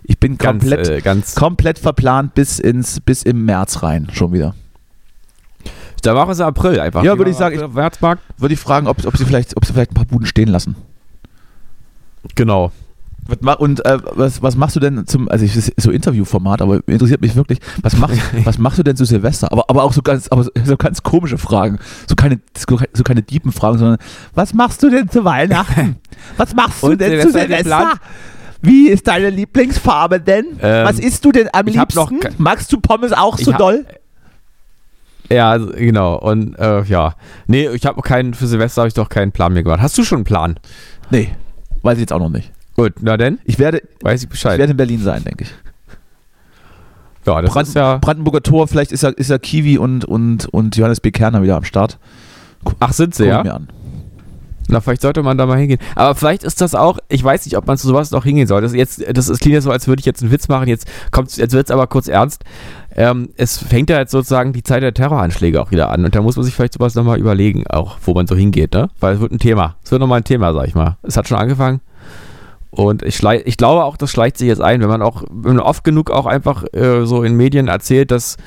Ich 0.03 0.19
bin 0.19 0.37
Ganz, 0.37 0.61
komplett, 0.63 0.89
äh, 0.89 1.01
ganz 1.01 1.35
komplett 1.35 1.79
verplant 1.79 2.33
bis 2.33 2.59
ins, 2.59 2.99
bis 2.99 3.23
im 3.23 3.45
März 3.45 3.83
rein, 3.83 4.07
schon 4.11 4.33
wieder. 4.33 4.55
Da 6.02 6.14
machen 6.14 6.28
wir 6.28 6.34
es 6.34 6.41
April 6.41 6.80
einfach. 6.80 7.04
Ja, 7.04 7.18
würde 7.18 7.32
ich 7.32 7.38
sagen, 7.38 7.56
ich, 7.56 7.76
Weihnachtsmarkt. 7.76 8.22
Würde 8.38 8.54
ich 8.54 8.60
fragen, 8.60 8.88
ob, 8.88 9.06
ob, 9.06 9.18
sie 9.18 9.26
vielleicht, 9.26 9.58
ob 9.58 9.66
sie 9.66 9.74
vielleicht 9.74 9.91
ein 9.91 9.95
paar 9.95 10.06
Buden 10.06 10.26
stehen 10.26 10.50
lassen. 10.50 10.76
Genau. 12.36 12.72
Und 13.60 13.86
äh, 13.86 14.00
was, 14.16 14.41
was 14.41 14.56
machst 14.56 14.76
du 14.76 14.80
denn 14.80 15.06
zum, 15.06 15.30
also 15.30 15.45
ich, 15.45 15.54
so 15.78 15.91
Interviewformat, 15.91 16.62
aber 16.62 16.80
interessiert 16.88 17.22
mich 17.22 17.36
wirklich, 17.36 17.60
was 17.82 17.95
machst, 17.97 18.20
was 18.43 18.58
machst 18.58 18.80
du 18.80 18.84
denn 18.84 18.95
zu 18.95 19.06
Silvester? 19.06 19.52
Aber, 19.52 19.66
aber 19.68 19.84
auch 19.84 19.93
so 19.93 20.02
ganz, 20.02 20.28
aber 20.30 20.43
so, 20.43 20.78
ganz 20.78 21.04
komische 21.04 21.38
Fragen, 21.38 21.78
so 22.08 22.16
keine, 22.16 22.39
so, 22.58 23.04
keine 23.04 23.22
diepen 23.22 23.52
Fragen, 23.52 23.78
sondern 23.78 23.97
was 24.34 24.54
machst 24.54 24.82
du 24.82 24.89
denn 24.89 25.10
zu 25.10 25.24
Weihnachten? 25.26 25.97
Was 26.38 26.54
machst 26.54 26.84
du 26.84 26.95
denn 26.95 27.22
zu 27.22 27.32
Silvester 27.32 27.39
Silvester? 27.39 27.78
geplant? 27.78 28.02
Wie 28.62 28.89
ist 28.89 29.08
deine 29.08 29.30
Lieblingsfarbe 29.30 30.20
denn? 30.20 30.45
Ähm, 30.62 30.86
was 30.86 31.00
isst 31.00 31.24
du 31.24 31.32
denn 31.32 31.47
am 31.54 31.66
liebsten? 31.66 32.20
Magst 32.38 32.72
du 32.74 32.80
Pommes 32.82 33.14
auch 33.14 33.38
so 33.38 33.54
doll? 33.54 33.86
Ja, 35.32 35.51
also, 35.51 35.67
genau. 35.67 36.15
Und 36.17 36.55
äh, 36.57 36.84
ja. 36.84 37.15
Nee, 37.47 37.70
ich 37.70 37.86
habe 37.86 38.01
keinen, 38.01 38.34
für 38.34 38.47
Silvester 38.47 38.82
habe 38.82 38.88
ich 38.88 38.93
doch 38.93 39.09
keinen 39.09 39.32
Plan 39.32 39.53
mehr 39.53 39.63
gemacht. 39.63 39.82
Hast 39.82 39.97
du 39.97 40.03
schon 40.03 40.17
einen 40.20 40.24
Plan? 40.26 40.59
Nee, 41.11 41.30
weiß 41.84 41.95
ich 41.97 42.01
jetzt 42.01 42.13
auch 42.13 42.20
noch 42.20 42.30
nicht. 42.30 42.51
Gut, 42.76 42.93
na 43.01 43.17
denn, 43.17 43.39
Ich 43.43 43.59
werde, 43.59 43.82
weiß 44.01 44.22
ich 44.22 44.26
ich 44.26 44.30
Bescheid. 44.30 44.57
werde 44.57 44.72
in 44.72 44.78
Berlin 44.78 45.01
sein, 45.01 45.24
denke 45.24 45.43
ich. 45.43 45.51
ja, 47.26 47.41
das 47.41 47.51
Brand, 47.51 47.67
ist 47.67 47.76
ja. 47.76 47.97
Brandenburger 47.97 48.41
Tor, 48.41 48.67
vielleicht 48.67 48.91
ist 48.91 49.03
ja, 49.03 49.09
ist 49.09 49.30
ja 49.30 49.38
Kiwi 49.38 49.78
und, 49.78 50.05
und, 50.05 50.45
und 50.47 50.76
Johannes 50.78 51.01
B. 51.01 51.11
Kerner 51.11 51.43
wieder 51.43 51.57
am 51.57 51.63
Start. 51.65 51.99
Ach, 52.80 52.93
sind 52.93 53.13
sie, 53.15 53.24
Guck 53.24 53.32
ich 53.32 53.38
ja? 53.38 53.43
mir 53.43 53.53
an. 53.55 53.70
Na, 54.70 54.82
vielleicht 54.82 55.01
sollte 55.01 55.24
man 55.24 55.38
da 55.38 55.45
mal 55.45 55.57
hingehen. 55.57 55.80
Aber 55.95 56.15
vielleicht 56.15 56.43
ist 56.43 56.61
das 56.61 56.76
auch, 56.76 56.99
ich 57.09 57.24
weiß 57.24 57.45
nicht, 57.45 57.57
ob 57.57 57.67
man 57.67 57.78
zu 57.78 57.88
sowas 57.88 58.11
noch 58.11 58.24
hingehen 58.24 58.47
soll. 58.47 58.61
Das, 58.61 58.74
jetzt, 58.74 59.03
das 59.11 59.30
ist, 59.30 59.41
klingt 59.41 59.55
ja 59.55 59.61
so, 59.61 59.72
als 59.72 59.88
würde 59.88 59.99
ich 59.99 60.05
jetzt 60.05 60.22
einen 60.22 60.32
Witz 60.32 60.47
machen. 60.47 60.67
Jetzt, 60.67 60.88
jetzt 61.36 61.53
wird 61.53 61.67
es 61.67 61.72
aber 61.72 61.88
kurz 61.88 62.07
ernst. 62.07 62.43
Ähm, 62.95 63.30
es 63.38 63.57
fängt 63.57 63.89
ja 63.89 63.99
jetzt 63.99 64.11
sozusagen 64.11 64.53
die 64.53 64.63
Zeit 64.63 64.84
der 64.84 64.93
Terroranschläge 64.93 65.61
auch 65.61 65.72
wieder 65.72 65.89
an. 65.89 66.05
Und 66.05 66.15
da 66.15 66.22
muss 66.22 66.36
man 66.36 66.45
sich 66.45 66.53
vielleicht 66.53 66.74
sowas 66.74 66.95
nochmal 66.95 67.20
überlegen, 67.20 67.65
auch 67.67 67.97
wo 68.03 68.13
man 68.13 68.28
so 68.28 68.36
hingeht, 68.36 68.74
ne? 68.74 68.89
Weil 68.99 69.15
es 69.15 69.20
wird 69.20 69.32
ein 69.32 69.39
Thema. 69.39 69.76
Es 69.84 69.91
wird 69.91 70.01
nochmal 70.01 70.20
ein 70.20 70.24
Thema, 70.24 70.53
sag 70.53 70.67
ich 70.67 70.76
mal. 70.76 70.97
Es 71.03 71.17
hat 71.17 71.28
schon 71.28 71.38
angefangen. 71.38 71.82
Und 72.72 73.01
ich, 73.03 73.24
ich 73.24 73.57
glaube 73.57 73.84
auch, 73.84 73.97
das 73.97 74.11
schleicht 74.11 74.38
sich 74.38 74.47
jetzt 74.47 74.61
ein, 74.61 74.82
wenn 74.82 74.89
man 74.89 75.01
auch 75.01 75.24
wenn 75.32 75.55
man 75.55 75.65
oft 75.65 75.84
genug 75.84 76.11
auch 76.11 76.26
einfach 76.26 76.63
äh, 76.74 77.05
so 77.05 77.24
in 77.24 77.36
Medien 77.36 77.67
erzählt, 77.67 78.11
dass, 78.11 78.38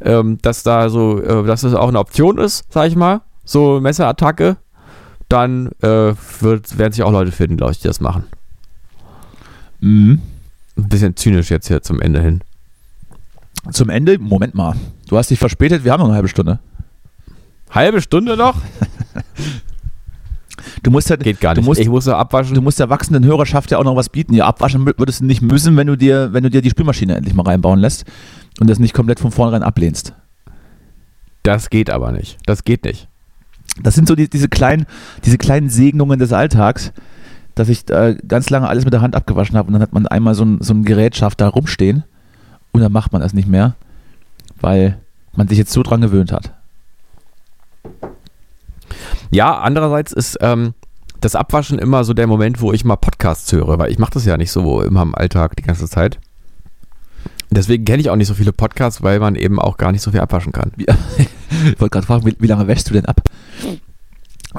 ähm, 0.00 0.38
dass 0.40 0.62
da 0.62 0.88
so, 0.88 1.20
äh, 1.20 1.44
dass 1.44 1.60
das 1.60 1.74
auch 1.74 1.88
eine 1.88 1.98
Option 1.98 2.38
ist, 2.38 2.64
sag 2.70 2.88
ich 2.88 2.96
mal, 2.96 3.20
so 3.44 3.80
Messerattacke, 3.80 4.56
dann 5.28 5.70
äh, 5.82 6.14
wird, 6.40 6.78
werden 6.78 6.92
sich 6.92 7.02
auch 7.02 7.12
Leute 7.12 7.32
finden, 7.32 7.56
glaube 7.56 7.72
ich, 7.72 7.78
die 7.80 7.88
das 7.88 8.00
machen. 8.00 8.24
Mhm. 9.80 10.20
Ein 10.76 10.88
bisschen 10.88 11.16
zynisch 11.16 11.50
jetzt 11.50 11.68
hier 11.68 11.82
zum 11.82 12.00
Ende 12.00 12.20
hin. 12.20 12.42
Zum 13.72 13.88
Ende, 13.88 14.18
Moment 14.18 14.54
mal. 14.54 14.76
Du 15.08 15.16
hast 15.16 15.30
dich 15.30 15.38
verspätet, 15.38 15.84
wir 15.84 15.92
haben 15.92 16.00
noch 16.00 16.06
eine 16.06 16.14
halbe 16.14 16.28
Stunde. 16.28 16.58
Halbe 17.70 18.00
Stunde 18.00 18.36
noch? 18.36 18.60
Du 20.82 20.90
musst 20.90 21.10
ja, 21.10 21.16
Geht 21.16 21.40
gar 21.40 21.54
du 21.54 21.60
nicht. 21.60 21.66
musst, 21.68 21.80
ich 21.80 21.88
muss 21.88 22.06
ja 22.06 22.16
abwaschen. 22.16 22.54
du 22.54 22.62
musst 22.62 22.78
der 22.78 22.88
wachsenden 22.88 23.24
Hörerschaft 23.24 23.70
ja 23.70 23.78
auch 23.78 23.84
noch 23.84 23.96
was 23.96 24.08
bieten. 24.08 24.34
Ja, 24.34 24.46
abwaschen 24.46 24.86
würdest 24.86 25.20
du 25.20 25.24
nicht 25.24 25.42
müssen, 25.42 25.76
wenn 25.76 25.86
du 25.86 25.96
dir, 25.96 26.32
wenn 26.32 26.42
du 26.44 26.50
dir 26.50 26.62
die 26.62 26.70
Spülmaschine 26.70 27.16
endlich 27.16 27.34
mal 27.34 27.42
reinbauen 27.44 27.80
lässt 27.80 28.04
und 28.60 28.68
das 28.70 28.78
nicht 28.78 28.94
komplett 28.94 29.18
von 29.20 29.30
vornherein 29.30 29.62
ablehnst. 29.62 30.12
das 31.42 31.70
geht 31.70 31.90
aber 31.90 32.12
nicht. 32.12 32.38
Das 32.46 32.64
geht 32.64 32.84
nicht. 32.84 33.08
Das 33.82 33.94
sind 33.94 34.08
so 34.08 34.14
die, 34.14 34.28
diese, 34.28 34.48
kleinen, 34.48 34.86
diese 35.24 35.38
kleinen 35.38 35.68
Segnungen 35.68 36.18
des 36.18 36.32
Alltags, 36.32 36.92
dass 37.54 37.68
ich 37.68 37.88
äh, 37.90 38.16
ganz 38.26 38.50
lange 38.50 38.68
alles 38.68 38.84
mit 38.84 38.92
der 38.92 39.02
Hand 39.02 39.14
abgewaschen 39.14 39.56
habe 39.56 39.68
und 39.68 39.74
dann 39.74 39.82
hat 39.82 39.92
man 39.92 40.06
einmal 40.06 40.34
so 40.34 40.44
ein, 40.44 40.60
so 40.60 40.72
ein 40.74 40.84
Gerätschaft 40.84 41.40
da 41.40 41.48
rumstehen 41.48 42.04
und 42.72 42.80
dann 42.80 42.92
macht 42.92 43.12
man 43.12 43.22
es 43.22 43.32
nicht 43.32 43.48
mehr, 43.48 43.74
weil 44.60 44.98
man 45.34 45.48
sich 45.48 45.58
jetzt 45.58 45.72
so 45.72 45.82
dran 45.82 46.00
gewöhnt 46.00 46.32
hat. 46.32 46.52
Ja, 49.30 49.58
andererseits 49.58 50.12
ist 50.12 50.38
ähm, 50.40 50.74
das 51.20 51.34
Abwaschen 51.34 51.78
immer 51.78 52.04
so 52.04 52.14
der 52.14 52.26
Moment, 52.26 52.60
wo 52.60 52.72
ich 52.72 52.84
mal 52.84 52.96
Podcasts 52.96 53.50
höre, 53.52 53.78
weil 53.78 53.90
ich 53.90 53.98
mache 53.98 54.12
das 54.12 54.24
ja 54.24 54.36
nicht 54.36 54.50
so 54.50 54.82
immer 54.82 55.02
im 55.02 55.14
Alltag 55.14 55.56
die 55.56 55.62
ganze 55.62 55.88
Zeit. 55.88 56.18
Deswegen 57.50 57.84
kenne 57.84 58.00
ich 58.00 58.10
auch 58.10 58.16
nicht 58.16 58.26
so 58.28 58.34
viele 58.34 58.52
Podcasts, 58.52 59.02
weil 59.02 59.20
man 59.20 59.36
eben 59.36 59.58
auch 59.60 59.76
gar 59.76 59.92
nicht 59.92 60.02
so 60.02 60.10
viel 60.10 60.20
abwaschen 60.20 60.52
kann. 60.52 60.72
Ich 61.72 61.80
wollte 61.80 61.90
gerade 61.92 62.06
fragen, 62.06 62.26
wie, 62.26 62.36
wie 62.40 62.48
lange 62.48 62.66
wäschst 62.66 62.90
du 62.90 62.92
denn 62.94 63.06
ab? 63.06 63.20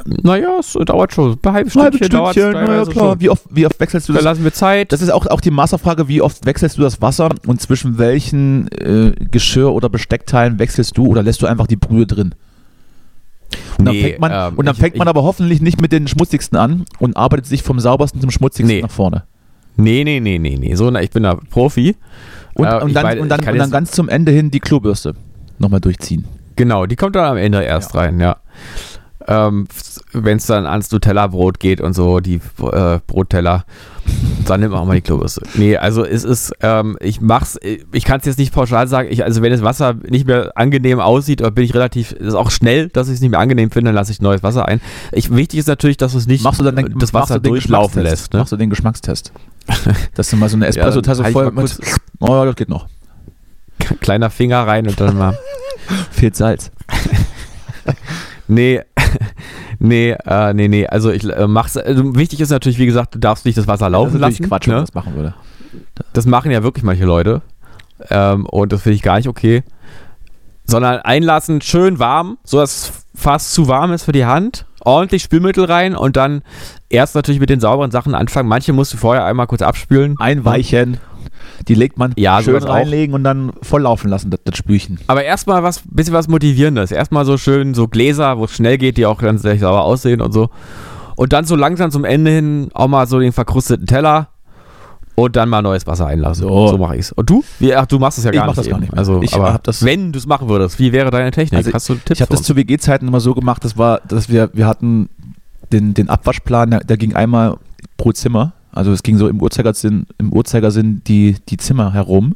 Naja, 0.05 0.57
es 0.59 0.73
dauert 0.85 1.13
schon. 1.13 1.38
Ein 1.43 1.53
halbes 1.53 1.75
Halbe 1.75 1.97
Stündchen 1.97 2.17
dauert 2.19 2.31
Stündchen, 2.33 2.63
na 2.65 2.75
ja, 2.77 2.85
klar. 2.85 3.19
Wie 3.19 3.29
oft, 3.29 3.43
wie 3.49 3.65
oft 3.65 3.79
wechselst 3.79 4.07
du 4.07 4.13
Da 4.13 4.19
das? 4.19 4.25
lassen 4.25 4.43
wir 4.43 4.53
Zeit. 4.53 4.91
Das 4.91 5.01
ist 5.01 5.09
auch, 5.09 5.25
auch 5.27 5.41
die 5.41 5.51
Masterfrage, 5.51 6.07
wie 6.07 6.21
oft 6.21 6.45
wechselst 6.45 6.77
du 6.77 6.81
das 6.81 7.01
Wasser 7.01 7.29
und 7.45 7.61
zwischen 7.61 7.97
welchen 7.97 8.67
äh, 8.71 9.11
Geschirr- 9.31 9.71
oder 9.73 9.89
Besteckteilen 9.89 10.59
wechselst 10.59 10.97
du 10.97 11.07
oder 11.07 11.23
lässt 11.23 11.41
du 11.41 11.45
einfach 11.47 11.67
die 11.67 11.75
Brühe 11.77 12.05
drin? 12.05 12.35
Und 13.77 13.85
dann 13.85 13.95
Nee, 13.95 14.03
fängt 14.03 14.19
man, 14.19 14.31
ähm, 14.31 14.57
und 14.57 14.65
dann 14.65 14.75
ich- 14.75 14.79
fängt 14.81 14.97
man 14.97 15.07
ich- 15.07 15.09
aber 15.09 15.23
hoffentlich 15.23 15.61
nicht 15.61 15.81
mit 15.81 15.91
den 15.91 16.07
schmutzigsten 16.07 16.57
an 16.57 16.85
und 16.99 17.17
arbeitet 17.17 17.47
sich 17.47 17.63
vom 17.63 17.79
saubersten 17.79 18.21
zum 18.21 18.31
schmutzigsten 18.31 18.75
Nee. 18.77 18.81
nach 18.81 18.91
vorne. 18.91 19.23
Nee, 19.77 20.03
nee, 20.03 20.19
nee, 20.19 20.38
nee, 20.39 20.57
nee. 20.59 20.75
So, 20.75 20.89
na, 20.91 21.01
ich 21.01 21.11
bin 21.11 21.23
da 21.23 21.35
Profi. 21.35 21.95
Und, 22.58 22.66
Äh, 22.66 22.80
und, 22.84 22.93
dann, 22.93 23.05
weiß- 23.05 23.20
und, 23.20 23.30
dann, 23.30 23.39
und 23.47 23.58
dann 23.58 23.72
ganz 23.72 23.91
zum 23.91 24.10
Ende 24.10 24.32
hin 24.32 24.51
die 24.51 24.60
Klobürste 24.60 25.14
nochmal 25.60 25.80
durchziehen. 25.80 26.26
Genau, 26.55 26.86
die 26.86 26.95
kommt 26.95 27.16
dann 27.16 27.26
am 27.26 27.38
Ende 27.38 27.62
erst 27.64 27.95
rein, 27.95 28.20
ja. 28.20 28.38
Ähm, 29.28 29.68
Wenn 30.14 30.38
es 30.38 30.45
dann 30.45 30.66
ans 30.66 30.89
Nutella-Brot 30.89 31.60
geht 31.60 31.82
und 31.82 31.93
so, 31.93 32.20
die 32.22 32.36
äh, 32.62 32.99
Brotteller, 33.05 33.66
dann 34.45 34.62
nimmt 34.62 34.72
man 34.72 34.82
auch 34.82 34.86
mal 34.86 34.95
die 34.95 35.01
Klobürste. 35.01 35.41
Nee, 35.55 35.76
also 35.76 36.05
es 36.05 36.24
ist, 36.24 36.53
ähm, 36.62 36.97
ich 37.01 37.20
mach's, 37.20 37.60
ich 37.62 38.05
kann 38.05 38.20
es 38.22 38.26
jetzt 38.26 38.39
nicht 38.39 38.53
pauschal 38.53 38.88
sagen, 38.88 39.10
ich, 39.12 39.24
also 39.26 39.41
wenn 39.41 39.51
das 39.51 39.64
Wasser 39.64 39.95
nicht 40.08 40.26
mehr 40.28 40.53
angenehm 40.55 41.01
aussieht, 41.01 41.41
oder 41.41 41.51
bin 41.51 41.66
ich 41.66 41.74
relativ, 41.74 42.14
ist 42.14 42.36
auch 42.36 42.49
schnell, 42.51 42.88
dass 42.88 43.10
ich 43.10 43.16
es 43.16 43.22
nicht 43.22 43.32
mehr 43.32 43.39
angenehm 43.41 43.70
finde, 43.70 43.89
dann 43.89 43.95
lasse 43.95 44.14
ich 44.14 44.22
neues 44.22 44.43
Wasser 44.43 44.66
ein. 44.68 44.80
Ich, 45.12 45.30
wichtig 45.36 45.60
ist 45.60 45.68
natürlich, 45.68 45.97
dass 45.97 46.14
es 46.14 46.26
nicht 46.26 46.43
Machst 46.43 46.62
du 46.62 46.64
dann 46.64 46.78
den, 46.78 46.97
das 46.97 47.14
Wasser 47.14 47.36
du 47.36 47.41
den 47.41 47.51
durchlaufen 47.51 48.01
lässt. 48.03 48.32
Ne? 48.34 48.39
Machst 48.39 48.53
du 48.53 48.58
den 48.58 48.70
Geschmackstest? 48.70 49.34
Dass 50.15 50.30
du 50.30 50.38
mal 50.38 50.49
so 50.49 50.55
eine 50.55 50.68
Espresso-Tasse 50.68 51.24
halt 51.24 51.34
voll 51.34 51.51
mal 51.51 51.63
mit. 51.63 51.80
Oh, 52.20 52.28
ja, 52.28 52.45
das 52.45 52.55
geht 52.55 52.70
noch. 52.70 52.88
Kleiner 53.99 54.30
Finger 54.30 54.65
rein 54.65 54.88
und 54.88 54.99
dann 54.99 55.18
mal. 55.18 55.38
Fehlt 56.11 56.36
Salz. 56.36 56.72
Nee, 58.47 58.82
nee, 59.80 60.11
äh, 60.11 60.53
nee, 60.53 60.68
nee. 60.68 60.88
Also 60.88 61.11
ich 61.11 61.24
äh, 61.26 61.47
mach's. 61.47 61.78
Also 61.78 62.15
wichtig 62.15 62.39
ist 62.39 62.49
natürlich, 62.49 62.80
wie 62.80 62.86
gesagt, 62.86 63.15
du 63.15 63.20
darfst 63.20 63.45
nicht 63.45 63.57
das 63.57 63.68
Wasser 63.68 63.89
laufen 63.89 64.20
das 64.20 64.34
ist 64.34 64.39
lassen. 64.39 64.49
Quatsch, 64.49 64.68
wenn 64.68 64.74
ne? 64.74 64.78
man 64.78 64.86
das 64.86 64.93
machen 64.93 65.15
würde. 65.15 65.34
Das 66.13 66.26
machen 66.26 66.51
ja 66.51 66.63
wirklich 66.63 66.84
manche 66.84 67.05
Leute. 67.05 67.41
Ähm, 68.09 68.45
und 68.45 68.72
das 68.72 68.82
finde 68.82 68.95
ich 68.95 69.01
gar 69.01 69.18
nicht 69.18 69.28
okay. 69.28 69.63
Sondern 70.65 70.99
einlassen, 70.99 71.61
schön 71.61 71.99
warm, 71.99 72.38
so 72.43 72.57
dass 72.57 72.76
es 72.76 72.91
fast 73.15 73.53
zu 73.53 73.68
warm 73.68 73.93
ist 73.93 74.03
für 74.03 74.11
die 74.11 74.26
Hand. 74.26 74.65
Ordentlich 74.88 75.21
Spülmittel 75.21 75.65
rein 75.65 75.97
und 75.97 76.15
dann 76.15 76.43
erst 76.88 77.13
natürlich 77.13 77.41
mit 77.41 77.49
den 77.49 77.59
sauberen 77.59 77.91
Sachen 77.91 78.15
anfangen. 78.15 78.47
Manche 78.47 78.71
musst 78.71 78.93
du 78.93 78.97
vorher 78.97 79.25
einmal 79.25 79.45
kurz 79.45 79.61
abspülen. 79.61 80.15
Einweichen. 80.17 80.97
Die 81.67 81.73
legt 81.75 81.97
man 81.97 82.13
Ja, 82.15 82.41
schön 82.41 82.63
reinlegen 82.63 83.13
und 83.13 83.25
dann 83.25 83.51
voll 83.61 83.81
laufen 83.81 84.09
lassen, 84.09 84.29
das, 84.29 84.39
das 84.45 84.55
Spülchen. 84.55 84.97
Aber 85.07 85.25
erstmal 85.25 85.61
was, 85.61 85.81
bisschen 85.89 86.13
was 86.13 86.29
Motivierendes. 86.29 86.91
Erstmal 86.91 87.25
so 87.25 87.38
schön 87.38 87.73
so 87.73 87.89
Gläser, 87.89 88.38
wo 88.38 88.45
es 88.45 88.53
schnell 88.53 88.77
geht, 88.77 88.95
die 88.95 89.05
auch 89.05 89.19
ganz 89.19 89.41
sehr 89.41 89.59
sauber 89.59 89.83
aussehen 89.83 90.21
und 90.21 90.31
so. 90.31 90.49
Und 91.17 91.33
dann 91.33 91.43
so 91.43 91.57
langsam 91.57 91.91
zum 91.91 92.05
Ende 92.05 92.31
hin 92.31 92.69
auch 92.73 92.88
mal 92.88 93.07
so 93.07 93.19
den 93.19 93.33
verkrusteten 93.33 93.88
Teller 93.88 94.29
und 95.20 95.36
dann 95.36 95.49
mal 95.49 95.63
neues 95.63 95.88
Wasser 95.88 96.05
einlassen. 96.05 96.43
So. 96.47 96.68
So, 96.68 96.78
mache 96.78 96.95
ich's. 96.95 97.11
Und 97.11 97.28
du? 97.28 97.43
Wie, 97.57 97.74
ach, 97.74 97.88
du 97.88 97.97
machst 97.97 98.20
es 98.20 98.24
ja 98.24 98.30
Ich 98.30 98.36
gar 98.38 98.45
mach 98.45 98.49
nicht. 98.55 98.59
das 98.59 98.65
gar 98.68 98.76
eben. 98.76 98.82
nicht 98.82 98.91
mehr. 98.91 98.99
Also, 98.99 99.22
Ich 99.24 99.34
aber 99.34 99.59
das- 99.63 99.84
wenn 99.84 100.11
du 100.11 100.20
es 100.20 100.28
machen 100.28 100.47
würdest, 100.47 100.78
wie 100.78 100.91
wäre 100.91 101.09
deine 101.09 101.32
Technik? 101.32 101.57
Also 101.57 101.74
Hast 101.74 101.89
du 101.89 101.95
Tipps 101.95 102.11
Ich 102.11 102.22
habe 102.22 102.32
das 102.32 102.43
zu 102.43 102.55
WG-Zeiten 102.55 103.07
immer 103.07 103.20
so 103.20 103.34
gemacht, 103.34 103.65
das 103.65 103.78
war, 103.80 103.99
dass 104.07 104.30
wir, 104.30 104.51
wir 104.53 104.68
hatten 104.68 105.09
den, 105.72 105.95
den 105.95 106.07
Abwaschplan, 106.09 106.70
der, 106.70 106.80
der 106.82 106.97
ging 106.97 107.15
einmal 107.15 107.57
pro 107.97 108.11
Zimmer. 108.11 108.53
Also 108.72 108.91
es 108.91 109.01
ging 109.01 109.18
so 109.18 109.28
im 109.28 109.41
Uhrzeigersinn, 109.41 110.05
im 110.20 110.32
Uhrzeigersinn 110.32 111.01
die, 111.07 111.36
die 111.49 111.57
Zimmer 111.57 111.93
herum. 111.93 112.36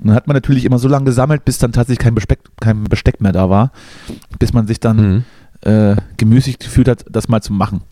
Und 0.00 0.06
dann 0.08 0.14
hat 0.14 0.26
man 0.28 0.34
natürlich 0.34 0.64
immer 0.64 0.78
so 0.78 0.88
lange 0.88 1.04
gesammelt, 1.04 1.44
bis 1.44 1.58
dann 1.58 1.72
tatsächlich 1.72 1.98
kein 2.02 2.14
Besteck, 2.14 2.38
kein 2.58 2.84
Besteck 2.84 3.20
mehr 3.20 3.32
da 3.32 3.50
war, 3.50 3.70
bis 4.38 4.54
man 4.54 4.66
sich 4.66 4.80
dann 4.80 5.24
Mhm. 5.62 5.70
äh, 5.70 5.96
gemüßigt 6.16 6.60
gefühlt 6.60 6.88
hat, 6.88 7.04
das 7.10 7.28
mal 7.28 7.42
zu 7.42 7.52
machen. 7.52 7.82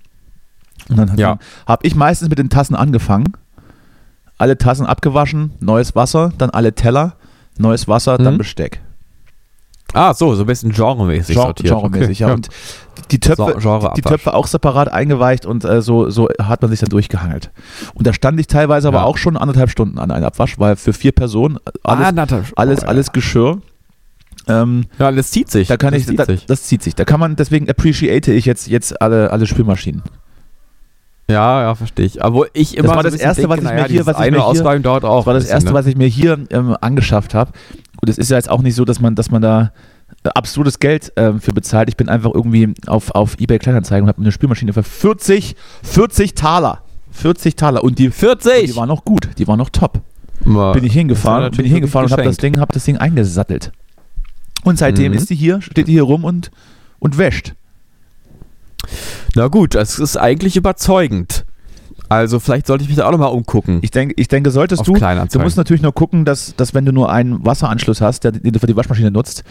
Und 0.88 0.96
dann 0.96 1.18
Ja. 1.18 1.38
habe 1.66 1.86
ich 1.86 1.94
meistens 1.96 2.28
mit 2.30 2.38
den 2.38 2.48
Tassen 2.48 2.74
angefangen, 2.76 3.32
alle 4.38 4.58
Tassen 4.58 4.86
abgewaschen, 4.86 5.52
neues 5.60 5.94
Wasser, 5.94 6.32
dann 6.38 6.50
alle 6.50 6.74
Teller, 6.74 7.14
neues 7.58 7.88
Wasser, 7.88 8.18
dann 8.18 8.34
Mhm. 8.34 8.38
Besteck. 8.38 8.80
Ah, 9.94 10.12
so, 10.12 10.34
so 10.34 10.42
ein 10.42 10.46
bisschen 10.46 10.72
genremäßig 10.72 11.34
Genre, 11.36 11.48
sortiert. 11.48 11.72
genremäßig, 11.74 12.22
Okay, 12.22 12.28
ja. 12.30 12.34
Und 12.34 12.48
die 13.12 13.20
Töpfe, 13.20 13.56
So- 13.60 13.90
die. 13.96 14.02
Töpfe 14.02 14.34
auch 14.34 14.46
separat 14.48 14.92
eingeweicht 14.92 15.46
und 15.46 15.64
äh, 15.64 15.80
so, 15.80 16.10
so 16.10 16.28
hat 16.42 16.60
man 16.60 16.70
sich 16.70 16.80
dann 16.80 16.88
durchgehangelt. 16.90 17.50
Und 17.94 18.06
da 18.06 18.12
stand 18.12 18.38
ich 18.40 18.48
teilweise 18.48 18.88
aber 18.88 18.98
Ja. 18.98 19.04
auch 19.04 19.16
schon 19.16 19.36
anderthalb 19.36 19.70
Stunden 19.70 19.98
an 19.98 20.10
einem 20.10 20.24
Abwasch, 20.24 20.58
weil 20.58 20.76
für 20.76 20.92
vier 20.92 21.12
Personen 21.12 21.58
alles, 21.84 22.06
ah, 22.18 22.44
alles, 22.56 22.82
oh, 22.82 22.86
alles 22.88 23.12
Geschirr. 23.12 23.62
Ähm, 24.48 24.84
Ja, 24.98 25.10
das 25.12 25.30
zieht 25.30 25.50
sich. 25.50 25.68
da 25.68 25.76
kann 25.76 25.92
das 25.92 26.02
ich, 26.02 26.08
Zieht 26.08 26.18
da, 26.18 26.24
sich. 26.26 26.46
das 26.46 26.64
zieht 26.64 26.82
sich. 26.82 26.94
Da 26.94 27.04
kann 27.04 27.18
man, 27.20 27.36
deswegen 27.36 27.68
appreciate 27.70 28.32
ich 28.32 28.44
jetzt, 28.44 28.66
jetzt 28.68 29.00
alle, 29.00 29.30
alle 29.32 29.46
Spülmaschinen. 29.46 30.02
Ja, 31.28 31.62
ja, 31.62 31.74
verstehe 31.74 32.06
ich. 32.06 32.22
Aber 32.24 32.46
ich 32.52 32.76
immer 32.76 32.88
war 32.88 32.94
so 33.02 33.08
ein 33.08 33.12
das 33.12 33.20
Erste, 33.20 33.42
denke, 33.42 33.50
was 33.50 33.58
ich 33.58 33.64
naja, 33.64 33.74
mir 33.76 33.80
hier- 33.80 33.88
dieses 33.88 34.06
was 34.06 34.14
ich 34.24 34.30
mir 34.30 34.52
hier- 34.52 34.78
dauert 34.80 35.04
auch. 35.04 35.18
Das 35.18 35.26
war 35.26 35.34
das 35.34 35.42
bisschen, 35.44 35.54
Erste, 35.54 35.70
ne? 35.70 35.74
was 35.74 35.86
ich 35.86 35.96
mir 35.96 36.06
hier 36.06 36.38
ähm, 36.50 36.76
angeschafft 36.80 37.34
habe. 37.34 37.52
Und 38.00 38.08
es 38.08 38.18
ist 38.18 38.30
ja 38.30 38.36
jetzt 38.36 38.48
auch 38.50 38.62
nicht 38.62 38.74
so, 38.76 38.84
dass 38.84 39.00
man, 39.00 39.14
dass 39.16 39.30
man 39.30 39.42
da 39.42 39.72
äh, 40.24 40.28
absurdes 40.34 40.78
Geld 40.78 41.12
ähm, 41.16 41.40
für 41.40 41.52
bezahlt. 41.52 41.88
Ich 41.88 41.96
bin 41.96 42.08
einfach 42.08 42.30
irgendwie 42.32 42.74
auf, 42.86 43.10
auf 43.12 43.40
Ebay 43.40 43.58
Kleinanzeigen 43.58 44.04
und 44.04 44.08
habe 44.08 44.20
eine 44.22 44.30
Spülmaschine 44.30 44.72
für 44.72 44.82
40, 44.84 45.56
40 45.82 46.34
Taler. 46.34 46.82
40 47.10 47.56
Taler. 47.56 47.82
Und 47.82 47.98
die, 47.98 48.10
40! 48.10 48.66
die 48.70 48.76
war 48.76 48.86
noch 48.86 49.04
gut, 49.04 49.30
die 49.38 49.48
war 49.48 49.56
noch 49.56 49.70
top. 49.70 50.00
Mal- 50.44 50.74
Bin 50.74 50.84
ich 50.84 50.90
das 50.90 50.98
hingefahren, 50.98 51.42
war 51.44 51.50
bin 51.50 51.64
ich 51.64 51.72
hingefahren 51.72 52.06
und 52.06 52.12
habe 52.12 52.22
das. 52.22 52.36
Ding, 52.36 52.60
hab 52.60 52.70
das 52.72 52.84
Ding 52.84 52.98
eingesattelt. 52.98 53.72
Und 54.62 54.78
seitdem 54.78 55.12
Mhm. 55.12 55.18
ist 55.18 55.30
die 55.30 55.34
hier, 55.34 55.60
steht 55.62 55.88
die 55.88 55.92
hier 55.92 56.02
rum 56.02 56.22
und, 56.24 56.50
und 57.00 57.18
wäscht. 57.18 57.54
Na 59.34 59.48
gut, 59.48 59.74
das 59.74 59.98
ist 59.98 60.16
eigentlich 60.16 60.56
überzeugend. 60.56 61.44
Also 62.08 62.38
vielleicht 62.38 62.66
sollte 62.68 62.84
ich 62.84 62.88
mich 62.88 62.98
da 62.98 63.06
auch 63.06 63.10
nochmal 63.10 63.32
umgucken. 63.32 63.80
Ich 63.82 63.90
denke, 63.90 64.14
ich 64.16 64.28
denke 64.28 64.50
solltest 64.52 64.80
Auf 64.80 64.86
du, 64.86 64.94
du 64.94 65.44
musst 65.44 65.56
natürlich 65.56 65.82
nur 65.82 65.92
gucken, 65.92 66.24
dass, 66.24 66.54
dass 66.56 66.72
wenn 66.72 66.84
du 66.84 66.92
nur 66.92 67.10
einen 67.10 67.44
Wasseranschluss 67.44 68.00
hast, 68.00 68.22
der, 68.22 68.32
den 68.32 68.52
du 68.52 68.60
für 68.60 68.66
die 68.68 68.76
Waschmaschine 68.76 69.10
nutzt, 69.10 69.42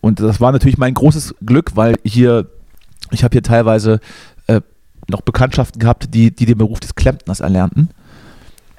und 0.00 0.18
das 0.18 0.40
war 0.40 0.50
natürlich 0.50 0.76
mein 0.76 0.94
großes 0.94 1.36
Glück, 1.46 1.76
weil 1.76 1.96
hier, 2.04 2.46
ich 3.12 3.22
habe 3.22 3.32
hier 3.32 3.42
teilweise 3.44 4.00
äh, 4.48 4.60
noch 5.08 5.20
Bekanntschaften 5.20 5.78
gehabt, 5.78 6.12
die, 6.12 6.34
die 6.34 6.46
den 6.46 6.58
Beruf 6.58 6.80
des 6.80 6.96
Klempners 6.96 7.38
erlernten. 7.40 7.90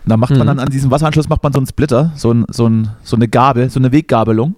Und 0.03 0.09
da 0.09 0.18
macht 0.18 0.32
man 0.32 0.41
Mhm. 0.41 0.45
dann 0.47 0.59
an 0.59 0.70
diesem 0.70 0.91
Wasseranschluss 0.91 1.30
macht 1.30 1.43
man 1.43 1.53
so 1.53 1.59
einen 1.59 1.68
Splitter, 1.68 2.12
so, 2.16 2.34
ein, 2.34 2.45
so, 2.49 2.68
ein, 2.68 2.89
so 3.03 3.16
eine 3.16 3.30
Gabel, 3.30 3.70
so 3.70 3.80
eine 3.80 3.93
Weggabelung, 3.93 4.55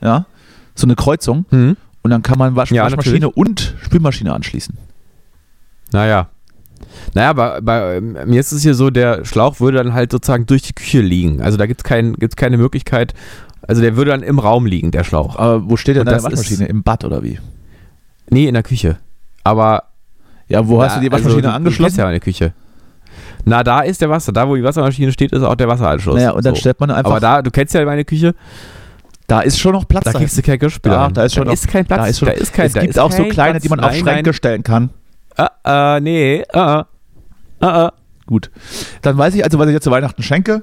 ja, 0.00 0.26
so 0.74 0.86
eine 0.86 0.96
Kreuzung 0.96 1.44
Hm? 1.50 1.76
Und 2.04 2.10
dann 2.10 2.22
kann 2.22 2.38
man 2.38 2.54
Wasch 2.54 2.70
Ja, 2.70 2.84
Waschmaschine 2.84 3.30
und 3.30 3.74
Spülmaschine 3.82 4.32
anschließen. 4.32 4.76
Naja. 5.92 6.28
Naja, 7.14 7.32
bei, 7.32 7.60
bei 7.60 7.96
ähm, 7.96 8.16
mir 8.26 8.38
ist 8.40 8.52
es 8.52 8.62
hier 8.62 8.74
so, 8.74 8.90
der 8.90 9.24
Schlauch 9.24 9.58
würde 9.58 9.78
dann 9.78 9.94
halt 9.94 10.12
sozusagen 10.12 10.46
durch 10.46 10.62
die 10.62 10.74
Küche 10.74 11.00
liegen. 11.00 11.40
Also 11.40 11.56
da 11.56 11.66
gibt 11.66 11.80
es 11.80 11.84
kein, 11.84 12.12
gibt's 12.14 12.36
keine 12.36 12.58
Möglichkeit. 12.58 13.14
Also 13.62 13.80
der 13.80 13.96
würde 13.96 14.10
dann 14.10 14.22
im 14.22 14.38
Raum 14.38 14.66
liegen, 14.66 14.90
der 14.90 15.02
Schlauch. 15.02 15.36
Aber 15.36 15.68
wo 15.68 15.76
steht 15.76 15.96
denn 15.96 16.04
deine 16.04 16.18
ist- 16.18 16.24
Waschmaschine? 16.24 16.66
Im 16.66 16.82
Bad 16.82 17.04
oder 17.04 17.22
wie? 17.22 17.38
Nee, 18.28 18.46
in 18.46 18.54
der 18.54 18.62
Küche. 18.62 18.98
Aber. 19.42 19.84
Ja, 20.46 20.68
wo 20.68 20.82
hast 20.82 20.92
ja, 20.92 20.96
du 20.96 21.00
die 21.08 21.12
also 21.12 21.24
Waschmaschine 21.24 21.48
Du 21.48 21.54
angeschlossen? 21.54 21.84
kennst 21.86 21.98
ja 21.98 22.04
in 22.04 22.10
der 22.10 22.20
Küche. 22.20 22.52
Na, 23.46 23.62
da 23.62 23.80
ist 23.80 24.00
der 24.02 24.10
Wasser. 24.10 24.32
Da, 24.32 24.46
wo 24.46 24.54
die 24.56 24.62
Wassermaschine 24.62 25.10
steht, 25.12 25.32
ist 25.32 25.42
auch 25.42 25.54
der 25.54 25.68
Wasseranschluss. 25.68 26.16
Naja, 26.16 26.32
und 26.32 26.44
dann 26.44 26.54
So. 26.54 26.60
stellt 26.60 26.80
man 26.80 26.90
einfach. 26.90 27.10
Aber 27.10 27.20
da, 27.20 27.40
du 27.42 27.50
kennst 27.50 27.72
ja 27.74 27.84
meine 27.86 28.04
Küche, 28.04 28.34
da 29.26 29.40
ist 29.40 29.58
schon 29.58 29.72
noch 29.72 29.86
Platz. 29.88 30.04
da 30.04 30.12
kriegst 30.12 30.36
du 30.36 30.42
kein 30.42 30.58
Geschirrspüler. 30.58 30.94
Ja, 30.94 31.04
hin. 31.06 31.14
da 31.14 31.24
ist 31.24 31.34
schon 31.34 31.44
noch- 31.46 31.52
ist 31.52 31.66
kein 31.68 31.84
Platz. 31.86 31.98
da 32.00 32.06
ist 32.06 32.18
schon- 32.18 32.26
da 32.28 32.32
ist 32.34 32.52
kein, 32.52 32.66
es 32.66 32.72
da 32.74 32.80
gibt 32.80 32.90
ist 32.90 32.98
auch 32.98 33.10
so 33.12 33.24
kleine, 33.24 33.52
Platz. 33.52 33.62
die 33.62 33.68
man 33.68 33.80
auf 33.80 33.90
Nein, 33.90 34.00
Schränke 34.00 34.22
nein. 34.30 34.34
stellen 34.34 34.62
kann. 34.62 34.90
Ah, 35.36 35.96
äh, 35.96 36.00
nee, 36.00 36.40
äh, 36.52 36.82
äh, 37.60 37.86
äh, 37.86 37.90
Gut. 38.26 38.50
Dann 39.02 39.18
weiß 39.18 39.34
ich 39.34 39.44
also, 39.44 39.58
was 39.58 39.66
ich 39.68 39.72
jetzt 39.74 39.84
zu 39.84 39.90
Weihnachten 39.90 40.22
schenke. 40.22 40.62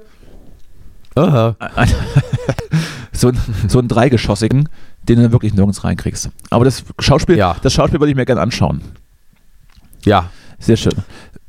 äh. 1.15 1.51
So, 3.13 3.27
ein- 3.27 3.37
so 3.67 3.77
einen 3.79 3.87
dreigeschossigen, 3.89 4.69
den 5.07 5.17
du 5.17 5.21
dann 5.23 5.31
wirklich 5.31 5.53
nirgends 5.53 5.83
reinkriegst. 5.83 6.29
Aber 6.49 6.65
das 6.65 6.83
Schauspiel, 6.99 7.37
Ja. 7.37 7.55
das 7.61 7.73
Schauspiel 7.73 7.99
würde 7.99 8.09
ich 8.09 8.15
mir 8.15 8.25
gerne 8.25 8.41
anschauen. 8.41 8.81
Ja, 10.05 10.29
Sehr 10.59 10.77
schön. 10.77 10.93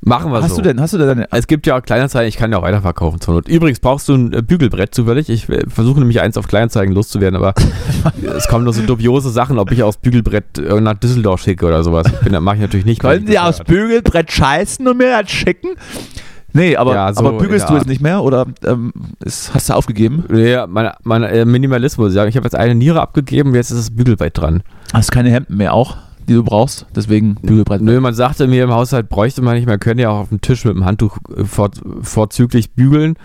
Machen 0.03 0.33
wir 0.33 0.43
Hast 0.43 0.51
so. 0.51 0.57
du 0.57 0.63
denn, 0.63 0.81
hast 0.81 0.93
du 0.93 0.99
denn 0.99 1.07
deine, 1.09 1.29
Es 1.31 1.47
gibt 1.47 1.67
ja 1.67 1.77
auch 1.77 1.83
Kleinanzeigen, 1.83 2.29
ich 2.29 2.37
kann 2.37 2.53
ja 2.53 2.59
auch 2.59 2.63
weiterverkaufen 2.63 3.21
zur 3.21 3.35
Not. 3.35 3.49
Übrigens 3.49 3.81
brauchst 3.81 4.09
du 4.09 4.15
ein 4.15 4.33
äh, 4.33 4.43
Bügelbrett 4.43 4.95
zufällig. 4.95 5.29
Ich 5.29 5.49
äh, 5.49 5.65
versuche 5.69 5.99
nämlich 6.01 6.21
eins 6.21 6.37
auf 6.37 6.47
Kleinanzeigen 6.49 6.95
loszuwerden, 6.95 7.37
aber 7.37 7.55
es 8.37 8.49
kommen 8.49 8.65
nur 8.65 8.73
so 8.73 8.83
dubiose 8.83 9.31
Sachen, 9.31 9.59
ob 9.59 9.71
ich 9.73 9.83
aus 9.83 9.97
Bügelbrett 9.97 10.59
nach 10.81 10.95
Düsseldorf 10.95 11.43
schicke 11.43 11.67
oder 11.67 11.83
sowas. 11.83 12.07
Ich 12.13 12.21
bin, 12.21 12.43
mache 12.43 12.57
ich 12.57 12.63
natürlich 12.63 12.87
nicht. 12.87 13.01
können 13.01 13.23
ich 13.23 13.29
Sie 13.29 13.35
das 13.35 13.61
aus 13.61 13.65
Bügelbrett 13.65 14.31
scheißen 14.31 14.87
und 14.87 14.99
mir 14.99 15.23
das 15.23 15.31
schicken? 15.31 15.71
Nee, 16.55 16.77
aber, 16.77 16.95
Ja, 16.95 17.13
so 17.13 17.21
aber 17.21 17.39
bügelst 17.39 17.71
du 17.71 17.77
es 17.77 17.87
nicht 17.87 18.03
mehr 18.03 18.23
oder 18.23 18.47
ähm, 18.65 18.93
ist, 19.25 19.55
hast 19.55 19.71
du 19.71 19.75
aufgegeben? 19.75 20.25
Ja, 20.35 20.67
mein, 20.67 20.91
mein 21.03 21.23
äh, 21.23 21.45
Minimalismus. 21.45 22.13
Ich 22.13 22.19
habe 22.19 22.29
jetzt 22.29 22.55
eine 22.55 22.75
Niere 22.75 23.01
abgegeben, 23.01 23.55
jetzt 23.55 23.71
ist 23.71 23.79
das 23.79 23.91
Bügelbrett 23.91 24.37
dran. 24.39 24.63
Hast 24.93 25.13
keine 25.13 25.31
Hemden 25.31 25.57
mehr 25.57 25.73
auch, 25.73 25.97
die 26.29 26.35
du 26.35 26.43
brauchst? 26.43 26.87
Deswegen 26.95 27.35
Bügelbrett. 27.37 27.83
Nö, 27.83 28.01
man 28.01 28.15
sagte 28.15 28.47
mir 28.47 28.65
im 28.65 28.73
Haushalt 28.73 29.09
bräuchte 29.09 29.43
man 29.43 29.55
nicht 29.57 29.67
mehr, 29.67 29.79
können 29.79 30.01
ja 30.01 30.11
auch 30.11 30.21
auf 30.21 30.29
dem 30.29 30.41
Tisch 30.41 30.65
mit 30.65 30.75
dem 30.75 30.85
Handtuch 30.85 31.19
äh, 31.37 31.45
vor, 31.45 31.71
vorzüglich 32.03 32.73
bügeln. 32.73 33.17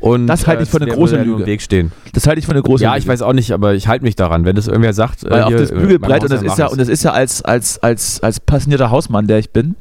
Und, 0.00 0.26
Das 0.26 0.48
halte 0.48 0.64
ich 0.64 0.68
für 0.68 0.80
eine 0.80 0.90
große 0.90 1.16
ja 1.16 1.22
Lüge. 1.22 1.46
Weg 1.46 1.62
stehen. 1.62 1.92
Das 2.12 2.26
halte 2.26 2.40
ich 2.40 2.46
für 2.46 2.50
eine 2.50 2.62
große 2.62 2.82
ja, 2.82 2.90
Lüge. 2.90 3.02
ich 3.02 3.08
weiß 3.08 3.22
auch 3.22 3.32
nicht, 3.32 3.52
aber 3.52 3.74
ich 3.74 3.86
halte 3.86 4.04
mich 4.04 4.16
daran. 4.16 4.44
Wenn 4.44 4.56
das 4.56 4.66
irgendwer 4.66 4.92
sagt, 4.94 5.22
äh, 5.22 5.30
Weil 5.30 5.42
auf 5.44 5.48
hier, 5.50 5.58
das 5.58 5.70
äh, 5.70 5.76
Bügelbrett, 5.76 6.22
und 6.24 6.32
das 6.32 6.42
ist 6.42 6.58
ja, 6.58 6.66
und 6.66 6.80
das 6.80 6.88
ist 6.88 7.04
ja 7.04 7.12
als, 7.12 7.42
als, 7.42 7.78
als, 7.80 8.20
als 8.20 8.40
passionierter 8.40 8.90
Hausmann, 8.90 9.28
der 9.28 9.38
ich 9.38 9.50
bin, 9.52 9.76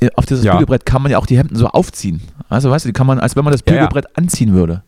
äh, 0.00 0.08
auf 0.16 0.26
dieses 0.26 0.42
Ja. 0.44 0.52
Bügelbrett 0.54 0.84
kann 0.84 1.00
man 1.00 1.12
ja 1.12 1.18
auch 1.18 1.26
die 1.26 1.38
Hemden 1.38 1.54
so 1.54 1.68
aufziehen. 1.68 2.22
Also 2.48 2.70
weißt 2.70 2.84
du, 2.86 2.88
die 2.88 2.92
kann 2.92 3.06
man, 3.06 3.20
als 3.20 3.36
wenn 3.36 3.44
man 3.44 3.52
das 3.52 3.62
Ja, 3.66 3.74
ja. 3.74 3.80
Bügelbrett 3.86 4.16
anziehen 4.16 4.52
würde. 4.52 4.82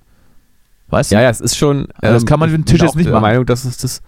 Weißt 0.90 1.10
du? 1.10 1.16
Ja, 1.16 1.22
ja, 1.22 1.30
es 1.30 1.40
ist 1.40 1.56
schon. 1.56 1.80
ähm, 1.80 2.14
das 2.14 2.24
kann 2.24 2.40
man 2.40 2.50
mit 2.50 2.58
dem 2.58 2.64
Tisch 2.64 2.80
jetzt 2.80 2.96
nicht 2.96 3.06
der 3.06 3.12
machen. 3.12 3.22
Meinung, 3.22 3.46
dass 3.46 3.64
es 3.64 3.76
das 3.76 4.02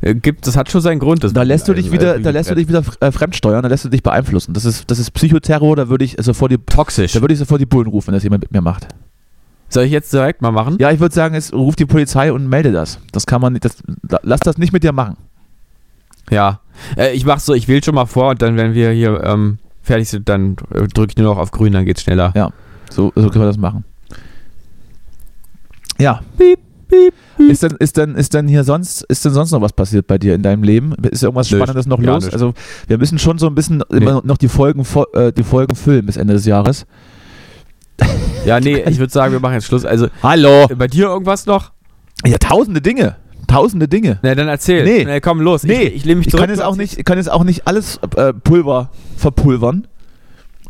äh, 0.00 0.14
gibt. 0.14 0.46
Das 0.46 0.56
hat 0.56 0.70
schon 0.70 0.80
seinen 0.80 0.98
Grund. 0.98 1.24
Das 1.24 1.32
Da 1.32 1.42
lässt 1.42 1.68
du 1.68 1.74
dich 1.74 1.88
äh, 1.88 1.92
wieder, 1.92 2.16
äh, 2.16 2.20
da 2.20 2.30
lässt 2.30 2.50
du 2.50 2.54
dich 2.54 2.68
wieder 2.68 2.82
äh, 3.00 3.12
fremdsteuern, 3.12 3.62
da 3.62 3.68
lässt 3.68 3.84
du 3.84 3.88
dich 3.88 4.02
beeinflussen. 4.02 4.54
Das 4.54 4.64
ist, 4.64 4.90
das 4.90 4.98
ist 4.98 5.10
Psychoterror, 5.10 5.76
da 5.76 5.88
würde 5.88 6.04
ich 6.04 6.16
sofort 6.18 6.52
die, 6.52 6.58
toxisch. 6.58 7.12
da 7.12 7.20
würde 7.20 7.34
ich 7.34 7.38
sofort 7.38 7.60
die 7.60 7.66
Bullen 7.66 7.88
rufen, 7.88 8.08
wenn 8.08 8.14
das 8.14 8.22
jemand 8.22 8.42
mit 8.42 8.52
mir 8.52 8.62
macht. 8.62 8.88
Soll 9.68 9.84
ich 9.84 9.92
jetzt 9.92 10.12
direkt 10.12 10.42
mal 10.42 10.50
machen? 10.52 10.76
Ja, 10.80 10.90
ich 10.90 11.00
würde 11.00 11.14
sagen, 11.14 11.34
es 11.34 11.52
ruft 11.52 11.78
die 11.78 11.86
Polizei 11.86 12.30
und 12.32 12.46
melde 12.46 12.72
das. 12.72 12.98
Das 13.10 13.24
kann 13.24 13.40
man 13.40 13.54
nicht, 13.54 13.64
das, 13.64 13.76
da, 14.02 14.18
lass 14.22 14.40
das 14.40 14.58
nicht 14.58 14.72
mit 14.72 14.82
dir 14.82 14.92
machen. 14.92 15.16
Ja. 16.30 16.60
Äh, 16.96 17.12
ich 17.12 17.24
mach's 17.24 17.46
so, 17.46 17.54
ich 17.54 17.68
wähle 17.68 17.82
schon 17.82 17.94
mal 17.94 18.06
vor 18.06 18.30
und 18.30 18.42
dann, 18.42 18.56
wenn 18.56 18.74
wir 18.74 18.90
hier 18.90 19.22
ähm, 19.24 19.58
fertig 19.82 20.08
sind, 20.08 20.28
dann 20.28 20.56
äh, 20.74 20.86
drücke 20.88 21.12
ich 21.12 21.16
nur 21.16 21.34
noch 21.34 21.38
auf 21.38 21.50
grün, 21.50 21.72
dann 21.72 21.84
geht's 21.86 22.02
schneller. 22.02 22.32
Ja. 22.34 22.50
So, 22.90 23.12
so 23.14 23.28
können 23.30 23.44
wir 23.44 23.48
das 23.48 23.56
machen. 23.58 23.84
Ja. 26.02 26.20
Piep, 26.36 26.58
piep, 26.88 27.14
piep. 27.36 27.50
Ist 27.50 27.62
denn, 27.62 27.72
ist, 27.78 27.96
denn, 27.96 28.14
ist 28.14 28.34
denn 28.34 28.48
hier 28.48 28.64
sonst, 28.64 29.02
ist 29.02 29.24
denn 29.24 29.32
sonst 29.32 29.50
noch 29.52 29.60
was 29.60 29.72
passiert 29.72 30.06
bei 30.06 30.18
dir 30.18 30.34
in 30.34 30.42
deinem 30.42 30.62
Leben? 30.62 30.94
Ist 31.10 31.22
irgendwas 31.22 31.50
Nö, 31.50 31.56
Spannendes 31.58 31.86
noch 31.86 31.98
los? 32.00 32.24
nicht. 32.24 32.32
Also 32.34 32.54
wir 32.88 32.98
müssen 32.98 33.18
schon 33.18 33.38
so 33.38 33.46
ein 33.46 33.54
bisschen 33.54 33.82
Nee. 33.90 33.98
immer 33.98 34.20
noch 34.24 34.36
die 34.36 34.48
Folgen, 34.48 34.84
äh, 35.14 35.32
die 35.32 35.42
Folgen 35.44 35.74
füllen 35.74 36.04
bis 36.06 36.16
Ende 36.16 36.34
des 36.34 36.44
Jahres. 36.46 36.86
Ja, 38.44 38.58
nee, 38.58 38.82
ich 38.88 38.98
würde 38.98 39.12
sagen, 39.12 39.32
wir 39.32 39.38
machen 39.38 39.54
jetzt 39.54 39.66
Schluss. 39.66 39.84
Also, 39.84 40.08
Hallo! 40.20 40.66
äh, 40.68 40.74
bei 40.74 40.88
dir 40.88 41.04
irgendwas 41.06 41.46
noch? 41.46 41.70
Ja, 42.26 42.36
tausende 42.38 42.80
Dinge. 42.80 43.14
Tausende 43.46 43.86
Dinge. 43.86 44.18
Na, 44.22 44.34
dann 44.34 44.48
erzähl. 44.48 44.82
Nee. 44.82 45.04
Na, 45.06 45.20
komm, 45.20 45.40
los. 45.40 45.62
Nee, 45.62 45.82
ich, 45.82 45.94
ich 45.96 46.04
lehne 46.04 46.16
mich 46.18 46.26
Ich 46.26 46.30
zurück. 46.32 46.46
kann 46.46 46.50
jetzt 46.50 46.62
auch 46.64 46.74
nicht, 46.74 46.98
ich 46.98 47.04
kann 47.04 47.18
jetzt 47.18 47.30
auch 47.30 47.44
nicht 47.44 47.68
alles 47.68 48.00
äh, 48.16 48.32
Pulver 48.32 48.90
verpulvern 49.16 49.86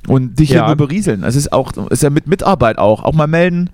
und 0.06 0.38
dich 0.38 0.50
Ja. 0.50 0.62
hier 0.62 0.66
nur 0.66 0.76
berieseln. 0.76 1.22
Es 1.24 1.34
ist 1.34 1.50
auch, 1.52 1.72
ist 1.88 2.02
ja 2.02 2.10
mit 2.10 2.26
Mitarbeit 2.26 2.76
auch. 2.76 3.02
Auch 3.04 3.14
mal 3.14 3.26
melden. 3.26 3.70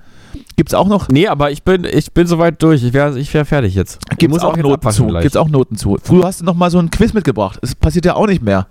Gibt 0.57 0.71
es 0.71 0.75
auch 0.75 0.89
noch, 0.89 1.09
Nee, 1.09 1.29
aber 1.29 1.51
ich 1.51 1.63
bin, 1.63 1.85
ich 1.85 2.13
bin 2.13 2.27
soweit 2.27 2.63
durch. 2.63 2.83
Ich 2.83 2.93
wäre 2.93 3.19
ich 3.19 3.33
wär 3.33 3.45
fertig 3.45 3.75
jetzt. 3.75 3.99
Ich 4.13 4.19
gibt's 4.19 4.35
muss 4.35 4.43
auch 4.45 4.57
jetzt 4.57 4.65
Noten 4.65 4.91
zu? 4.91 5.07
gleich. 5.07 5.23
Gibt's 5.23 5.37
auch 5.37 5.49
Noten 5.49 5.77
zu? 5.77 5.97
Früher 6.03 6.25
hast 6.25 6.41
du 6.41 6.45
noch 6.45 6.55
mal 6.55 6.71
so 6.71 6.79
ein 6.79 6.91
Quiz 6.91 7.13
mitgebracht. 7.15 7.59
Es 7.63 7.75
passiert 7.75 8.05
ja 8.05 8.15
auch 8.15 8.27
nicht 8.27 8.43
mehr. 8.43 8.67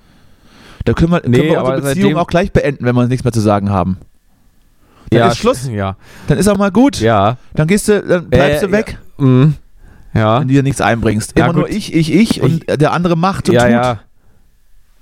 Da 0.85 0.93
können 0.93 1.11
wir, 1.11 1.21
Nee, 1.25 1.37
können 1.39 1.51
wir 1.51 1.59
unsere 1.63 1.81
Beziehung 1.81 2.15
auch 2.17 2.27
gleich 2.27 2.51
beenden, 2.51 2.85
wenn 2.85 2.95
wir 2.95 3.07
nichts 3.07 3.23
mehr 3.23 3.33
zu 3.33 3.39
sagen 3.41 3.69
haben. 3.69 3.97
Dann 5.09 5.19
ja, 5.19 5.27
ist 5.29 5.37
Schluss. 5.37 5.67
Ja. 5.69 5.95
Dann 6.27 6.37
ist 6.37 6.47
auch 6.47 6.57
mal 6.57 6.71
gut. 6.71 6.99
Ja. 6.99 7.37
Dann 7.55 7.67
gehst 7.67 7.87
du, 7.87 8.01
dann 8.01 8.29
bleibst 8.29 8.63
Äh, 8.63 8.65
du 8.67 8.71
weg, 8.73 8.97
Mhm. 9.17 9.55
Ja. 10.13 10.39
wenn 10.41 10.47
du 10.47 10.53
dir 10.53 10.63
nichts 10.63 10.81
einbringst. 10.81 11.37
Ja, 11.37 11.45
Immer 11.45 11.53
nur 11.53 11.63
gut. 11.67 11.73
ich, 11.73 11.93
ich, 11.93 12.13
ich 12.13 12.41
und 12.41 12.65
der 12.69 12.91
andere 12.91 13.15
macht 13.15 13.47
und 13.49 13.55
Ja, 13.55 13.61
tut. 13.63 13.71
ja. 13.71 13.99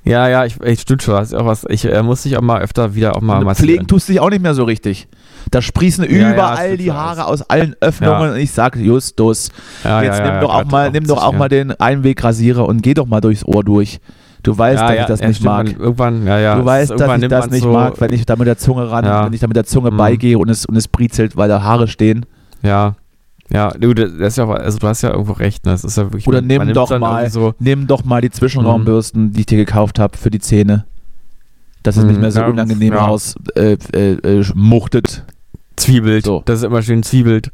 Ja, 0.08 0.28
ja, 0.30 0.45
ich, 0.45 0.62
ich 0.62 0.82
stimmt 0.82 1.01
schon. 1.01 1.16
Das 1.16 1.30
ist 1.30 1.34
auch 1.34 1.47
was. 1.47 1.66
Ich 1.70 1.86
äh, 1.86 2.03
muss 2.03 2.22
dich 2.22 2.38
auch 2.38 2.41
mal 2.41 2.62
öfter 2.62 2.93
wieder 2.93 3.16
auch 3.16 3.22
mal 3.22 3.43
Und 3.43 3.56
pflegen 3.58 3.88
tust 3.88 4.08
du 4.08 4.14
dich 4.14 4.20
auch 4.20 4.30
nicht 4.30 4.41
mehr 4.43 4.53
so 4.53 4.64
richtig. 4.64 5.08
Da 5.52 5.62
sprießen 5.62 6.04
Ja, 6.10 6.18
ja, 6.18 6.34
überall 6.34 6.66
stimmt 6.66 6.82
die 6.82 6.91
Haare 6.91 7.26
aus 7.26 7.41
allen 7.50 7.76
Öffnungen 7.82 8.22
Ja. 8.22 8.32
und 8.34 8.38
ich 8.38 8.52
sage, 8.52 8.80
Justus, 8.80 9.50
Ja, 9.84 10.02
jetzt 10.02 10.18
ja, 10.20 10.26
nimm 10.26 10.34
ja, 10.36 10.39
doch 10.41 10.54
ja, 10.54 10.62
auch 10.62 10.66
mal, 10.72 10.91
nimm 10.91 11.06
doch 11.08 11.24
auch 11.24 11.34
ja. 11.34 11.38
mal 11.38 11.50
den 11.50 11.72
Einwegrasierer 11.72 12.68
und 12.68 12.82
geh 12.82 12.93
doch 12.93 13.06
mal 13.06 13.22
durchs 13.22 13.46
Ohr 13.46 13.64
durch. 13.64 14.00
Du 14.43 14.56
weißt, 14.58 14.80
ja, 14.82 14.88
dass 14.88 14.96
ja, 14.96 15.02
ich 15.02 15.08
das 15.08 15.20
ja, 15.22 15.28
nicht 15.28 15.43
mag. 15.43 15.66
Man, 15.68 15.80
irgendwann, 15.80 16.28
ja, 16.28 16.39
ja. 16.39 16.56
du 16.56 16.66
weißt, 16.66 16.91
dass 16.91 17.22
ich 17.22 17.28
das 17.30 17.50
nicht 17.50 17.64
so, 17.64 17.72
mag, 17.72 18.00
wenn 18.00 18.14
ich 18.14 18.26
da 18.26 18.36
mit 18.36 18.48
der 18.48 18.58
Zunge 18.58 18.89
ran, 18.91 19.04
Ja. 19.06 19.26
wenn 19.26 19.34
ich 19.34 19.39
da 19.39 19.48
mit 19.48 19.56
der 19.56 19.66
Zunge 19.66 19.89
Mhm. 19.91 19.98
beigehe 19.98 20.38
und 20.38 20.50
es, 20.50 20.66
und 20.66 20.76
es 20.76 20.88
briezelt, 20.88 21.36
weil 21.36 21.50
da 21.50 21.64
Haare 21.64 21.88
stehen. 21.88 22.26
Ja. 22.62 22.96
Ja, 23.52 23.70
du, 23.70 23.93
das 23.93 24.12
ist 24.12 24.38
ja, 24.38 24.50
also 24.50 24.80
du 24.80 24.88
hast 24.88 25.04
ja 25.04 25.12
irgendwo 25.12 25.34
recht, 25.34 25.66
ne? 25.66 25.72
Das 25.74 25.84
ist 25.84 25.98
ja 25.98 26.04
wirklich. 26.06 26.28
Oder 26.28 26.41
nimm 26.41 26.74
doch 26.74 26.98
mal, 27.00 27.30
So, 27.30 27.54
nimm 27.60 27.86
doch 27.86 28.04
mal 28.04 28.20
die 28.22 28.32
Zwischenraumbürsten, 28.32 29.34
die 29.34 29.41
ich 29.41 29.46
dir 29.46 29.58
gekauft 29.58 30.00
habe 30.00 30.18
für 30.18 30.32
die 30.32 30.39
Zähne. 30.39 30.86
Dass 31.84 31.98
es 31.98 32.04
Mhm, 32.04 32.10
nicht 32.10 32.22
mehr 32.22 32.32
so 32.32 32.39
ja, 32.41 32.48
unangenehm 32.48 32.93
ja. 32.93 33.06
aus 33.08 33.36
äh, 33.56 33.78
äh, 33.93 34.14
äh, 34.14 34.46
muchtet. 34.56 35.24
Zwiebelt. 35.78 36.26
So. 36.26 36.42
Das 36.46 36.60
ist 36.60 36.64
immer 36.66 36.82
schön 36.82 37.04
Zwiebelt. 37.04 37.52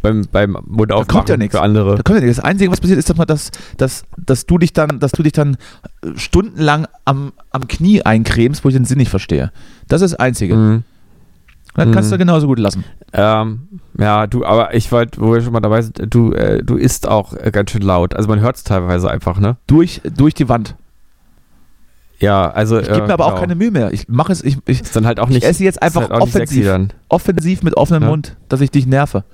Beim, 0.00 0.26
beim 0.32 0.56
Mund 0.66 0.90
Da 0.90 1.04
kommt 1.04 1.28
ja 1.28 1.36
nichts. 1.36 1.54
für 1.56 1.62
andere. 1.62 1.94
Da 1.96 2.02
kommt 2.02 2.18
ja 2.18 2.26
nicht. 2.26 2.36
Das 2.36 2.44
Einzige, 2.44 2.72
was 2.72 2.80
passiert, 2.80 2.98
ist, 2.98 3.08
dass, 3.08 3.16
man 3.16 3.26
das, 3.28 3.52
dass, 3.76 4.04
dass 4.16 4.46
du 4.46 4.58
dich 4.58 4.72
dann, 4.72 4.98
dass 4.98 5.12
du 5.12 5.22
dich 5.22 5.32
dann 5.32 5.56
äh, 6.02 6.08
stundenlang 6.16 6.88
am, 7.04 7.32
am 7.50 7.68
Knie 7.68 8.02
eincremst, 8.02 8.64
wo 8.64 8.68
ich 8.68 8.74
den 8.74 8.84
Sinn 8.84 8.98
nicht 8.98 9.10
verstehe. 9.10 9.52
Das 9.86 10.02
ist 10.02 10.12
das 10.12 10.18
Einzige. 10.20 10.56
Mhm. 10.56 10.82
Dann 11.74 11.92
kannst 11.92 12.10
du 12.10 12.16
Mhm. 12.16 12.18
genauso 12.18 12.46
gut 12.48 12.58
lassen. 12.58 12.84
Ähm, 13.12 13.68
ja, 13.98 14.26
du, 14.26 14.44
aber 14.44 14.74
ich 14.74 14.90
wollte, 14.92 15.20
wo 15.20 15.32
wir 15.32 15.40
schon 15.40 15.52
mal 15.52 15.60
dabei 15.60 15.80
sind, 15.82 16.02
du, 16.12 16.32
äh, 16.32 16.62
du 16.64 16.76
isst 16.76 17.06
auch 17.08 17.32
äh, 17.34 17.50
ganz 17.52 17.70
schön 17.70 17.82
laut. 17.82 18.14
Also 18.14 18.28
man 18.28 18.40
hört 18.40 18.56
es 18.56 18.64
teilweise 18.64 19.10
einfach, 19.10 19.38
ne? 19.38 19.56
Durch, 19.68 20.00
durch 20.16 20.34
die 20.34 20.48
Wand. 20.48 20.74
Ja, 22.22 22.50
also. 22.50 22.78
Ich 22.78 22.86
gebe 22.88 23.06
mir 23.06 23.12
aber 23.12 23.26
auch 23.26 23.38
keine 23.40 23.54
Mühe 23.56 23.70
mehr. 23.70 23.92
Ich 23.92 24.08
mache 24.08 24.32
es, 24.32 24.42
ich, 24.44 24.56
ich, 24.66 24.80
Ist 24.80 24.94
dann 24.96 25.06
halt 25.06 25.18
auch 25.20 25.28
nicht. 25.28 25.38
ich 25.42 25.44
esse 25.44 25.64
jetzt 25.64 25.82
einfach 25.82 26.08
halt 26.08 26.22
offensiv, 26.22 26.66
offensiv 27.08 27.62
mit 27.62 27.76
offenem 27.76 28.04
Ja. 28.04 28.08
Mund, 28.08 28.36
dass 28.48 28.60
ich 28.60 28.70
dich 28.70 28.86
nerve. 28.86 29.24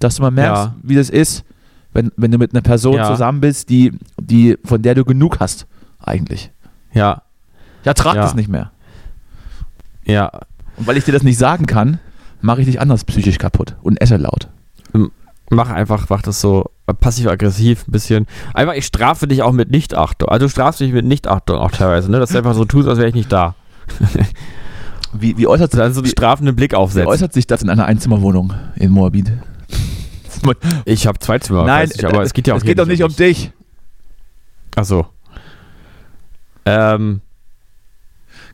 Dass 0.00 0.16
du 0.16 0.22
mal 0.22 0.30
merkst, 0.30 0.64
Ja. 0.64 0.74
wie 0.82 0.94
das 0.96 1.10
ist, 1.10 1.44
wenn, 1.92 2.10
wenn 2.16 2.30
du 2.32 2.38
mit 2.38 2.52
einer 2.52 2.62
Person 2.62 2.96
Ja. 2.96 3.08
zusammen 3.10 3.40
bist, 3.40 3.68
die, 3.68 3.92
die, 4.20 4.56
von 4.64 4.80
der 4.82 4.94
du 4.94 5.04
genug 5.04 5.38
hast, 5.40 5.66
eigentlich. 6.02 6.50
Ja, 6.92 7.22
Ja, 7.84 7.92
trag 7.94 8.14
Ja. 8.16 8.22
das 8.22 8.34
nicht 8.34 8.48
mehr. 8.48 8.70
ja. 10.04 10.30
Und 10.76 10.86
weil 10.88 10.96
ich 10.96 11.04
dir 11.04 11.12
das 11.12 11.22
nicht 11.22 11.38
sagen 11.38 11.66
kann, 11.66 12.00
mache 12.40 12.60
ich 12.62 12.66
dich 12.66 12.80
anders 12.80 13.04
psychisch 13.04 13.38
kaputt 13.38 13.76
und 13.82 14.00
esse 14.00 14.16
laut. 14.16 14.48
Mach 15.50 15.70
einfach, 15.70 16.06
mach 16.08 16.22
das 16.22 16.40
so 16.40 16.70
passiv-aggressiv 17.00 17.86
ein 17.86 17.92
bisschen. 17.92 18.26
Einfach, 18.54 18.74
ich 18.74 18.86
strafe 18.86 19.26
dich 19.28 19.42
auch 19.42 19.52
mit 19.52 19.70
Nichtachtung. 19.70 20.28
Also 20.28 20.46
du 20.46 20.50
strafst 20.50 20.80
dich 20.80 20.92
mit 20.92 21.04
Nichtachtung 21.04 21.56
auch 21.56 21.70
teilweise, 21.70 22.10
ne? 22.10 22.18
Dass 22.18 22.30
du 22.30 22.38
einfach 22.38 22.54
so 22.54 22.64
tust, 22.64 22.88
als 22.88 22.98
wäre 22.98 23.08
ich 23.08 23.14
nicht 23.14 23.30
da. 23.30 23.54
Wie, 25.16 25.38
wie, 25.38 25.46
äußert, 25.46 25.72
Dann 25.74 25.92
so 25.94 26.00
einen 26.00 26.06
wie, 26.06 26.10
strafenden 26.10 26.56
Blick 26.56 26.72
wie 26.72 26.76
aufsetzt. 26.76 27.06
äußert 27.06 27.32
sich 27.32 27.46
das 27.46 27.62
in 27.62 27.70
einer 27.70 27.84
Einzimmerwohnung 27.86 28.52
in 28.76 28.90
Moabit? 28.90 29.32
Ich 30.84 31.06
habe 31.06 31.18
zwei 31.20 31.38
Zimmer, 31.38 31.64
Nein, 31.64 31.88
weiß 31.88 31.94
ich, 31.96 32.06
aber 32.06 32.22
es 32.22 32.34
geht 32.34 32.46
ja 32.48 32.52
auch 32.54 32.58
es 32.58 32.64
geht 32.64 32.78
doch 32.78 32.84
nicht 32.86 33.02
um 33.02 33.08
mich. 33.08 33.16
dich. 33.16 33.52
Ach 34.76 34.84
so. 34.84 35.06
Ähm, 36.66 37.22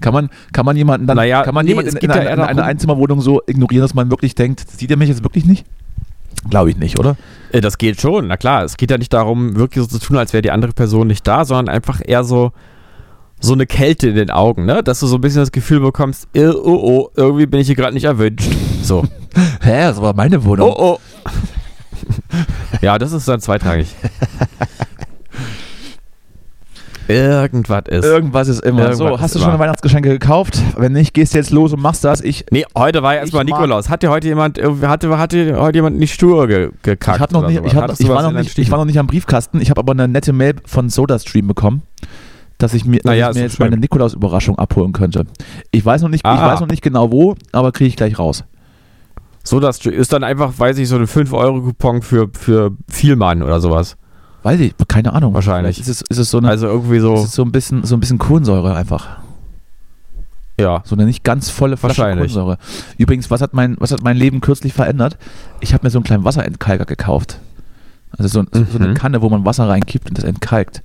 Kann 0.00 0.12
man, 0.14 0.28
kann 0.52 0.66
man 0.66 0.76
jemanden 0.76 1.06
dann, 1.06 1.16
Naja, 1.16 1.42
kann 1.42 1.54
man 1.54 1.64
nee, 1.64 1.70
jemanden 1.72 1.96
in, 1.96 2.02
in, 2.04 2.10
eher 2.10 2.32
in 2.32 2.40
einer 2.40 2.62
Einzimmerwohnung 2.64 3.20
so 3.20 3.42
ignorieren, 3.46 3.82
dass 3.82 3.94
man 3.94 4.10
wirklich 4.10 4.34
denkt, 4.36 4.68
sieht 4.70 4.90
er 4.90 4.98
mich 4.98 5.08
jetzt 5.08 5.24
wirklich 5.24 5.46
nicht? 5.46 5.66
Glaube 6.48 6.70
ich 6.70 6.76
nicht, 6.76 6.98
oder? 6.98 7.16
äh, 7.52 7.60
das 7.60 7.78
geht 7.78 8.00
schon, 8.00 8.28
na 8.28 8.36
klar. 8.36 8.64
Es 8.64 8.76
geht 8.76 8.90
ja 8.90 8.98
nicht 8.98 9.12
darum, 9.12 9.56
wirklich 9.56 9.84
so 9.84 9.98
zu 9.98 10.04
tun, 10.04 10.16
als 10.16 10.32
wäre 10.32 10.42
die 10.42 10.50
andere 10.50 10.72
Person 10.72 11.06
nicht 11.06 11.26
da, 11.26 11.44
sondern 11.44 11.74
einfach 11.74 12.00
eher 12.04 12.24
so, 12.24 12.52
so 13.40 13.52
eine 13.52 13.66
Kälte 13.66 14.08
in 14.08 14.14
den 14.14 14.30
Augen, 14.30 14.64
ne? 14.64 14.82
Dass 14.82 15.00
du 15.00 15.06
so 15.06 15.16
ein 15.16 15.20
bisschen 15.20 15.40
das 15.40 15.52
Gefühl 15.52 15.80
bekommst, 15.80 16.28
äh, 16.34 16.48
oh, 16.48 16.80
oh, 16.82 17.10
irgendwie 17.16 17.46
bin 17.46 17.60
ich 17.60 17.66
hier 17.66 17.76
gerade 17.76 17.94
nicht 17.94 18.04
erwünscht. 18.04 18.50
So. 18.82 19.04
Hä, 19.62 19.82
das 19.82 20.00
war 20.00 20.14
meine 20.14 20.44
Wohnung. 20.44 20.70
Oh, 20.70 20.98
oh. 20.98 20.98
ja, 22.82 22.98
das 22.98 23.12
ist 23.12 23.28
dann 23.28 23.40
zweitrangig. 23.40 23.94
Irgendwas 27.10 27.82
ist. 27.88 28.04
Irgendwas 28.04 28.48
ist 28.48 28.60
immer. 28.60 28.90
Irgendwas 28.90 28.98
so, 28.98 29.20
hast 29.20 29.34
du 29.34 29.38
schon 29.40 29.58
Weihnachtsgeschenke 29.58 30.08
gekauft? 30.08 30.60
Wenn 30.76 30.92
nicht, 30.92 31.14
gehst 31.14 31.34
du 31.34 31.38
jetzt 31.38 31.50
los 31.50 31.72
und 31.72 31.82
machst 31.82 32.04
das. 32.04 32.20
Ich, 32.20 32.44
Nee, 32.50 32.64
heute 32.76 33.02
war 33.02 33.14
ja 33.14 33.20
erstmal 33.20 33.44
Nikolaus. 33.44 33.88
Hat 33.88 34.02
dir 34.02 34.10
heute 34.10 34.28
jemand, 34.28 34.58
hatte, 34.58 35.18
hatte 35.18 35.60
heute 35.60 35.78
jemand 35.78 35.96
in 35.96 36.00
die 36.00 36.08
Stur 36.08 36.46
ge, 36.46 36.70
gekackt? 36.82 37.16
ich, 37.16 37.22
hab 37.22 37.32
noch 37.32 37.46
nicht, 37.46 37.60
ich, 37.64 37.74
hab, 37.74 37.98
ich, 37.98 38.08
war 38.08 38.22
noch 38.22 38.32
nicht, 38.32 38.58
ich 38.58 38.70
war 38.70 38.78
noch 38.78 38.84
nicht 38.84 38.98
am 38.98 39.06
Briefkasten. 39.06 39.60
Ich 39.60 39.70
habe 39.70 39.80
aber 39.80 39.92
eine 39.92 40.08
nette 40.08 40.32
Mail 40.32 40.54
von 40.66 40.88
SodaStream 40.88 41.46
bekommen, 41.48 41.82
dass 42.58 42.74
ich 42.74 42.84
mir, 42.84 42.98
dass 42.98 43.04
Na 43.04 43.14
ja, 43.14 43.30
ich 43.30 43.36
mir 43.36 43.42
jetzt 43.42 43.56
schön. 43.56 43.66
meine 43.66 43.76
Nikolaus-Überraschung 43.80 44.58
abholen 44.58 44.92
könnte. 44.92 45.26
Ich 45.70 45.84
weiß 45.84 46.02
noch 46.02 46.08
nicht, 46.08 46.24
ich 46.26 46.40
weiß 46.40 46.60
noch 46.60 46.68
nicht 46.68 46.82
genau 46.82 47.10
wo, 47.10 47.34
aber 47.52 47.72
kriege 47.72 47.88
ich 47.88 47.96
gleich 47.96 48.18
raus. 48.18 48.44
So, 49.42 49.58
das 49.58 49.84
ist 49.86 50.12
dann 50.12 50.22
einfach, 50.22 50.52
weiß 50.58 50.78
ich, 50.78 50.88
so 50.88 50.96
ein 50.96 51.06
5-Euro-Coupon 51.06 52.02
für, 52.02 52.28
für 52.32 52.72
Vielmann 52.88 53.42
oder 53.42 53.60
sowas. 53.60 53.96
Weiß 54.42 54.60
ich, 54.60 54.74
keine 54.88 55.12
Ahnung. 55.12 55.34
Wahrscheinlich. 55.34 55.76
Vielleicht 55.76 55.88
Ist 55.90 56.02
es, 56.02 56.10
ist 56.10 56.18
es 56.18 56.30
so 56.30 56.38
eine, 56.38 56.48
Also 56.48 56.66
irgendwie 56.66 56.96
ist 56.96 57.02
so, 57.02 57.14
es 57.14 57.32
so 57.32 57.42
ein 57.42 57.52
bisschen, 57.52 57.84
so 57.84 57.94
ein 57.96 58.00
bisschen 58.00 58.18
Kohlensäure 58.18 58.74
einfach. 58.74 59.18
ja. 60.58 60.82
So 60.84 60.94
eine 60.94 61.04
nicht 61.06 61.24
ganz 61.24 61.50
volle 61.50 61.76
Flasche 61.76 61.98
Wahrscheinlich. 61.98 62.32
Kohlensäure. 62.32 62.58
Übrigens, 62.98 63.30
was 63.30 63.40
hat 63.40 63.54
mein, 63.54 63.76
was 63.80 63.92
hat 63.92 64.02
mein 64.02 64.16
Leben 64.16 64.40
kürzlich 64.40 64.72
verändert? 64.72 65.18
Ich 65.60 65.72
habe 65.74 65.86
mir 65.86 65.90
so 65.90 65.98
einen 65.98 66.04
kleinen 66.04 66.24
Wasserentkalker 66.24 66.84
gekauft. 66.86 67.38
Also 68.16 68.28
so, 68.42 68.46
so 68.52 68.78
eine 68.78 68.88
Mhm. 68.88 68.94
Kanne, 68.94 69.22
wo 69.22 69.28
man 69.28 69.44
Wasser 69.44 69.68
reinkippt 69.68 70.08
und 70.08 70.18
das 70.18 70.24
entkalkt. 70.24 70.82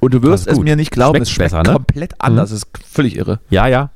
Und 0.00 0.12
du 0.12 0.18
Das 0.20 0.30
wirst 0.30 0.46
ist 0.48 0.52
es 0.58 0.58
mir 0.60 0.76
nicht 0.76 0.90
glauben, 0.90 1.16
Schmeckt 1.16 1.26
es 1.26 1.30
schmeckt 1.30 1.52
besser, 1.52 1.62
ne? 1.62 1.72
komplett 1.72 2.14
anders. 2.20 2.50
Es 2.50 2.58
ist 2.64 2.68
völlig 2.86 3.16
irre. 3.16 3.40
Ja, 3.48 3.66
ja. 3.66 3.90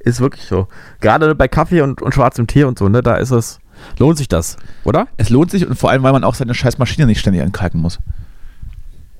Ist 0.00 0.20
wirklich 0.20 0.44
so. 0.44 0.66
Gerade 1.00 1.34
bei 1.34 1.46
Kaffee 1.48 1.80
und, 1.82 2.02
und 2.02 2.12
schwarzem 2.12 2.46
Tee 2.46 2.64
und 2.64 2.78
so, 2.78 2.88
ne, 2.88 3.02
da 3.02 3.14
ist 3.14 3.30
es, 3.30 3.60
lohnt 3.98 4.18
sich 4.18 4.28
das, 4.28 4.56
oder? 4.84 5.06
Es 5.16 5.30
lohnt 5.30 5.50
sich 5.50 5.66
und 5.66 5.76
vor 5.76 5.90
allem, 5.90 6.02
weil 6.02 6.12
man 6.12 6.24
auch 6.24 6.34
seine 6.34 6.54
scheiß 6.54 6.78
Maschine 6.78 7.06
nicht 7.06 7.20
ständig 7.20 7.42
entkalken 7.42 7.80
muss. 7.80 7.98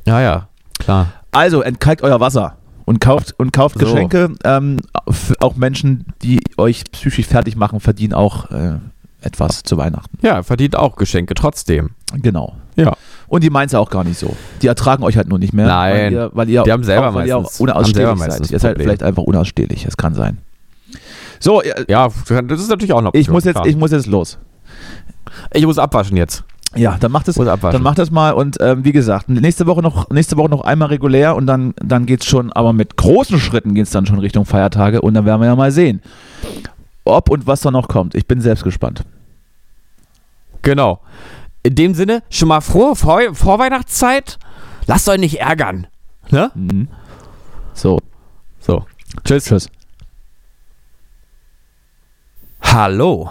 Ja, 0.06 0.20
ja, 0.20 0.48
klar. 0.78 1.08
Also, 1.32 1.62
entkalkt 1.62 2.02
euer 2.02 2.20
Wasser 2.20 2.56
und 2.84 3.00
kauft, 3.00 3.34
und 3.38 3.52
kauft 3.52 3.78
So. 3.78 3.84
Geschenke. 3.86 4.30
Ähm, 4.44 4.78
auch 5.40 5.56
Menschen, 5.56 6.06
die 6.22 6.40
euch 6.58 6.84
psychisch 6.92 7.26
fertig 7.26 7.56
machen, 7.56 7.80
verdienen 7.80 8.12
auch 8.12 8.50
äh, 8.50 8.74
etwas 9.20 9.62
zu 9.62 9.76
Weihnachten. 9.78 10.18
Ja, 10.22 10.42
verdient 10.42 10.76
auch 10.76 10.96
Geschenke 10.96 11.34
trotzdem. 11.34 11.90
Genau. 12.14 12.56
Ja. 12.76 12.92
Und 13.26 13.42
die 13.42 13.50
meint 13.50 13.70
es 13.70 13.74
auch 13.74 13.88
gar 13.90 14.04
nicht 14.04 14.18
so. 14.18 14.36
Die 14.62 14.66
ertragen 14.66 15.02
euch 15.02 15.16
halt 15.16 15.28
nur 15.28 15.38
nicht 15.38 15.52
mehr. 15.54 15.66
Nein. 15.66 15.92
Weil 15.94 16.12
ihr, 16.12 16.30
weil 16.34 16.48
ihr 16.50 16.62
Die 16.64 16.72
haben 16.72 16.84
selber 16.84 17.08
auch, 17.10 17.14
weil 17.14 17.26
ihr 17.26 17.36
auch 17.38 17.42
meistens- 17.42 17.60
haben 17.60 17.66
selber 17.66 18.12
unausstehlich 18.12 18.18
meistens 18.18 18.48
seid. 18.48 18.52
Ihr 18.52 18.58
seid 18.60 18.78
vielleicht 18.78 19.02
einfach 19.02 19.22
unausstehlich. 19.22 19.84
Das 19.84 19.96
kann 19.96 20.14
sein. 20.14 20.38
So, 21.40 21.62
Ja, 21.88 22.08
das 22.46 22.60
ist 22.60 22.68
natürlich 22.68 22.92
auch 22.92 23.00
noch. 23.02 23.14
ich 23.14 23.28
muss, 23.28 23.44
jetzt, 23.44 23.60
ich 23.64 23.76
muss 23.76 23.90
jetzt 23.90 24.06
los. 24.06 24.38
Ich 25.52 25.64
muss 25.66 25.78
abwaschen 25.78 26.16
jetzt. 26.16 26.44
Ja, 26.76 26.96
dann 26.98 27.12
macht 27.12 27.28
es, 27.28 27.38
abwaschen. 27.38 27.72
dann 27.72 27.82
macht 27.82 27.98
das 27.98 28.10
mal 28.10 28.32
und 28.32 28.56
ähm, 28.60 28.84
wie 28.84 28.90
gesagt, 28.92 29.28
nächste 29.28 29.66
Woche 29.66 29.80
noch, 29.80 30.10
nächste 30.10 30.36
Woche 30.36 30.48
noch 30.48 30.62
einmal 30.62 30.88
regulär 30.88 31.36
und 31.36 31.46
dann, 31.46 31.72
dann 31.76 32.04
geht's 32.04 32.26
schon, 32.26 32.52
aber 32.52 32.72
mit 32.72 32.96
großen 32.96 33.38
Schritten 33.38 33.74
geht's 33.74 33.92
dann 33.92 34.06
schon 34.06 34.18
Richtung 34.18 34.44
Feiertage 34.44 35.00
und 35.00 35.14
dann 35.14 35.24
werden 35.24 35.40
wir 35.40 35.46
ja 35.46 35.54
mal 35.56 35.70
sehen, 35.70 36.02
ob 37.04 37.30
und 37.30 37.46
was 37.46 37.60
da 37.60 37.70
noch 37.70 37.86
kommt. 37.86 38.14
Ich 38.16 38.26
bin 38.26 38.40
selbst 38.40 38.64
gespannt. 38.64 39.04
Genau. 40.62 41.00
In 41.62 41.76
dem 41.76 41.94
Sinne, 41.94 42.22
schon 42.28 42.48
mal 42.48 42.60
frohe 42.60 42.96
Vor 42.96 43.20
Vorweihnachtszeit. 43.34 44.38
Lasst 44.86 45.08
euch 45.08 45.18
nicht 45.18 45.40
ärgern. 45.40 45.86
Ne? 46.30 46.50
Mhm. 46.54 46.88
So, 47.72 48.00
So. 48.60 48.84
Tschüss. 49.24 49.44
tschüss. 49.44 49.70
Hallo. 52.62 53.30